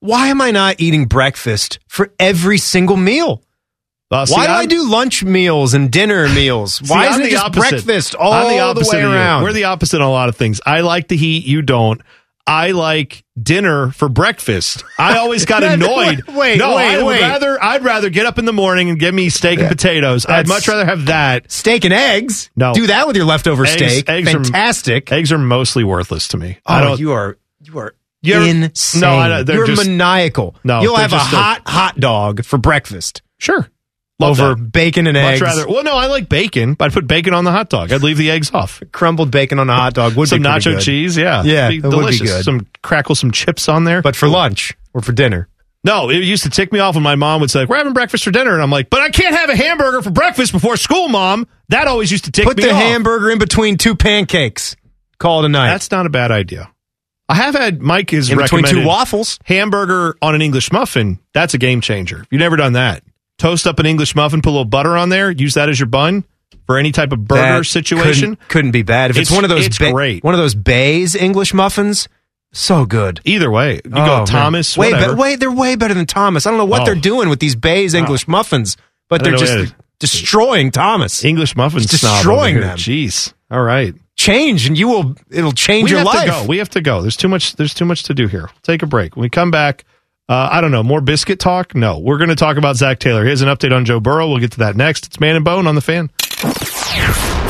why 0.00 0.28
am 0.28 0.40
I 0.40 0.50
not 0.52 0.76
eating 0.80 1.06
breakfast 1.06 1.78
for 1.88 2.12
every 2.18 2.58
single 2.58 2.96
meal? 2.96 3.42
Uh, 4.10 4.24
see, 4.24 4.32
why 4.34 4.46
do 4.46 4.52
i 4.52 4.56
I'm- 4.60 4.68
do 4.68 4.88
lunch 4.88 5.22
meals 5.22 5.74
and 5.74 5.90
dinner 5.90 6.28
meals? 6.34 6.76
See, 6.76 6.86
Why 6.86 7.08
isn't 7.08 7.20
it 7.20 7.24
the 7.26 7.30
just 7.32 7.44
opposite. 7.44 7.84
breakfast 7.84 8.14
all 8.14 8.32
I'm 8.32 8.74
the, 8.74 8.80
the, 8.82 8.88
way 8.90 9.02
around? 9.02 9.42
We're 9.42 9.52
the 9.52 9.64
opposite 9.64 10.00
on 10.00 10.06
a 10.06 10.10
lot 10.10 10.28
of 10.30 10.36
things. 10.36 10.60
I 10.64 10.80
like 10.80 11.08
the 11.08 11.16
heat. 11.16 11.44
You 11.44 11.60
don't. 11.62 12.00
I 12.48 12.70
like 12.72 13.24
dinner 13.40 13.90
for 13.90 14.08
breakfast. 14.08 14.84
I 14.98 15.18
always 15.18 15.44
got 15.44 15.62
annoyed. 15.64 16.22
wait, 16.28 16.58
no, 16.58 16.74
wait, 16.76 16.86
I 16.88 16.96
would 16.98 17.06
wait. 17.06 17.20
rather. 17.20 17.62
I'd 17.62 17.84
rather 17.84 18.10
get 18.10 18.26
up 18.26 18.38
in 18.38 18.44
the 18.46 18.52
morning 18.52 18.90
and 18.90 18.98
give 18.98 19.14
me 19.14 19.28
steak 19.28 19.58
and 19.60 19.68
potatoes. 19.68 20.24
I'd 20.26 20.30
That's- 20.30 20.48
much 20.48 20.66
rather 20.68 20.84
have 20.86 21.06
that. 21.06 21.50
steak 21.52 21.84
and 21.84 21.92
eggs. 21.94 22.50
No, 22.56 22.72
do 22.74 22.86
that 22.88 23.06
with 23.06 23.16
your 23.16 23.26
leftover 23.26 23.64
Eggs- 23.64 23.72
steak. 23.72 24.08
eggs 24.08 24.28
are- 24.34 24.42
Fantastic. 24.44 25.12
eggs 25.12 25.30
are 25.30 25.38
mostly 25.38 25.84
worthless 25.84 26.28
to 26.28 26.36
me. 26.38 26.58
oh, 26.66 26.74
I 26.74 26.80
don't. 26.82 26.98
you 26.98 27.12
are 27.12 27.38
you 27.62 27.78
are 27.78 27.94
You 28.22 28.34
ever- 28.34 28.46
insane. 28.46 29.00
No, 29.02 29.16
I 29.18 29.28
don't- 29.28 29.46
they're 29.46 29.56
You're 29.56 29.66
just- 29.66 29.86
maniacal. 29.86 30.56
No, 30.64 30.80
you'll 30.82 30.94
they're 30.94 31.02
have 31.02 31.12
a 31.12 31.16
just 31.16 31.32
a- 31.32 31.36
hot 31.36 31.62
hot 31.66 32.00
dog 32.00 32.44
for 32.44 32.58
breakfast 32.58 33.22
sure. 33.38 33.68
Love 34.20 34.40
over 34.40 34.54
that. 34.56 34.72
bacon 34.72 35.06
and 35.06 35.14
Much 35.16 35.34
eggs. 35.34 35.40
rather. 35.42 35.68
Well, 35.68 35.84
no, 35.84 35.94
I 35.96 36.06
like 36.06 36.28
bacon, 36.28 36.74
but 36.74 36.86
I'd 36.86 36.92
put 36.92 37.06
bacon 37.06 37.34
on 37.34 37.44
the 37.44 37.52
hot 37.52 37.68
dog. 37.70 37.92
I'd 37.92 38.02
leave 38.02 38.16
the 38.18 38.30
eggs 38.30 38.50
off. 38.52 38.82
crumbled 38.92 39.30
bacon 39.30 39.58
on 39.60 39.70
a 39.70 39.74
hot 39.74 39.94
dog 39.94 40.16
would 40.16 40.28
some 40.28 40.42
be 40.42 40.48
pretty 40.48 40.70
nacho 40.70 40.74
good. 40.74 40.82
cheese. 40.82 41.16
Yeah, 41.16 41.42
Yeah, 41.44 41.68
it 41.70 41.82
would 41.82 41.82
be 41.82 41.90
delicious. 41.90 42.30
good. 42.32 42.44
Some 42.44 42.66
crackle 42.82 43.14
some 43.14 43.30
chips 43.30 43.68
on 43.68 43.84
there. 43.84 44.02
But 44.02 44.16
for 44.16 44.28
lunch 44.28 44.76
or 44.92 45.02
for 45.02 45.12
dinner. 45.12 45.48
No, 45.84 46.10
it 46.10 46.24
used 46.24 46.42
to 46.42 46.50
tick 46.50 46.72
me 46.72 46.80
off 46.80 46.96
when 46.96 47.04
my 47.04 47.14
mom 47.14 47.40
would 47.40 47.50
say, 47.52 47.64
"We're 47.64 47.76
having 47.76 47.92
breakfast 47.92 48.24
for 48.24 48.32
dinner," 48.32 48.52
and 48.52 48.60
I'm 48.60 48.70
like, 48.70 48.90
"But 48.90 49.00
I 49.02 49.10
can't 49.10 49.36
have 49.36 49.48
a 49.48 49.56
hamburger 49.56 50.02
for 50.02 50.10
breakfast 50.10 50.50
before 50.52 50.76
school, 50.76 51.08
mom." 51.08 51.46
That 51.68 51.86
always 51.86 52.10
used 52.10 52.24
to 52.24 52.32
tick 52.32 52.44
me. 52.44 52.50
Put 52.50 52.56
me 52.56 52.64
the 52.64 52.74
hamburger 52.74 53.30
in 53.30 53.38
between 53.38 53.76
two 53.78 53.94
pancakes. 53.94 54.74
Call 55.18 55.40
it 55.44 55.46
a 55.46 55.48
night. 55.48 55.68
That's 55.68 55.92
not 55.92 56.04
a 56.06 56.10
bad 56.10 56.32
idea. 56.32 56.68
I 57.28 57.34
have 57.34 57.54
had 57.54 57.80
Mike 57.80 58.12
is 58.12 58.30
in 58.30 58.38
between 58.38 58.64
two 58.64 58.84
waffles. 58.84 59.38
hamburger 59.44 60.16
on 60.20 60.34
an 60.34 60.42
English 60.42 60.72
muffin. 60.72 61.20
That's 61.34 61.54
a 61.54 61.58
game 61.58 61.80
changer. 61.80 62.24
You've 62.30 62.40
never 62.40 62.56
done 62.56 62.72
that. 62.72 63.04
Toast 63.38 63.66
up 63.66 63.78
an 63.78 63.86
English 63.86 64.14
muffin, 64.16 64.42
put 64.42 64.50
a 64.50 64.52
little 64.52 64.64
butter 64.64 64.96
on 64.96 65.08
there, 65.10 65.30
use 65.30 65.54
that 65.54 65.68
as 65.68 65.78
your 65.78 65.86
bun 65.86 66.24
for 66.66 66.76
any 66.76 66.92
type 66.92 67.12
of 67.12 67.26
burger 67.26 67.58
That 67.60 67.66
situation. 67.66 68.36
couldn't, 68.36 68.48
couldn't 68.48 68.70
be 68.72 68.82
bad. 68.82 69.10
If 69.10 69.16
it's, 69.16 69.30
It's- 69.30 69.36
one 69.36 69.44
of 69.44 69.50
those, 69.50 69.66
it's 69.66 69.78
ba- 69.78 69.92
great. 69.92 70.24
one 70.24 70.34
of 70.34 70.38
those 70.40 70.54
Bay's 70.54 71.14
English 71.14 71.54
muffins, 71.54 72.08
so 72.52 72.84
good. 72.84 73.20
Either 73.24 73.50
way, 73.50 73.74
you 73.84 73.90
Oh, 73.92 74.04
go 74.04 74.16
man. 74.18 74.26
Thomas. 74.26 74.76
Way, 74.76 74.92
whatever. 74.92 75.14
be- 75.14 75.20
way, 75.20 75.36
they're 75.36 75.50
way 75.52 75.76
better 75.76 75.94
than 75.94 76.06
Thomas. 76.06 76.46
I 76.46 76.50
don't 76.50 76.58
know 76.58 76.64
what 76.64 76.82
Oh. 76.82 76.84
they're 76.86 76.94
doing 76.94 77.28
with 77.28 77.38
these 77.40 77.54
Bay's 77.54 77.94
oh. 77.94 77.98
English 77.98 78.26
muffins, 78.26 78.76
but 79.08 79.22
they're 79.22 79.36
just 79.36 79.74
destroying 80.00 80.70
Thomas. 80.70 81.24
English 81.24 81.56
muffins, 81.56 81.86
destroying 81.86 82.60
them. 82.60 82.76
Jeez. 82.76 83.32
All 83.50 83.62
right. 83.62 83.94
Change, 84.16 84.66
and 84.66 84.76
you 84.76 84.88
will. 84.88 85.14
It'll 85.30 85.52
change 85.52 85.84
we 85.84 85.90
your 85.90 85.98
have 86.00 86.06
life. 86.06 86.24
to 86.24 86.30
go. 86.30 86.44
We 86.46 86.58
have 86.58 86.70
to 86.70 86.80
go. 86.80 87.02
There's 87.02 87.16
too 87.16 87.28
much. 87.28 87.54
There's 87.54 87.72
too 87.72 87.84
much 87.84 88.02
to 88.04 88.14
do 88.14 88.26
here. 88.26 88.50
Take 88.62 88.82
a 88.82 88.86
break. 88.86 89.14
When 89.14 89.22
we 89.22 89.28
come 89.30 89.50
back, 89.52 89.84
uh, 90.28 90.48
I 90.52 90.60
don't 90.60 90.70
know. 90.70 90.82
More 90.82 91.00
biscuit 91.00 91.40
talk? 91.40 91.74
No. 91.74 91.98
We're 91.98 92.18
going 92.18 92.28
to 92.30 92.36
talk 92.36 92.56
about 92.56 92.76
Zac 92.76 92.98
Taylor. 92.98 93.24
Here's 93.24 93.40
an 93.42 93.48
update 93.48 93.74
on 93.74 93.84
Joe 93.84 94.00
Burrow. 94.00 94.28
We'll 94.28 94.38
get 94.38 94.52
to 94.52 94.58
that 94.58 94.76
next. 94.76 95.06
It's 95.06 95.20
Man 95.20 95.36
and 95.36 95.44
Bone 95.44 95.66
on 95.66 95.74
the 95.74 95.80
fan. 95.80 96.08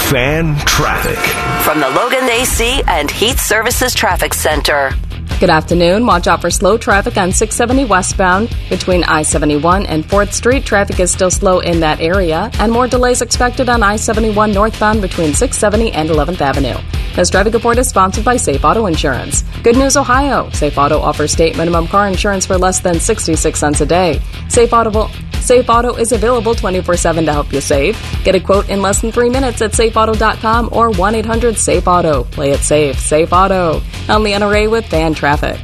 Fan 0.09 0.57
traffic. 0.61 1.19
From 1.65 1.81
the 1.81 1.91
Logan 1.91 2.25
AC 2.31 2.83
and 2.87 3.11
Heat 3.11 3.39
Services 3.39 3.95
Traffic 3.95 4.33
Center. 4.33 4.93
Good 5.41 5.51
afternoon. 5.51 6.05
Watch 6.05 6.27
out 6.27 6.41
for 6.41 6.51
slow 6.51 6.77
traffic 6.77 7.17
on 7.17 7.31
670 7.31 7.85
westbound 7.85 8.55
between 8.69 9.05
I 9.05 9.23
71 9.23 9.87
and 9.87 10.05
4th 10.05 10.33
Street. 10.33 10.65
Traffic 10.65 10.99
is 10.99 11.13
still 11.13 11.31
slow 11.31 11.61
in 11.61 11.79
that 11.81 12.01
area, 12.01 12.51
and 12.59 12.73
more 12.73 12.89
delays 12.89 13.23
expected 13.23 13.69
on 13.69 13.85
I 13.85 13.97
71 13.97 14.53
northbound 14.53 15.01
between 15.01 15.35
670 15.35 15.93
and 15.93 16.09
11th 16.09 16.41
Avenue. 16.41 16.77
This 17.15 17.31
traffic 17.31 17.55
report 17.55 17.79
is 17.79 17.89
sponsored 17.89 18.25
by 18.25 18.37
Safe 18.37 18.65
Auto 18.65 18.87
Insurance. 18.87 19.43
Good 19.63 19.77
news, 19.77 19.97
Ohio. 19.97 20.51
Safe 20.51 20.77
Auto 20.77 20.99
offers 21.01 21.33
state 21.33 21.57
minimum 21.57 21.87
car 21.87 22.09
insurance 22.09 22.47
for 22.47 22.57
less 22.59 22.81
than 22.81 22.99
66 23.01 23.59
cents 23.59 23.81
a 23.81 23.87
day. 23.87 24.21
Safe 24.49 24.73
Auto 24.73 24.91
will. 24.91 25.11
Safe 25.41 25.69
Auto 25.71 25.95
is 25.95 26.13
available 26.13 26.55
24 26.55 26.97
7 26.97 27.25
to 27.25 27.33
help 27.33 27.53
you 27.53 27.61
save. 27.61 27.99
Get 28.23 28.35
a 28.35 28.41
quote 28.41 28.69
in 28.69 28.83
less 28.83 29.01
than 29.01 29.13
three 29.13 29.31
minutes 29.31 29.63
at 29.63 29.73
safeauto.com 29.73 30.69
or 30.73 30.91
1 30.91 31.15
800 31.15 31.57
Safe 31.57 31.89
Auto. 31.89 32.25
Play 32.25 32.51
it 32.51 32.61
safe. 32.61 32.99
Safe 32.99 33.33
Auto. 33.33 33.81
I'm 34.09 34.23
Leanna 34.23 34.49
Ray 34.49 34.69
with 34.69 34.87
Fan 34.87 35.15
Traffic. 35.19 35.59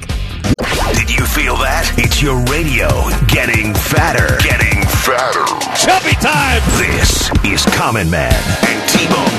Did 0.98 1.14
you 1.14 1.22
feel 1.30 1.54
that? 1.62 1.86
It's 1.94 2.18
your 2.18 2.42
radio 2.50 2.90
getting 3.30 3.70
fatter. 3.70 4.34
Getting 4.42 4.82
fatter. 5.06 5.46
Chubby 5.78 6.18
time. 6.18 6.58
This 6.74 7.30
is 7.46 7.62
Common 7.78 8.10
Man 8.10 8.34
and 8.66 8.82
T-Bone. 8.90 9.38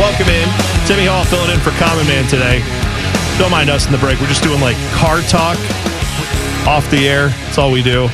Welcome 0.00 0.32
in. 0.32 0.48
Timmy 0.88 1.04
Hall 1.04 1.28
filling 1.28 1.52
in 1.52 1.60
for 1.60 1.76
Common 1.76 2.08
Man 2.08 2.24
today. 2.24 2.64
Don't 3.36 3.52
mind 3.52 3.68
us 3.68 3.84
in 3.84 3.92
the 3.92 4.00
break. 4.00 4.16
We're 4.16 4.32
just 4.32 4.42
doing 4.42 4.64
like 4.64 4.80
car 4.96 5.20
talk 5.28 5.60
off 6.64 6.88
the 6.88 7.04
air. 7.04 7.28
That's 7.52 7.58
all 7.60 7.68
we 7.70 7.82
do. 7.84 8.08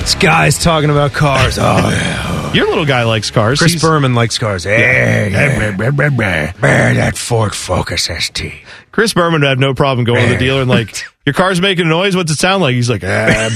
This 0.00 0.16
guy's 0.16 0.56
talking 0.56 0.88
about 0.88 1.12
cars. 1.12 1.58
Oh 1.60 1.76
yeah. 1.92 2.37
Your 2.54 2.66
little 2.68 2.86
guy 2.86 3.04
likes 3.04 3.30
cars. 3.30 3.58
Chris 3.58 3.72
He's- 3.72 3.82
Berman 3.82 4.14
likes 4.14 4.38
cars. 4.38 4.64
Hey, 4.64 4.74
eh, 4.74 5.30
eh, 5.36 5.76
eh, 6.62 6.94
that 6.94 7.16
Ford 7.16 7.54
Focus 7.54 8.08
ST. 8.08 8.52
Chris 8.90 9.12
Berman 9.12 9.42
would 9.42 9.48
have 9.48 9.58
no 9.58 9.74
problem 9.74 10.04
going 10.04 10.26
to 10.26 10.32
the 10.32 10.38
dealer 10.38 10.62
and 10.62 10.70
like, 10.70 11.04
your 11.26 11.34
car's 11.34 11.60
making 11.60 11.86
a 11.86 11.88
noise. 11.88 12.16
What's 12.16 12.32
it 12.32 12.38
sound 12.38 12.62
like? 12.62 12.74
He's 12.74 12.88
like, 12.90 13.02
"Ah, 13.04 13.48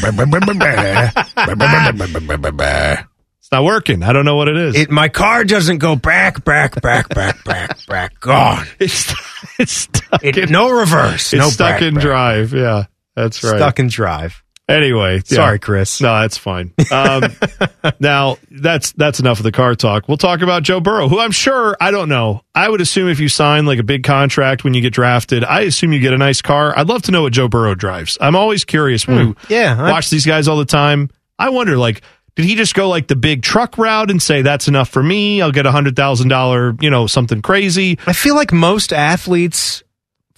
it's 3.39 3.51
not 3.51 3.65
working. 3.65 4.03
I 4.03 4.13
don't 4.13 4.25
know 4.25 4.37
what 4.37 4.49
it 4.49 4.57
is. 4.57 4.77
It, 4.77 4.91
my 4.91 5.09
car 5.09 5.45
doesn't 5.45 5.79
go 5.79 5.97
back, 5.97 6.45
back, 6.45 6.81
back, 6.81 7.09
back, 7.09 7.43
back, 7.45 7.87
back. 7.87 8.21
Gone. 8.21 8.67
it's 8.79 9.13
it's 9.59 9.73
stuck. 9.73 10.23
It, 10.23 10.37
in, 10.37 10.53
no 10.53 10.71
reverse. 10.71 11.33
it's 11.33 11.41
no 11.41 11.49
stuck 11.49 11.77
back, 11.77 11.83
in 11.83 11.95
back. 11.95 12.03
drive. 12.03 12.53
Yeah, 12.53 12.85
that's 13.17 13.43
right. 13.43 13.57
Stuck 13.57 13.79
in 13.79 13.89
drive. 13.89 14.42
Anyway, 14.69 15.17
yeah. 15.17 15.37
Sorry, 15.37 15.59
Chris. 15.59 16.01
No, 16.01 16.21
that's 16.21 16.39
fine. 16.39 16.73
Um, 16.93 17.25
now 18.01 18.37
that's 18.51 18.93
that's 18.93 19.19
enough 19.21 19.39
of 19.39 19.43
the 19.43 19.53
car 19.53 19.75
talk. 19.75 20.07
We'll 20.09 20.17
talk 20.17 20.41
about 20.41 20.63
Joe 20.63 20.81
Burrow, 20.81 21.09
who 21.09 21.19
I'm 21.19 21.33
sure 21.33 21.77
I 21.81 21.91
don't 21.91 22.09
know. 22.09 22.43
I 22.55 22.69
would 22.69 22.81
assume 22.81 23.09
if 23.09 23.19
you 23.21 23.29
sign 23.29 23.67
like 23.67 23.81
a 23.81 23.83
big 23.83 24.05
contract 24.05 24.63
when 24.65 24.73
you 24.73 24.81
get 24.81 24.93
drafted, 24.93 25.45
I 25.45 25.63
assume 25.63 25.93
you 25.93 25.99
get 25.99 26.13
a 26.13 26.19
nice 26.19 26.41
car. 26.43 26.73
I'd 26.79 26.89
love 26.89 27.03
to 27.03 27.11
know 27.13 27.23
what 27.23 27.33
Joe 27.33 27.49
Burrow 27.49 27.75
drives. 27.75 28.17
I'm 28.21 28.37
always 28.37 28.65
curious 28.65 29.07
when 29.07 29.31
we 29.31 29.35
Yeah, 29.49 29.77
I- 29.79 29.91
watch 29.91 30.11
these 30.11 30.25
guys 30.25 30.47
all 30.49 30.57
the 30.57 30.65
time. 30.65 31.11
I 31.39 31.49
wonder, 31.51 31.77
like, 31.77 32.03
did 32.37 32.45
he 32.47 32.55
just 32.55 32.75
go 32.75 32.89
like 32.89 33.09
the 33.09 33.17
big 33.17 33.43
truck 33.43 33.77
route 33.77 34.11
and 34.11 34.23
say 34.23 34.41
that's 34.43 34.69
enough 34.69 34.89
for 34.89 35.03
me? 35.03 35.43
I'll 35.43 35.51
get 35.53 35.67
a 35.67 35.73
hundred 35.73 35.97
thousand 35.97 36.29
dollar, 36.29 36.75
you 36.81 36.89
know, 36.89 37.07
something 37.09 37.43
crazy. 37.43 37.99
I 38.07 38.13
feel 38.15 38.37
like 38.37 38.53
most 38.53 38.93
athletes, 38.93 39.82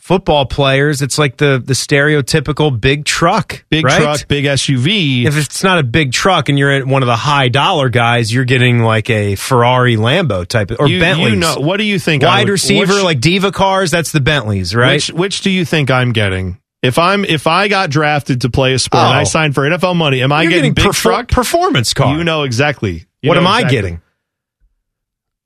football 0.05 0.45
players, 0.45 1.01
it's 1.01 1.17
like 1.19 1.39
the 1.39 1.63
the 1.65 1.73
stereotypical 1.73 2.79
big 2.79 3.07
truck, 3.07 3.65
Big 3.71 3.85
right? 3.87 4.03
truck, 4.03 4.29
big 4.29 4.45
SUV. 4.45 5.25
If 5.27 5.37
it's 5.39 5.65
not 5.65 5.79
a 5.79 5.83
big 5.83 6.13
truck 6.13 6.51
and 6.51 6.59
you're 6.59 6.71
at 6.71 6.87
one 6.87 7.03
of 7.03 7.07
the 7.07 7.17
high 7.17 7.49
dollar 7.49 7.89
guys, 7.89 8.33
you're 8.33 8.45
getting 8.45 8.81
like 8.81 9.09
a 9.09 9.35
Ferrari 9.37 9.97
Lambo 9.97 10.47
type 10.47 10.71
of, 10.71 10.79
or 10.81 10.89
you, 10.89 11.01
Bentley. 11.01 11.31
you 11.31 11.37
know, 11.37 11.57
what 11.59 11.79
do 11.79 11.85
you 11.85 11.99
think? 11.99 12.23
Wide 12.23 12.45
would- 12.45 12.51
receiver, 12.53 12.93
which- 12.95 13.03
like 13.03 13.21
Diva 13.21 13.51
cars, 13.51 13.91
that's 13.91 14.13
the 14.13 14.21
Bentleys, 14.21 14.75
right? 14.75 14.93
Which 14.95 15.11
which 15.13 15.41
do 15.41 15.51
you 15.51 15.65
think 15.65 15.91
I'm 15.91 16.13
getting? 16.13 16.59
If 16.83 16.99
I'm 16.99 17.25
if 17.25 17.47
I 17.47 17.69
got 17.69 17.89
drafted 17.89 18.43
to 18.43 18.51
play 18.51 18.75
a 18.75 18.79
sport 18.79 19.05
and 19.05 19.15
I 19.15 19.23
Oh. 19.23 19.25
signed 19.25 19.55
for 19.55 19.65
NFL 19.65 19.95
money, 19.97 20.23
am 20.23 20.33
I 20.33 20.43
You're 20.43 20.51
getting, 20.53 20.75
big 20.75 20.85
perfor- 20.85 20.93
truck? 21.01 21.29
performance 21.29 21.95
car. 21.95 22.15
You 22.19 22.25
know 22.25 22.43
exactly. 22.43 23.07
You 23.23 23.29
what 23.31 23.37
know 23.37 23.41
am 23.41 23.47
I 23.47 23.63
getting? 23.65 24.03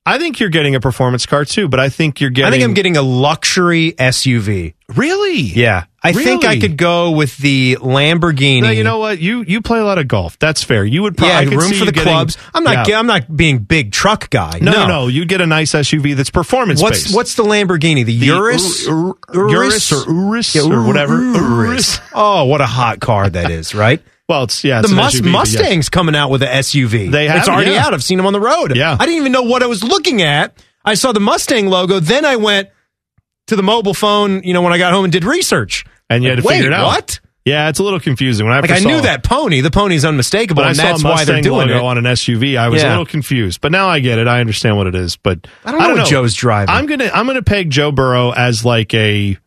I 0.09 0.17
think 0.17 0.39
you're 0.39 0.49
getting 0.49 0.73
a 0.73 0.79
performance 0.79 1.27
car 1.27 1.45
too, 1.45 1.67
but 1.67 1.79
I 1.79 1.89
think 1.89 2.19
you're 2.19 2.31
getting. 2.31 2.47
I 2.47 2.51
think 2.51 2.63
I'm 2.63 2.73
getting 2.73 2.97
a 2.97 3.03
luxury 3.03 3.91
SUV. 3.91 4.73
Really? 4.95 5.37
Yeah. 5.39 5.85
I 6.01 6.13
think 6.13 6.45
I 6.45 6.59
could 6.59 6.77
go 6.77 7.11
with 7.11 7.37
the 7.37 7.75
Lamborghini. 7.75 8.61
No, 8.63 8.71
you 8.71 8.83
know 8.83 8.97
what? 8.97 9.19
You 9.19 9.43
you 9.43 9.61
play 9.61 9.79
a 9.79 9.83
lot 9.83 9.99
of 9.99 10.07
golf. 10.07 10.39
That's 10.39 10.63
fair. 10.63 10.83
You 10.83 11.03
would 11.03 11.15
probably 11.15 11.51
yeah, 11.51 11.61
room 11.61 11.73
for 11.73 11.85
the 11.85 11.91
getting, 11.91 12.11
clubs. 12.11 12.37
I'm 12.55 12.63
not. 12.63 12.87
Yeah. 12.87 12.97
I'm 12.97 13.05
not 13.05 13.35
being 13.35 13.59
big 13.59 13.91
truck 13.91 14.31
guy. 14.31 14.57
No, 14.61 14.71
no, 14.71 14.87
no. 14.87 15.07
You 15.09 15.25
get 15.25 15.41
a 15.41 15.45
nice 15.45 15.73
SUV 15.73 16.15
that's 16.15 16.31
performance 16.31 16.81
What's 16.81 17.03
based. 17.03 17.15
what's 17.15 17.35
the 17.35 17.43
Lamborghini? 17.43 18.03
The, 18.03 18.17
The 18.17 18.25
Urus, 18.25 18.87
Ur- 18.87 19.13
Ur- 19.35 19.49
Urus 19.49 19.91
or 19.91 20.11
Urus 20.11 20.55
or 20.55 20.87
whatever. 20.87 21.21
Urus. 21.21 21.99
Oh, 22.15 22.45
what 22.45 22.61
a 22.61 22.65
hot 22.65 22.99
car 22.99 23.29
that 23.29 23.51
is, 23.51 23.75
right? 23.75 24.01
Well, 24.29 24.43
it's 24.43 24.63
yeah. 24.63 24.75
the 24.81 24.85
It's 24.85 24.91
an 24.91 24.95
Mus- 24.97 25.15
SUV, 25.15 25.19
but 25.19 25.25
yes. 25.25 25.33
Mustang's 25.33 25.89
coming 25.89 26.15
out 26.15 26.29
with 26.29 26.43
an 26.43 26.49
SUV. 26.49 27.11
They 27.11 27.27
have 27.27 27.39
It's 27.39 27.49
already 27.49 27.71
yeah. 27.71 27.85
out. 27.87 27.93
I've 27.95 28.03
seen 28.03 28.17
them 28.17 28.27
on 28.27 28.33
the 28.33 28.39
road. 28.39 28.75
Yeah. 28.77 28.95
I 28.97 29.05
didn't 29.05 29.17
even 29.21 29.31
know 29.31 29.41
what 29.41 29.63
I 29.63 29.65
was 29.65 29.83
looking 29.83 30.21
at. 30.21 30.53
I 30.85 30.93
saw 30.93 31.11
the 31.11 31.19
Mustang 31.19 31.67
logo. 31.67 31.99
Then 31.99 32.23
I 32.25 32.35
went 32.35 32.69
to 33.47 33.55
the 33.55 33.63
mobile 33.63 33.95
phone. 33.95 34.43
You 34.43 34.53
know, 34.53 34.61
when 34.61 34.71
I 34.71 34.77
got 34.77 34.93
home 34.93 35.03
and 35.03 35.11
did 35.11 35.23
research, 35.25 35.83
and 36.09 36.23
you 36.23 36.29
had 36.29 36.37
to 36.39 36.43
Wait, 36.45 36.57
figure 36.57 36.69
it 36.71 36.73
out. 36.73 36.85
What? 36.85 37.19
Yeah, 37.45 37.69
it's 37.69 37.79
a 37.79 37.83
little 37.83 37.99
confusing. 37.99 38.45
When 38.45 38.55
I 38.55 38.59
Like 38.59 38.69
I 38.69 38.79
knew 38.79 39.01
that 39.01 39.23
pony. 39.23 39.61
The 39.61 39.71
pony's 39.71 40.05
unmistakable, 40.05 40.61
I 40.61 40.67
and 40.67 40.77
saw 40.77 40.83
that's 40.83 41.03
why 41.03 41.25
they're 41.25 41.37
Mustang 41.37 41.43
doing 41.43 41.67
logo 41.69 41.79
it. 41.79 41.83
on 41.83 41.97
an 41.97 42.03
SUV, 42.03 42.57
I 42.57 42.69
was 42.69 42.83
a 42.83 42.87
little 42.89 43.05
confused. 43.07 43.61
But 43.61 43.71
now 43.71 43.87
I 43.87 43.99
get 43.99 44.19
it. 44.19 44.27
I 44.27 44.39
understand 44.41 44.77
what 44.77 44.85
it 44.85 44.93
is. 44.93 45.15
But 45.15 45.47
I 45.65 45.71
don't 45.71 45.81
know 45.81 46.01
what 46.03 46.07
Joe's 46.07 46.35
driving. 46.35 46.75
I'm 46.75 46.85
gonna 46.85 47.09
I'm 47.11 47.25
gonna 47.25 47.41
peg 47.41 47.71
Joe 47.71 47.91
Burrow 47.91 48.31
as 48.31 48.63
like 48.63 48.93
a 48.93 49.37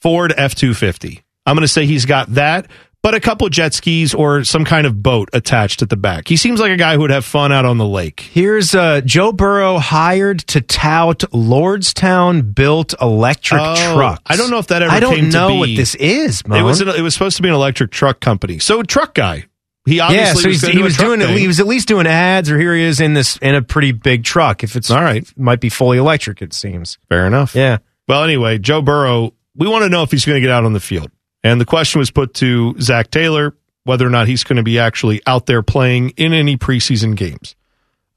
Ford 0.00 0.32
F 0.34 0.54
two 0.54 0.72
fifty. 0.72 1.22
I'm 1.44 1.54
gonna 1.54 1.68
say 1.68 1.84
he's 1.84 2.06
got 2.06 2.32
that, 2.34 2.68
but 3.02 3.14
a 3.14 3.20
couple 3.20 3.48
jet 3.48 3.72
skis 3.74 4.12
or 4.14 4.44
some 4.44 4.64
kind 4.64 4.86
of 4.86 5.02
boat 5.02 5.28
attached 5.32 5.82
at 5.82 5.88
the 5.88 5.96
back. 5.96 6.28
He 6.28 6.36
seems 6.36 6.60
like 6.60 6.70
a 6.70 6.76
guy 6.76 6.94
who 6.94 7.00
would 7.00 7.10
have 7.10 7.24
fun 7.24 7.50
out 7.52 7.64
on 7.64 7.78
the 7.78 7.86
lake. 7.86 8.20
Here's 8.20 8.74
uh, 8.74 9.00
Joe 9.02 9.32
Burrow 9.32 9.78
hired 9.78 10.40
to 10.48 10.60
tout 10.60 11.20
Lordstown 11.32 12.54
built 12.54 12.94
electric 13.00 13.60
Oh, 13.62 13.94
trucks. 13.94 14.22
I 14.26 14.36
don't 14.36 14.50
know 14.50 14.58
if 14.58 14.66
that 14.68 14.82
ever 14.82 14.92
I 14.92 15.00
don't 15.00 15.30
know 15.30 15.56
what 15.56 15.68
this 15.74 15.94
is. 15.94 16.42
It 16.44 16.62
was 16.62 16.80
an, 16.80 16.88
it 16.88 17.00
was 17.02 17.14
supposed 17.14 17.36
to 17.36 17.42
be 17.42 17.48
an 17.48 17.54
electric 17.54 17.90
truck 17.90 18.20
company. 18.20 18.58
So 18.58 18.82
truck 18.82 19.14
guy. 19.14 19.44
He 19.86 19.98
obviously 19.98 20.52
yeah, 20.52 20.58
so 20.58 20.66
was 20.68 20.74
he 20.74 20.82
was 20.82 20.94
truck 20.96 21.06
doing 21.06 21.20
it. 21.22 21.26
thing. 21.28 21.38
He 21.38 21.46
was 21.46 21.58
at 21.58 21.66
least 21.66 21.88
doing 21.88 22.06
ads, 22.06 22.50
or 22.50 22.58
here 22.60 22.74
he 22.74 22.82
is 22.82 23.00
in 23.00 23.14
this 23.14 23.38
in 23.38 23.54
a 23.54 23.62
pretty 23.62 23.92
big 23.92 24.24
truck. 24.24 24.62
If 24.62 24.76
it's 24.76 24.90
all 24.90 25.00
right, 25.00 25.26
might 25.38 25.60
be 25.60 25.70
fully 25.70 25.96
electric. 25.96 26.42
It 26.42 26.52
seems 26.52 26.98
fair 27.08 27.26
enough. 27.26 27.54
Yeah. 27.54 27.78
Well, 28.06 28.22
anyway, 28.22 28.58
Joe 28.58 28.82
Burrow. 28.82 29.32
We 29.56 29.68
want 29.68 29.84
to 29.84 29.88
know 29.88 30.02
if 30.02 30.10
he's 30.10 30.24
going 30.26 30.36
to 30.36 30.40
get 30.40 30.50
out 30.50 30.64
on 30.64 30.74
the 30.74 30.80
field, 30.80 31.10
and 31.42 31.60
the 31.60 31.64
question 31.64 31.98
was 31.98 32.10
put 32.10 32.34
to 32.34 32.74
Zac 32.80 33.10
Taylor 33.10 33.54
whether 33.84 34.06
or 34.06 34.10
not 34.10 34.28
he's 34.28 34.44
going 34.44 34.56
to 34.56 34.62
be 34.62 34.78
actually 34.78 35.22
out 35.26 35.46
there 35.46 35.62
playing 35.62 36.10
in 36.10 36.32
any 36.32 36.56
preseason 36.56 37.16
games. 37.16 37.54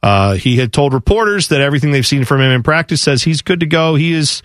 Uh, 0.01 0.33
he 0.33 0.57
had 0.57 0.73
told 0.73 0.93
reporters 0.93 1.47
that 1.47 1.61
everything 1.61 1.91
they've 1.91 2.05
seen 2.05 2.25
from 2.25 2.41
him 2.41 2.51
in 2.51 2.63
practice 2.63 3.01
says 3.01 3.23
he's 3.23 3.41
good 3.41 3.61
to 3.61 3.65
go. 3.65 3.95
He 3.95 4.13
is 4.13 4.43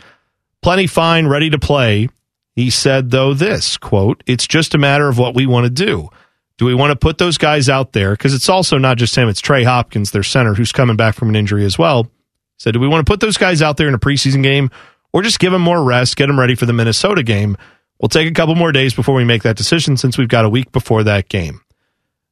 plenty 0.63 0.87
fine, 0.87 1.27
ready 1.27 1.51
to 1.51 1.59
play. 1.59 2.09
He 2.55 2.71
said, 2.71 3.11
though, 3.11 3.35
this 3.35 3.77
quote, 3.77 4.23
it's 4.27 4.47
just 4.47 4.75
a 4.75 4.79
matter 4.79 5.09
of 5.09 5.19
what 5.19 5.35
we 5.35 5.47
want 5.47 5.65
to 5.65 5.71
do. 5.71 6.09
Do 6.57 6.65
we 6.65 6.75
want 6.75 6.91
to 6.91 6.97
put 6.97 7.19
those 7.19 7.39
guys 7.39 7.69
out 7.69 7.93
there? 7.93 8.13
Because 8.13 8.35
it's 8.35 8.49
also 8.49 8.79
not 8.79 8.99
just 8.99 9.15
him, 9.15 9.29
it's 9.29 9.41
Trey 9.41 9.65
Hopkins, 9.65 10.11
their 10.11 10.25
center, 10.25 10.55
who's 10.55 10.73
coming 10.73 10.97
back 10.97 11.15
from 11.15 11.29
an 11.29 11.37
injury 11.37 11.65
as 11.65 11.79
well. 11.79 12.05
He 12.05 12.11
said, 12.59 12.75
do 12.75 12.81
we 12.81 12.89
want 12.89 13.07
to 13.07 13.11
put 13.11 13.21
those 13.21 13.37
guys 13.37 13.63
out 13.63 13.77
there 13.77 13.87
in 13.87 13.95
a 13.95 13.99
preseason 13.99 14.43
game 14.43 14.71
or 15.13 15.23
just 15.23 15.39
give 15.39 15.53
them 15.53 15.63
more 15.63 15.83
rest, 15.83 16.17
get 16.17 16.27
them 16.27 16.39
ready 16.39 16.55
for 16.55 16.67
the 16.67 16.73
Minnesota 16.73 17.23
game? 17.23 17.57
We'll 18.01 18.09
take 18.09 18.29
a 18.29 18.35
couple 18.35 18.55
more 18.55 18.73
days 18.73 18.95
before 18.95 19.15
we 19.15 19.25
make 19.25 19.43
that 19.43 19.57
decision 19.57 19.97
since 19.97 20.17
we've 20.17 20.29
got 20.29 20.45
a 20.45 20.49
week 20.49 20.71
before 20.73 21.03
that 21.05 21.29
game. 21.29 21.61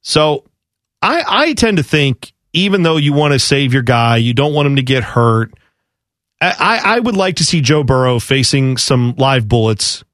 So 0.01 0.45
I, 1.03 1.25
I 1.27 1.53
tend 1.55 1.79
to 1.79 1.83
think, 1.83 2.33
even 2.53 2.83
though 2.83 2.97
you 2.97 3.13
want 3.13 3.33
to 3.33 3.39
save 3.39 3.73
your 3.73 3.83
guy, 3.83 4.17
you 4.17 4.33
don't 4.33 4.55
want 4.55 4.67
him 4.67 4.77
to 4.77 4.83
get 4.83 5.03
hurt. 5.03 5.53
I, 6.41 6.81
I 6.85 7.01
would 7.01 7.17
like 7.17 7.37
to 7.37 7.45
see 7.45 7.61
Joe 7.61 7.83
Burrow 7.83 8.19
facing 8.19 8.77
some 8.77 9.15
live 9.17 9.49
bullets 9.49 10.05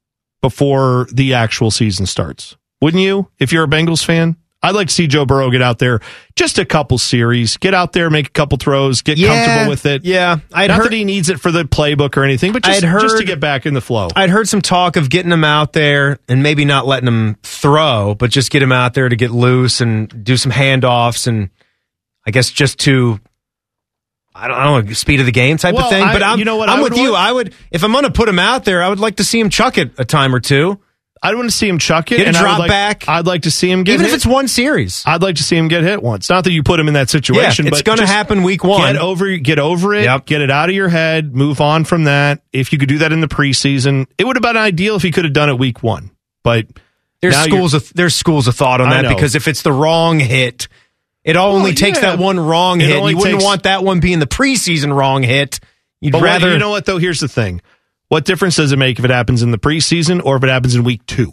before 0.40 1.06
the 1.12 1.34
actual 1.34 1.70
season 1.70 2.06
starts. 2.06 2.56
Wouldn't 2.80 3.02
you? 3.02 3.28
If 3.38 3.52
you're 3.52 3.64
a 3.64 3.68
Bengals 3.68 4.04
fan, 4.04 4.36
I'd 4.64 4.76
like 4.76 4.86
to 4.88 4.94
see 4.94 5.08
Joe 5.08 5.26
Burrow 5.26 5.50
get 5.50 5.60
out 5.60 5.78
there 5.80 6.00
just 6.36 6.58
a 6.58 6.64
couple 6.64 6.96
series, 6.96 7.56
get 7.56 7.74
out 7.74 7.92
there, 7.92 8.08
make 8.10 8.28
a 8.28 8.30
couple 8.30 8.58
throws, 8.58 9.02
get 9.02 9.18
Yeah, 9.18 9.28
comfortable 9.44 9.70
with 9.70 9.86
it. 9.86 10.04
yeah. 10.04 10.36
I'd 10.52 10.68
Not 10.68 10.76
heard- 10.78 10.86
that 10.86 10.92
he 10.92 11.04
needs 11.04 11.28
it 11.30 11.40
for 11.40 11.50
the 11.50 11.64
playbook 11.64 12.16
or 12.16 12.22
anything, 12.22 12.52
but 12.52 12.62
just, 12.62 12.84
I'd 12.84 13.00
just 13.00 13.18
to 13.18 13.24
get 13.24 13.40
back 13.40 13.66
in 13.66 13.74
the 13.74 13.80
flow. 13.80 14.08
I'd 14.14 14.30
heard 14.30 14.48
some 14.48 14.60
talk 14.62 14.94
of 14.96 15.10
getting 15.10 15.32
him 15.32 15.42
out 15.42 15.72
there 15.72 16.20
and 16.28 16.42
maybe 16.44 16.64
not 16.64 16.86
letting 16.86 17.08
him 17.08 17.36
throw, 17.42 18.14
but 18.14 18.30
just 18.30 18.52
get 18.52 18.62
him 18.62 18.70
out 18.72 18.94
there 18.94 19.08
to 19.08 19.16
get 19.16 19.32
loose 19.32 19.80
and 19.80 20.22
do 20.24 20.36
some 20.36 20.52
handoffs 20.52 21.26
and 21.26 21.50
I 22.24 22.30
guess 22.30 22.48
just 22.48 22.78
to 22.80 23.18
I 24.34 24.48
don't, 24.48 24.56
I 24.56 24.64
don't 24.64 24.86
know 24.86 24.92
speed 24.94 25.20
of 25.20 25.26
the 25.26 25.32
game 25.32 25.56
type 25.58 25.74
Well, 25.74 25.84
of 25.84 25.90
thing. 25.90 26.06
But 26.06 26.22
I'm, 26.22 26.38
you 26.38 26.44
know 26.44 26.56
what 26.56 26.68
I'm 26.70 26.82
with 26.82 26.96
you. 26.96 27.10
want? 27.12 27.16
I 27.24 27.32
would 27.32 27.54
if 27.70 27.84
I'm 27.84 27.92
going 27.92 28.04
to 28.04 28.10
put 28.12 28.28
him 28.28 28.38
out 28.38 28.64
there, 28.64 28.82
I 28.82 28.88
would 28.88 29.00
like 29.00 29.16
to 29.16 29.24
see 29.24 29.38
him 29.40 29.50
chuck 29.50 29.76
it 29.76 29.90
a 29.98 30.04
time 30.04 30.34
or 30.34 30.40
two. 30.40 30.78
I'd 31.24 31.36
want 31.36 31.48
to 31.48 31.56
see 31.56 31.68
him 31.68 31.78
chuck 31.78 32.10
it. 32.10 32.16
Get 32.16 32.24
a 32.24 32.28
and 32.28 32.36
I 32.36 32.40
drop 32.40 32.58
like- 32.58 32.68
back. 32.68 33.04
I'd 33.08 33.26
like 33.26 33.42
to 33.42 33.50
see 33.52 33.70
him 33.70 33.84
get 33.84 33.94
Even 33.94 34.06
if 34.06 34.12
it's 34.14 34.26
one 34.26 34.48
series. 34.48 35.04
I'd 35.06 35.22
like 35.22 35.36
to 35.36 35.44
see 35.44 35.56
him 35.56 35.68
get 35.68 35.84
hit 35.84 36.02
once. 36.02 36.28
Not 36.28 36.42
that 36.44 36.52
you 36.52 36.62
put 36.64 36.80
him 36.80 36.88
in 36.88 36.94
that 36.94 37.10
situation, 37.10 37.66
Yeah, 37.66 37.70
it's 37.72 37.82
gonna 37.82 38.06
happen 38.06 38.42
week 38.42 38.64
one. 38.64 38.80
Get 38.92 39.00
over, 39.00 39.36
get 39.36 39.58
over 39.60 39.94
it. 39.94 40.02
Yep. 40.04 40.26
Get 40.26 40.40
it 40.40 40.50
out 40.50 40.68
of 40.68 40.74
your 40.74 40.88
head. 40.88 41.34
Move 41.34 41.60
on 41.60 41.84
from 41.84 42.04
that. 42.04 42.42
If 42.52 42.72
you 42.72 42.78
could 42.78 42.88
do 42.88 42.98
that 42.98 43.12
in 43.12 43.20
the 43.20 43.28
preseason, 43.28 44.06
it 44.18 44.26
would 44.26 44.34
have 44.36 44.42
been 44.42 44.56
ideal 44.56 44.96
if 44.96 45.02
he 45.02 45.12
could 45.12 45.24
have 45.24 45.32
done 45.32 45.48
it 45.48 45.58
week 45.58 45.80
one. 45.82 46.10
But 46.42 46.66
There's 47.20 47.36
schools 47.36 47.72
of 47.74 47.92
there's 47.94 48.16
schools 48.16 48.48
of 48.48 48.56
thought 48.56 48.80
on 48.80 48.88
I 48.88 48.94
that 48.94 49.02
know. 49.02 49.14
because 49.14 49.36
if 49.36 49.46
it's 49.46 49.62
the 49.62 49.72
wrong 49.72 50.18
hit, 50.18 50.66
it 51.22 51.36
all 51.36 51.50
Well, 51.50 51.58
only 51.58 51.74
takes 51.74 52.02
yeah. 52.02 52.16
that 52.16 52.18
one 52.18 52.40
wrong 52.40 52.80
It 52.80 52.88
hit. 52.88 52.96
only 52.96 53.12
You 53.12 53.18
wouldn't 53.18 53.42
want 53.44 53.62
that 53.62 53.84
one 53.84 54.00
being 54.00 54.18
the 54.18 54.26
preseason 54.26 54.92
wrong 54.92 55.22
hit. 55.22 55.60
You'd 56.00 56.14
rather 56.14 56.50
you 56.50 56.58
know 56.58 56.70
what 56.70 56.84
though? 56.84 56.98
Here's 56.98 57.20
the 57.20 57.28
thing: 57.28 57.62
what 58.12 58.26
difference 58.26 58.56
does 58.56 58.72
it 58.72 58.78
make 58.78 58.98
if 58.98 59.06
it 59.06 59.10
happens 59.10 59.42
in 59.42 59.52
the 59.52 59.58
preseason 59.58 60.20
or 60.22 60.36
if 60.36 60.44
it 60.44 60.50
happens 60.50 60.74
in 60.74 60.84
week 60.84 61.00
two? 61.06 61.32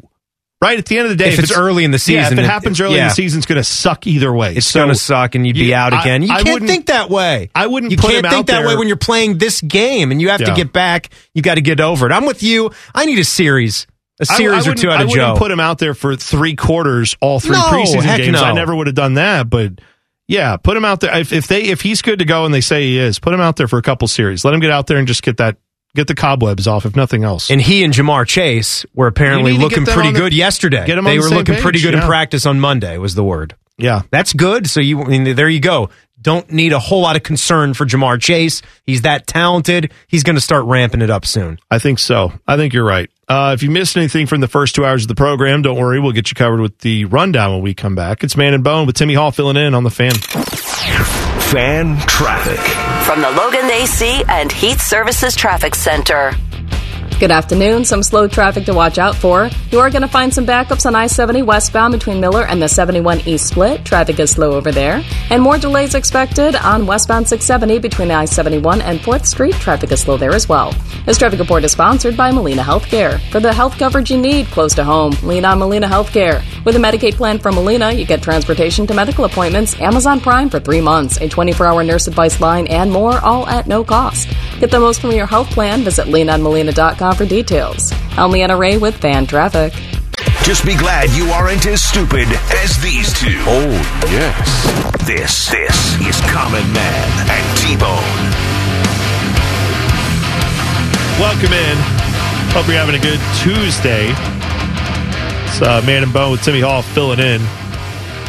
Right 0.62 0.80
at 0.80 0.86
the 0.86 0.98
end 0.98 1.06
of 1.08 1.18
the 1.18 1.22
day, 1.22 1.34
If 1.34 1.40
it's 1.40 1.52
early 1.58 1.84
in 1.84 1.92
the 1.92 1.96
yeah, 1.96 2.24
season, 2.24 2.34
if 2.34 2.40
it- 2.40 2.44
it 2.46 2.46
happens 2.50 2.80
early 2.80 2.98
in 3.00 3.08
the 3.08 3.14
season, 3.14 3.40
it's 3.40 3.46
going 3.46 3.58
to 3.58 3.64
suck 3.66 4.08
either 4.08 4.34
way. 4.34 4.56
It's 4.56 4.68
So, 4.68 4.80
going 4.80 4.90
to 4.90 4.96
suck, 4.96 5.36
and 5.36 5.46
you'd 5.46 5.56
be 5.58 5.66
yeah, 5.66 5.86
out 5.86 5.92
I- 5.94 6.02
again. 6.02 6.24
You 6.24 6.32
I 6.34 6.42
can't 6.42 6.66
think 6.66 6.86
that 6.86 7.10
way. 7.10 7.50
I 7.54 7.68
wouldn't 7.68 7.92
You 7.92 7.98
can't 7.98 8.26
think 8.26 8.48
that 8.48 8.66
way 8.66 8.78
when 8.78 8.88
you're 8.88 8.96
playing 8.98 9.40
this 9.40 9.60
game, 9.62 10.12
and 10.12 10.22
you 10.22 10.30
have 10.30 10.42
to 10.44 10.54
get 10.54 10.72
back. 10.72 11.10
You 11.34 11.42
got 11.42 11.56
to 11.56 11.62
get 11.62 11.82
over 11.82 12.06
it. 12.08 12.14
I'm 12.14 12.26
with 12.26 12.44
you. 12.44 12.72
I 12.96 13.06
need 13.06 13.20
a 13.20 13.24
series, 13.26 13.86
a 14.22 14.26
series 14.26 14.66
or 14.68 14.72
wouldn't- 14.72 14.80
two 14.80 14.90
out 14.90 15.00
I 15.00 15.04
of 15.04 15.10
wouldn't 15.10 15.38
put 15.38 15.52
him 15.52 15.60
out 15.60 15.80
there 15.80 15.94
for 15.94 16.16
three 16.16 16.56
quarters, 16.56 17.16
all 17.22 17.40
three 17.42 17.52
No, 17.58 17.62
preseason 17.64 18.18
games. 18.18 18.34
no. 18.34 18.44
I 18.44 18.54
never 18.54 18.74
would 18.76 18.88
have 18.88 18.96
done 18.96 19.16
that, 19.16 19.50
but 19.50 19.80
yeah, 20.30 20.56
put 20.58 20.76
him 20.78 20.86
out 20.86 21.00
there. 21.02 21.18
If, 21.18 21.32
if 21.34 21.48
they 21.48 21.64
if 21.64 21.82
he's 21.82 22.02
good 22.02 22.20
to 22.20 22.26
go 22.26 22.44
and 22.46 22.54
they 22.54 22.62
say 22.62 22.84
he 22.84 22.98
is, 23.00 23.18
put 23.20 23.34
him 23.34 23.42
out 23.42 23.56
there 23.58 23.68
for 23.68 23.80
a 23.80 23.82
couple 23.82 24.08
series. 24.08 24.44
Let 24.46 24.54
him 24.54 24.60
get 24.60 24.72
out 24.72 24.88
there 24.88 24.98
and 24.98 25.08
just 25.08 25.24
get 25.24 25.38
that 25.38 25.56
get 25.96 26.08
the 26.08 26.16
cobwebs 26.16 26.68
off, 26.68 26.86
if 26.86 26.96
nothing 26.96 27.24
else. 27.24 27.50
and 27.50 27.62
he 27.62 27.84
and 27.84 27.94
Ja'Marr 27.94 28.28
Chase 28.28 28.86
were 28.94 29.08
apparently 29.08 29.52
You 29.54 29.58
need 29.60 29.70
to 29.70 29.80
looking 29.82 29.86
pretty 29.94 30.10
on 30.10 30.14
the- 30.14 30.20
good 30.20 30.34
yesterday. 30.34 30.86
get 30.86 30.98
'em 30.98 31.04
they 31.04 31.12
on 31.12 31.18
the 31.18 31.22
were 31.24 31.30
same 31.30 31.38
looking 31.40 31.56
pretty 31.56 31.80
page, 31.80 31.86
good 31.86 31.94
in 31.96 32.02
practice 32.02 32.46
on 32.46 32.60
Monday. 32.60 32.98
Was 32.98 33.16
the 33.16 33.24
word. 33.24 33.56
yeah, 33.78 34.02
That's 34.12 34.34
good. 34.34 34.70
So 34.70 34.80
you, 34.82 35.02
I 35.02 35.08
mean, 35.08 35.36
there 35.36 35.50
you 35.50 35.60
go. 35.60 35.90
Don't 36.22 36.52
need 36.52 36.74
a 36.74 36.80
whole 36.80 37.00
lot 37.02 37.16
of 37.16 37.24
concern 37.24 37.74
for 37.74 37.86
Ja'Marr 37.86 38.20
Chase. 38.22 38.62
He's 38.84 39.04
that 39.04 39.26
talented. 39.26 39.94
He's 40.10 40.24
going 40.24 40.36
to 40.36 40.42
start 40.42 40.66
ramping 40.66 41.02
it 41.02 41.10
up 41.10 41.26
soon. 41.26 41.60
I 41.72 41.80
think 41.80 41.98
so. 41.98 42.34
I 42.46 42.58
think 42.58 42.74
you're 42.74 42.84
right. 42.84 43.10
Uh, 43.30 43.52
if 43.56 43.64
you 43.64 43.72
missed 43.72 43.96
anything 43.96 44.26
from 44.28 44.42
the 44.42 44.48
first 44.50 44.76
two 44.76 44.86
hours 44.86 45.04
of 45.04 45.08
the 45.08 45.16
program, 45.16 45.62
don't 45.62 45.78
worry. 45.78 45.98
We'll 46.02 46.12
get 46.12 46.30
you 46.30 46.36
covered 46.36 46.60
with 46.60 46.78
the 46.80 47.06
rundown 47.06 47.54
when 47.54 47.62
we 47.62 47.74
come 47.74 47.96
back. 47.96 48.22
It's 48.22 48.36
Man 48.36 48.54
and 48.54 48.66
Bone 48.66 48.86
with 48.86 48.98
Timmy 48.98 49.14
Hall 49.14 49.32
filling 49.32 49.56
in 49.56 49.74
on 49.74 49.86
the 49.86 49.92
fan. 49.92 50.12
Fan 50.12 51.98
traffic. 52.06 52.89
From 53.10 53.22
the 53.22 53.32
Logan 53.32 53.72
AC 53.72 54.24
and 54.28 54.52
Heat 54.52 54.80
Services 54.80 55.36
Traffic 55.36 55.74
Center. 55.74 56.32
Good 57.20 57.32
afternoon. 57.32 57.84
Some 57.84 58.02
slow 58.02 58.30
traffic 58.30 58.64
to 58.64 58.74
watch 58.74 58.98
out 58.98 59.14
for. 59.14 59.50
You 59.72 59.82
are 59.82 59.90
going 59.90 60.04
to 60.04 60.08
find 60.08 60.34
some 60.34 60.46
backups 60.46 60.86
on 60.86 60.96
I 60.96 61.08
70 61.08 61.42
westbound 61.42 61.92
between 61.92 62.22
Miller 62.22 62.46
and 62.46 62.62
the 62.62 62.70
71 62.70 63.20
East 63.28 63.48
split. 63.48 63.84
Traffic 63.84 64.22
is 64.22 64.32
slow 64.32 64.54
over 64.54 64.72
there. 64.72 65.04
And 65.30 65.44
more 65.44 65.58
delays 65.58 65.96
expected 65.96 66.56
on 66.56 66.88
westbound 66.88 67.28
670 67.28 67.80
between 67.80 68.10
I 68.10 68.24
71 68.24 68.82
and 68.84 69.02
4th 69.02 69.26
Street. 69.26 69.54
Traffic 69.56 69.92
is 69.92 70.00
slow 70.00 70.16
there 70.16 70.34
as 70.34 70.48
well. 70.48 70.74
This 71.06 71.18
traffic 71.18 71.42
report 71.42 71.66
is 71.66 71.74
sponsored 71.74 72.16
by 72.16 72.32
Molina 72.32 72.62
Healthcare. 72.62 73.20
For 73.32 73.42
the 73.42 73.54
health 73.54 73.78
coverage 73.78 74.10
you 74.10 74.18
need 74.18 74.46
close 74.48 74.74
to 74.76 74.86
home, 74.86 75.12
lean 75.22 75.44
on 75.44 75.60
Molina 75.60 75.90
Healthcare. 75.90 76.42
With 76.64 76.78
a 76.78 76.80
Medicaid 76.80 77.16
plan 77.16 77.38
from 77.38 77.56
Molina, 77.56 77.92
you 77.92 78.06
get 78.06 78.24
transportation 78.24 78.88
to 78.88 78.94
medical 78.94 79.26
appointments, 79.26 79.78
Amazon 79.82 80.22
Prime 80.22 80.50
for 80.50 80.62
three 80.62 80.82
months, 80.82 81.20
a 81.20 81.28
24 81.28 81.66
hour 81.66 81.84
nurse 81.84 82.08
advice 82.08 82.40
line, 82.40 82.68
and 82.68 82.90
more, 82.90 83.20
all 83.20 83.46
at 83.48 83.68
no 83.68 83.84
cost. 83.84 84.30
Get 84.62 84.72
the 84.72 84.80
most 84.80 85.02
from 85.02 85.12
your 85.12 85.28
health 85.28 85.50
plan. 85.50 85.84
Visit 85.84 86.08
leanonmolina.com 86.08 87.09
for 87.14 87.26
details. 87.26 87.92
I'm 88.12 88.32
Leanna 88.32 88.58
Ray 88.58 88.78
with 88.78 88.96
Fan 88.98 89.26
Traffic. 89.28 89.74
Just 90.44 90.66
be 90.66 90.76
glad 90.76 91.10
you 91.12 91.26
aren't 91.32 91.66
as 91.68 91.82
stupid 91.82 92.28
as 92.64 92.82
these 92.82 93.14
two. 93.20 93.38
Oh, 93.46 93.70
yes. 94.10 95.06
This, 95.06 95.50
this 95.50 96.00
is 96.08 96.20
Common 96.32 96.64
Man 96.74 97.30
and 97.30 97.58
T-Bone. 97.58 98.30
Welcome 101.20 101.52
in. 101.54 101.78
Hope 102.54 102.66
you're 102.68 102.78
having 102.78 102.96
a 102.96 103.00
good 103.00 103.20
Tuesday. 103.44 104.08
It's 105.46 105.62
uh, 105.62 105.82
Man 105.86 106.04
and 106.04 106.14
Bone 106.14 106.32
with 106.32 106.42
Timmy 106.44 106.62
Hall 106.62 106.82
filling 106.82 107.20
in. 107.20 107.42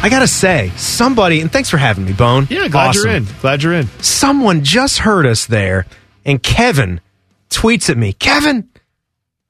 I 0.03 0.09
got 0.09 0.19
to 0.19 0.27
say, 0.27 0.71
somebody, 0.75 1.41
and 1.41 1.51
thanks 1.51 1.69
for 1.69 1.77
having 1.77 2.05
me, 2.05 2.11
Bone. 2.13 2.47
Yeah, 2.49 2.67
glad 2.67 2.89
Awesome. 2.89 3.03
you're 3.07 3.15
in. 3.17 3.25
Glad 3.41 3.63
you're 3.63 3.73
in. 3.73 3.87
Someone 4.01 4.63
just 4.63 4.99
heard 4.99 5.25
us 5.25 5.45
there, 5.45 5.85
and 6.25 6.41
Kevin 6.43 6.99
tweets 7.49 7.89
at 7.89 7.97
me, 7.97 8.11
Kevin, 8.13 8.67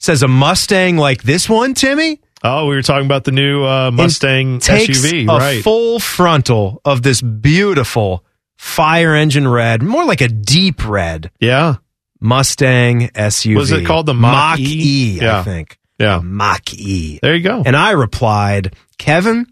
says 0.01 0.23
a 0.23 0.27
Mustang 0.27 0.97
like 0.97 1.23
this 1.23 1.47
one, 1.47 1.73
Timmy. 1.73 2.19
Oh, 2.43 2.65
we 2.67 2.75
were 2.75 2.81
talking 2.81 3.05
about 3.05 3.23
the 3.23 3.31
new 3.31 3.63
uh, 3.63 3.91
Mustang 3.91 4.59
takes 4.59 4.99
SUV, 4.99 5.23
a 5.25 5.37
right? 5.37 5.63
full 5.63 5.99
frontal 5.99 6.81
of 6.83 7.03
this 7.03 7.21
beautiful 7.21 8.25
fire 8.57 9.15
engine 9.15 9.47
red, 9.47 9.83
more 9.83 10.03
like 10.05 10.21
a 10.21 10.27
deep 10.27 10.87
red. 10.87 11.29
Yeah. 11.39 11.75
Mustang 12.19 13.09
SUV. 13.09 13.55
Was 13.55 13.71
it 13.71 13.85
called 13.85 14.07
the 14.07 14.13
Mach 14.15 14.59
E? 14.59 15.19
I 15.21 15.23
Yeah. 15.23 15.43
think. 15.43 15.77
Yeah. 15.99 16.19
Mach 16.23 16.73
E. 16.73 17.19
There 17.21 17.35
you 17.35 17.43
go. 17.43 17.61
And 17.65 17.75
I 17.75 17.91
replied, 17.91 18.75
Kevin, 18.97 19.45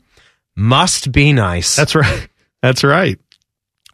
must 0.55 1.11
be 1.11 1.31
nice. 1.31 1.75
That's 1.75 1.93
right. 1.95 2.27
That's 2.61 2.83
right. 2.83 3.19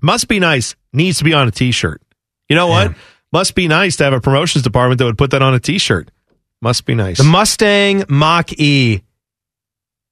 Must 0.02 0.27
be 0.27 0.40
nice 0.40 0.76
needs 0.94 1.18
to 1.18 1.23
be 1.26 1.34
on 1.34 1.48
a 1.48 1.52
t-shirt. 1.52 2.02
You 2.48 2.56
know 2.56 2.68
what? 2.68 2.94
Must 3.34 3.56
be 3.56 3.68
nice 3.68 3.98
to 3.98 4.06
have 4.06 4.14
a 4.14 4.22
promotions 4.22 4.64
department 4.64 4.99
that 4.99 5.06
would 5.06 5.18
put 5.18 5.32
that 5.32 5.41
on 5.41 5.53
a 5.53 5.60
t-shirt. 5.60 6.10
Must 6.66 6.84
be 6.84 6.96
nice. 6.96 7.20
The 7.20 7.24
Mustang 7.26 8.06
Mach 8.10 8.52
E. 8.54 9.02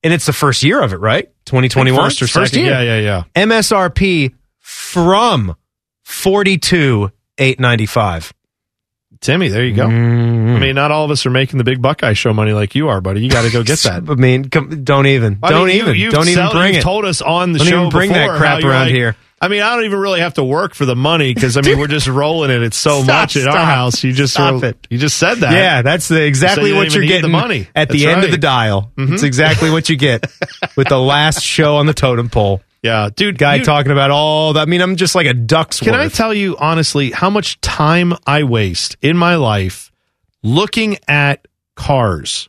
And 0.03 0.13
it's 0.13 0.27
the 0.27 0.33
first 0.33 0.61
year 0.61 0.81
of 0.83 0.93
it, 0.93 0.97
right? 0.97 1.25
2021. 1.45 1.99
First 1.99 2.21
or 2.21 2.27
second. 2.27 2.63
Yeah, 2.63 2.81
yeah, 2.81 2.99
yeah. 2.99 3.23
MSRP 3.35 4.35
from 4.59 5.55
42 6.03 7.09
895. 7.39 8.33
Timmy, 9.19 9.47
there 9.47 9.65
you 9.65 9.73
go. 9.73 9.87
Mm. 9.87 10.55
I 10.55 10.59
mean, 10.59 10.75
not 10.75 10.91
all 10.91 11.05
of 11.05 11.09
us 11.09 11.25
are 11.25 11.31
making 11.31 11.57
the 11.57 11.63
big 11.63 11.81
Buckeye 11.81 12.13
show 12.13 12.33
money 12.33 12.53
like 12.53 12.75
you 12.75 12.89
are, 12.89 13.01
buddy. 13.01 13.21
You 13.21 13.31
got 13.31 13.43
to 13.45 13.49
go 13.51 13.63
get 13.63 13.79
that. 13.83 14.07
I 14.07 14.13
mean, 14.13 14.47
come, 14.49 14.83
don't 14.83 15.07
even. 15.07 15.39
I 15.41 15.49
don't 15.49 15.65
mean, 15.69 15.77
even. 15.77 15.95
you've 15.95 16.13
don't 16.13 16.27
even 16.27 16.35
sell- 16.35 16.51
bring 16.51 16.75
it. 16.75 16.83
told 16.83 17.05
us 17.05 17.23
on 17.23 17.53
the 17.53 17.57
Don't 17.57 17.67
show 17.67 17.79
even 17.79 17.89
bring 17.89 18.11
that 18.11 18.37
crap 18.37 18.63
around 18.63 18.85
like- 18.87 18.93
here. 18.93 19.15
I 19.43 19.49
mean, 19.49 19.61
I 19.61 19.75
don't 19.75 19.83
even 19.83 19.99
really 19.99 20.21
have 20.21 20.35
to 20.35 20.43
work 20.43 20.73
for 20.73 20.85
the 20.85 20.95
money 20.95 21.33
because 21.33 21.57
I 21.57 21.61
mean, 21.61 21.77
we're 21.77 21.87
just 21.87 22.07
rolling 22.07 22.49
it. 22.49 22.63
It's 22.63 22.77
so 22.77 23.03
Stop, 23.03 23.23
much 23.23 23.35
at 23.35 23.45
our 23.45 23.65
house. 23.65 24.01
You 24.01 24.13
just 24.13 24.35
Stop 24.35 24.63
it. 24.63 24.87
You 24.89 24.97
just 24.97 25.17
said 25.17 25.39
that. 25.39 25.51
Yeah, 25.51 25.81
that's 25.81 26.07
the, 26.07 26.23
exactly 26.23 26.69
you 26.69 26.77
what 26.77 26.93
you're 26.93 27.03
getting 27.03 27.23
the 27.23 27.27
money 27.27 27.67
at 27.75 27.89
the 27.89 28.05
That's 28.05 28.15
end 28.15 28.23
of 28.23 28.31
the 28.31 28.37
dial. 28.37 28.93
Mhm. 28.95 29.11
It's 29.11 29.23
exactly 29.23 29.69
what 29.69 29.89
you 29.89 29.97
get 29.97 30.25
with 30.77 30.87
the 30.87 30.97
last 30.97 31.43
show 31.43 31.75
on 31.75 31.87
the 31.87 31.93
totem 31.93 32.29
pole. 32.29 32.61
Yeah, 32.81 33.09
dude. 33.13 33.37
Guy 33.37 33.55
you- 33.55 33.65
talking 33.65 33.91
about 33.91 34.11
all 34.11 34.53
that. 34.53 34.61
I 34.61 34.65
mean, 34.65 34.79
I'm 34.79 34.95
just 34.95 35.13
like 35.13 35.27
a 35.27 35.33
duck's 35.33 35.81
Can 35.81 35.93
I 35.93 36.07
tell 36.07 36.33
you 36.33 36.55
honestly 36.57 37.11
how 37.11 37.29
much 37.29 37.59
time 37.59 38.13
I 38.25 38.43
waste 38.43 38.95
in 39.01 39.17
my 39.17 39.35
life 39.35 39.91
looking 40.41 40.99
at 41.05 41.45
cars 41.75 42.47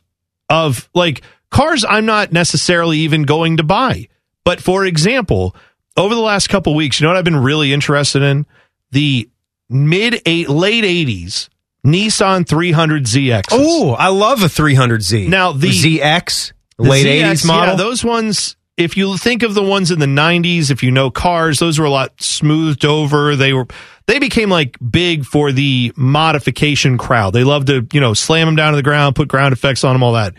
of 0.49 0.89
like 0.93 1.23
cars 1.49 1.83
I'm 1.83 2.05
not 2.05 2.31
necessarily 2.31 2.99
even 2.99 3.23
going 3.23 3.57
to 3.57 3.63
buy. 3.63 4.07
But 4.45 4.61
for 4.61 4.85
example, 4.85 5.55
over 5.97 6.13
the 6.13 6.21
last 6.21 6.47
couple 6.49 6.75
weeks, 6.75 6.99
you 6.99 7.05
know 7.05 7.11
what 7.11 7.17
I've 7.17 7.25
been 7.25 7.35
really 7.35 7.73
interested 7.73 8.21
in? 8.21 8.45
The 8.91 9.29
mid 9.69 10.21
eight 10.25 10.49
late 10.49 10.83
80s 10.83 11.49
Nissan 11.85 12.45
300ZX. 12.45 13.43
Oh, 13.51 13.93
I 13.93 14.07
love 14.07 14.41
a 14.41 14.47
300Z. 14.47 15.29
Now 15.29 15.51
the 15.51 15.67
ZX, 15.67 16.53
the 16.77 16.83
late 16.83 17.05
ZX, 17.05 17.31
80s 17.31 17.45
model. 17.45 17.73
Yeah, 17.73 17.77
those 17.77 18.03
ones. 18.03 18.55
If 18.75 18.97
you 18.97 19.15
think 19.15 19.41
of 19.43 19.53
the 19.53 19.63
ones 19.63 19.89
in 19.89 19.99
the 19.99 20.05
'90s, 20.05 20.69
if 20.69 20.83
you 20.83 20.91
know 20.91 21.09
cars, 21.09 21.59
those 21.59 21.79
were 21.79 21.85
a 21.85 21.89
lot 21.89 22.21
smoothed 22.21 22.83
over. 22.83 23.37
They 23.37 23.53
were 23.53 23.67
they 24.05 24.19
became 24.19 24.49
like 24.49 24.77
big 24.91 25.23
for 25.23 25.53
the 25.53 25.93
modification 25.95 26.97
crowd. 26.97 27.31
They 27.31 27.45
loved 27.45 27.67
to 27.67 27.87
you 27.93 28.01
know 28.01 28.13
slam 28.13 28.47
them 28.47 28.57
down 28.57 28.73
to 28.73 28.75
the 28.75 28.83
ground, 28.83 29.15
put 29.15 29.29
ground 29.29 29.53
effects 29.53 29.85
on 29.85 29.93
them, 29.93 30.03
all 30.03 30.13
that. 30.13 30.33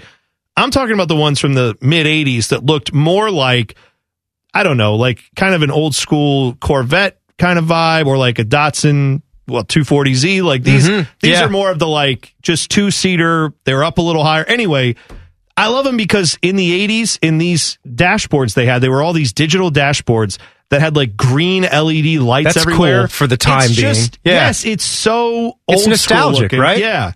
I'm 0.54 0.70
talking 0.70 0.92
about 0.92 1.08
the 1.08 1.16
ones 1.16 1.40
from 1.40 1.54
the 1.54 1.78
mid 1.80 2.06
'80s 2.06 2.48
that 2.48 2.66
looked 2.66 2.92
more 2.92 3.30
like 3.30 3.74
I 4.56 4.62
don't 4.62 4.76
know, 4.76 4.94
like 4.96 5.22
kind 5.36 5.54
of 5.54 5.62
an 5.62 5.70
old 5.70 5.94
school 5.94 6.54
Corvette 6.60 7.18
kind 7.38 7.58
of 7.58 7.66
vibe, 7.66 8.06
or 8.06 8.16
like 8.16 8.38
a 8.38 8.44
Datsun 8.44 9.22
well 9.48 9.64
240Z. 9.64 10.42
Like 10.42 10.62
these 10.62 10.88
Mhm. 10.88 11.06
these 11.20 11.32
Yeah. 11.32 11.44
are 11.44 11.48
more 11.50 11.70
of 11.70 11.78
the 11.78 11.86
like 11.86 12.34
just 12.42 12.70
two 12.70 12.90
seater. 12.90 13.52
They're 13.64 13.84
up 13.84 13.98
a 13.98 14.02
little 14.02 14.24
higher. 14.24 14.44
Anyway, 14.44 14.94
I 15.56 15.68
love 15.68 15.84
them 15.84 15.96
because 15.96 16.38
in 16.42 16.56
the 16.56 16.72
80s, 16.72 17.18
in 17.22 17.38
these 17.38 17.78
dashboards 17.88 18.54
they 18.54 18.66
had, 18.66 18.80
they 18.82 18.88
were 18.88 19.02
all 19.02 19.12
these 19.12 19.32
digital 19.32 19.70
dashboards 19.70 20.38
that 20.70 20.80
had 20.80 20.96
like 20.96 21.16
green 21.16 21.64
LED 21.64 22.18
lights 22.18 22.54
That's 22.54 22.56
everywhere. 22.66 23.02
cool 23.02 23.08
for 23.08 23.26
the 23.26 23.36
time 23.36 23.64
It's 23.66 23.76
being. 23.76 23.94
just- 23.94 24.18
Yeah. 24.24 24.32
Yes, 24.34 24.64
it's 24.64 24.84
so 24.84 25.58
It's 25.68 25.86
nostalgic, 25.86 26.52
right? 26.52 26.78
Yeah. 26.78 27.12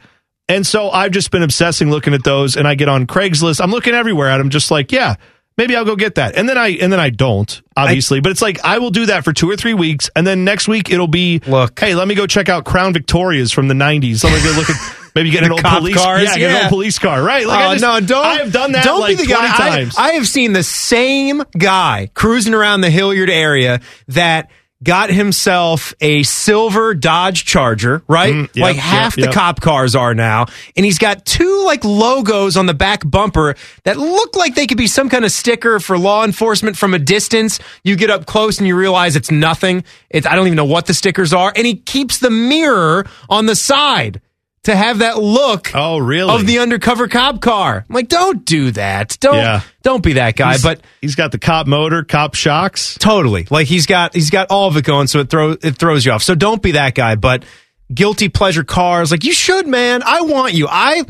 And 0.49 0.67
so 0.67 0.91
I've 0.91 1.11
just 1.13 1.31
been 1.31 1.43
obsessing 1.43 1.91
looking 1.91 2.13
at 2.15 2.25
those 2.25 2.57
and 2.57 2.67
I 2.69 2.75
get 2.77 2.89
on 2.89 3.07
Craigslist. 3.07 3.61
I'm 3.63 3.71
looking 3.71 3.95
everywhere 3.95 4.29
at 4.29 4.39
them 4.39 4.51
just 4.51 4.71
like, 4.71 4.91
yeah, 4.93 5.15
maybe 5.61 5.77
I'll 5.77 5.85
go 5.85 5.95
get 5.95 6.15
that. 6.15 6.37
And 6.37 6.49
then 6.49 6.57
I 6.57 6.69
and 6.69 6.91
then 6.93 6.99
I 6.99 7.11
don't, 7.11 7.61
obviously. 7.77 8.21
but 8.21 8.33
it's 8.33 8.43
like 8.43 8.65
I 8.65 8.79
will 8.79 8.91
do 8.91 9.07
that 9.07 9.25
for 9.25 9.33
two 9.33 9.49
or 9.49 9.57
three 9.57 9.75
weeks 9.75 10.11
and 10.17 10.27
then 10.27 10.45
next 10.45 10.67
week 10.69 10.91
it'll 10.91 11.07
be 11.07 11.41
look, 11.47 11.79
hey, 11.79 11.95
let 11.95 12.09
me 12.09 12.15
go 12.15 12.27
check 12.27 12.49
out 12.49 12.65
Crown 12.65 12.93
Victorias 12.93 13.53
from 13.53 13.69
the 13.69 13.75
nineties. 13.75 14.25
Let 14.25 14.33
me 14.33 14.43
go 14.51 14.57
look 14.57 14.71
at 14.71 14.97
maybe 15.15 15.31
get 15.31 15.45
an 15.45 15.53
old 15.53 15.63
police 15.63 15.97
car. 15.97 16.21
yeah, 16.21 16.37
get 16.37 16.51
an 16.51 16.63
old 16.63 16.71
police 16.71 16.99
car. 16.99 17.23
Right. 17.23 17.47
Like 17.47 17.61
oh, 17.61 17.69
I 17.69 17.75
just, 17.75 17.83
no, 17.83 18.01
don't. 18.01 18.27
I 18.27 18.35
have 18.37 18.53
done 18.53 18.73
that 18.73 18.85
Don't 18.85 19.01
like 19.01 19.19
be 19.19 19.25
the 19.25 19.33
20 19.33 19.49
guy. 19.49 19.55
I- 19.55 19.71
times. 19.71 19.97
I, 19.99 20.13
have 20.13 20.27
seen 20.27 20.53
the 20.53 20.63
same 20.63 21.43
guy 21.57 22.11
cruising 22.15 22.55
around 22.55 22.81
the 22.81 22.91
Hilliard 22.91 23.31
area 23.31 23.81
that 24.09 24.51
got 24.83 25.11
himself 25.11 25.93
a 26.01 26.23
silver 26.23 26.95
Dodge 26.95 27.45
Charger, 27.45 28.03
right? 28.09 28.35
Mm, 28.35 28.51
yep, 28.55 28.63
like 28.63 28.77
yep, 28.77 28.85
half 28.85 29.15
the 29.15 29.23
yep. 29.23 29.33
cop 29.33 29.61
cars 29.61 29.95
are 29.95 30.15
now. 30.15 30.47
And 30.77 30.87
he's 30.87 30.99
got 30.99 31.25
two 31.27 31.65
like 31.67 31.85
logos 31.85 32.57
on 32.57 32.67
the 32.67 32.75
back 32.75 33.09
bumper 33.09 33.55
that 33.85 33.99
look 33.99 34.37
like 34.37 34.55
they 34.55 34.67
could 34.67 34.79
be 34.79 34.87
some 34.87 35.09
kind 35.09 35.25
of 35.25 35.33
sticker 35.33 35.81
for 35.81 35.99
law 35.99 36.25
enforcement 36.25 36.77
from 36.77 36.95
a 36.95 36.99
distance. 36.99 37.59
You 37.85 37.97
get 37.97 38.11
up 38.11 38.27
close 38.27 38.59
and 38.59 38.67
you 38.67 38.77
realize 38.77 39.17
it's 39.17 39.31
nothing. 39.31 39.85
It's, 40.09 40.27
I 40.27 40.35
don't 40.35 40.47
even 40.47 40.57
know 40.57 40.65
what 40.65 40.87
the 40.87 40.95
stickers 40.95 41.33
are. 41.33 41.53
And 41.55 41.67
he 41.67 41.77
keeps 41.77 42.19
the 42.19 42.31
mirror 42.31 43.07
on 43.29 43.47
the 43.47 43.57
side 43.57 44.21
to 44.65 44.77
have 44.77 44.99
that 44.99 45.19
look 45.19 45.71
oh, 45.75 45.99
really? 45.99 46.35
of 46.35 46.47
the 46.47 46.59
undercover 46.59 47.09
cop 47.09 47.41
car. 47.41 47.85
I'm 47.89 47.95
like, 47.95 48.09
don't 48.09 48.45
do 48.45 48.71
that. 48.73 49.17
Don't 49.21 49.37
Yeah. 49.37 49.63
don't 49.83 50.03
be 50.03 50.15
that 50.15 50.37
guy. 50.37 50.51
He's- 50.51 50.63
but 50.63 50.81
he's 51.01 51.15
got 51.15 51.33
the 51.33 51.39
cop 51.39 51.67
motor, 51.67 52.03
cop 52.05 52.35
shocks. 52.35 52.97
Totally. 52.99 53.47
Like 53.51 53.67
he's 53.67 53.87
got 53.87 54.15
he's 54.15 54.31
got 54.31 54.49
all 54.51 54.69
of 54.69 54.77
it 54.77 54.85
going, 54.85 55.07
so 55.07 55.21
it 55.21 55.31
throws 55.31 55.59
it 55.63 55.77
throws 55.79 56.05
you 56.05 56.13
off. 56.13 56.23
So 56.23 56.35
don't 56.35 56.61
be 56.63 56.73
that 56.73 56.95
guy. 56.95 57.15
But 57.15 57.45
guilty 57.93 58.29
pleasure 58.29 58.65
cars, 58.65 59.11
like 59.11 59.25
you 59.25 59.33
should, 59.33 59.67
man. 59.67 60.03
I 60.05 60.21
want 60.23 60.53
you. 60.55 60.69
I 60.69 61.05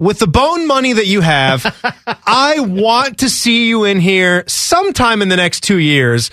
with 0.00 0.18
the 0.18 0.26
bone 0.26 0.66
money 0.66 0.92
that 0.94 1.06
you 1.06 1.20
have, 1.20 1.64
I 2.26 2.58
want 2.60 3.18
to 3.18 3.30
see 3.30 3.68
you 3.68 3.84
in 3.84 4.00
here 4.00 4.42
sometime 4.48 5.22
in 5.22 5.28
the 5.28 5.36
next 5.36 5.62
two 5.62 5.78
years 5.78 6.30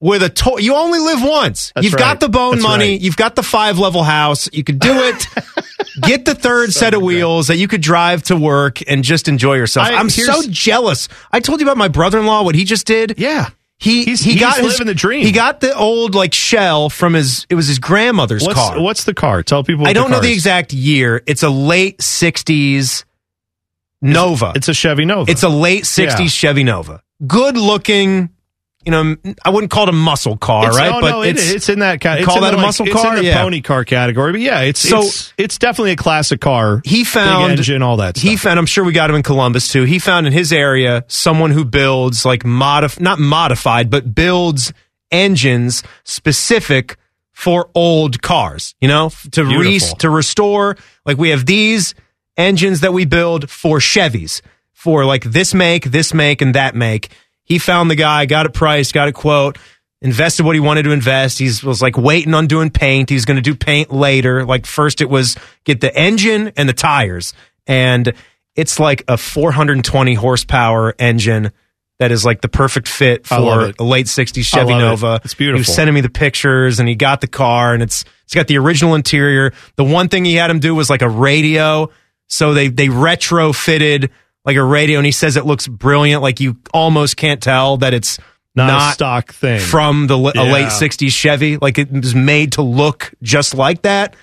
with 0.00 0.22
a 0.22 0.30
toy. 0.30 0.58
you 0.58 0.74
only 0.74 0.98
live 0.98 1.22
once. 1.22 1.72
That's 1.74 1.84
You've 1.84 1.94
right. 1.94 2.00
got 2.00 2.20
the 2.20 2.28
bone 2.28 2.52
That's 2.52 2.62
money. 2.62 2.92
right. 2.92 3.00
You've 3.00 3.16
got 3.16 3.36
the 3.36 3.42
five 3.42 3.78
level 3.78 4.02
house. 4.02 4.48
You 4.52 4.64
could 4.64 4.78
do 4.78 4.92
it. 4.92 5.26
Get 6.02 6.24
the 6.24 6.34
third 6.34 6.72
set 6.72 6.94
of 6.94 7.02
wheels 7.02 7.48
that 7.48 7.56
you 7.56 7.68
could 7.68 7.80
drive 7.82 8.22
to 8.24 8.36
work 8.36 8.78
and 8.88 9.04
just 9.04 9.28
enjoy 9.28 9.54
yourself. 9.56 9.86
I- 9.88 9.94
I'm 9.96 10.08
so 10.08 10.40
jealous. 10.48 11.08
I 11.30 11.40
told 11.40 11.60
you 11.60 11.66
about 11.66 11.76
my 11.76 11.88
brother 11.88 12.18
in 12.18 12.26
law. 12.26 12.42
What 12.42 12.54
he 12.54 12.64
just 12.64 12.86
did. 12.86 13.18
Yeah. 13.18 13.50
He 13.78 14.04
He's- 14.04 14.20
he 14.22 14.32
he's 14.32 14.40
got 14.40 14.56
his, 14.58 14.72
living 14.72 14.86
the 14.86 14.94
dream. 14.94 15.24
He 15.24 15.32
got 15.32 15.60
the 15.60 15.74
old 15.74 16.14
like 16.14 16.32
shell 16.34 16.88
from 16.90 17.14
his. 17.14 17.46
It 17.50 17.54
was 17.54 17.66
his 17.66 17.78
grandmother's 17.78 18.42
What's 18.44 18.54
car. 18.58 18.80
what's 18.80 19.04
the 19.04 19.14
car? 19.14 19.42
Tell 19.42 19.64
people. 19.64 19.82
What 19.82 19.90
I 19.90 19.92
don't 19.94 20.10
know 20.10 20.20
the 20.20 20.32
exact 20.32 20.72
year. 20.72 21.22
It's 21.26 21.42
a 21.42 21.50
late 21.50 21.98
'60s 21.98 23.04
Nova. 24.02 24.52
It's 24.54 24.68
a 24.68 24.74
Chevy 24.74 25.04
Nova. 25.04 25.30
It's 25.30 25.42
a 25.42 25.48
late 25.48 25.84
'60s 25.84 26.18
Yeah. 26.20 26.26
Chevy 26.26 26.64
Nova. 26.64 27.02
Good 27.26 27.56
looking. 27.56 28.30
You 28.84 28.92
know, 28.92 29.14
I 29.44 29.50
wouldn't 29.50 29.70
call 29.70 29.82
it 29.84 29.88
a 29.90 29.92
muscle 29.92 30.38
car, 30.38 30.68
It's, 30.68 30.76
right? 30.78 30.90
oh, 30.90 31.00
but 31.02 31.10
no, 31.10 31.22
it- 31.22 31.36
it's, 31.38 31.68
in 31.68 31.80
that 31.80 32.00
category. 32.00 32.24
call 32.24 32.40
that 32.40 32.54
a 32.54 32.56
muscle 32.56 32.86
it's 32.86 32.94
car? 32.94 33.14
in 33.16 33.22
the 33.22 33.28
Yeah. 33.28 33.42
pony 33.42 33.60
car 33.60 33.84
category. 33.84 34.32
But 34.32 34.40
yeah, 34.40 34.60
it's 34.60 34.80
So- 34.80 35.00
it's, 35.02 35.34
it's 35.36 35.58
definitely 35.58 35.90
a 35.92 35.96
classic 35.96 36.40
car. 36.40 36.80
he 36.86 37.04
found 37.04 37.52
engine, 37.52 37.82
all 37.82 37.98
that. 37.98 38.16
He 38.16 38.38
found. 38.38 38.58
I'm 38.58 38.64
sure 38.64 38.82
we 38.82 38.92
got 38.92 39.10
him 39.10 39.16
in 39.16 39.22
Columbus 39.22 39.68
too. 39.68 39.82
He 39.84 39.98
found 39.98 40.26
in 40.26 40.32
his 40.32 40.50
area 40.50 41.04
someone 41.08 41.50
who 41.50 41.66
builds 41.66 42.24
like 42.24 42.42
modif 42.44 42.98
not 42.98 43.18
modified, 43.18 43.90
but 43.90 44.14
builds 44.14 44.72
engines 45.10 45.82
specific 46.04 46.96
for 47.32 47.68
old 47.74 48.22
cars. 48.22 48.74
You 48.80 48.88
know, 48.88 49.10
to 49.32 49.44
re- 49.44 49.78
to 49.98 50.08
restore. 50.08 50.76
Like 51.04 51.18
we 51.18 51.28
have 51.30 51.44
these 51.44 51.94
engines 52.38 52.80
that 52.80 52.94
we 52.94 53.04
build 53.04 53.50
for 53.50 53.78
Chevys 53.78 54.40
for 54.72 55.04
like 55.04 55.24
this 55.24 55.52
make, 55.52 55.84
this 55.84 56.14
make, 56.14 56.40
and 56.40 56.54
that 56.54 56.74
make. 56.74 57.10
He 57.50 57.58
found 57.58 57.90
the 57.90 57.96
guy, 57.96 58.26
got 58.26 58.46
it 58.46 58.54
priced, 58.54 58.94
got 58.94 59.08
a 59.08 59.12
quote. 59.12 59.58
Invested 60.00 60.46
what 60.46 60.54
he 60.54 60.60
wanted 60.60 60.84
to 60.84 60.92
invest. 60.92 61.40
He 61.40 61.50
was 61.64 61.82
like 61.82 61.98
waiting 61.98 62.32
on 62.32 62.46
doing 62.46 62.70
paint. 62.70 63.10
He's 63.10 63.24
going 63.24 63.38
to 63.38 63.42
do 63.42 63.56
paint 63.56 63.92
later. 63.92 64.46
Like 64.46 64.66
first, 64.66 65.00
it 65.00 65.10
was 65.10 65.36
get 65.64 65.80
the 65.80 65.92
engine 65.92 66.52
and 66.56 66.68
the 66.68 66.72
tires, 66.72 67.34
and 67.66 68.14
it's 68.54 68.78
like 68.78 69.02
a 69.08 69.16
420 69.16 70.14
horsepower 70.14 70.94
engine 70.96 71.50
that 71.98 72.12
is 72.12 72.24
like 72.24 72.40
the 72.40 72.48
perfect 72.48 72.86
fit 72.86 73.26
for 73.26 73.72
a 73.78 73.82
late 73.82 74.06
60s 74.06 74.44
Chevy 74.44 74.70
love 74.70 74.80
it. 74.80 74.84
Nova. 74.84 75.20
It's 75.24 75.34
beautiful. 75.34 75.58
He 75.58 75.60
was 75.60 75.74
sending 75.74 75.92
me 75.92 76.02
the 76.02 76.08
pictures, 76.08 76.78
and 76.78 76.88
he 76.88 76.94
got 76.94 77.20
the 77.20 77.26
car, 77.26 77.74
and 77.74 77.82
it's 77.82 78.04
it's 78.22 78.34
got 78.34 78.46
the 78.46 78.58
original 78.58 78.94
interior. 78.94 79.52
The 79.74 79.82
one 79.82 80.08
thing 80.08 80.24
he 80.24 80.36
had 80.36 80.50
him 80.50 80.60
do 80.60 80.72
was 80.72 80.88
like 80.88 81.02
a 81.02 81.08
radio, 81.08 81.90
so 82.28 82.54
they 82.54 82.68
they 82.68 82.86
retrofitted 82.86 84.10
like 84.50 84.56
a 84.58 84.64
radio, 84.64 84.98
and 84.98 85.06
he 85.06 85.12
says 85.12 85.36
it 85.36 85.46
looks 85.46 85.66
brilliant. 85.68 86.22
Like 86.22 86.40
you 86.40 86.56
almost 86.74 87.16
can't 87.16 87.42
tell 87.42 87.76
that 87.78 87.94
it's 87.94 88.18
Not, 88.54 88.66
not 88.66 88.90
a 88.90 88.94
stock 88.94 89.32
thing 89.32 89.60
from 89.60 90.06
the 90.08 90.16
a 90.18 90.32
Yeah. 90.34 90.52
late 90.52 90.68
60s 90.68 91.12
Chevy. 91.12 91.56
Like 91.56 91.78
it 91.78 91.90
was 91.92 92.14
made 92.14 92.52
to 92.52 92.62
look 92.62 93.12
just 93.22 93.54
like 93.54 93.82
that. 93.82 94.16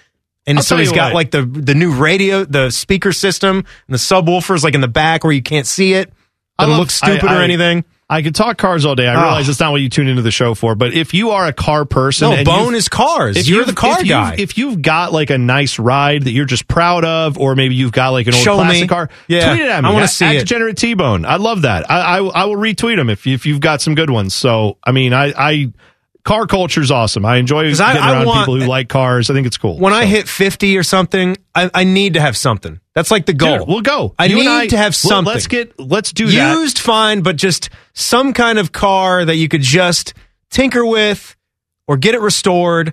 And 0.46 0.58
I'll 0.60 0.64
so 0.64 0.78
he's 0.78 0.92
got 0.92 1.14
what. 1.14 1.16
like 1.16 1.32
the 1.32 1.42
the 1.44 1.76
new 1.76 1.92
radio, 1.94 2.46
the 2.46 2.70
speaker 2.70 3.12
system, 3.12 3.58
and 3.58 3.66
the 3.94 3.98
subwoofers 3.98 4.64
like 4.64 4.76
in 4.76 4.82
the 4.82 4.88
back 4.88 5.24
where 5.24 5.34
you 5.34 5.42
can't 5.42 5.68
see 5.68 5.94
it. 5.94 6.12
Doesn't 6.60 6.78
look 6.78 6.90
stupid 6.92 7.26
I- 7.26 7.36
or 7.36 7.40
I- 7.40 7.44
anything. 7.44 7.84
I 8.10 8.22
could 8.22 8.36
talk 8.36 8.58
cars 8.58 8.86
all 8.86 8.96
day. 8.96 9.06
I 9.06 9.16
Ah. 9.16 9.22
realize 9.24 9.50
it's 9.50 9.60
not 9.60 9.72
what 9.74 9.82
you 9.82 9.90
tune 9.90 10.08
into 10.08 10.22
the 10.22 10.32
show 10.32 10.54
for, 10.54 10.76
but 10.76 10.94
if 10.94 11.14
you 11.14 11.32
are 11.32 11.46
a 11.46 11.52
car 11.52 11.84
person, 11.84 12.30
No, 12.30 12.44
Bone 12.46 12.74
is 12.74 12.88
cars. 12.88 13.36
if 13.36 13.50
You're 13.50 13.66
the 13.66 13.74
car 13.74 13.94
if 13.94 13.98
you've- 14.00 14.10
guy. 14.10 14.36
If 14.38 14.58
you've 14.58 14.82
got 14.82 15.12
like 15.12 15.30
a 15.30 15.38
nice 15.38 15.78
ride 15.78 16.24
that 16.24 16.32
you're 16.32 16.46
just 16.46 16.70
proud 16.70 17.04
of, 17.04 17.38
or 17.38 17.54
maybe 17.56 17.76
you've 17.76 17.92
got 17.92 18.10
like 18.12 18.28
an 18.28 18.34
old 18.34 18.44
Show 18.44 18.56
classic 18.56 18.82
me. 18.84 18.88
car, 18.88 19.10
Yeah, 19.28 19.50
tweet 19.50 19.64
it 19.66 19.70
at 19.70 19.84
me. 19.84 19.90
I 19.90 19.92
wanna 19.92 20.06
At- 20.06 20.10
see 20.12 20.26
it. 20.26 20.40
Degenerate 20.40 20.78
T 20.78 20.94
Bone. 20.94 21.26
I 21.26 21.36
love 21.36 21.64
that. 21.64 21.92
I, 21.92 22.20
I 22.20 22.24
I 22.24 22.46
will 22.46 22.56
retweet 22.56 22.96
them 22.96 23.10
if 23.10 23.28
if 23.28 23.46
you've 23.46 23.60
got 23.60 23.82
some 23.82 23.94
good 23.94 24.10
ones. 24.10 24.34
So 24.34 24.78
I 24.86 24.94
mean, 24.94 25.14
I 25.14 25.34
I 25.38 25.68
car 26.28 26.46
culture 26.46 26.82
is 26.82 26.92
awesome. 26.92 27.26
I 27.26 27.38
enjoy 27.38 27.64
getting 27.72 27.82
I- 27.82 27.94
I 27.98 28.12
around 28.12 28.26
want- 28.26 28.40
people 28.40 28.60
who 28.60 28.66
like 28.68 28.90
cars. 28.90 29.30
I 29.30 29.34
think 29.34 29.48
it's 29.48 29.58
cool. 29.58 29.80
When 29.80 29.94
I 29.94 30.04
hit 30.06 30.28
50 30.28 30.78
or 30.78 30.84
something, 30.84 31.38
I, 31.56 31.72
I 31.74 31.84
need 31.86 32.16
to 32.16 32.20
have 32.22 32.36
something. 32.36 32.82
That's 32.94 33.10
like 33.12 33.26
the 33.26 33.34
goal. 33.34 33.60
Dude, 33.60 33.68
we'll 33.70 33.82
go. 33.82 34.14
I 34.20 34.26
You 34.26 34.36
need 34.36 34.72
to 34.72 34.78
have 34.78 34.92
well, 35.04 35.10
something. 35.12 35.34
let's 35.34 35.48
get 35.48 35.80
let's 35.80 36.12
do 36.12 36.28
that. 36.28 36.58
Used, 36.58 36.80
fine, 36.80 37.22
but 37.22 37.38
just 37.38 37.70
some 37.94 38.34
kind 38.34 38.60
of 38.60 38.74
car 38.74 39.24
that 39.24 39.38
you 39.38 39.48
could 39.48 39.62
just 39.62 40.14
tinker 40.50 40.86
with 40.86 41.36
or 41.88 41.96
get 41.96 42.14
it 42.14 42.20
restored 42.20 42.88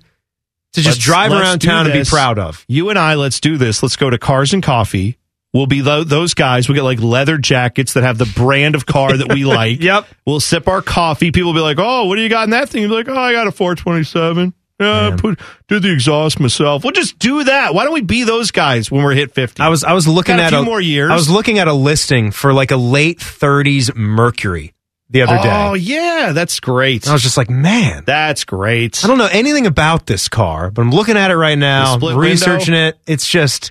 to 0.74 0.80
just 0.80 0.86
Let's- 0.98 1.04
drive 1.04 1.30
let's 1.32 1.42
around 1.42 1.58
town 1.60 1.86
and 1.86 1.92
be 1.92 2.08
proud 2.08 2.38
of. 2.38 2.64
You 2.68 2.90
and 2.90 2.98
I, 2.98 3.14
let's 3.14 3.40
do 3.40 3.56
this. 3.56 3.82
Let's 3.82 3.96
go 3.96 4.10
to 4.10 4.18
Cars 4.18 4.52
and 4.54 4.62
Coffee. 4.62 5.18
We'll 5.54 5.66
be 5.66 5.80
tho- 5.80 6.04
those 6.04 6.34
guys. 6.34 6.68
We'll 6.68 6.74
get 6.74 6.82
like 6.82 7.00
leather 7.00 7.38
jackets 7.38 7.94
that 7.94 8.02
have 8.02 8.18
the 8.18 8.26
brand 8.26 8.74
of 8.74 8.84
car 8.84 9.16
that 9.16 9.32
we 9.32 9.44
like. 9.46 9.80
yep. 9.80 10.06
We'll 10.26 10.40
sip 10.40 10.66
our 10.68 10.82
coffee. 10.82 11.30
People 11.30 11.52
will 11.52 11.58
be 11.60 11.62
like, 11.62 11.78
"Oh, 11.80 12.06
what 12.06 12.16
do 12.16 12.22
you 12.22 12.28
got 12.28 12.44
in 12.44 12.50
that 12.50 12.68
thing?" 12.68 12.82
You'll 12.82 12.90
be 12.90 12.96
like, 12.96 13.08
"Oh, 13.08 13.16
I 13.18 13.32
got 13.32 13.46
a 13.46 13.52
427. 13.52 14.52
Yeah, 14.80 15.16
put 15.16 15.38
did 15.68 15.82
the 15.84 15.92
exhaust 15.92 16.40
myself." 16.40 16.82
We'll 16.82 16.92
just 16.92 17.18
do 17.20 17.44
that. 17.44 17.72
Why 17.72 17.84
don't 17.84 17.94
we 17.94 18.00
be 18.00 18.24
those 18.24 18.50
guys 18.50 18.90
when 18.90 19.04
we're 19.04 19.14
hit 19.14 19.32
50? 19.32 19.62
I 19.62 19.68
was 19.68 19.84
I 19.84 19.92
was 19.92 20.08
looking 20.08 20.36
Got 20.36 20.52
a 20.52 20.56
at 20.56 20.60
few 20.60 20.64
more 20.64 20.80
years. 20.80 21.12
I 21.12 21.14
was 21.14 21.30
looking 21.30 21.60
at 21.60 21.68
a 21.68 21.72
listing 21.72 22.32
for 22.32 22.52
like 22.52 22.72
a 22.72 22.76
late 22.76 23.20
30s 23.20 23.94
Mercury 23.94 24.74
the 25.10 25.22
other 25.22 25.36
day. 25.40 25.50
Oh 25.52 25.74
yeah, 25.74 26.32
that's 26.34 26.58
great. 26.58 27.06
I 27.08 27.12
was 27.12 27.22
just 27.22 27.36
like, 27.36 27.48
man, 27.48 28.02
that's 28.04 28.42
great. 28.44 29.04
I 29.04 29.06
don't 29.06 29.18
know 29.18 29.28
anything 29.30 29.66
about 29.68 30.06
this 30.06 30.28
car, 30.28 30.72
but 30.72 30.82
I'm 30.82 30.90
looking 30.90 31.16
at 31.16 31.30
it 31.30 31.36
right 31.36 31.56
now, 31.56 31.92
The 31.92 31.98
split 32.00 32.16
researching 32.16 32.74
it. 32.74 32.98
It's 33.06 33.28
just, 33.28 33.70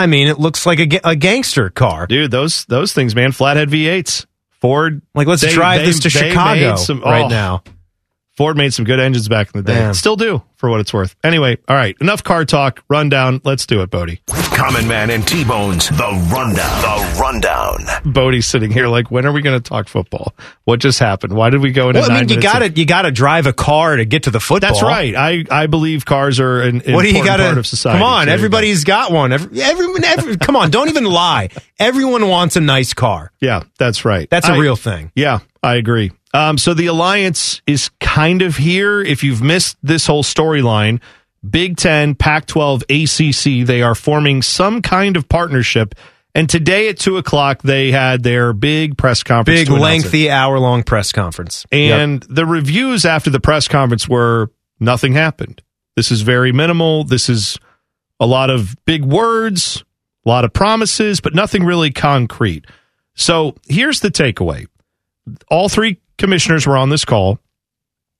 I 0.00 0.06
mean, 0.06 0.26
it 0.28 0.38
looks 0.40 0.66
like 0.66 0.80
a, 0.80 1.00
a 1.04 1.14
gangster 1.16 1.70
car. 1.70 2.06
Dude, 2.06 2.30
those 2.30 2.64
those 2.66 2.92
things, 2.92 3.14
man, 3.14 3.32
flathead 3.32 3.68
V8s. 3.68 4.26
Ford, 4.60 5.00
Like, 5.14 5.26
let's 5.26 5.40
they- 5.42 5.52
drive 5.52 5.80
they- 5.80 5.86
this 5.86 6.00
to 6.00 6.10
Chicago 6.10 6.76
some- 6.76 7.00
right 7.02 7.24
oh, 7.24 7.28
now. 7.28 7.62
Ford 8.36 8.56
made 8.56 8.72
some 8.74 8.84
good 8.84 9.00
engines 9.00 9.28
back 9.28 9.50
in 9.54 9.62
the 9.62 9.66
day. 9.72 9.78
Man. 9.78 9.94
Still 9.94 10.16
do, 10.16 10.42
for 10.56 10.68
what 10.70 10.80
it's 10.80 10.92
worth. 10.94 11.14
Anyway, 11.22 11.58
all 11.68 11.76
right, 11.76 11.94
enough 12.00 12.24
car 12.24 12.44
talk. 12.44 12.82
Rundown. 12.88 13.40
Let's 13.44 13.66
do 13.66 13.82
it, 13.82 13.90
Bodie. 13.90 14.20
Common 14.60 14.86
Man 14.86 15.08
and 15.08 15.26
T 15.26 15.42
Bones, 15.42 15.88
the 15.88 16.28
rundown. 16.30 16.82
The 16.82 17.18
rundown. 17.18 17.78
Bodie's 18.04 18.46
sitting 18.46 18.70
here 18.70 18.88
like, 18.88 19.10
when 19.10 19.24
are 19.24 19.32
we 19.32 19.40
going 19.40 19.58
to 19.60 19.66
talk 19.66 19.88
football? 19.88 20.34
What 20.64 20.80
just 20.80 20.98
happened? 20.98 21.32
Why 21.32 21.48
did 21.48 21.62
we 21.62 21.72
go 21.72 21.88
into 21.88 22.00
Well, 22.00 22.10
I 22.10 22.14
nine 22.14 22.20
mean, 22.26 22.28
you 22.28 22.36
minutes 22.36 22.52
got 22.52 22.62
of- 22.62 22.74
to 22.74 22.78
you 22.80 22.84
got 22.86 23.02
to 23.02 23.10
drive 23.10 23.46
a 23.46 23.54
car 23.54 23.96
to 23.96 24.04
get 24.04 24.24
to 24.24 24.30
the 24.30 24.38
football. 24.38 24.68
That's 24.68 24.82
right. 24.82 25.14
I, 25.16 25.44
I 25.50 25.66
believe 25.66 26.04
cars 26.04 26.40
are 26.40 26.60
an, 26.60 26.82
an 26.82 26.92
What 26.92 27.02
do 27.02 27.08
you 27.08 27.14
important 27.16 27.24
got 27.24 27.38
part 27.40 27.54
to? 27.54 27.60
of 27.60 27.66
society. 27.66 27.98
Come 28.00 28.06
on, 28.06 28.10
So 28.10 28.16
there 28.16 28.20
you 28.20 28.26
go. 28.26 28.34
everybody's 28.34 28.84
got 28.84 29.12
one. 29.12 29.32
Every, 29.32 29.62
everyone, 29.62 30.04
every, 30.04 30.36
come 30.36 30.56
on, 30.56 30.70
don't 30.70 30.88
even 30.90 31.04
lie. 31.04 31.48
Everyone 31.78 32.28
wants 32.28 32.56
a 32.56 32.60
nice 32.60 32.92
car. 32.92 33.32
Yeah, 33.40 33.62
that's 33.78 34.04
right. 34.04 34.28
That's 34.28 34.46
a 34.48 34.52
I- 34.52 34.58
real 34.58 34.76
thing. 34.76 35.10
Yeah, 35.14 35.38
I 35.62 35.76
agree. 35.76 36.12
Um, 36.34 36.58
so 36.58 36.74
the 36.74 36.86
alliance 36.86 37.62
is 37.66 37.88
kind 37.98 38.42
of 38.42 38.56
here. 38.58 39.00
If 39.00 39.24
you've 39.24 39.40
missed 39.42 39.78
this 39.82 40.06
whole 40.06 40.22
storyline, 40.22 41.00
Big 41.48 41.76
Ten, 41.76 42.14
Pac 42.14 42.46
12, 42.46 42.84
ACC, 42.90 43.66
they 43.66 43.82
are 43.82 43.94
forming 43.94 44.42
some 44.42 44.82
kind 44.82 45.16
of 45.16 45.28
partnership. 45.28 45.94
And 46.34 46.48
today 46.48 46.88
at 46.88 46.98
two 46.98 47.16
o'clock, 47.16 47.62
they 47.62 47.90
had 47.90 48.22
their 48.22 48.52
big 48.52 48.96
press 48.96 49.22
conference. 49.22 49.60
Big, 49.60 49.66
to 49.68 49.74
announce 49.74 49.84
it. 49.84 50.04
lengthy, 50.04 50.30
hour 50.30 50.58
long 50.58 50.82
press 50.82 51.12
conference. 51.12 51.66
Yep. 51.72 51.98
And 51.98 52.22
the 52.24 52.46
reviews 52.46 53.04
after 53.04 53.30
the 53.30 53.40
press 53.40 53.68
conference 53.68 54.08
were 54.08 54.50
nothing 54.78 55.14
happened. 55.14 55.62
This 55.96 56.12
is 56.12 56.22
very 56.22 56.52
minimal. 56.52 57.04
This 57.04 57.28
is 57.28 57.58
a 58.20 58.26
lot 58.26 58.50
of 58.50 58.76
big 58.84 59.04
words, 59.04 59.82
a 60.24 60.28
lot 60.28 60.44
of 60.44 60.52
promises, 60.52 61.20
but 61.20 61.34
nothing 61.34 61.64
really 61.64 61.90
concrete. 61.90 62.66
So 63.14 63.56
here's 63.66 64.00
the 64.00 64.10
takeaway 64.10 64.66
all 65.50 65.68
three 65.68 66.00
commissioners 66.18 66.66
were 66.66 66.76
on 66.76 66.90
this 66.90 67.04
call. 67.04 67.38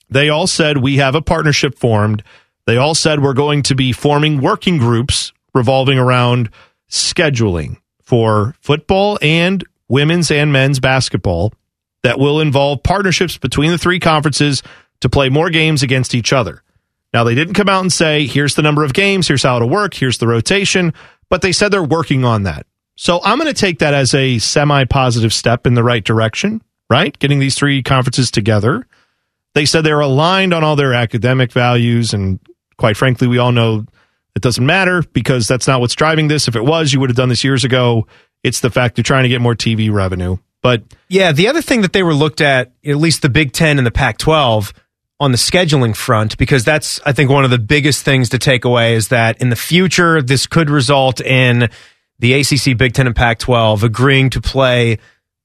They 0.08 0.28
all 0.28 0.46
said 0.46 0.78
we 0.78 0.96
have 0.96 1.14
a 1.14 1.22
partnership 1.22 1.78
formed. 1.78 2.22
They 2.70 2.76
all 2.76 2.94
said 2.94 3.20
we're 3.20 3.32
going 3.32 3.64
to 3.64 3.74
be 3.74 3.90
forming 3.90 4.40
working 4.40 4.78
groups 4.78 5.32
revolving 5.52 5.98
around 5.98 6.50
scheduling 6.88 7.78
for 8.00 8.54
football 8.60 9.18
and 9.20 9.64
women's 9.88 10.30
and 10.30 10.52
men's 10.52 10.78
basketball 10.78 11.52
that 12.04 12.20
will 12.20 12.40
involve 12.40 12.84
partnerships 12.84 13.36
between 13.36 13.72
the 13.72 13.76
three 13.76 13.98
conferences 13.98 14.62
to 15.00 15.08
play 15.08 15.28
more 15.28 15.50
games 15.50 15.82
against 15.82 16.14
each 16.14 16.32
other. 16.32 16.62
Now, 17.12 17.24
they 17.24 17.34
didn't 17.34 17.54
come 17.54 17.68
out 17.68 17.80
and 17.80 17.92
say, 17.92 18.28
here's 18.28 18.54
the 18.54 18.62
number 18.62 18.84
of 18.84 18.92
games, 18.92 19.26
here's 19.26 19.42
how 19.42 19.56
it'll 19.56 19.68
work, 19.68 19.92
here's 19.92 20.18
the 20.18 20.28
rotation, 20.28 20.94
but 21.28 21.42
they 21.42 21.50
said 21.50 21.72
they're 21.72 21.82
working 21.82 22.24
on 22.24 22.44
that. 22.44 22.66
So 22.94 23.18
I'm 23.24 23.40
going 23.40 23.52
to 23.52 23.60
take 23.60 23.80
that 23.80 23.94
as 23.94 24.14
a 24.14 24.38
semi 24.38 24.84
positive 24.84 25.32
step 25.32 25.66
in 25.66 25.74
the 25.74 25.82
right 25.82 26.04
direction, 26.04 26.62
right? 26.88 27.18
Getting 27.18 27.40
these 27.40 27.56
three 27.56 27.82
conferences 27.82 28.30
together. 28.30 28.86
They 29.54 29.64
said 29.64 29.82
they're 29.82 29.98
aligned 29.98 30.54
on 30.54 30.62
all 30.62 30.76
their 30.76 30.94
academic 30.94 31.50
values. 31.50 32.14
And 32.14 32.38
quite 32.80 32.96
frankly, 32.96 33.28
we 33.28 33.36
all 33.36 33.52
know 33.52 33.84
it 34.34 34.40
doesn't 34.40 34.64
matter 34.64 35.02
because 35.12 35.46
that's 35.46 35.68
not 35.68 35.80
what's 35.80 35.94
driving 35.94 36.28
this. 36.28 36.48
If 36.48 36.56
it 36.56 36.64
was, 36.64 36.94
you 36.94 37.00
would 37.00 37.10
have 37.10 37.16
done 37.16 37.28
this 37.28 37.44
years 37.44 37.62
ago. 37.62 38.06
It's 38.42 38.60
the 38.60 38.70
fact 38.70 38.96
they're 38.96 39.02
trying 39.02 39.24
to 39.24 39.28
get 39.28 39.42
more 39.42 39.54
TV 39.54 39.92
revenue. 39.92 40.38
But 40.62 40.84
Yeah, 41.06 41.32
the 41.32 41.48
other 41.48 41.60
thing 41.60 41.82
that 41.82 41.92
they 41.92 42.02
were 42.02 42.14
looked 42.14 42.40
at, 42.40 42.72
at 42.82 42.96
least 42.96 43.20
the 43.20 43.28
Big 43.28 43.52
Ten 43.52 43.76
and 43.76 43.86
the 43.86 43.90
Pac 43.90 44.16
12, 44.16 44.72
on 45.20 45.30
the 45.30 45.36
scheduling 45.36 45.94
front, 45.94 46.38
because 46.38 46.64
that's, 46.64 46.98
I 47.04 47.12
think, 47.12 47.28
one 47.28 47.44
of 47.44 47.50
the 47.50 47.58
biggest 47.58 48.02
things 48.02 48.30
to 48.30 48.38
take 48.38 48.64
away 48.64 48.94
is 48.94 49.08
that 49.08 49.42
in 49.42 49.50
the 49.50 49.56
future, 49.56 50.22
this 50.22 50.46
could 50.46 50.70
result 50.70 51.20
in 51.20 51.68
the 52.18 52.32
ACC, 52.32 52.78
Big 52.78 52.94
Ten, 52.94 53.06
and 53.06 53.14
Pac 53.14 53.40
12 53.40 53.84
agreeing 53.84 54.30
to 54.30 54.40
play, 54.40 54.92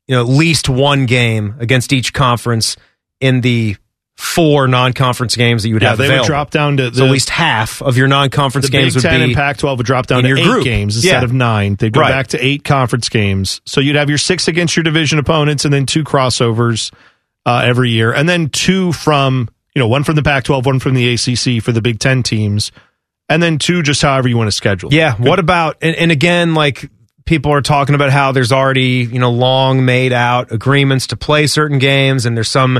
you 0.08 0.16
know, 0.16 0.22
at 0.22 0.30
least 0.30 0.70
one 0.70 1.06
game 1.06 1.56
against 1.60 1.92
each 1.92 2.14
conference 2.14 2.78
in 3.20 3.42
the 3.42 3.76
four 4.16 4.68
non-conference 4.68 5.36
games 5.36 5.64
that 5.64 5.70
you 5.70 5.76
would 5.76 5.82
Yeah, 5.84 5.90
have 5.90 5.98
they 5.98 6.10
would 6.10 6.26
drop 6.26 6.50
down 6.50 6.78
to 6.78 6.94
so 6.94 7.06
at 7.06 7.12
least 7.12 7.30
half 7.30 7.82
of 7.82 7.98
your 7.98 8.08
non-conference 8.08 8.68
the 8.68 8.72
games 8.72 8.94
Big 8.94 9.04
would 9.04 9.10
Ten 9.10 9.20
be 9.20 9.24
and 9.26 9.36
Pac-12 9.36 9.78
would 9.78 9.86
drop 9.86 10.08
down 10.08 10.24
to 10.24 10.30
your 10.30 10.38
eight 10.38 10.44
group. 10.46 10.64
games 10.64 10.96
instead 10.96 11.20
Yeah. 11.20 11.24
of 11.24 11.34
nine. 11.34 11.76
They'd 11.76 11.92
go 11.92 12.00
Right. 12.02 12.12
back 12.12 12.28
to 12.28 12.44
eight 12.46 12.64
conference 12.64 13.10
games. 13.10 13.60
So 13.66 13.82
you'd 13.82 13.98
have 13.98 14.08
your 14.10 14.18
six 14.18 14.48
against 14.48 14.76
your 14.78 14.84
division 14.84 15.20
opponents, 15.20 15.66
and 15.66 15.74
then 15.74 15.86
two 15.86 16.04
crossovers 16.04 16.92
uh, 17.46 17.62
every 17.66 17.92
year, 17.92 18.12
and 18.14 18.28
then 18.28 18.48
two 18.50 18.92
from 18.94 19.50
you 19.76 19.80
know 19.82 19.88
one 19.88 20.04
from 20.06 20.16
the 20.16 20.24
Pac-12, 20.24 20.66
one 20.66 20.80
from 20.80 20.94
the 20.96 21.14
ACC 21.14 21.62
for 21.62 21.72
the 21.74 21.82
Big 21.82 22.00
Ten 22.00 22.24
teams, 22.24 22.72
and 23.28 23.44
then 23.44 23.58
two 23.60 23.84
just 23.84 24.02
however 24.02 24.30
you 24.30 24.38
want 24.38 24.48
to 24.48 24.52
schedule. 24.56 24.94
Yeah. 24.94 25.14
What 25.16 25.40
about 25.40 25.76
and, 25.82 25.96
and 25.98 26.12
again, 26.12 26.54
like 26.56 26.90
people 27.26 27.52
are 27.52 27.62
talking 27.62 27.96
about 27.96 28.12
how 28.12 28.32
there's 28.32 28.52
already 28.54 29.08
you 29.12 29.20
know 29.20 29.32
long 29.32 29.84
made 29.84 30.14
out 30.14 30.52
agreements 30.54 31.08
to 31.08 31.18
play 31.18 31.48
certain 31.48 31.80
games, 31.80 32.26
and 32.26 32.38
there's 32.38 32.48
some 32.50 32.80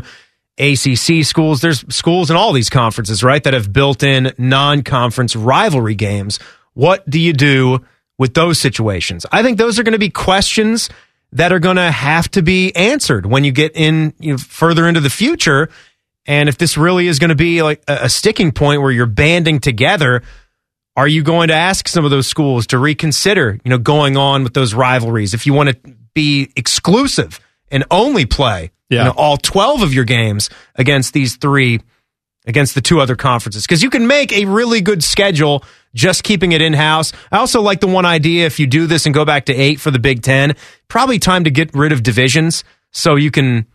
ACC 0.58 1.26
schools. 1.26 1.62
There's 1.62 1.86
schools 1.94 2.30
in 2.30 2.38
all 2.38 2.54
these 2.54 2.70
conferences, 2.70 3.24
right, 3.24 3.44
that 3.44 3.54
have 3.54 3.74
built 3.74 4.04
in 4.04 4.34
non-conference 4.38 5.36
rivalry 5.36 5.96
games. 5.96 6.40
What 6.74 7.10
do 7.10 7.20
you 7.20 7.34
do 7.34 7.86
with 8.18 8.34
those 8.34 8.60
situations? 8.60 9.26
I 9.32 9.44
think 9.44 9.58
those 9.58 9.80
are 9.80 9.84
going 9.84 9.94
to 9.94 10.00
be 10.00 10.10
questions 10.10 10.90
that 11.34 11.52
are 11.52 11.60
going 11.60 11.76
to 11.76 11.92
have 11.92 12.30
to 12.32 12.42
be 12.42 12.74
answered 12.76 13.26
when 13.26 13.44
you 13.44 13.52
get 13.52 13.74
in 13.76 14.14
you 14.20 14.34
know, 14.34 14.38
further 14.38 14.88
into 14.88 15.02
the 15.02 15.10
future. 15.10 15.70
And 16.26 16.48
if 16.48 16.58
this 16.58 16.78
really 16.78 17.08
is 17.08 17.20
going 17.20 17.30
to 17.30 17.36
be 17.36 17.62
like 17.62 17.84
a 17.88 18.10
sticking 18.10 18.52
point 18.52 18.82
where 18.82 18.92
you're 18.92 19.06
banding 19.06 19.60
together, 19.60 20.24
are 20.96 21.08
you 21.08 21.24
going 21.24 21.50
to 21.50 21.54
ask 21.54 21.90
some 21.90 22.06
of 22.06 22.12
those 22.12 22.28
schools 22.28 22.68
to 22.68 22.80
reconsider, 22.80 23.60
you 23.66 23.70
know, 23.70 23.78
going 23.78 24.16
on 24.16 24.44
with 24.44 24.54
those 24.54 24.74
rivalries? 24.74 25.34
If 25.34 25.46
you 25.46 25.54
want 25.54 25.70
to 25.70 25.94
be 26.14 26.50
exclusive 26.56 27.40
and 27.70 27.84
only 27.92 28.26
play, 28.26 28.72
Yeah. 28.90 29.00
you 29.00 29.06
know, 29.06 29.14
all 29.18 29.38
12 29.38 29.82
of 29.82 29.94
your 29.94 30.04
games 30.06 30.50
against 30.76 31.14
these 31.14 31.38
three, 31.38 31.82
against 32.46 32.76
the 32.76 32.82
two 32.82 33.00
other 33.00 33.16
conferences, 33.16 33.64
because 33.64 33.82
you 33.82 33.90
can 33.90 34.08
make 34.08 34.32
a 34.32 34.46
really 34.46 34.82
good 34.82 35.04
schedule 35.04 35.64
just 35.94 36.24
keeping 36.24 36.52
it 36.52 36.62
in 36.62 36.74
house. 36.74 37.14
I 37.32 37.38
also 37.38 37.62
like 37.62 37.80
the 37.80 37.88
one 37.88 38.06
idea 38.06 38.46
if 38.46 38.60
you 38.60 38.68
do 38.68 38.86
this 38.86 39.06
and 39.06 39.16
go 39.16 39.26
back 39.26 39.46
to 39.46 39.54
eight 39.54 39.80
for 39.80 39.92
the 39.92 40.00
Big 40.00 40.22
Ten, 40.22 40.56
probably 40.88 41.20
time 41.20 41.46
to 41.46 41.50
get 41.50 41.74
rid 41.74 41.92
of 41.92 42.04
divisions 42.04 42.64
so 42.92 43.16
you 43.16 43.32
can 43.32 43.66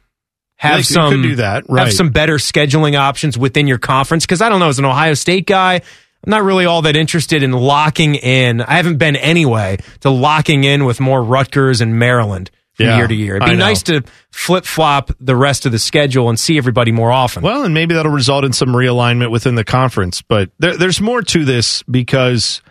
have 0.56 0.78
you 0.78 0.84
some 0.84 1.22
do 1.22 1.36
that, 1.36 1.64
right. 1.68 1.84
have 1.86 1.92
some 1.92 2.10
better 2.10 2.36
scheduling 2.36 2.96
options 2.96 3.38
within 3.38 3.66
your 3.66 3.78
conference. 3.78 4.26
Because 4.26 4.42
I 4.42 4.48
don't 4.50 4.60
know, 4.60 4.68
as 4.68 4.78
an 4.78 4.84
Ohio 4.84 5.14
State 5.14 5.46
guy, 5.46 5.76
I'm 5.76 6.30
not 6.30 6.42
really 6.42 6.66
all 6.66 6.82
that 6.82 6.96
interested 6.96 7.42
in 7.42 7.52
locking 7.52 8.14
in. 8.14 8.60
I 8.60 8.74
haven't 8.74 8.98
been 8.98 9.16
anyway 9.16 9.78
to 10.00 10.10
locking 10.10 10.64
in 10.64 10.84
with 10.84 11.00
more 11.00 11.22
Rutgers 11.22 11.80
and 11.80 11.98
Maryland 11.98 12.50
Yeah, 12.84 12.96
year 12.98 13.06
to 13.08 13.14
year. 13.14 13.36
It'd 13.36 13.48
be 13.48 13.56
nice 13.56 13.82
to 13.84 14.02
flip 14.30 14.64
flop 14.64 15.10
the 15.20 15.36
rest 15.36 15.66
of 15.66 15.72
the 15.72 15.78
schedule 15.78 16.28
and 16.28 16.38
see 16.38 16.58
everybody 16.58 16.92
more 16.92 17.10
often. 17.12 17.42
Well, 17.42 17.64
and 17.64 17.74
maybe 17.74 17.94
that'll 17.94 18.12
result 18.12 18.44
in 18.44 18.52
some 18.52 18.70
realignment 18.70 19.30
within 19.30 19.54
the 19.54 19.64
conference. 19.64 20.22
But 20.22 20.50
there, 20.58 20.76
there's 20.76 21.00
more 21.00 21.22
to 21.22 21.44
this 21.44 21.82
because 21.84 22.62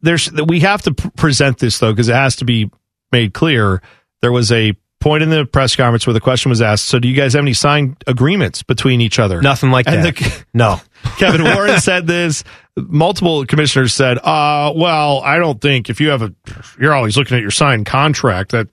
there's 0.00 0.30
we 0.32 0.60
have 0.60 0.82
to 0.82 0.94
pr- 0.94 1.08
present 1.16 1.58
this 1.58 1.78
though 1.78 1.92
because 1.92 2.08
it 2.08 2.14
has 2.14 2.36
to 2.36 2.44
be 2.44 2.70
made 3.12 3.34
clear. 3.34 3.82
There 4.22 4.32
was 4.32 4.50
a 4.52 4.74
point 5.00 5.22
in 5.22 5.28
the 5.28 5.44
press 5.44 5.76
conference 5.76 6.06
where 6.06 6.14
the 6.14 6.20
question 6.20 6.48
was 6.48 6.62
asked. 6.62 6.86
So, 6.86 6.98
do 6.98 7.06
you 7.08 7.14
guys 7.14 7.34
have 7.34 7.42
any 7.42 7.52
signed 7.52 8.02
agreements 8.06 8.62
between 8.62 9.02
each 9.02 9.18
other? 9.18 9.42
Nothing 9.42 9.70
like 9.70 9.86
And 9.86 10.02
that. 10.02 10.16
the- 10.16 10.44
no. 10.54 10.80
Kevin 11.18 11.44
Warren 11.44 11.78
said 11.80 12.06
this. 12.06 12.42
Multiple 12.76 13.44
commissioners 13.44 13.92
said, 13.92 14.16
"Uh, 14.18 14.72
well, 14.74 15.20
I 15.20 15.36
don't 15.38 15.60
think 15.60 15.90
if 15.90 16.00
you 16.00 16.08
have 16.08 16.22
a, 16.22 16.34
you're 16.80 16.94
always 16.94 17.16
looking 17.18 17.36
at 17.36 17.42
your 17.42 17.50
signed 17.50 17.84
contract. 17.86 18.52
That 18.52 18.68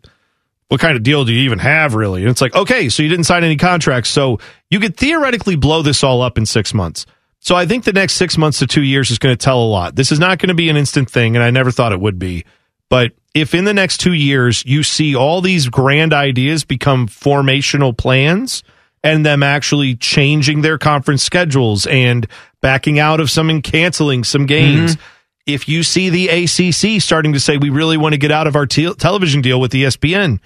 what 0.72 0.80
kind 0.80 0.96
of 0.96 1.04
deal 1.04 1.26
do 1.26 1.34
you 1.34 1.42
even 1.42 1.60
have, 1.60 1.94
really?" 1.94 2.22
And 2.22 2.32
it's 2.32 2.42
like, 2.42 2.56
okay, 2.56 2.88
so 2.88 3.04
you 3.04 3.10
didn't 3.10 3.26
sign 3.26 3.44
any 3.44 3.58
contracts, 3.58 4.10
so 4.10 4.40
you 4.70 4.80
could 4.80 4.96
theoretically 4.96 5.56
blow 5.56 5.82
this 5.82 6.04
all 6.04 6.22
up 6.22 6.38
in 6.38 6.46
six 6.46 6.74
months. 6.74 7.06
So 7.40 7.56
I 7.56 7.66
think 7.66 7.84
the 7.84 7.94
next 7.94 8.14
six 8.14 8.38
months 8.38 8.60
to 8.60 8.68
two 8.68 8.84
years 8.84 9.10
is 9.10 9.18
going 9.18 9.36
to 9.36 9.44
tell 9.44 9.62
a 9.62 9.66
lot. 9.66 9.96
This 9.96 10.12
is 10.12 10.20
not 10.20 10.38
going 10.38 10.50
to 10.50 10.54
be 10.54 10.70
an 10.70 10.78
instant 10.78 11.10
thing, 11.10 11.36
and 11.36 11.44
I 11.44 11.50
never 11.50 11.72
thought 11.72 11.92
it 11.92 12.00
would 12.00 12.20
be. 12.20 12.46
But 12.88 13.14
if 13.34 13.56
in 13.56 13.66
the 13.66 13.74
next 13.74 13.98
two 14.00 14.14
years 14.14 14.64
you 14.66 14.84
see 14.84 15.16
all 15.16 15.42
these 15.42 15.70
grand 15.70 16.14
ideas 16.14 16.64
become 16.64 17.08
formational 17.08 17.98
plans 17.98 18.64
and 19.04 19.26
them 19.26 19.42
actually 19.42 19.96
changing 19.96 20.62
their 20.62 20.78
conference 20.78 21.24
schedules 21.24 21.88
and 21.88 22.28
backing 22.62 23.00
out 23.00 23.20
of 23.20 23.32
some 23.32 23.50
and 23.50 23.64
canceling 23.64 24.24
some 24.24 24.46
games, 24.46 24.96
mm-hmm. 24.96 25.04
if 25.48 25.68
you 25.68 25.82
see 25.82 26.10
the 26.10 26.28
ACC 26.28 27.02
starting 27.02 27.34
to 27.34 27.40
say 27.40 27.58
we 27.58 27.70
really 27.70 27.98
want 27.98 28.14
to 28.14 28.20
get 28.20 28.32
out 28.32 28.46
of 28.46 28.56
our 28.56 28.68
te- 28.68 28.94
television 28.96 29.42
deal 29.42 29.60
with 29.60 29.72
ESPN, 29.72 30.40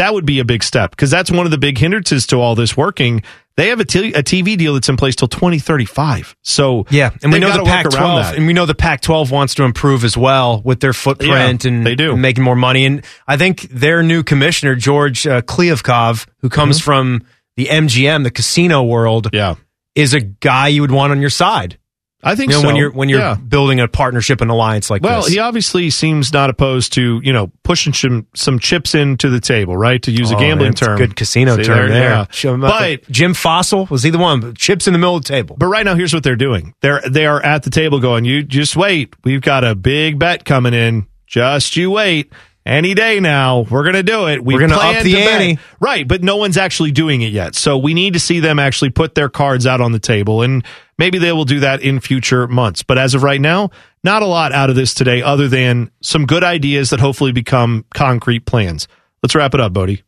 that 0.00 0.12
would 0.14 0.26
be 0.26 0.40
a 0.40 0.44
big 0.44 0.62
step 0.64 0.90
because 0.90 1.10
that's 1.10 1.30
one 1.30 1.46
of 1.46 1.52
the 1.52 1.58
big 1.58 1.78
hindrances 1.78 2.26
to 2.28 2.36
all 2.36 2.54
this 2.54 2.76
working. 2.76 3.22
They 3.56 3.68
have 3.68 3.78
a 3.80 3.84
t- 3.84 4.12
a 4.14 4.22
TV 4.22 4.56
deal 4.56 4.74
that's 4.74 4.88
in 4.88 4.96
place 4.96 5.14
till 5.14 5.28
2035. 5.28 6.34
So 6.42 6.86
Yeah, 6.90 7.10
and 7.22 7.32
we 7.32 7.38
know 7.38 7.48
the 7.48 7.58
gotta 7.64 7.64
work 7.88 7.94
around 7.94 8.22
Pac-12, 8.22 8.36
and 8.38 8.46
we 8.46 8.52
know 8.54 8.64
the 8.66 8.74
Pac-12 8.74 9.30
wants 9.30 9.54
to 9.56 9.64
improve 9.64 10.04
as 10.04 10.16
well 10.16 10.62
with 10.64 10.80
their 10.80 10.92
footprint 10.94 11.64
Yeah, 11.64 11.70
and 11.70 11.86
they 11.86 11.94
do. 11.94 12.16
making 12.16 12.42
more 12.42 12.56
money. 12.56 12.86
And 12.86 13.04
I 13.28 13.36
think 13.36 13.62
their 13.70 14.02
new 14.02 14.22
commissioner, 14.22 14.74
George 14.76 15.26
uh, 15.26 15.42
Kliavkoff, 15.42 16.26
who 16.40 16.48
comes 16.48 16.78
Mm-hmm. 16.78 16.84
from 16.84 17.22
the 17.56 17.66
MGM, 17.66 18.24
the 18.24 18.30
casino 18.30 18.82
world, 18.82 19.28
yeah, 19.32 19.56
is 19.94 20.14
a 20.14 20.20
guy 20.20 20.68
you 20.68 20.80
would 20.80 20.92
want 20.92 21.10
on 21.10 21.20
your 21.20 21.30
side. 21.30 21.76
I 22.22 22.34
think 22.34 22.50
you 22.50 22.56
know, 22.56 22.60
so. 22.62 22.66
when 22.66 22.76
you're 22.76 22.90
when 22.90 23.08
you're 23.08 23.18
Yeah. 23.20 23.34
building 23.34 23.80
a 23.80 23.88
partnership 23.88 24.40
and 24.40 24.50
alliance 24.50 24.90
like 24.90 25.00
this. 25.02 25.08
Well, 25.10 25.22
this. 25.22 25.32
he 25.32 25.38
obviously 25.38 25.88
seems 25.90 26.32
not 26.32 26.50
opposed 26.50 26.92
to 26.94 27.20
you 27.24 27.32
know 27.32 27.50
pushing 27.62 27.92
some 27.92 28.26
some 28.34 28.58
chips 28.58 28.94
into 28.94 29.30
the 29.30 29.40
table, 29.40 29.76
right? 29.76 30.02
To 30.02 30.10
use 30.10 30.30
a 30.30 30.36
Oh, 30.36 30.38
gambling 30.40 30.72
that's 30.72 30.82
a 30.82 30.86
term, 30.86 30.98
good 30.98 31.16
casino 31.16 31.56
See 31.56 31.62
term 31.64 31.88
there. 31.88 32.10
yeah. 32.10 32.26
Show 32.30 32.52
'em 32.54 32.60
But 32.60 33.10
Jim 33.10 33.32
Fossil 33.34 33.86
was 33.90 34.02
he 34.02 34.10
the 34.10 34.18
one? 34.18 34.54
Chips 34.54 34.86
in 34.86 34.92
the 34.92 34.98
middle 34.98 35.16
of 35.16 35.22
the 35.24 35.28
table. 35.28 35.56
But 35.58 35.66
right 35.66 35.84
now, 35.84 35.94
here's 35.94 36.12
what 36.12 36.22
they're 36.22 36.36
doing. 36.36 36.74
They're 36.82 37.00
they 37.08 37.26
are 37.26 37.42
at 37.42 37.62
the 37.62 37.70
table 37.70 38.00
going, 38.00 38.24
you 38.24 38.42
just 38.42 38.76
wait. 38.76 39.14
We've 39.24 39.40
got 39.42 39.64
a 39.64 39.74
big 39.74 40.18
bet 40.18 40.44
coming 40.44 40.74
in. 40.74 41.06
Just 41.26 41.76
you 41.76 41.90
wait. 41.90 42.32
Any 42.66 42.92
day 42.92 43.20
now, 43.20 43.60
we're 43.70 43.84
going 43.84 43.94
to 43.94 44.02
do 44.02 44.26
it. 44.28 44.44
We 44.44 44.54
We're 44.54 44.60
gonna 44.60 44.76
up 44.76 45.02
the 45.02 45.16
ante. 45.16 45.58
right? 45.80 46.06
But 46.06 46.22
no 46.22 46.36
one's 46.36 46.58
actually 46.58 46.92
doing 46.92 47.22
it 47.22 47.32
yet. 47.32 47.54
So 47.54 47.78
we 47.78 47.94
need 47.94 48.12
to 48.12 48.20
see 48.20 48.38
them 48.38 48.58
actually 48.58 48.90
put 48.90 49.14
their 49.14 49.30
cards 49.30 49.66
out 49.66 49.80
on 49.80 49.92
the 49.92 49.98
table, 49.98 50.42
and 50.42 50.62
maybe 51.00 51.18
they 51.18 51.32
will 51.32 51.46
do 51.46 51.60
that 51.60 51.80
in 51.80 51.98
future 51.98 52.46
months. 52.46 52.82
But 52.84 52.98
as 52.98 53.14
of 53.14 53.22
right 53.22 53.40
now, 53.40 53.70
not 54.04 54.22
a 54.22 54.26
lot 54.26 54.52
out 54.52 54.70
of 54.70 54.76
this 54.76 54.94
today, 54.94 55.22
other 55.22 55.48
than 55.48 55.90
some 56.02 56.26
good 56.26 56.44
ideas 56.44 56.90
that 56.90 57.00
hopefully 57.00 57.32
become 57.32 57.86
concrete 57.94 58.44
plans. 58.44 58.86
Let's 59.22 59.34
wrap 59.34 59.54
it 59.54 59.60
up, 59.60 59.72
Bodie. 59.72 60.02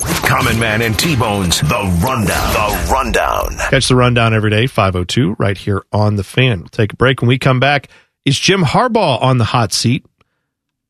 Common 0.00 0.58
Man 0.58 0.80
and 0.80 0.98
T-Bones, 0.98 1.60
The 1.60 2.00
Rundown. 2.02 2.52
The 2.54 2.90
Rundown. 2.90 3.56
Catch 3.68 3.88
the 3.88 3.96
rundown 3.96 4.32
every 4.32 4.48
day, 4.48 4.66
502, 4.66 5.36
right 5.38 5.58
here 5.58 5.82
on 5.92 6.16
the 6.16 6.24
fan. 6.24 6.60
We'll 6.60 6.68
take 6.68 6.94
a 6.94 6.96
break. 6.96 7.20
When 7.20 7.28
we 7.28 7.38
come 7.38 7.60
back, 7.60 7.88
is 8.24 8.38
Jim 8.38 8.62
Harbaugh 8.62 9.20
on 9.20 9.36
the 9.36 9.44
hot 9.44 9.74
seat? 9.74 10.06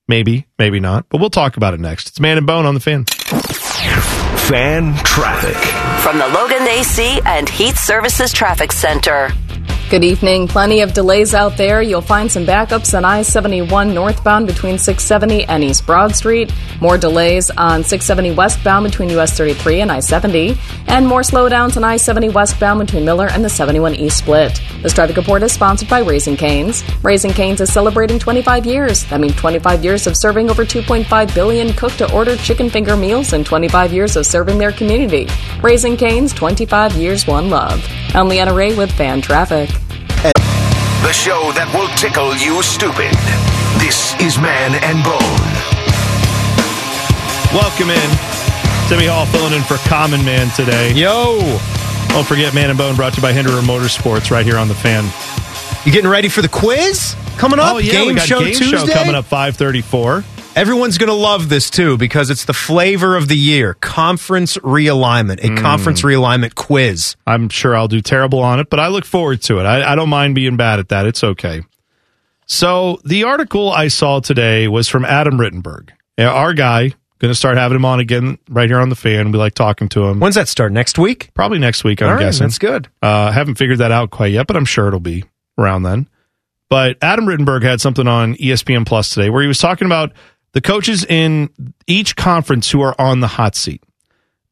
Maybe, 0.06 0.46
maybe 0.58 0.78
not, 0.78 1.06
but 1.08 1.20
we'll 1.20 1.30
talk 1.30 1.56
about 1.56 1.74
it 1.74 1.80
next. 1.80 2.08
It's 2.08 2.20
Man 2.20 2.38
and 2.38 2.46
Bone 2.46 2.66
on 2.66 2.74
the 2.74 2.80
fan. 2.80 3.04
Fan 4.50 4.96
traffic. 5.04 5.56
From 6.02 6.18
the 6.18 6.26
Logan 6.26 6.66
AC 6.66 7.20
and 7.24 7.48
Heat 7.48 7.76
Services 7.76 8.32
Traffic 8.32 8.72
Center. 8.72 9.30
Good 9.90 10.04
evening. 10.04 10.46
Plenty 10.46 10.82
of 10.82 10.92
delays 10.92 11.34
out 11.34 11.56
there. 11.56 11.82
You'll 11.82 12.00
find 12.00 12.30
some 12.30 12.46
backups 12.46 12.96
on 12.96 13.04
I 13.04 13.22
71 13.22 13.92
northbound 13.92 14.46
between 14.46 14.78
670 14.78 15.46
and 15.46 15.64
East 15.64 15.84
Broad 15.84 16.14
Street. 16.14 16.54
More 16.80 16.96
delays 16.96 17.50
on 17.50 17.82
670 17.82 18.36
westbound 18.36 18.84
between 18.84 19.10
US 19.18 19.36
33 19.36 19.80
and 19.80 19.90
I 19.90 19.98
70. 19.98 20.56
And 20.86 21.04
more 21.04 21.22
slowdowns 21.22 21.76
on 21.76 21.82
I 21.82 21.96
70 21.96 22.28
westbound 22.28 22.78
between 22.78 23.04
Miller 23.04 23.26
and 23.32 23.44
the 23.44 23.48
71 23.48 23.96
East 23.96 24.18
Split. 24.18 24.62
This 24.80 24.92
traffic 24.92 25.16
report 25.16 25.42
is 25.42 25.50
sponsored 25.50 25.88
by 25.88 26.02
Raising 26.02 26.36
Cane's. 26.36 26.84
Raising 27.02 27.32
Cane's 27.32 27.60
is 27.60 27.72
celebrating 27.72 28.20
25 28.20 28.66
years. 28.66 29.04
That 29.06 29.20
means 29.20 29.34
25 29.34 29.82
years 29.82 30.06
of 30.06 30.16
serving 30.16 30.50
over 30.50 30.64
2.5 30.64 31.34
billion 31.34 31.72
cooked 31.72 31.98
to 31.98 32.12
order 32.12 32.36
chicken 32.36 32.70
finger 32.70 32.96
meals 32.96 33.32
and 33.32 33.44
25 33.44 33.92
years 33.92 34.14
of 34.14 34.24
serving 34.24 34.58
their 34.58 34.70
community. 34.70 35.26
Raising 35.62 35.96
Cane's, 35.96 36.32
25 36.32 36.92
years, 36.92 37.26
one 37.26 37.50
love. 37.50 37.84
I'm 38.14 38.28
Leanna 38.28 38.54
Ray 38.54 38.76
with 38.76 38.92
Fan 38.92 39.20
Traffic. 39.20 39.79
The 41.02 41.12
show 41.12 41.52
that 41.56 41.66
will 41.72 41.88
tickle 41.96 42.36
you 42.36 42.62
stupid. 42.62 43.10
This 43.80 44.14
is 44.20 44.38
Man 44.38 44.76
and 44.84 45.02
Bone. 45.02 45.50
Welcome 47.56 47.90
in. 47.90 48.10
Timmy 48.88 49.06
Hall 49.06 49.26
filling 49.26 49.54
in 49.54 49.62
for 49.62 49.76
Common 49.88 50.24
Man 50.24 50.50
today. 50.54 50.92
Yo. 50.92 51.40
Don't 52.08 52.26
forget 52.26 52.54
Man 52.54 52.70
and 52.70 52.78
Bone 52.78 52.96
brought 52.96 53.14
to 53.14 53.16
you 53.18 53.22
by 53.22 53.32
Hinderer 53.32 53.62
Motorsports 53.62 54.30
right 54.30 54.44
here 54.44 54.58
on 54.58 54.68
the 54.68 54.74
fan. 54.74 55.04
You 55.86 55.92
getting 55.92 56.10
ready 56.10 56.28
for 56.28 56.42
the 56.42 56.48
quiz 56.48 57.16
coming 57.38 57.58
oh, 57.58 57.62
up? 57.62 57.74
Oh, 57.76 57.78
yeah, 57.78 57.92
game 57.92 58.08
we 58.08 58.14
got 58.14 58.28
show 58.28 58.40
game 58.40 58.52
Tuesday 58.52 58.76
show 58.76 58.92
coming 58.92 59.14
up 59.14 59.24
534. 59.24 60.24
Everyone's 60.56 60.98
going 60.98 61.08
to 61.08 61.14
love 61.14 61.48
this 61.48 61.70
too 61.70 61.96
because 61.96 62.28
it's 62.28 62.44
the 62.44 62.52
flavor 62.52 63.16
of 63.16 63.28
the 63.28 63.36
year. 63.36 63.74
Conference 63.74 64.56
realignment, 64.58 65.38
a 65.44 65.48
Mm. 65.50 65.58
conference 65.58 66.02
realignment 66.02 66.54
quiz. 66.56 67.14
I'm 67.26 67.48
sure 67.48 67.76
I'll 67.76 67.88
do 67.88 68.00
terrible 68.00 68.40
on 68.40 68.58
it, 68.58 68.68
but 68.68 68.80
I 68.80 68.88
look 68.88 69.04
forward 69.04 69.40
to 69.42 69.60
it. 69.60 69.64
I, 69.64 69.92
I 69.92 69.94
don't 69.94 70.08
mind 70.08 70.34
being 70.34 70.56
bad 70.56 70.80
at 70.80 70.88
that. 70.88 71.06
It's 71.06 71.22
okay. 71.22 71.62
So 72.46 73.00
the 73.04 73.24
article 73.24 73.70
I 73.70 73.88
saw 73.88 74.18
today 74.20 74.66
was 74.66 74.88
from 74.88 75.04
Adam 75.04 75.38
Rittenberg, 75.38 75.90
our 76.18 76.52
guy. 76.52 76.94
Going 77.20 77.30
to 77.30 77.34
start 77.34 77.58
having 77.58 77.76
him 77.76 77.84
on 77.84 78.00
again 78.00 78.38
right 78.48 78.68
here 78.68 78.80
on 78.80 78.88
the 78.88 78.96
fan. 78.96 79.30
We 79.30 79.38
like 79.38 79.52
talking 79.54 79.90
to 79.90 80.04
him. 80.08 80.20
When's 80.20 80.36
that 80.36 80.48
start? 80.48 80.72
Next 80.72 80.98
week? 80.98 81.28
Probably 81.34 81.58
next 81.58 81.84
week. 81.84 82.00
I'm 82.00 82.08
All 82.08 82.14
right, 82.14 82.20
guessing 82.22 82.46
that's 82.46 82.58
good. 82.58 82.88
Uh, 83.02 83.30
haven't 83.30 83.56
figured 83.56 83.76
that 83.78 83.92
out 83.92 84.10
quite 84.10 84.32
yet, 84.32 84.46
but 84.46 84.56
I'm 84.56 84.64
sure 84.64 84.88
it'll 84.88 85.00
be 85.00 85.24
around 85.58 85.82
then. 85.82 86.08
But 86.70 86.96
Adam 87.02 87.26
Rittenberg 87.26 87.62
had 87.62 87.78
something 87.82 88.08
on 88.08 88.36
ESPN 88.36 88.86
Plus 88.86 89.10
today 89.10 89.28
where 89.28 89.42
he 89.42 89.48
was 89.48 89.58
talking 89.58 89.84
about 89.84 90.12
the 90.52 90.60
coaches 90.60 91.04
in 91.04 91.50
each 91.86 92.16
conference 92.16 92.70
who 92.70 92.80
are 92.80 92.94
on 93.00 93.20
the 93.20 93.26
hot 93.28 93.54
seat. 93.56 93.82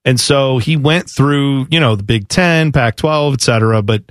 And 0.05 0.19
so 0.19 0.59
he 0.59 0.77
went 0.77 1.11
through, 1.11 1.67
you 1.71 1.81
know, 1.81 1.97
the 1.97 2.03
Big 2.03 2.29
10, 2.29 2.73
Pac 2.73 2.97
12, 2.97 3.35
et 3.35 3.41
cetera, 3.43 3.83
but 3.83 4.03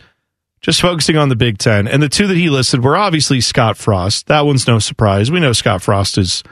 just 0.62 0.82
focusing 0.82 1.18
on 1.18 1.30
the 1.30 1.36
Big 1.36 1.58
10. 1.58 1.88
And 1.88 2.04
the 2.04 2.10
two 2.10 2.28
that 2.28 2.38
he 2.38 2.50
listed 2.50 2.84
were 2.84 2.98
obviously 2.98 3.42
Scott 3.42 3.78
Frost. 3.78 4.28
That 4.28 4.42
one's 4.42 4.68
no 4.68 4.80
surprise. 4.80 5.32
We 5.32 5.40
know 5.40 5.54
Scott 5.54 5.82
Frost 5.82 6.18
has 6.18 6.44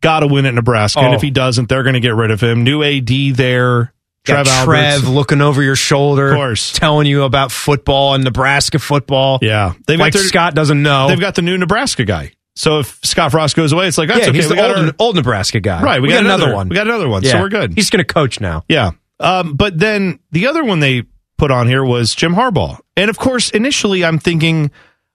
got 0.00 0.20
to 0.20 0.26
win 0.26 0.46
at 0.46 0.54
Nebraska. 0.54 1.00
And 1.00 1.12
Oh. 1.12 1.16
if 1.16 1.22
he 1.22 1.30
doesn't, 1.30 1.68
they're 1.68 1.82
going 1.82 1.94
to 1.94 2.00
get 2.00 2.14
rid 2.14 2.30
of 2.30 2.40
him. 2.40 2.62
New 2.64 2.82
AD 2.82 3.08
there. 3.34 3.92
Trev 4.24 4.46
Trev 4.46 5.08
looking 5.08 5.40
over 5.40 5.62
your 5.62 5.76
shoulder, 5.76 6.28
Of 6.32 6.36
course. 6.36 6.72
telling 6.72 7.06
you 7.06 7.22
about 7.22 7.50
football 7.50 8.14
and 8.14 8.22
Nebraska 8.24 8.78
football. 8.78 9.38
Yeah, 9.40 9.72
they've 9.86 9.98
like 9.98 10.12
got 10.12 10.18
their, 10.18 10.28
Scott 10.28 10.54
doesn't 10.54 10.82
know. 10.82 11.08
They've 11.08 11.18
got 11.20 11.34
the 11.34 11.40
new 11.42 11.56
Nebraska 11.56 12.04
guy. 12.04 12.32
So 12.58 12.80
if 12.80 12.98
Scott 13.04 13.30
Frost 13.30 13.54
goes 13.54 13.72
away, 13.72 13.86
it's 13.86 13.98
like 13.98 14.08
that's 14.08 14.20
yeah, 14.20 14.28
okay. 14.30 14.36
he's 14.38 14.46
we 14.48 14.56
the 14.56 14.60
got 14.62 14.76
old, 14.76 14.86
our- 14.88 14.94
old 14.98 15.16
Nebraska 15.16 15.60
guy. 15.60 15.80
right. 15.82 16.02
We, 16.02 16.08
got, 16.08 16.20
another, 16.24 16.44
another 16.44 16.54
one. 16.56 16.68
We 16.68 16.74
got 16.74 16.86
another 16.88 17.08
one. 17.08 17.22
So 17.24 17.40
we're 17.40 17.48
good. 17.48 17.74
He's 17.74 17.88
going 17.90 18.04
to 18.04 18.12
coach 18.12 18.40
now. 18.40 18.64
Yeah. 18.68 18.90
Um, 19.20 19.54
but 19.54 19.78
then 19.78 20.18
the 20.32 20.48
other 20.48 20.64
one 20.64 20.80
they 20.80 21.04
put 21.36 21.50
on 21.52 21.68
here 21.68 21.84
was 21.84 22.14
Jim 22.14 22.34
Harbaugh, 22.34 22.80
and 22.96 23.10
of 23.10 23.18
course, 23.18 23.50
initially 23.50 24.04
I'm 24.04 24.18
thinking 24.18 24.70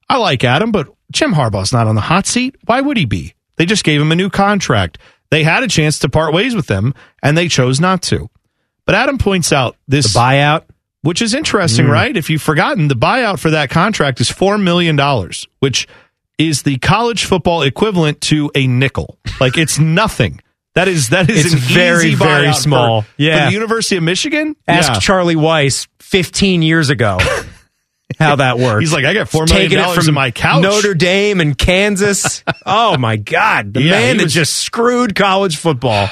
I 0.10 0.18
like 0.18 0.44
Adam, 0.44 0.72
but 0.72 0.88
Jim 1.11 1.34
Harbaugh's 1.34 1.74
not 1.74 1.88
on 1.88 1.95
the 1.95 2.02
hot 2.02 2.26
seat. 2.28 2.56
Why 2.65 2.80
would 2.82 2.95
he 2.98 3.06
be? 3.06 3.34
They 3.57 3.65
just 3.65 3.84
gave 3.84 4.02
him 4.02 4.11
a 4.11 4.15
new 4.15 4.30
contract. 4.30 4.98
They 5.32 5.44
had 5.44 5.64
a 5.64 5.68
chance 5.68 5.99
to 5.99 6.10
part 6.10 6.34
ways 6.34 6.56
with 6.56 6.70
him, 6.70 6.94
and 7.22 7.38
they 7.38 7.48
chose 7.49 7.80
not 7.80 8.02
to. 8.03 8.30
But 8.86 8.95
Adam 8.95 9.18
points 9.18 9.52
out 9.52 9.76
this 9.88 10.14
The 10.14 10.20
buyout. 10.20 10.64
which 11.02 11.22
is 11.22 11.34
interesting, 11.34 11.88
Mm. 11.88 11.91
right? 11.91 12.15
If 12.18 12.30
you've 12.30 12.41
forgotten, 12.41 12.88
the 12.88 12.95
buyout 12.95 13.40
for 13.40 13.49
that 13.52 13.70
contract 13.70 14.22
is 14.22 14.30
$4 14.30 14.61
million, 14.61 14.98
which 15.60 15.88
is 16.48 16.64
the 16.64 16.78
college 16.78 17.26
football 17.26 17.61
equivalent 17.64 18.22
to 18.22 18.52
a 18.56 18.68
nickel. 18.68 19.18
Like 19.40 19.57
it's 19.57 19.80
nothing. 19.80 20.41
That 20.76 20.88
is 20.88 21.10
that 21.10 21.30
is 21.30 21.53
very, 21.53 22.15
very 22.15 22.53
small. 22.53 23.02
For, 23.03 23.07
Yeah. 23.18 23.45
for 23.45 23.49
the 23.49 23.53
University 23.53 23.98
of 23.98 24.03
Michigan. 24.03 24.56
Ask 24.68 24.94
Yeah. 24.94 24.99
Charlie 24.99 25.36
Weis 25.36 25.88
15 25.99 26.61
years 26.64 26.90
ago 26.90 27.20
how 28.20 28.36
that 28.38 28.57
works. 28.60 28.82
He's 28.82 28.94
like, 28.94 29.06
I 29.06 29.14
got 29.14 29.28
$4 29.28 29.48
million 29.49 29.72
it 29.80 29.94
from 29.95 30.07
in 30.07 30.14
my 30.14 30.32
couch. 30.32 30.61
Notre 30.64 30.94
Dame 30.94 31.41
and 31.41 31.57
Kansas. 31.57 32.44
oh 32.65 32.98
my 32.98 33.18
God. 33.18 33.74
The 33.74 33.82
Yeah, 33.82 33.91
man 33.91 34.11
he 34.14 34.18
that 34.20 34.24
was- 34.26 34.34
just 34.34 34.53
screwed 34.57 35.15
college 35.15 35.57
football. 35.57 36.10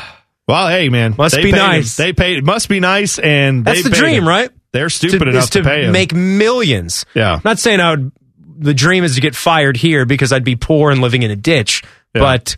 Well, 0.47 0.67
hey 0.67 0.89
man, 0.89 1.15
Must 1.17 1.35
be 1.37 1.51
nice. 1.51 1.97
Him. 1.97 2.03
They 2.05 2.13
paid. 2.13 2.37
It 2.39 2.43
must 2.43 2.67
be 2.67 2.79
nice, 2.81 3.19
and 3.19 3.63
That's 3.63 3.83
the 3.83 3.89
dream, 3.89 4.23
him. 4.23 4.27
right? 4.27 4.49
They're 4.73 4.89
stupid 4.89 5.19
to, 5.25 5.29
enough 5.31 5.43
is 5.45 5.49
to, 5.51 5.63
pay 5.63 5.85
him. 5.85 5.91
make 5.93 6.13
millions. 6.13 7.05
Yeah. 7.13 7.35
I'm 7.35 7.41
not 7.45 7.59
saying 7.59 7.79
I 7.79 7.91
would 7.91 8.11
the 8.61 8.73
dream 8.73 9.03
is 9.03 9.15
to 9.15 9.21
get 9.21 9.35
fired 9.35 9.75
here 9.75 10.05
because 10.05 10.31
I'd 10.31 10.43
be 10.43 10.55
poor 10.55 10.91
and 10.91 11.01
living 11.01 11.23
in 11.23 11.31
a 11.31 11.35
ditch. 11.35 11.83
But 12.13 12.57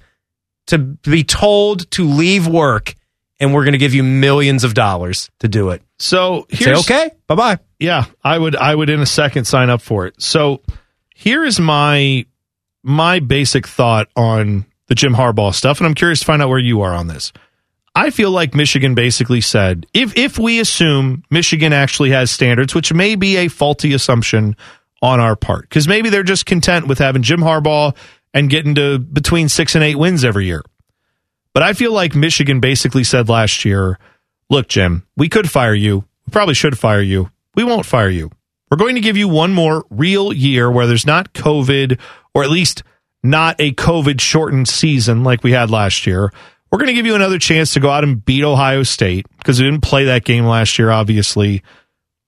to 0.68 0.78
be 0.78 1.24
told 1.24 1.90
to 1.92 2.08
leave 2.08 2.48
work 2.48 2.96
and 3.40 3.54
we're 3.54 3.64
going 3.64 3.74
to 3.74 3.80
give 3.80 3.94
you 3.94 4.04
millions 4.04 4.64
of 4.64 4.74
dollars 4.74 5.30
to 5.40 5.48
do 5.48 5.70
it. 5.70 5.82
So 6.00 6.48
Say 6.52 6.74
okay, 6.76 7.12
bye 7.28 7.36
bye. 7.36 7.60
Yeah, 7.80 8.06
I 8.24 8.38
would 8.38 8.56
I 8.56 8.74
would 8.74 8.90
in 8.90 9.00
a 9.00 9.06
second 9.06 9.46
sign 9.46 9.70
up 9.70 9.82
for 9.82 10.06
it. 10.06 10.22
So 10.22 10.62
here 11.14 11.44
is 11.44 11.60
my 11.60 12.26
my 12.84 13.20
basic 13.20 13.68
thought 13.68 14.08
on 14.16 14.66
the 14.88 14.96
Jim 14.96 15.14
Harbaugh 15.14 15.54
stuff, 15.54 15.80
and 15.80 15.88
I'm 15.88 15.96
curious 15.96 16.20
to 16.20 16.26
find 16.26 16.42
out 16.42 16.50
where 16.50 16.60
you 16.60 16.82
are 16.82 16.94
on 16.94 17.08
this. 17.08 17.32
I 17.96 18.10
feel 18.10 18.32
like 18.32 18.56
Michigan 18.56 18.96
basically 18.96 19.42
said 19.42 19.86
if 19.94 20.18
if 20.18 20.40
we 20.40 20.60
assume 20.60 21.24
Michigan 21.30 21.74
actually 21.74 22.12
has 22.12 22.32
standards, 22.32 22.74
which 22.74 22.94
may 22.94 23.16
be 23.16 23.38
a 23.38 23.48
faulty 23.48 23.94
assumption 23.94 24.56
on 25.04 25.20
our 25.20 25.36
part, 25.36 25.64
because 25.64 25.88
maybe 25.88 26.10
they're 26.10 26.24
just 26.24 26.46
content 26.46 26.88
with 26.88 26.98
having 26.98 27.22
Jim 27.22 27.42
Harbaugh 27.42 27.96
and 28.34 28.50
getting 28.50 28.74
to 28.76 28.98
between 28.98 29.50
six 29.50 29.76
and 29.76 29.84
eight 29.84 29.98
wins 29.98 30.24
every 30.24 30.46
year. 30.46 30.64
But 31.54 31.62
I 31.62 31.74
feel 31.74 31.92
like 31.92 32.16
Michigan 32.16 32.62
basically 32.62 33.04
said 33.04 33.28
last 33.30 33.66
year, 33.66 34.00
look, 34.50 34.70
Jim, 34.70 35.06
we 35.18 35.28
could 35.28 35.52
fire 35.52 35.76
you. 35.76 36.06
We 36.26 36.32
probably 36.32 36.56
should 36.56 36.80
fire 36.80 37.02
you. 37.02 37.30
We 37.54 37.66
won't 37.66 37.86
fire 37.86 38.10
you. 38.10 38.32
We're 38.72 38.78
going 38.78 38.96
to 38.96 39.02
give 39.02 39.18
you 39.18 39.28
one 39.28 39.54
more 39.54 39.86
real 39.92 40.34
year 40.34 40.72
where 40.72 40.88
there's 40.88 41.06
not 41.06 41.34
COVID, 41.34 42.00
or 42.34 42.44
at 42.44 42.50
least 42.50 42.82
not 43.22 43.58
a 43.60 43.74
COVID 43.74 44.20
shortened 44.22 44.68
season 44.68 45.24
like 45.24 45.44
we 45.44 45.52
had 45.52 45.70
last 45.70 46.08
year. 46.08 46.32
We're 46.72 46.80
going 46.80 46.88
to 46.88 46.94
give 46.94 47.06
you 47.06 47.14
another 47.14 47.38
chance 47.38 47.74
to 47.74 47.80
go 47.80 47.90
out 47.92 48.04
and 48.04 48.24
beat 48.24 48.44
Ohio 48.44 48.82
State 48.82 49.28
because 49.38 49.60
we 49.60 49.70
didn't 49.70 49.84
play 49.84 50.06
that 50.06 50.24
game 50.24 50.46
last 50.46 50.80
year, 50.80 50.90
obviously. 50.90 51.62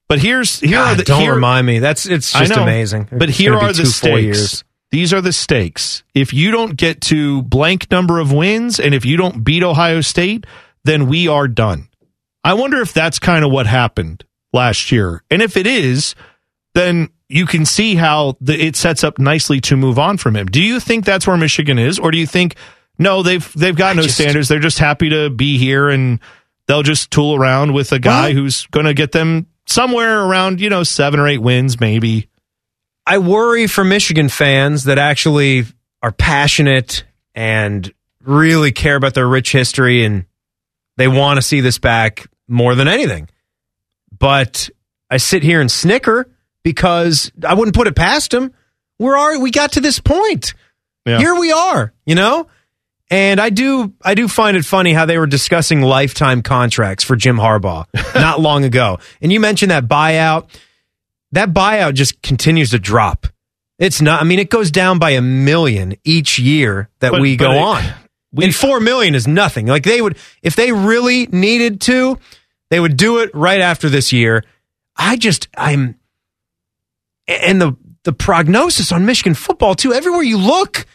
But 0.08 0.20
here's 0.20 0.60
here 0.60 0.78
God, 0.78 0.94
are 0.94 0.96
the 0.96 1.04
don't 1.04 1.22
here- 1.22 1.34
remind 1.36 1.66
me. 1.66 1.80
That's 1.80 2.06
it's 2.06 2.32
just 2.32 2.56
know. 2.56 2.64
amazing. 2.64 3.08
But 3.12 3.30
It's 3.30 3.38
here 3.38 3.56
are 3.56 3.74
the 3.74 3.86
stakes. 3.86 4.64
These 4.92 5.14
are 5.14 5.22
the 5.22 5.34
stakes. 5.34 6.04
If 6.14 6.34
you 6.34 6.52
don't 6.52 6.78
get 6.78 7.02
to 7.02 7.42
blank 7.42 7.90
number 7.92 8.20
of 8.20 8.32
wins 8.32 8.80
and 8.80 8.94
if 8.94 9.04
you 9.04 9.18
don't 9.18 9.44
beat 9.44 9.64
Ohio 9.64 10.02
State, 10.02 10.46
then 10.84 11.08
we 11.08 11.28
are 11.28 11.48
done. 11.48 11.90
I 12.44 12.54
wonder 12.54 12.80
if 12.82 12.94
that's 12.94 13.18
kind 13.20 13.44
of 13.44 13.52
what 13.52 13.66
happened 13.66 14.24
last 14.54 14.92
year. 14.92 15.24
And 15.32 15.42
if 15.42 15.58
it 15.58 15.66
is, 15.66 16.16
then 16.76 17.10
you 17.28 17.48
can 17.48 17.66
see 17.66 17.96
how 17.96 18.38
the, 18.40 18.54
it 18.54 18.76
sets 18.76 19.04
up 19.04 19.18
nicely 19.18 19.60
to 19.62 19.76
move 19.76 19.98
on 19.98 20.18
from 20.18 20.36
him. 20.36 20.46
Do 20.46 20.62
you 20.62 20.80
think 20.80 21.04
that's 21.04 21.26
where 21.26 21.36
Michigan 21.38 21.80
is 21.80 21.98
or 21.98 22.12
do 22.12 22.18
you 22.20 22.28
think 22.28 22.56
no, 22.98 23.24
they've 23.24 23.52
they've 23.54 23.76
got 23.76 23.96
no 23.98 24.04
standards. 24.04 24.48
They're 24.48 24.60
just 24.60 24.80
happy 24.80 25.10
to 25.10 25.30
be 25.30 25.58
here 25.58 25.90
and 25.90 26.20
they'll 26.68 26.84
just 26.84 27.12
tool 27.12 27.36
around 27.36 27.74
with 27.74 27.92
a 27.92 28.00
guy 28.00 28.32
who's 28.32 28.68
going 28.68 28.86
to 28.86 28.94
get 28.94 29.12
them 29.12 29.48
somewhere 29.68 30.24
around, 30.24 30.62
you 30.62 30.70
know, 30.70 30.84
7 30.84 31.20
or 31.20 31.28
8 31.28 31.40
wins 31.40 31.80
maybe. 31.80 32.30
I 33.06 33.20
worry 33.20 33.68
for 33.68 33.84
Michigan 33.84 34.30
fans 34.30 34.86
that 34.86 34.98
actually 34.98 35.66
are 36.02 36.12
passionate 36.12 37.04
and 37.34 37.94
really 38.24 38.72
care 38.72 38.96
about 38.96 39.14
their 39.14 39.28
rich 39.28 39.52
history 39.52 40.04
and 40.04 40.26
they 40.98 41.08
want 41.08 41.38
to 41.38 41.42
see 41.42 41.62
this 41.62 41.78
back 41.78 42.28
more 42.48 42.74
than 42.76 42.88
anything. 42.88 43.30
But 44.18 44.70
I 45.10 45.18
sit 45.18 45.44
here 45.44 45.62
and 45.62 45.72
snicker 45.72 46.30
because 46.64 47.32
I 47.46 47.54
wouldn't 47.54 47.76
put 47.76 47.88
it 47.88 47.96
past 47.96 48.32
them. 48.32 48.54
Where 48.98 49.16
are 49.16 49.40
we 49.40 49.52
got 49.52 49.74
to 49.74 49.82
this 49.82 50.00
point? 50.00 50.54
Yeah. 51.06 51.20
Here 51.20 51.36
we 51.36 51.52
are, 51.52 51.94
you 52.06 52.16
know? 52.16 52.48
And 53.12 53.40
I 53.40 53.50
do 53.52 53.94
I 54.02 54.16
do 54.16 54.28
find 54.28 54.58
it 54.58 54.66
funny 54.66 54.92
how 54.94 55.06
they 55.06 55.18
were 55.18 55.28
discussing 55.28 55.82
lifetime 55.82 56.42
contracts 56.42 57.04
for 57.04 57.16
Jim 57.16 57.38
Harbaugh 57.38 57.86
not 58.16 58.40
long 58.42 58.64
ago. 58.64 58.98
And 59.22 59.32
you 59.32 59.40
mentioned 59.40 59.72
that 59.72 59.88
buyout. 59.88 60.48
That 61.32 61.54
buyout 61.54 61.94
just 61.94 62.22
continues 62.24 62.72
to 62.72 62.80
drop. 62.80 63.28
It's 63.78 64.02
not 64.02 64.22
I 64.22 64.24
mean 64.24 64.40
it 64.40 64.50
goes 64.50 64.72
down 64.72 64.98
by 65.00 65.12
a 65.12 65.22
million 65.22 65.96
each 66.04 66.40
year 66.40 66.90
that 67.00 67.12
But- 67.12 67.22
we 67.22 67.38
but 67.38 67.44
go 67.44 67.52
it- 67.52 67.60
on. 67.60 67.84
and 68.42 68.56
4 68.56 68.80
million 68.80 69.14
is 69.16 69.28
nothing. 69.28 69.68
Like 69.68 69.84
they 69.84 70.02
would 70.02 70.18
if 70.42 70.56
they 70.56 70.72
really 70.72 71.28
needed 71.28 71.82
to, 71.82 72.18
they 72.72 72.80
would 72.80 72.98
do 72.98 73.20
it 73.20 73.30
right 73.36 73.62
after 73.62 73.88
this 73.88 74.12
year. 74.14 74.44
I 74.98 75.16
just 75.16 75.48
I'm 75.56 76.00
and 77.28 77.62
the 77.62 77.76
the 78.04 78.14
prognosis 78.14 78.92
on 78.92 79.06
Michigan 79.06 79.34
football 79.36 79.76
too. 79.76 79.94
Everywhere 79.94 80.24
you 80.24 80.38
look, 80.38 80.86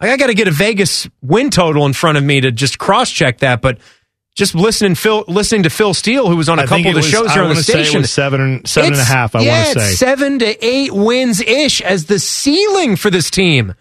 I 0.00 0.16
got 0.16 0.28
to 0.28 0.34
get 0.34 0.48
a 0.48 0.52
Vegas 0.52 1.08
win 1.22 1.50
total 1.50 1.84
in 1.86 1.92
front 1.92 2.18
of 2.18 2.24
me 2.24 2.40
to 2.40 2.50
just 2.50 2.78
cross 2.78 3.10
check 3.10 3.38
that. 3.38 3.60
But 3.60 3.78
just 4.36 4.54
listening 4.54 4.94
Phil 4.94 5.24
listening 5.28 5.64
to 5.64 5.70
Phil 5.70 5.92
Steele, 5.92 6.28
who 6.28 6.36
was 6.36 6.48
on 6.48 6.58
a 6.58 6.62
I 6.62 6.66
couple 6.66 6.86
of 6.88 6.94
the 6.94 6.98
was- 7.00 7.08
shows 7.08 7.32
here 7.32 7.42
on 7.42 7.48
the 7.48 7.54
wanna 7.54 7.62
say 7.62 7.80
it 7.80 7.84
station, 7.86 8.04
seven 8.04 8.40
and- 8.40 8.68
seven 8.68 8.92
and 8.92 9.00
a 9.00 9.04
half, 9.04 9.34
I 9.34 9.40
yeah, 9.42 9.68
wanna 9.68 9.80
say. 9.80 9.94
seven 9.94 10.38
to 10.38 10.64
eight 10.66 10.92
wins 10.92 11.40
ish 11.40 11.80
as 11.82 12.06
the 12.06 12.18
ceiling 12.18 12.96
for 12.96 13.10
this 13.10 13.30
team. 13.30 13.74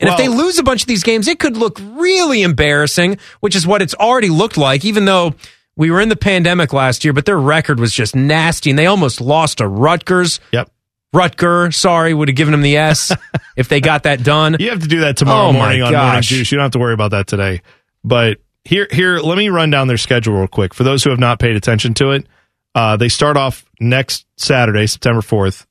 And 0.00 0.10
if 0.10 0.16
they 0.18 0.28
lose 0.28 0.58
a 0.58 0.62
bunch 0.62 0.82
of 0.82 0.88
these 0.88 1.04
games, 1.04 1.28
it 1.28 1.38
could 1.38 1.56
look 1.56 1.80
really 1.94 2.42
embarrassing, 2.42 3.16
which 3.40 3.54
is 3.56 3.66
what 3.66 3.80
it's 3.80 3.94
already 3.94 4.28
looked 4.28 4.58
like, 4.58 4.84
even 4.84 5.04
though 5.06 5.34
we 5.76 5.90
were 5.90 6.00
in 6.00 6.08
the 6.08 6.16
pandemic 6.16 6.72
last 6.72 7.04
year, 7.04 7.12
but 7.14 7.24
their 7.24 7.38
record 7.38 7.80
was 7.80 7.92
just 7.94 8.14
nasty 8.14 8.70
and 8.70 8.78
they 8.78 8.86
almost 8.86 9.20
lost 9.20 9.58
to 9.58 9.66
Rutgers. 9.68 10.40
Yep. 10.52 10.70
Rutger, 11.14 11.72
sorry, 11.72 12.12
would 12.12 12.28
have 12.28 12.36
given 12.36 12.52
them 12.52 12.62
the 12.62 12.76
S 12.76 13.12
if 13.56 13.68
they 13.68 13.80
got 13.80 14.02
that 14.02 14.22
done. 14.24 14.56
You 14.58 14.70
have 14.70 14.80
to 14.82 14.88
do 14.88 15.00
that 15.00 15.16
tomorrow 15.16 15.48
Oh, 15.48 15.52
morning 15.52 15.82
on 15.82 15.92
Morning. 15.92 16.22
Juice. 16.22 16.50
You 16.50 16.56
don't 16.56 16.64
have 16.64 16.72
to 16.72 16.78
worry 16.78 16.94
about 16.94 17.12
that 17.12 17.26
today. 17.26 17.62
But 18.02 18.38
here, 18.64 18.88
here, 18.90 19.18
let 19.18 19.38
me 19.38 19.48
run 19.48 19.70
down 19.70 19.86
their 19.88 19.96
schedule 19.96 20.34
real 20.34 20.48
quick. 20.48 20.74
For 20.74 20.82
those 20.82 21.04
who 21.04 21.10
have 21.10 21.18
not 21.20 21.38
paid 21.38 21.54
attention 21.56 21.94
to 21.94 22.10
it, 22.10 22.26
uh, 22.74 22.96
they 22.96 23.08
start 23.08 23.36
off 23.36 23.64
next 23.80 24.26
Saturday, 24.36 24.86
September 24.86 25.20
4th, 25.20 25.66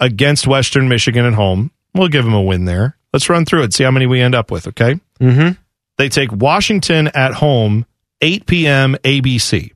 against 0.00 0.46
Western 0.46 0.88
Michigan 0.88 1.26
at 1.26 1.34
home. 1.34 1.70
We'll 1.94 2.08
give 2.08 2.24
them 2.24 2.34
a 2.34 2.42
win 2.42 2.64
there. 2.64 2.96
Let's 3.12 3.28
run 3.28 3.44
through 3.44 3.64
it, 3.64 3.74
see 3.74 3.84
how 3.84 3.90
many 3.90 4.06
we 4.06 4.20
end 4.20 4.34
up 4.34 4.50
with, 4.50 4.66
okay? 4.68 4.98
Mm-hmm. 5.20 5.52
They 5.98 6.08
take 6.08 6.32
Washington 6.32 7.08
at 7.08 7.34
home, 7.34 7.86
8 8.20 8.46
p.m. 8.46 8.96
ABC. 9.04 9.72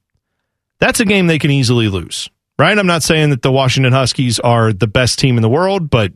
That's 0.79 1.01
a 1.01 1.05
game 1.05 1.27
they 1.27 1.39
can 1.39 1.51
easily 1.51 1.89
lose, 1.89 2.29
right? 2.61 2.79
I'm 2.79 2.87
not 2.87 3.03
saying 3.03 3.31
that 3.31 3.43
the 3.43 3.51
Washington 3.51 3.93
Huskies 3.93 4.39
are 4.39 4.73
the 4.73 4.87
best 4.87 5.19
team 5.19 5.37
in 5.37 5.43
the 5.43 5.49
world, 5.49 5.91
but 5.91 6.13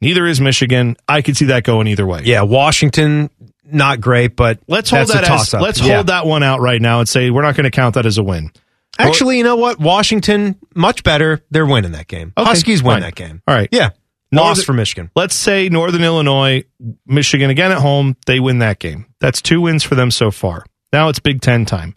neither 0.00 0.26
is 0.26 0.40
Michigan. 0.40 0.96
I 1.08 1.22
could 1.22 1.36
see 1.36 1.46
that 1.46 1.64
going 1.64 1.86
either 1.88 2.06
way. 2.06 2.20
Yeah, 2.24 2.42
Washington, 2.42 3.30
not 3.64 4.00
great, 4.00 4.36
but 4.36 4.60
Let's 4.68 4.90
hold 4.90 5.08
that 5.08 5.28
as, 5.28 5.52
let's 5.54 5.80
Yeah. 5.80 5.94
hold 5.96 6.08
that 6.08 6.26
one 6.26 6.42
out 6.42 6.60
right 6.60 6.80
now 6.80 7.00
and 7.00 7.08
say 7.08 7.30
we're 7.30 7.42
not 7.42 7.56
going 7.56 7.64
to 7.64 7.70
count 7.70 7.94
that 7.94 8.06
as 8.06 8.18
a 8.18 8.22
win. 8.22 8.52
Actually, 8.98 9.38
you 9.38 9.44
know 9.44 9.56
what? 9.56 9.78
Washington, 9.78 10.56
much 10.74 11.02
better. 11.02 11.42
They're 11.50 11.66
winning 11.66 11.92
that 11.92 12.06
game. 12.08 12.32
Okay, 12.36 12.48
Huskies 12.48 12.82
win 12.82 12.94
fine. 12.94 13.02
that 13.02 13.14
game. 13.14 13.42
All 13.46 13.54
right. 13.54 13.68
Yeah. 13.72 13.90
Loss 14.32 14.64
for 14.64 14.72
Michigan. 14.72 15.10
Let's 15.14 15.34
say 15.34 15.68
Northern 15.68 16.02
Illinois, 16.02 16.64
Michigan 17.06 17.48
again 17.50 17.72
at 17.72 17.78
home, 17.78 18.16
they 18.26 18.40
win 18.40 18.58
that 18.58 18.78
game. 18.78 19.06
That's 19.20 19.40
two 19.40 19.60
wins 19.62 19.82
for 19.82 19.94
them 19.94 20.10
so 20.10 20.30
far. 20.30 20.64
Now 20.92 21.08
it's 21.08 21.18
Big 21.20 21.40
Ten 21.40 21.64
time. 21.64 21.94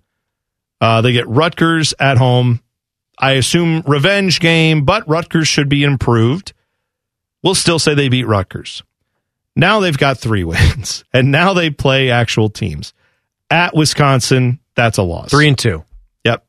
Uh, 0.80 1.02
they 1.02 1.12
get 1.12 1.28
Rutgers 1.28 1.94
at 2.00 2.18
home. 2.18 2.62
I 3.20 3.34
assume 3.34 3.84
revenge 3.86 4.40
game, 4.40 4.86
but 4.86 5.08
Rutgers 5.08 5.48
should 5.48 5.70
be 5.70 5.84
improved. 5.84 6.54
We'll 7.44 7.56
still 7.56 7.80
say 7.80 7.94
they 7.94 8.10
beat 8.10 8.26
Rutgers. 8.28 8.82
Now 9.56 9.80
they've 9.82 9.98
got 9.98 10.18
three 10.18 10.44
wins, 10.46 11.04
and 11.14 11.32
now 11.32 11.54
they 11.54 11.70
play 11.70 12.12
actual 12.12 12.50
teams. 12.50 12.94
At 13.52 13.76
Wisconsin, 13.76 14.60
that's 14.76 14.98
a 14.98 15.04
loss. 15.04 15.32
Three 15.32 15.48
and 15.48 15.58
two. 15.58 15.84
Yep. 16.24 16.46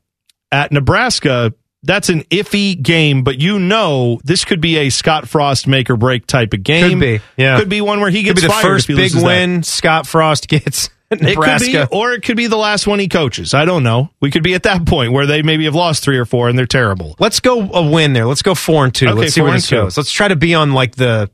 At 0.51 0.71
Nebraska, 0.71 1.53
that's 1.83 2.09
an 2.09 2.21
iffy 2.25 2.79
game, 2.81 3.23
but 3.23 3.39
you 3.39 3.57
know 3.59 4.21
this 4.23 4.45
could 4.45 4.61
be 4.61 4.77
a 4.77 4.89
Scott 4.89 5.27
Frost 5.27 5.67
make 5.67 5.89
or 5.89 5.97
break 5.97 6.27
type 6.27 6.53
of 6.53 6.63
game. 6.63 6.91
Could 6.91 6.99
be. 6.99 7.19
Yeah. 7.37 7.57
Could 7.59 7.69
be 7.69 7.81
one 7.81 8.01
where 8.01 8.11
he 8.11 8.23
Could 8.23 8.35
gets 8.35 8.41
be 8.41 8.47
the 8.47 8.53
fired 8.53 8.61
first 8.61 8.87
big 8.87 8.97
loses 8.97 9.21
that. 9.21 9.25
win 9.25 9.63
Scott 9.63 10.05
Frost 10.05 10.47
gets 10.47 10.89
at 11.11 11.21
It 11.21 11.35
could 11.37 11.59
be, 11.59 11.83
or 11.91 12.13
it 12.13 12.23
could 12.23 12.37
be 12.37 12.47
the 12.47 12.57
last 12.57 12.87
one 12.87 12.99
he 12.99 13.07
coaches. 13.07 13.53
I 13.53 13.65
don't 13.65 13.83
know. 13.83 14.09
We 14.21 14.31
could 14.31 14.43
be 14.43 14.53
at 14.53 14.63
that 14.63 14.85
point 14.85 15.11
where 15.11 15.25
they 15.25 15.41
maybe 15.41 15.65
have 15.65 15.75
lost 15.75 16.03
three 16.03 16.17
or 16.17 16.25
four 16.25 16.49
and 16.49 16.57
they're 16.57 16.65
terrible. 16.65 17.15
Let's 17.19 17.39
go 17.39 17.69
a 17.71 17.85
win 17.89 18.13
there. 18.13 18.25
Let's 18.25 18.41
go 18.41 18.55
four 18.55 18.85
and 18.85 18.93
two. 18.95 19.07
Okay, 19.07 19.19
Let's 19.19 19.33
see 19.33 19.41
where 19.41 19.51
this 19.53 19.67
two. 19.67 19.75
goes. 19.75 19.97
Let's 19.97 20.11
try 20.11 20.27
to 20.29 20.35
be 20.35 20.55
on 20.55 20.71
like 20.73 20.95
the 20.95 21.29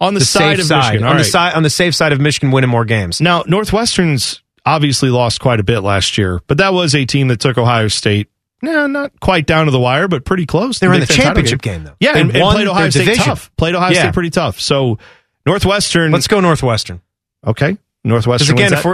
On 0.00 0.14
the, 0.14 0.20
side 0.20 0.56
safe 0.56 0.60
of 0.60 0.66
side 0.66 0.78
Michigan. 0.92 1.04
All 1.04 1.10
on 1.12 1.18
the 1.18 1.24
side 1.24 1.54
on 1.54 1.62
the 1.62 1.70
safe 1.70 1.94
side 1.94 2.12
of 2.12 2.20
Michigan 2.20 2.50
winning 2.52 2.70
more 2.70 2.84
games. 2.84 3.20
Now, 3.20 3.42
Northwestern's 3.46 4.42
obviously 4.64 5.10
lost 5.10 5.40
quite 5.40 5.60
a 5.60 5.64
bit 5.64 5.80
last 5.80 6.16
year, 6.18 6.40
but 6.46 6.58
that 6.58 6.72
was 6.72 6.94
a 6.94 7.04
team 7.04 7.28
that 7.28 7.40
took 7.40 7.58
Ohio 7.58 7.88
State. 7.88 8.28
No, 8.62 8.86
not 8.86 9.18
quite 9.20 9.46
down 9.46 9.66
to 9.66 9.70
the 9.70 9.78
wire, 9.78 10.08
but 10.08 10.24
pretty 10.24 10.46
close. 10.46 10.78
They 10.78 10.88
were 10.88 10.94
in 10.94 11.00
the 11.00 11.06
championship 11.06 11.60
game, 11.60 11.84
though. 11.84 11.94
Yeah, 12.00 12.14
They 12.14 12.20
and, 12.22 12.34
and 12.34 12.42
played 12.52 12.66
Ohio 12.66 12.88
State 12.90 13.00
division. 13.04 13.24
tough. 13.24 13.50
Played 13.56 13.74
Ohio 13.74 13.92
Yeah. 13.92 14.00
State 14.00 14.14
pretty 14.14 14.30
tough. 14.30 14.60
So 14.60 14.98
Northwestern. 15.44 16.10
Let's 16.10 16.26
go 16.26 16.40
Northwestern. 16.40 17.00
Okay, 17.46 17.76
Northwestern. 18.06 18.56
again, 18.56 18.72
if 18.72 18.86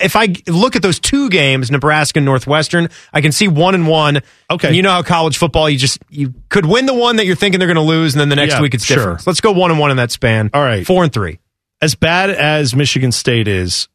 if 0.00 0.16
I 0.16 0.34
look 0.46 0.76
at 0.76 0.82
those 0.82 0.98
two 1.00 1.28
games, 1.30 1.70
Nebraska 1.70 2.18
and 2.18 2.26
Northwestern, 2.26 2.88
I 3.12 3.20
can 3.20 3.32
see 3.32 3.48
one 3.48 3.74
and 3.74 3.88
one. 3.88 4.20
Okay, 4.50 4.68
And 4.68 4.76
you 4.76 4.82
know 4.82 4.90
how 4.92 5.02
college 5.02 5.36
football, 5.38 5.68
you 5.70 5.78
just 5.78 5.98
you 6.08 6.34
could 6.50 6.66
win 6.66 6.86
the 6.86 6.94
one 6.94 7.16
that 7.16 7.26
you're 7.26 7.36
thinking 7.36 7.58
they're 7.58 7.66
going 7.66 7.76
to 7.76 7.80
lose, 7.82 8.14
and 8.14 8.20
then 8.20 8.28
the 8.28 8.36
next 8.36 8.54
Yeah, 8.54 8.60
week 8.62 8.74
it's 8.74 8.84
sure. 8.84 8.96
different. 8.96 9.20
So 9.22 9.30
let's 9.30 9.40
go 9.40 9.52
one 9.52 9.70
and 9.70 9.80
one 9.80 9.90
in 9.90 9.96
that 9.96 10.10
span. 10.10 10.50
All 10.54 10.62
right, 10.62 10.86
four 10.86 11.02
and 11.04 11.12
three. 11.12 11.38
as 11.80 11.94
bad 11.94 12.30
as 12.30 12.74
Michigan 12.76 13.12
State 13.12 13.48
is, 13.48 13.88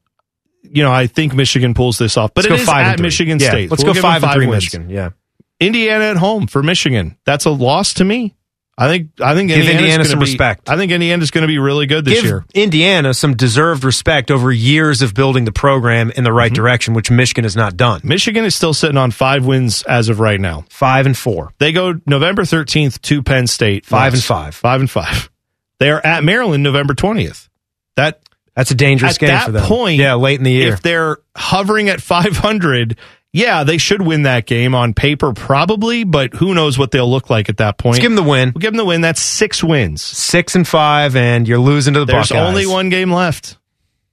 you 0.64 0.82
know, 0.84 0.92
I 0.92 1.08
think 1.08 1.34
Michigan 1.34 1.74
pulls 1.74 1.98
this 1.98 2.18
off. 2.18 2.34
But 2.34 2.46
Let's 2.46 2.48
it 2.48 2.58
go 2.58 2.62
is 2.62 2.68
five 2.68 2.86
at. 2.88 3.00
Michigan 3.00 3.40
Yeah, 3.40 3.50
State. 3.50 3.70
let's 3.72 3.84
We'll 3.84 3.94
go 3.94 4.02
five 4.02 4.24
and 4.24 4.32
three 4.34 4.48
wins. 4.48 4.64
Michigan. 4.66 4.90
Yeah. 4.90 5.10
Indiana 5.60 6.06
at 6.06 6.18
home 6.18 6.48
for 6.48 6.64
Michigan. 6.64 7.18
That's 7.26 7.46
a 7.46 7.50
loss 7.52 7.94
to 7.96 8.04
me. 8.06 8.36
I 8.76 8.88
think 8.88 9.12
I 9.22 9.36
think 9.36 9.50
Give 9.50 9.60
Indiana's 9.60 9.82
Indiana 9.82 10.06
some 10.06 10.20
be- 10.20 10.26
respect. 10.26 10.68
I 10.70 10.78
think 10.78 10.92
Indiana's 10.92 11.30
going 11.30 11.44
to 11.44 11.48
be 11.48 11.60
really 11.60 11.86
good 11.86 12.06
this 12.06 12.16
Give 12.16 12.24
year. 12.26 12.46
Indiana 12.56 13.14
some 13.14 13.36
deserved 13.36 13.84
respect 13.84 14.32
over 14.32 14.52
years 14.52 15.04
of 15.04 15.14
building 15.14 15.46
the 15.46 15.52
program 15.52 16.10
in 16.12 16.24
the 16.24 16.34
right 16.34 16.52
Mm-hmm. 16.52 16.56
direction, 16.56 16.94
which 16.96 17.12
Michigan 17.12 17.44
has 17.44 17.56
not 17.56 17.78
done. 17.78 18.02
Michigan 18.04 18.46
is 18.46 18.56
still 18.56 18.74
sitting 18.74 18.98
on 18.98 19.12
five 19.12 19.46
wins 19.46 19.84
as 19.84 20.10
of 20.10 20.20
right 20.20 20.40
now. 20.40 20.66
Five 20.70 21.06
and 21.06 21.16
four. 21.16 21.54
They 21.60 21.72
go 21.72 22.00
November 22.08 22.46
thirteenth 22.46 23.00
to 23.04 23.22
Penn 23.22 23.46
State. 23.46 23.86
Five 23.86 24.14
and 24.14 24.24
five. 24.24 24.56
Five 24.56 24.80
and 24.82 24.90
five. 24.90 25.30
They 25.80 25.90
are 25.90 26.00
at 26.06 26.24
Maryland 26.24 26.64
November 26.64 26.94
twentieth. 26.94 27.50
That 27.98 28.22
That's 28.56 28.72
a 28.72 28.76
dangerous 28.76 29.18
game 29.18 29.28
that 29.30 29.46
for 29.48 29.52
them. 29.52 29.66
point. 29.66 30.00
yeah, 30.00 30.14
late 30.14 30.40
in 30.40 30.46
the 30.46 30.52
year. 30.52 30.74
if 30.74 30.82
they're 30.82 31.18
hovering 31.36 31.90
at 31.90 32.00
five 32.02 32.38
hundred, 32.38 32.98
yeah, 33.34 33.64
they 33.64 33.78
should 33.80 34.02
win 34.04 34.24
that 34.24 34.46
game 34.46 34.74
on 34.76 34.94
paper, 34.94 35.34
probably. 35.34 36.04
But 36.06 36.36
who 36.36 36.54
knows 36.54 36.78
what 36.78 36.92
they'll 36.92 37.10
look 37.10 37.30
like 37.30 37.50
at 37.50 37.58
that 37.58 37.78
point? 37.78 37.96
Let's 37.96 38.02
give 38.04 38.12
them 38.16 38.24
the 38.24 38.30
win. 38.30 38.52
We'll 38.54 38.62
give 38.62 38.72
them 38.72 38.78
the 38.78 38.86
win. 38.86 39.02
That's 39.02 39.20
six 39.22 39.64
wins. 39.64 40.02
Six 40.02 40.56
and 40.56 40.68
five, 40.68 41.16
and 41.16 41.48
you're 41.48 41.58
losing 41.60 41.96
to 41.96 42.02
the 42.02 42.06
There's 42.06 42.30
Buckeyes. 42.30 42.48
only 42.48 42.66
one 42.68 42.90
game 42.90 43.12
left. 43.12 43.58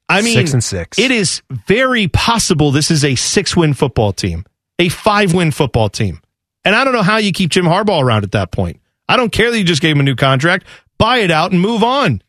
I 0.08 0.22
mean, 0.22 0.34
Six 0.34 0.52
and 0.54 0.64
six. 0.64 0.98
It 0.98 1.12
is 1.12 1.42
very 1.50 2.08
possible 2.08 2.72
this 2.72 2.90
is 2.90 3.04
a 3.04 3.14
six-win 3.14 3.74
football 3.74 4.12
team, 4.12 4.44
a 4.80 4.88
five-win 4.88 5.52
football 5.52 5.88
team, 5.88 6.20
and 6.64 6.74
I 6.74 6.82
don't 6.82 6.94
know 6.94 7.02
how 7.02 7.18
you 7.18 7.30
keep 7.30 7.50
Jim 7.50 7.64
Harbaugh 7.66 8.02
around 8.02 8.24
at 8.24 8.32
that 8.32 8.50
point. 8.50 8.80
I 9.08 9.16
don't 9.16 9.30
care 9.30 9.52
that 9.52 9.58
you 9.58 9.62
just 9.62 9.80
gave 9.82 9.94
him 9.94 10.00
a 10.00 10.02
new 10.02 10.16
contract. 10.16 10.66
Buy 10.98 11.18
it 11.18 11.30
out 11.30 11.52
and 11.52 11.60
move 11.60 11.84
on, 11.84 12.22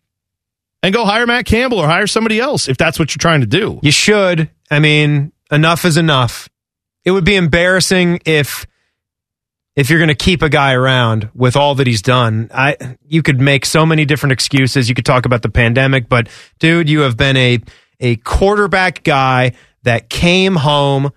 and 0.84 0.94
go 0.94 1.06
hire 1.06 1.26
Matt 1.26 1.46
Campbell 1.46 1.80
or 1.80 1.88
hire 1.88 2.06
somebody 2.06 2.40
else 2.40 2.68
if 2.70 2.78
that's 2.78 3.00
what 3.00 3.16
you're 3.16 3.20
trying 3.22 3.42
to 3.42 3.48
do. 3.48 3.80
You 3.82 3.92
should. 3.92 4.52
I 4.70 4.78
mean, 4.78 5.32
enough 5.52 5.84
is 5.84 5.98
enough. 5.98 6.50
It 7.04 7.12
would 7.12 7.26
be 7.26 7.36
embarrassing 7.36 8.20
if 8.26 8.66
if 9.76 9.90
you're 9.90 10.00
going 10.00 10.10
to 10.10 10.16
keep 10.16 10.42
a 10.42 10.50
guy 10.50 10.74
around 10.74 11.30
with 11.34 11.56
all 11.56 11.76
that 11.76 11.88
he's 11.88 12.02
done. 12.02 12.50
I 12.54 12.98
you 13.08 13.24
could 13.24 13.40
make 13.40 13.66
so 13.66 13.86
many 13.86 14.06
different 14.06 14.34
excuses. 14.34 14.90
You 14.90 14.96
could 14.96 15.06
talk 15.06 15.26
about 15.26 15.42
the 15.42 15.50
pandemic, 15.50 16.10
but 16.10 16.28
dude, 16.60 16.90
you 16.90 17.02
have 17.02 17.18
been 17.18 17.38
a 17.38 17.60
a 18.00 18.16
quarterback 18.18 19.04
guy 19.04 19.54
that 19.84 20.10
came 20.10 20.56
home. 20.56 21.12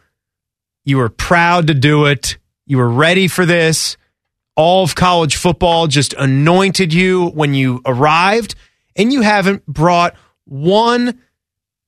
You 0.85 0.98
were 0.98 1.09
proud 1.09 1.66
to 1.69 1.74
do 1.74 2.06
it. 2.06 2.39
You 2.66 2.78
were 2.78 2.89
ready 2.89 3.28
for 3.28 3.44
this. 3.44 3.97
All 4.56 4.85
of 4.85 4.94
college 4.94 5.36
football 5.36 5.89
just 5.89 6.12
anointed 6.15 6.94
you 6.94 7.27
when 7.28 7.55
you 7.55 7.82
arrived, 7.85 8.55
and 8.94 9.12
you 9.12 9.23
haven't 9.23 9.66
brought 9.66 10.15
one 10.44 11.20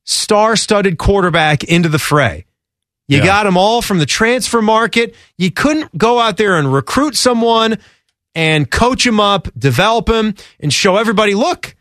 star 0.05 0.57
studded 0.57 0.99
quarterback 0.99 1.63
into 1.65 1.89
the 1.89 1.99
fray. 1.99 2.45
You 3.09 3.19
Yeah. 3.19 3.25
got 3.25 3.45
them 3.45 3.57
all 3.57 3.83
from 3.83 3.99
the 3.99 4.07
transfer 4.07 4.61
market. 4.61 5.15
You 5.39 5.51
couldn't 5.51 5.97
go 5.97 6.19
out 6.19 6.37
there 6.37 6.57
and 6.57 6.73
recruit 6.73 7.17
someone 7.17 7.79
and 8.35 8.71
coach 8.71 9.07
him 9.07 9.21
up, 9.21 9.49
develop 9.59 10.09
him, 10.09 10.35
and 10.61 10.73
show 10.73 10.97
everybody, 10.97 11.35
look, 11.35 11.75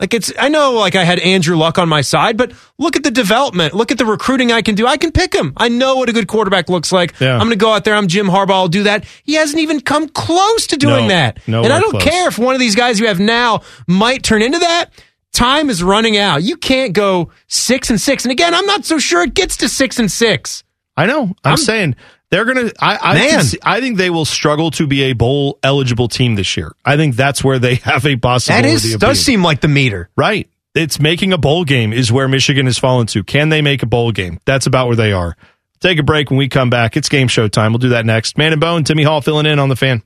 like 0.00 0.14
it's, 0.14 0.32
I 0.38 0.48
know 0.48 0.72
like 0.72 0.96
I 0.96 1.04
had 1.04 1.18
Andrew 1.20 1.56
Luck 1.56 1.78
on 1.78 1.88
my 1.88 2.00
side, 2.00 2.36
but 2.36 2.52
look 2.78 2.96
at 2.96 3.02
the 3.04 3.10
development. 3.10 3.72
Look 3.74 3.92
at 3.92 3.98
the 3.98 4.04
recruiting 4.06 4.50
I 4.50 4.62
can 4.62 4.74
do. 4.74 4.86
I 4.86 4.96
can 4.96 5.12
pick 5.12 5.32
him. 5.34 5.52
I 5.56 5.68
know 5.68 5.96
what 5.96 6.08
a 6.08 6.12
good 6.12 6.26
quarterback 6.28 6.68
looks 6.68 6.90
like. 6.92 7.14
Yeah. 7.20 7.34
I'm 7.34 7.38
going 7.40 7.50
to 7.50 7.56
go 7.56 7.72
out 7.72 7.84
there. 7.84 7.94
I'm 7.94 8.08
Jim 8.08 8.26
Harbaugh. 8.26 8.50
I'll 8.52 8.68
do 8.68 8.84
that. 8.84 9.04
He 9.22 9.34
hasn't 9.34 9.60
even 9.60 9.80
come 9.80 10.08
close 10.08 10.66
to 10.68 10.76
doing 10.76 11.02
No, 11.06 11.08
that. 11.08 11.38
nowhere 11.46 11.64
and 11.66 11.72
I 11.72 11.80
don't 11.80 11.90
close. 11.92 12.02
care 12.04 12.26
if 12.28 12.38
one 12.38 12.54
of 12.54 12.60
these 12.60 12.74
guys 12.74 12.98
you 12.98 13.06
have 13.06 13.20
now 13.20 13.60
might 13.86 14.22
turn 14.24 14.42
into 14.42 14.58
that. 14.60 14.86
Time 15.32 15.70
is 15.70 15.82
running 15.82 16.16
out. 16.18 16.42
You 16.42 16.56
can't 16.56 16.92
go 16.92 17.30
six 17.46 17.88
and 17.90 18.00
six. 18.00 18.24
And 18.24 18.32
again, 18.32 18.54
I'm 18.54 18.66
not 18.66 18.84
so 18.84 18.98
sure 18.98 19.22
it 19.22 19.34
gets 19.34 19.56
to 19.58 19.68
six 19.68 19.98
and 19.98 20.10
six. 20.10 20.62
I 20.96 21.06
know. 21.06 21.22
I'm, 21.22 21.34
I'm- 21.44 21.56
saying 21.56 21.96
they're 22.30 22.44
gonna. 22.44 22.70
I 22.80 22.96
I, 23.02 23.14
Man. 23.14 23.42
see- 23.44 23.58
I 23.62 23.80
think 23.80 23.96
they 23.96 24.10
will 24.10 24.24
struggle 24.26 24.70
to 24.72 24.86
be 24.86 25.04
a 25.04 25.12
bowl 25.14 25.58
eligible 25.62 26.08
team 26.08 26.34
this 26.34 26.56
year. 26.56 26.72
I 26.84 26.96
think 26.96 27.16
that's 27.16 27.42
where 27.42 27.58
they 27.58 27.74
have 27.84 28.04
a 28.04 28.10
That 28.14 28.20
possibility. 28.22 28.68
is 28.72 28.94
of 28.94 29.00
does 29.00 29.20
seem 29.20 29.42
like 29.42 29.60
the 29.60 29.68
meter. 29.68 30.10
right. 30.16 30.48
It's 30.74 30.98
making 30.98 31.34
a 31.34 31.38
bowl 31.38 31.64
game 31.66 31.92
is 31.92 32.10
where 32.10 32.26
Michigan 32.28 32.64
has 32.64 32.78
fallen 32.78 33.06
to. 33.08 33.22
Can 33.22 33.50
they 33.50 33.60
make 33.60 33.82
a 33.82 33.86
bowl 33.86 34.10
game? 34.10 34.40
That's 34.46 34.66
about 34.66 34.86
where 34.86 34.96
they 34.96 35.12
are. 35.12 35.36
Take 35.80 35.98
a 35.98 36.02
break 36.02 36.30
when 36.30 36.38
we 36.38 36.48
come 36.48 36.70
back. 36.70 36.96
It's 36.96 37.10
game 37.10 37.28
show 37.28 37.46
time. 37.46 37.72
We'll 37.72 37.78
do 37.78 37.90
that 37.90 38.06
next. 38.06 38.38
Man 38.38 38.52
and 38.52 38.60
Bone, 38.60 38.82
Timmy 38.82 39.02
Hall 39.02 39.20
filling 39.20 39.44
in 39.44 39.58
on 39.58 39.68
the 39.68 39.76
fan. 39.76 40.02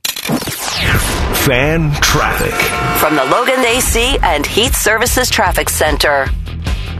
Fan 1.47 1.93
traffic. 2.02 2.55
From 2.98 3.14
the 3.14 3.24
Logan 3.27 3.64
AC 3.64 4.18
and 4.20 4.44
Heat 4.44 4.74
Services 4.74 5.31
Traffic 5.31 5.70
Center. 5.70 6.27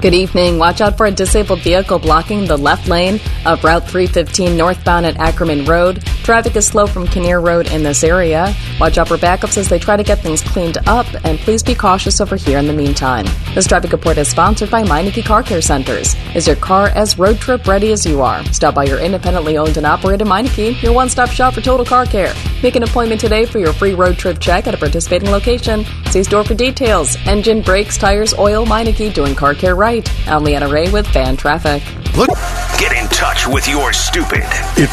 Good 0.03 0.13
evening. 0.13 0.59
Watch 0.59 0.83
out 0.83 0.99
for 0.99 1.07
a 1.07 1.11
disabled 1.11 1.61
vehicle 1.61 1.99
blocking 1.99 2.45
the 2.45 2.59
left 2.59 2.87
lane 2.87 3.19
of 3.47 3.65
Route 3.65 3.89
315 3.89 4.55
northbound 4.55 5.07
at 5.07 5.17
Ackerman 5.17 5.65
Road. 5.65 6.05
Traffic 6.23 6.55
is 6.55 6.67
slow 6.67 6.87
from 6.87 7.07
Kinnear 7.07 7.41
Road 7.41 7.73
in 7.73 7.83
this 7.83 8.05
area. 8.05 8.55
Watch 8.79 8.99
out 8.99 9.09
for 9.09 9.17
backups 9.17 9.57
as 9.57 9.71
they 9.71 9.79
try 9.79 9.97
to 9.97 10.03
get 10.03 10.19
things 10.19 10.43
cleaned 10.43 10.77
up, 10.87 11.07
and 11.25 11.39
please 11.39 11.63
be 11.63 11.75
cautious 11.75 12.21
over 12.21 12.37
here 12.37 12.59
in 12.59 12.67
the 12.67 12.75
meantime. 12.75 13.25
This 13.55 13.67
traffic 13.67 13.91
report 13.91 14.19
is 14.19 14.29
sponsored 14.29 14.71
by 14.71 14.83
Meineke 14.83 15.25
Car 15.25 15.43
Care 15.43 15.63
Centers. 15.63 16.15
Is 16.35 16.47
your 16.47 16.57
car 16.57 16.89
as 16.89 17.19
road 17.19 17.39
trip 17.39 17.67
ready 17.67 17.91
as 17.93 18.05
you 18.05 18.21
are? 18.21 18.45
Stop 18.53 18.75
by 18.75 18.85
your 18.85 18.99
independently 18.99 19.57
owned 19.57 19.79
and 19.79 19.87
operated 19.87 20.27
Meineke, 20.27 20.83
your 20.83 20.93
one-stop 20.93 21.31
shop 21.31 21.55
for 21.55 21.63
total 21.63 21.87
car 21.87 22.05
care. 22.05 22.35
Make 22.63 22.77
an 22.77 22.83
appointment 22.83 23.21
today 23.21 23.47
for 23.47 23.61
your 23.61 23.73
free 23.73 23.95
road 23.95 24.19
trip 24.19 24.41
check 24.41 24.67
at 24.67 24.75
a 24.75 24.79
participating 24.79 25.31
location. 25.31 25.87
See 26.11 26.23
store 26.23 26.45
for 26.45 26.55
details. 26.55 27.17
Engine, 27.27 27.63
brakes, 27.63 27.97
tires, 27.97 28.35
oil, 28.35 28.67
Meineke, 28.67 29.15
doing 29.15 29.35
car 29.35 29.55
care 29.55 29.75
right. 29.75 29.86
I'm 29.87 30.43
Leanna 30.43 30.67
Ray 30.69 30.91
with 30.91 31.07
Fan 31.07 31.37
Traffic. 31.37 31.81
Look, 32.17 32.29
get 32.77 32.91
in 32.91 33.07
touch 33.09 33.47
with 33.47 33.69
your 33.69 33.93
stupid. 33.93 34.43
If 34.77 34.91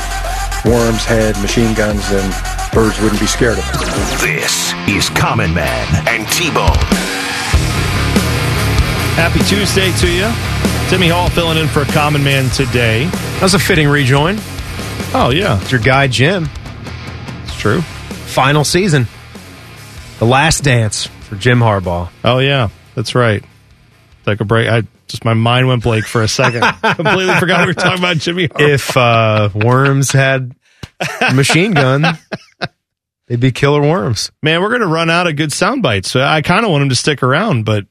worms 0.65 1.03
had 1.03 1.35
machine 1.41 1.73
guns, 1.73 2.07
then 2.11 2.29
birds 2.71 3.01
wouldn't 3.01 3.19
be 3.19 3.25
scared 3.25 3.57
of 3.57 3.65
them. 3.71 3.81
This 4.21 4.71
is 4.87 5.09
Common 5.09 5.51
Man 5.51 5.87
and 6.07 6.27
T-Bone. 6.27 6.77
Happy 9.17 9.39
Tuesday 9.45 9.91
to 9.97 10.07
you. 10.11 10.89
Timmy 10.91 11.07
Hall 11.07 11.27
filling 11.27 11.57
in 11.57 11.67
for 11.67 11.81
a 11.81 11.85
common 11.85 12.23
man 12.23 12.51
today. 12.51 13.05
That 13.05 13.41
was 13.41 13.55
a 13.55 13.59
fitting 13.59 13.87
rejoin. 13.87 14.35
Oh 15.15 15.31
yeah, 15.33 15.59
It's 15.59 15.71
your 15.71 15.81
guy 15.81 16.05
Jim. 16.05 16.47
it's 17.45 17.55
true. 17.55 17.81
Final 17.81 18.63
season. 18.63 19.07
The 20.19 20.25
last 20.27 20.63
dance 20.63 21.07
for 21.07 21.35
Jim 21.35 21.61
Harbaugh. 21.61 22.09
Oh 22.23 22.37
yeah, 22.37 22.69
that's 22.93 23.15
right. 23.15 23.43
Take 24.25 24.39
a 24.39 24.45
break. 24.45 24.69
I 24.69 24.83
just 25.07 25.25
my 25.25 25.33
mind 25.33 25.67
went 25.67 25.83
blank 25.83 26.05
for 26.05 26.21
a 26.21 26.27
second. 26.27 26.61
Completely 26.95 27.33
forgot 27.35 27.61
we 27.61 27.67
were 27.67 27.73
talking 27.73 27.99
about 27.99 28.17
Jimmy. 28.17 28.47
If 28.57 28.95
uh, 28.95 29.49
worms 29.53 30.11
had 30.11 30.55
machine 31.33 31.73
gun, 31.73 32.17
they'd 33.27 33.39
be 33.39 33.51
killer 33.51 33.81
worms. 33.81 34.31
Man, 34.41 34.61
we're 34.61 34.71
gonna 34.71 34.87
run 34.87 35.09
out 35.09 35.27
of 35.27 35.35
good 35.35 35.51
sound 35.51 35.81
bites. 35.81 36.09
So 36.09 36.21
I 36.21 36.41
kind 36.41 36.65
of 36.65 36.71
want 36.71 36.83
him 36.83 36.89
to 36.89 36.95
stick 36.95 37.21
around, 37.21 37.65
but 37.65 37.85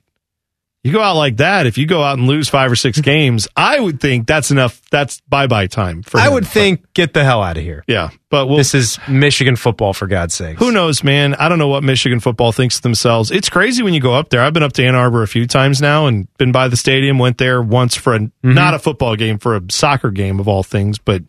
you 0.84 0.90
go 0.92 1.00
out 1.00 1.14
like 1.16 1.36
that. 1.36 1.66
If 1.66 1.78
you 1.78 1.86
go 1.86 2.02
out 2.02 2.18
and 2.18 2.26
lose 2.26 2.48
five 2.48 2.70
or 2.72 2.74
six 2.76 3.00
games, 3.12 3.46
I 3.56 3.78
would 3.78 4.00
think 4.00 4.26
that's 4.26 4.50
enough. 4.50 4.82
That's 4.90 5.20
bye 5.22 5.46
bye 5.46 5.68
time 5.68 6.02
for. 6.02 6.18
I 6.18 6.26
him. 6.26 6.32
would 6.34 6.46
think, 6.46 6.92
get 6.92 7.14
the 7.14 7.22
hell 7.22 7.40
out 7.42 7.56
of 7.56 7.62
here. 7.62 7.84
Yeah, 7.86 8.10
but 8.30 8.46
we'll 8.48 8.56
This 8.58 8.74
is 8.74 8.98
Michigan 9.08 9.54
football, 9.56 9.92
for 9.92 10.06
God's 10.08 10.34
sake. 10.34 10.58
Who 10.58 10.72
knows, 10.72 11.04
man? 11.04 11.34
I 11.36 11.48
don't 11.48 11.58
know 11.60 11.68
what 11.68 11.84
Michigan 11.84 12.18
football 12.18 12.50
thinks 12.50 12.76
of 12.76 12.82
themselves. 12.82 13.30
It's 13.30 13.48
crazy 13.48 13.82
when 13.82 13.94
you 13.94 14.00
go 14.00 14.14
up 14.14 14.30
there. 14.30 14.40
I've 14.42 14.52
been 14.52 14.62
up 14.64 14.72
to 14.74 14.84
Ann 14.84 14.94
Arbor 14.96 15.22
a 15.22 15.28
few 15.28 15.46
times 15.46 15.80
now 15.80 16.06
and 16.06 16.26
been 16.36 16.50
by 16.52 16.66
the 16.68 16.76
stadium. 16.76 17.18
Went 17.18 17.38
there 17.38 17.62
once 17.62 17.94
for 17.94 18.14
a, 18.14 18.18
Mm-hmm. 18.18 18.54
not 18.54 18.74
a 18.74 18.78
football 18.80 19.14
game, 19.14 19.38
for 19.38 19.54
a 19.56 19.62
soccer 19.70 20.10
game 20.10 20.40
of 20.40 20.48
all 20.48 20.62
things, 20.64 20.98
but 20.98 21.22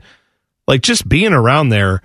like 0.68 0.82
just 0.82 1.08
being 1.08 1.32
around 1.34 1.70
there. 1.70 2.02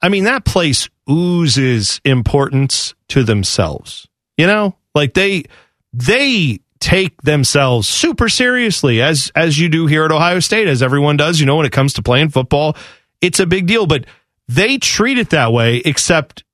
I 0.00 0.08
mean, 0.08 0.24
that 0.24 0.44
place 0.44 0.88
oozes 1.10 2.00
importance 2.04 2.94
to 3.08 3.22
themselves. 3.22 4.08
You 4.38 4.46
know, 4.46 4.76
like 4.94 5.14
they 5.14 5.44
they 5.92 6.60
take 6.80 7.20
themselves 7.22 7.88
super 7.88 8.28
seriously 8.28 9.00
as 9.02 9.30
as 9.34 9.58
you 9.58 9.68
do 9.68 9.86
here 9.86 10.04
at 10.04 10.12
Ohio 10.12 10.40
State, 10.40 10.68
as 10.68 10.82
everyone 10.82 11.16
does. 11.16 11.40
You 11.40 11.46
know, 11.46 11.56
when 11.56 11.66
it 11.66 11.72
comes 11.72 11.94
to 11.94 12.02
playing 12.02 12.30
football, 12.30 12.76
it's 13.20 13.40
a 13.40 13.46
big 13.46 13.66
deal, 13.66 13.86
but 13.86 14.06
they 14.48 14.78
treat 14.78 15.18
it 15.18 15.30
that 15.30 15.52
way. 15.52 15.82
Except 15.84 16.44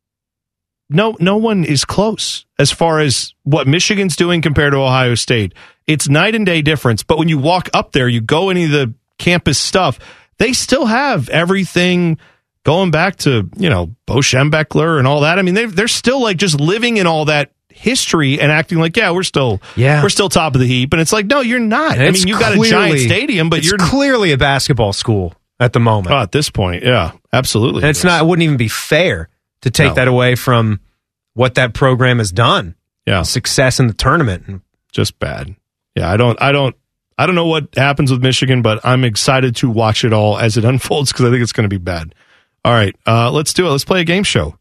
no 0.88 1.16
no 1.20 1.36
one 1.36 1.64
is 1.64 1.84
close 1.84 2.44
as 2.58 2.70
far 2.70 3.00
as 3.00 3.34
what 3.44 3.66
Michigan's 3.66 4.16
doing 4.16 4.42
compared 4.42 4.72
to 4.72 4.78
Ohio 4.78 5.14
State. 5.14 5.54
It's 5.86 6.08
night 6.08 6.34
and 6.34 6.46
day 6.46 6.62
difference. 6.62 7.02
But 7.02 7.18
when 7.18 7.28
you 7.28 7.38
walk 7.38 7.68
up 7.74 7.92
there, 7.92 8.08
you 8.08 8.20
go 8.20 8.50
any 8.50 8.64
of 8.64 8.70
the 8.70 8.94
campus 9.18 9.58
stuff, 9.58 9.98
they 10.38 10.52
still 10.52 10.86
have 10.86 11.28
everything 11.28 12.18
going 12.64 12.90
back 12.90 13.16
to, 13.16 13.48
you 13.56 13.70
know, 13.70 13.94
Bo 14.06 14.16
Schembechler 14.16 14.98
and 14.98 15.06
all 15.06 15.20
that. 15.22 15.38
I 15.38 15.42
mean, 15.42 15.54
they 15.54 15.66
they're 15.66 15.88
still 15.88 16.22
like 16.22 16.36
just 16.36 16.60
living 16.60 16.96
in 16.96 17.06
all 17.06 17.26
that 17.26 17.52
history 17.82 18.40
and 18.40 18.50
acting 18.52 18.78
like, 18.78 18.96
yeah, 18.96 19.10
we're 19.10 19.22
still 19.22 19.60
Yeah. 19.76 20.02
we're 20.02 20.08
still 20.08 20.28
top 20.28 20.54
of 20.54 20.60
the 20.60 20.66
heap. 20.66 20.92
And 20.92 21.02
it's 21.02 21.12
like, 21.12 21.26
no, 21.26 21.40
you're 21.40 21.58
not. 21.58 21.98
I 21.98 22.10
mean, 22.10 22.26
you've 22.28 22.38
got 22.40 22.54
a 22.56 22.62
giant 22.70 23.00
stadium, 23.00 23.50
but 23.50 23.58
it's 23.60 23.68
you're 23.68 23.78
clearly 23.78 24.32
a 24.32 24.38
basketball 24.38 24.92
school 24.92 25.34
at 25.60 25.72
the 25.72 25.80
moment. 25.80 26.14
oh, 26.14 26.18
at 26.18 26.32
this 26.32 26.48
point, 26.50 26.82
yeah, 26.84 27.12
absolutely. 27.32 27.82
and 27.82 27.90
it's 27.90 28.04
not. 28.04 28.22
It 28.22 28.26
wouldn't 28.26 28.44
even 28.44 28.56
be 28.56 28.68
fair 28.68 29.28
to 29.62 29.70
take 29.70 29.88
No. 29.88 29.94
that 29.94 30.08
away 30.08 30.34
from 30.34 30.80
what 31.34 31.54
that 31.56 31.74
program 31.74 32.18
has 32.18 32.30
done. 32.32 32.74
yeah. 33.06 33.22
Success 33.22 33.78
in 33.80 33.86
the 33.88 33.94
tournament. 33.94 34.44
And 34.48 34.60
just 34.92 35.18
bad. 35.18 35.54
Yeah, 35.96 36.10
I 36.10 36.16
don't, 36.16 36.40
I 36.42 36.52
don't, 36.52 36.74
I 37.18 37.26
don't 37.26 37.34
know 37.34 37.46
what 37.46 37.68
happens 37.76 38.10
with 38.10 38.22
Michigan, 38.22 38.62
but 38.62 38.80
I'm 38.84 39.04
excited 39.04 39.56
to 39.56 39.70
watch 39.70 40.04
it 40.04 40.12
all 40.12 40.38
as 40.38 40.56
it 40.56 40.64
unfolds 40.72 41.12
because 41.12 41.26
I 41.26 41.30
think 41.30 41.42
it's 41.42 41.52
going 41.52 41.64
to 41.68 41.68
be 41.68 41.78
bad. 41.78 42.14
All 42.64 42.72
right, 42.72 42.94
uh, 43.06 43.30
let's 43.30 43.52
do 43.52 43.66
it. 43.66 43.70
Let's 43.70 43.84
play 43.84 44.00
a 44.00 44.04
game 44.04 44.22
show. 44.24 44.56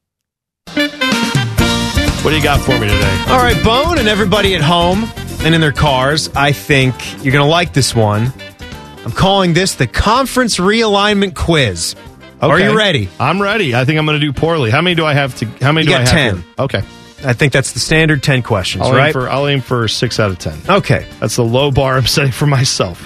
What 2.23 2.29
do 2.29 2.37
you 2.37 2.43
got 2.43 2.59
for 2.61 2.73
me 2.73 2.87
today? 2.87 3.23
All 3.29 3.37
right, 3.39 3.61
Bone 3.63 3.97
and 3.97 4.07
everybody 4.07 4.53
at 4.53 4.61
home 4.61 5.05
and 5.43 5.55
in 5.55 5.59
their 5.61 5.71
cars, 5.71 6.29
I 6.35 6.51
think 6.51 6.93
you're 7.23 7.33
going 7.33 7.43
to 7.43 7.49
like 7.49 7.73
this 7.73 7.95
one. 7.95 8.31
I'm 9.03 9.11
calling 9.11 9.53
this 9.53 9.73
the 9.73 9.87
conference 9.87 10.57
realignment 10.59 11.33
quiz. 11.35 11.95
Are 12.39 12.59
you 12.59 12.77
ready? 12.77 13.09
I'm 13.19 13.41
ready. 13.41 13.73
I 13.73 13.85
think 13.85 13.97
I'm 13.97 14.05
going 14.05 14.19
to 14.19 14.25
do 14.25 14.33
poorly. 14.33 14.69
How 14.69 14.81
many 14.81 14.95
do 14.95 15.03
I 15.03 15.13
have 15.13 15.35
to? 15.37 15.45
How 15.63 15.71
many 15.71 15.87
You 15.87 15.93
do 15.93 15.95
I 15.97 15.99
have? 16.01 16.09
10. 16.09 16.35
here? 16.35 16.45
Okay. 16.59 16.77
I 17.23 17.33
think 17.33 17.53
that's 17.53 17.71
the 17.73 17.79
standard 17.79 18.21
10 18.21 18.43
questions, 18.43 18.83
I'll 18.83 18.93
right? 18.93 19.07
aim 19.07 19.13
for 19.13 19.27
I'll 19.29 19.47
aim 19.47 19.61
for 19.61 19.87
six 19.87 20.19
out 20.19 20.29
of 20.31 20.37
ten. 20.39 20.59
okay. 20.69 21.07
That's 21.19 21.35
the 21.35 21.43
low 21.43 21.69
bar 21.71 21.95
I'm 21.97 22.05
setting 22.07 22.31
for 22.31 22.45
myself. 22.47 22.99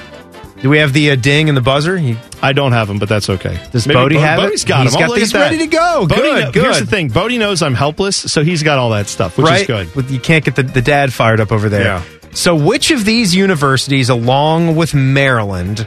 Do 0.62 0.70
we 0.70 0.78
have 0.80 0.94
the 0.94 1.12
uh, 1.12 1.16
ding 1.16 1.50
and 1.50 1.58
the 1.58 1.62
buzzer? 1.62 1.98
You, 1.98 2.18
I 2.42 2.54
don't 2.54 2.72
have 2.72 2.88
them, 2.88 2.98
but 2.98 3.10
that's 3.10 3.30
okay. 3.30 3.60
Does 3.72 3.86
Bodie 3.86 4.18
have 4.18 4.40
it? 4.40 4.44
Bodie's 4.44 4.64
got 4.64 4.84
He's 4.84 4.94
them. 4.94 5.08
got 5.08 5.16
these 5.16 5.32
that. 5.34 5.40
ready 5.42 5.58
to 5.60 5.68
go. 5.68 6.08
Bodie 6.08 6.22
Good, 6.22 6.44
kno- 6.46 6.52
good. 6.54 6.64
Here's 6.64 6.80
the 6.80 6.86
thing. 6.86 7.10
Bodie 7.10 7.38
knows 7.38 7.62
I'm 7.62 7.74
helpless, 7.76 8.16
so 8.32 8.44
he's 8.44 8.64
got 8.64 8.80
all 8.80 8.92
that 8.92 9.08
stuff, 9.08 9.38
which 9.38 9.46
right? 9.48 9.62
is 9.62 9.68
good. 9.68 9.94
With- 9.96 10.10
You 10.10 10.20
can't 10.20 10.44
get 10.46 10.56
the, 10.56 10.64
the 10.64 10.82
dad 10.82 11.12
fired 11.14 11.40
up 11.42 11.52
over 11.52 11.68
there. 11.70 11.84
Yeah. 11.84 12.04
So, 12.34 12.56
which 12.56 12.92
of 12.92 13.06
these 13.06 13.36
universities, 13.36 14.10
along 14.10 14.76
with 14.76 14.94
Maryland, 14.94 15.86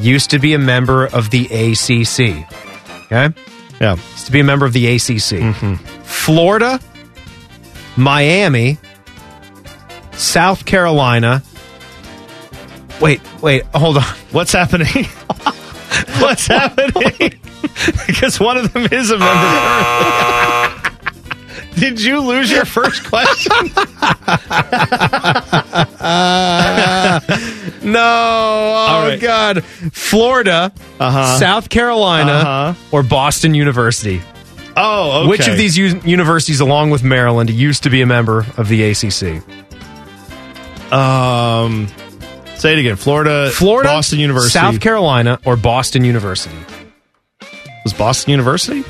used 0.00 0.30
to 0.30 0.38
be 0.38 0.52
a 0.54 0.58
member 0.58 1.06
of 1.06 1.30
the 1.30 1.44
ACC? 1.46 2.46
Okay? 3.12 3.34
Yeah. 3.80 3.94
Used 3.96 4.26
to 4.26 4.32
be 4.32 4.40
a 4.40 4.44
member 4.44 4.66
of 4.66 4.72
the 4.72 4.86
ACC. 4.86 5.38
Mm-hmm. 5.40 5.74
Florida, 6.02 6.80
Miami, 7.96 8.78
South 10.12 10.64
Carolina. 10.64 11.42
Wait, 13.00 13.20
wait, 13.42 13.62
hold 13.74 13.96
on. 13.98 14.02
What's 14.32 14.52
happening? 14.52 15.04
What's 16.18 16.46
happening? 16.46 17.38
because 18.06 18.38
one 18.40 18.56
of 18.56 18.72
them 18.72 18.86
is 18.90 19.10
a 19.10 19.18
member. 19.18 20.74
Did 21.78 22.00
you 22.02 22.20
lose 22.20 22.50
your 22.50 22.64
first 22.64 23.04
question? 23.04 23.52
No, 27.82 28.00
oh 28.88 29.08
right. 29.08 29.20
God. 29.20 29.64
Florida, 29.64 30.72
Uh-huh. 30.98 31.38
South 31.38 31.68
Carolina, 31.68 32.32
Uh-huh. 32.32 32.74
or 32.90 33.02
Boston 33.02 33.54
University? 33.54 34.20
Oh, 34.76 35.20
okay. 35.22 35.28
Which 35.28 35.48
of 35.48 35.56
these 35.56 35.76
u- 35.76 36.00
universities, 36.04 36.60
along 36.60 36.90
with 36.90 37.02
Maryland, 37.02 37.50
used 37.50 37.82
to 37.84 37.90
be 37.90 38.00
a 38.02 38.06
member 38.06 38.44
of 38.56 38.68
the 38.68 38.82
ACC? 38.90 39.42
Um, 40.92 41.88
say 42.58 42.72
it 42.72 42.78
again. 42.78 42.96
Florida, 42.96 43.50
Florida, 43.52 43.88
Boston 43.88 44.18
University. 44.18 44.52
South 44.52 44.80
Carolina, 44.80 45.40
or 45.44 45.56
Boston 45.56 46.04
University? 46.04 46.56
was 47.84 47.92
Boston 47.92 48.32
University. 48.32 48.84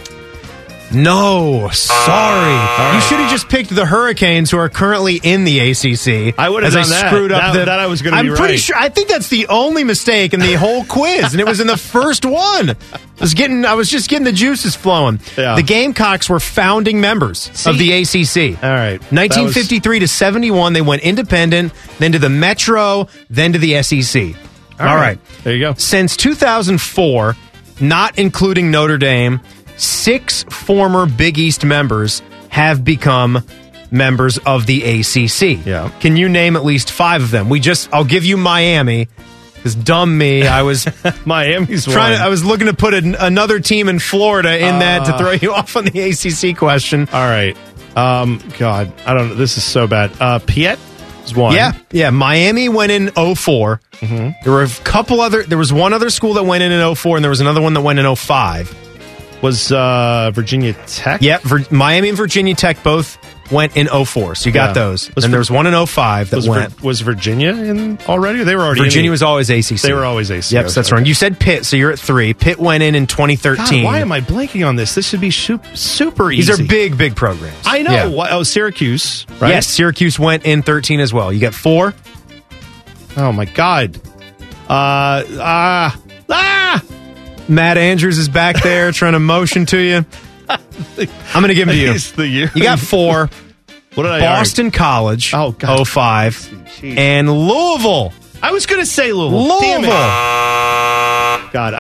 No, 0.92 1.68
sorry. 1.72 2.54
Uh, 2.90 2.94
you 2.94 3.00
should 3.02 3.18
have 3.18 3.30
just 3.30 3.48
picked 3.50 3.68
the 3.74 3.84
Hurricanes, 3.84 4.50
who 4.50 4.56
are 4.56 4.70
currently 4.70 5.20
in 5.22 5.44
the 5.44 5.58
ACC. 5.60 6.34
I 6.38 6.48
would 6.48 6.62
have 6.62 6.72
done 6.72 6.84
I 6.84 6.88
that. 6.88 7.10
screwed 7.10 7.30
up 7.30 7.40
That- 7.52 7.58
the. 7.58 7.64
that 7.66 7.78
I 7.78 7.86
was 7.86 8.00
gonna 8.00 8.16
I'm 8.16 8.26
be 8.26 8.34
pretty 8.34 8.54
right. 8.54 8.60
sure. 8.60 8.76
I 8.76 8.88
think 8.88 9.08
that's 9.08 9.28
the 9.28 9.46
only 9.48 9.84
mistake 9.84 10.32
in 10.32 10.40
the 10.40 10.54
whole 10.54 10.84
quiz, 10.84 11.32
and 11.32 11.40
it 11.40 11.46
was 11.46 11.60
in 11.60 11.66
the 11.66 11.76
first 11.76 12.24
one. 12.24 12.70
I 12.70 12.76
was 13.20 13.34
getting. 13.34 13.64
I 13.66 13.74
was 13.74 13.90
just 13.90 14.08
getting 14.08 14.24
the 14.24 14.32
juices 14.32 14.74
flowing. 14.74 15.20
Yeah. 15.36 15.56
The 15.56 15.62
Gamecocks 15.62 16.28
were 16.30 16.40
founding 16.40 17.00
members 17.02 17.48
of 17.66 17.76
the 17.78 17.92
ACC. 17.92 18.62
All 18.62 18.70
right. 18.70 18.98
1953 19.12 19.98
to 20.00 20.08
71, 20.08 20.72
they 20.72 20.80
went 20.80 21.02
independent, 21.02 21.72
then 21.98 22.12
to 22.12 22.18
the 22.18 22.30
Metro, 22.30 23.08
then 23.28 23.52
to 23.52 23.58
the 23.58 23.82
SEC. 23.82 24.34
All 24.80 24.96
right. 24.96 25.18
There 25.44 25.52
you 25.54 25.60
go. 25.60 25.74
Since 25.74 26.16
2004, 26.16 27.36
not 27.80 28.18
including 28.18 28.70
Notre 28.70 28.96
Dame, 28.96 29.40
six 29.78 30.42
former 30.44 31.06
Big 31.06 31.38
East 31.38 31.64
members 31.64 32.22
have 32.50 32.84
become 32.84 33.42
members 33.90 34.36
of 34.38 34.66
the 34.66 34.82
ACC. 35.00 35.64
Yeah. 35.66 35.90
Can 36.00 36.16
you 36.16 36.28
name 36.28 36.56
at 36.56 36.64
least 36.64 36.90
five 36.90 37.22
of 37.22 37.30
them? 37.30 37.48
We 37.48 37.60
just, 37.60 37.88
I'll 37.92 38.04
give 38.04 38.24
you 38.24 38.36
Miami. 38.36 39.08
Because 39.54 39.74
dumb 39.74 40.16
me, 40.16 40.46
I 40.46 40.62
was 40.62 40.86
Miami's 41.26 41.84
trying. 41.84 42.16
To, 42.16 42.22
I 42.22 42.28
was 42.28 42.44
looking 42.44 42.68
to 42.68 42.74
put 42.74 42.94
an, 42.94 43.16
another 43.16 43.58
team 43.58 43.88
in 43.88 43.98
Florida 43.98 44.56
in 44.56 44.78
that 44.78 45.06
to 45.06 45.14
Uh. 45.14 45.18
throw 45.18 45.32
you 45.32 45.52
off 45.54 45.76
on 45.76 45.84
the 45.84 46.00
ACC 46.00 46.56
question. 46.56 47.08
All 47.12 47.28
right. 47.28 47.56
Um, 47.96 48.40
God, 48.58 48.92
I 49.04 49.14
don't 49.14 49.30
know. 49.30 49.34
This 49.34 49.56
is 49.58 49.64
so 49.64 49.88
bad. 49.88 50.12
Uh, 50.20 50.38
Pitt 50.38 50.78
is 51.24 51.34
one. 51.34 51.54
Yeah, 51.54 51.72
yeah. 51.90 52.10
Miami 52.10 52.68
went 52.68 52.92
in 52.92 53.10
4 53.10 53.80
Mm-hmm. 53.98 54.30
There 54.44 54.52
were 54.52 54.62
a 54.62 54.68
couple 54.84 55.20
other. 55.20 55.42
There 55.42 55.58
was 55.58 55.72
one 55.72 55.92
other 55.92 56.08
school 56.08 56.34
that 56.34 56.44
went 56.44 56.62
in 56.62 56.70
in 56.70 56.94
04, 56.94 57.16
and 57.16 57.24
there 57.24 57.30
was 57.30 57.40
another 57.40 57.60
one 57.60 57.74
that 57.74 57.80
went 57.80 57.98
in 57.98 58.14
05. 58.14 58.72
Was 59.42 59.70
uh, 59.70 60.30
Virginia 60.34 60.72
Tech? 60.86 61.22
Yep, 61.22 61.42
Vir- 61.42 61.66
Miami 61.70 62.08
and 62.08 62.18
Virginia 62.18 62.54
Tech 62.54 62.82
both 62.82 63.18
went 63.52 63.76
in 63.76 63.86
04. 63.86 64.34
So 64.34 64.48
you 64.48 64.52
got 64.52 64.70
Yeah. 64.70 64.72
those. 64.74 65.14
Was 65.14 65.24
and 65.24 65.30
Vir- 65.30 65.34
there 65.36 65.38
was 65.38 65.50
one 65.50 65.66
in 65.66 65.74
05 65.86 66.30
that 66.30 66.36
Was, 66.36 66.46
Vir- 66.46 66.50
went. 66.52 66.82
was 66.82 67.00
Virginia 67.02 67.50
in 67.50 67.98
already? 68.08 68.42
They 68.42 68.56
were 68.56 68.62
already. 68.64 68.80
Virginia 68.82 69.08
in 69.08 69.12
was 69.12 69.22
always 69.22 69.48
ACC. 69.48 69.80
They 69.80 69.92
were 69.92 70.04
always 70.04 70.28
ACC. 70.30 70.50
Yep, 70.52 70.68
so 70.68 70.74
that's 70.74 70.88
Okay. 70.88 70.96
wrong. 70.96 71.06
You 71.06 71.14
said 71.14 71.38
Pitt, 71.38 71.64
so 71.64 71.76
you're 71.76 71.92
at 71.92 71.98
three. 72.00 72.34
Pitt 72.34 72.58
went 72.58 72.82
in 72.82 72.94
in 72.96 73.04
God, 73.04 73.10
2013. 73.10 73.84
why 73.84 74.00
am 74.00 74.10
I 74.12 74.20
blanking 74.20 74.66
on 74.66 74.74
this? 74.76 74.94
This 74.96 75.08
should 75.08 75.20
be 75.20 75.30
su- 75.30 75.60
super 75.72 76.30
easy. 76.32 76.50
These 76.52 76.60
are 76.60 76.64
big, 76.64 76.98
big 76.98 77.14
programs. 77.16 77.54
I 77.64 77.82
know. 77.82 77.92
Yeah. 77.92 78.06
Why- 78.08 78.30
Oh, 78.30 78.42
Syracuse, 78.42 79.24
right? 79.40 79.50
Yes, 79.50 79.66
Syracuse 79.68 80.18
went 80.18 80.44
in 80.44 80.62
13 80.62 80.98
as 81.00 81.14
well. 81.14 81.32
You 81.32 81.40
got 81.40 81.54
four. 81.54 81.94
Oh 83.16 83.32
my 83.32 83.44
God. 83.46 83.96
Uh 84.68 85.22
ah 85.40 85.96
ah. 86.28 86.82
Matt 87.48 87.78
Andrews 87.78 88.18
is 88.18 88.28
back 88.28 88.62
there 88.62 88.92
trying 88.92 89.14
to 89.14 89.20
motion 89.20 89.66
to 89.66 89.78
you. 89.78 90.04
I'm 90.48 90.60
going 91.34 91.48
to 91.48 91.54
give 91.54 91.66
them 91.68 91.76
to 91.76 91.82
you. 91.82 91.92
It's 91.92 92.12
the 92.12 92.26
year. 92.26 92.50
You 92.54 92.62
got 92.62 92.78
four. 92.78 93.30
What 93.94 94.04
did 94.04 94.12
I? 94.12 94.20
Boston 94.20 94.70
College. 94.70 95.34
Oh, 95.34 95.50
God. 95.50 95.88
05. 95.88 96.34
Jeez. 96.34 96.96
And 96.96 97.28
Louisville. 97.28 98.12
I 98.40 98.52
was 98.52 98.64
going 98.64 98.80
to 98.80 98.86
say 98.86 99.12
Louisville. 99.12 99.58
Damn 99.58 99.80
Louisville. 99.80 101.50
God. 101.52 101.78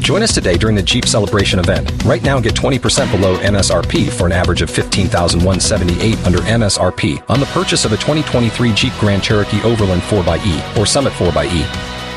Join 0.00 0.22
us 0.22 0.34
today 0.34 0.58
during 0.58 0.76
the 0.76 0.82
Jeep 0.82 1.06
Celebration 1.06 1.58
event. 1.58 2.04
Right 2.04 2.22
now, 2.22 2.38
get 2.40 2.52
20% 2.54 3.10
below 3.10 3.38
MSRP 3.38 4.10
for 4.10 4.26
an 4.26 4.32
average 4.32 4.60
of 4.60 4.68
15178 4.70 6.26
under 6.26 6.38
MSRP 6.40 7.24
on 7.30 7.40
the 7.40 7.46
purchase 7.46 7.86
of 7.86 7.92
a 7.92 7.96
2023 7.96 8.72
Jeep 8.74 8.92
Grand 9.00 9.22
Cherokee 9.22 9.62
Overland 9.62 10.02
4xE 10.02 10.76
or 10.76 10.84
Summit 10.84 11.14
4xE. 11.14 11.62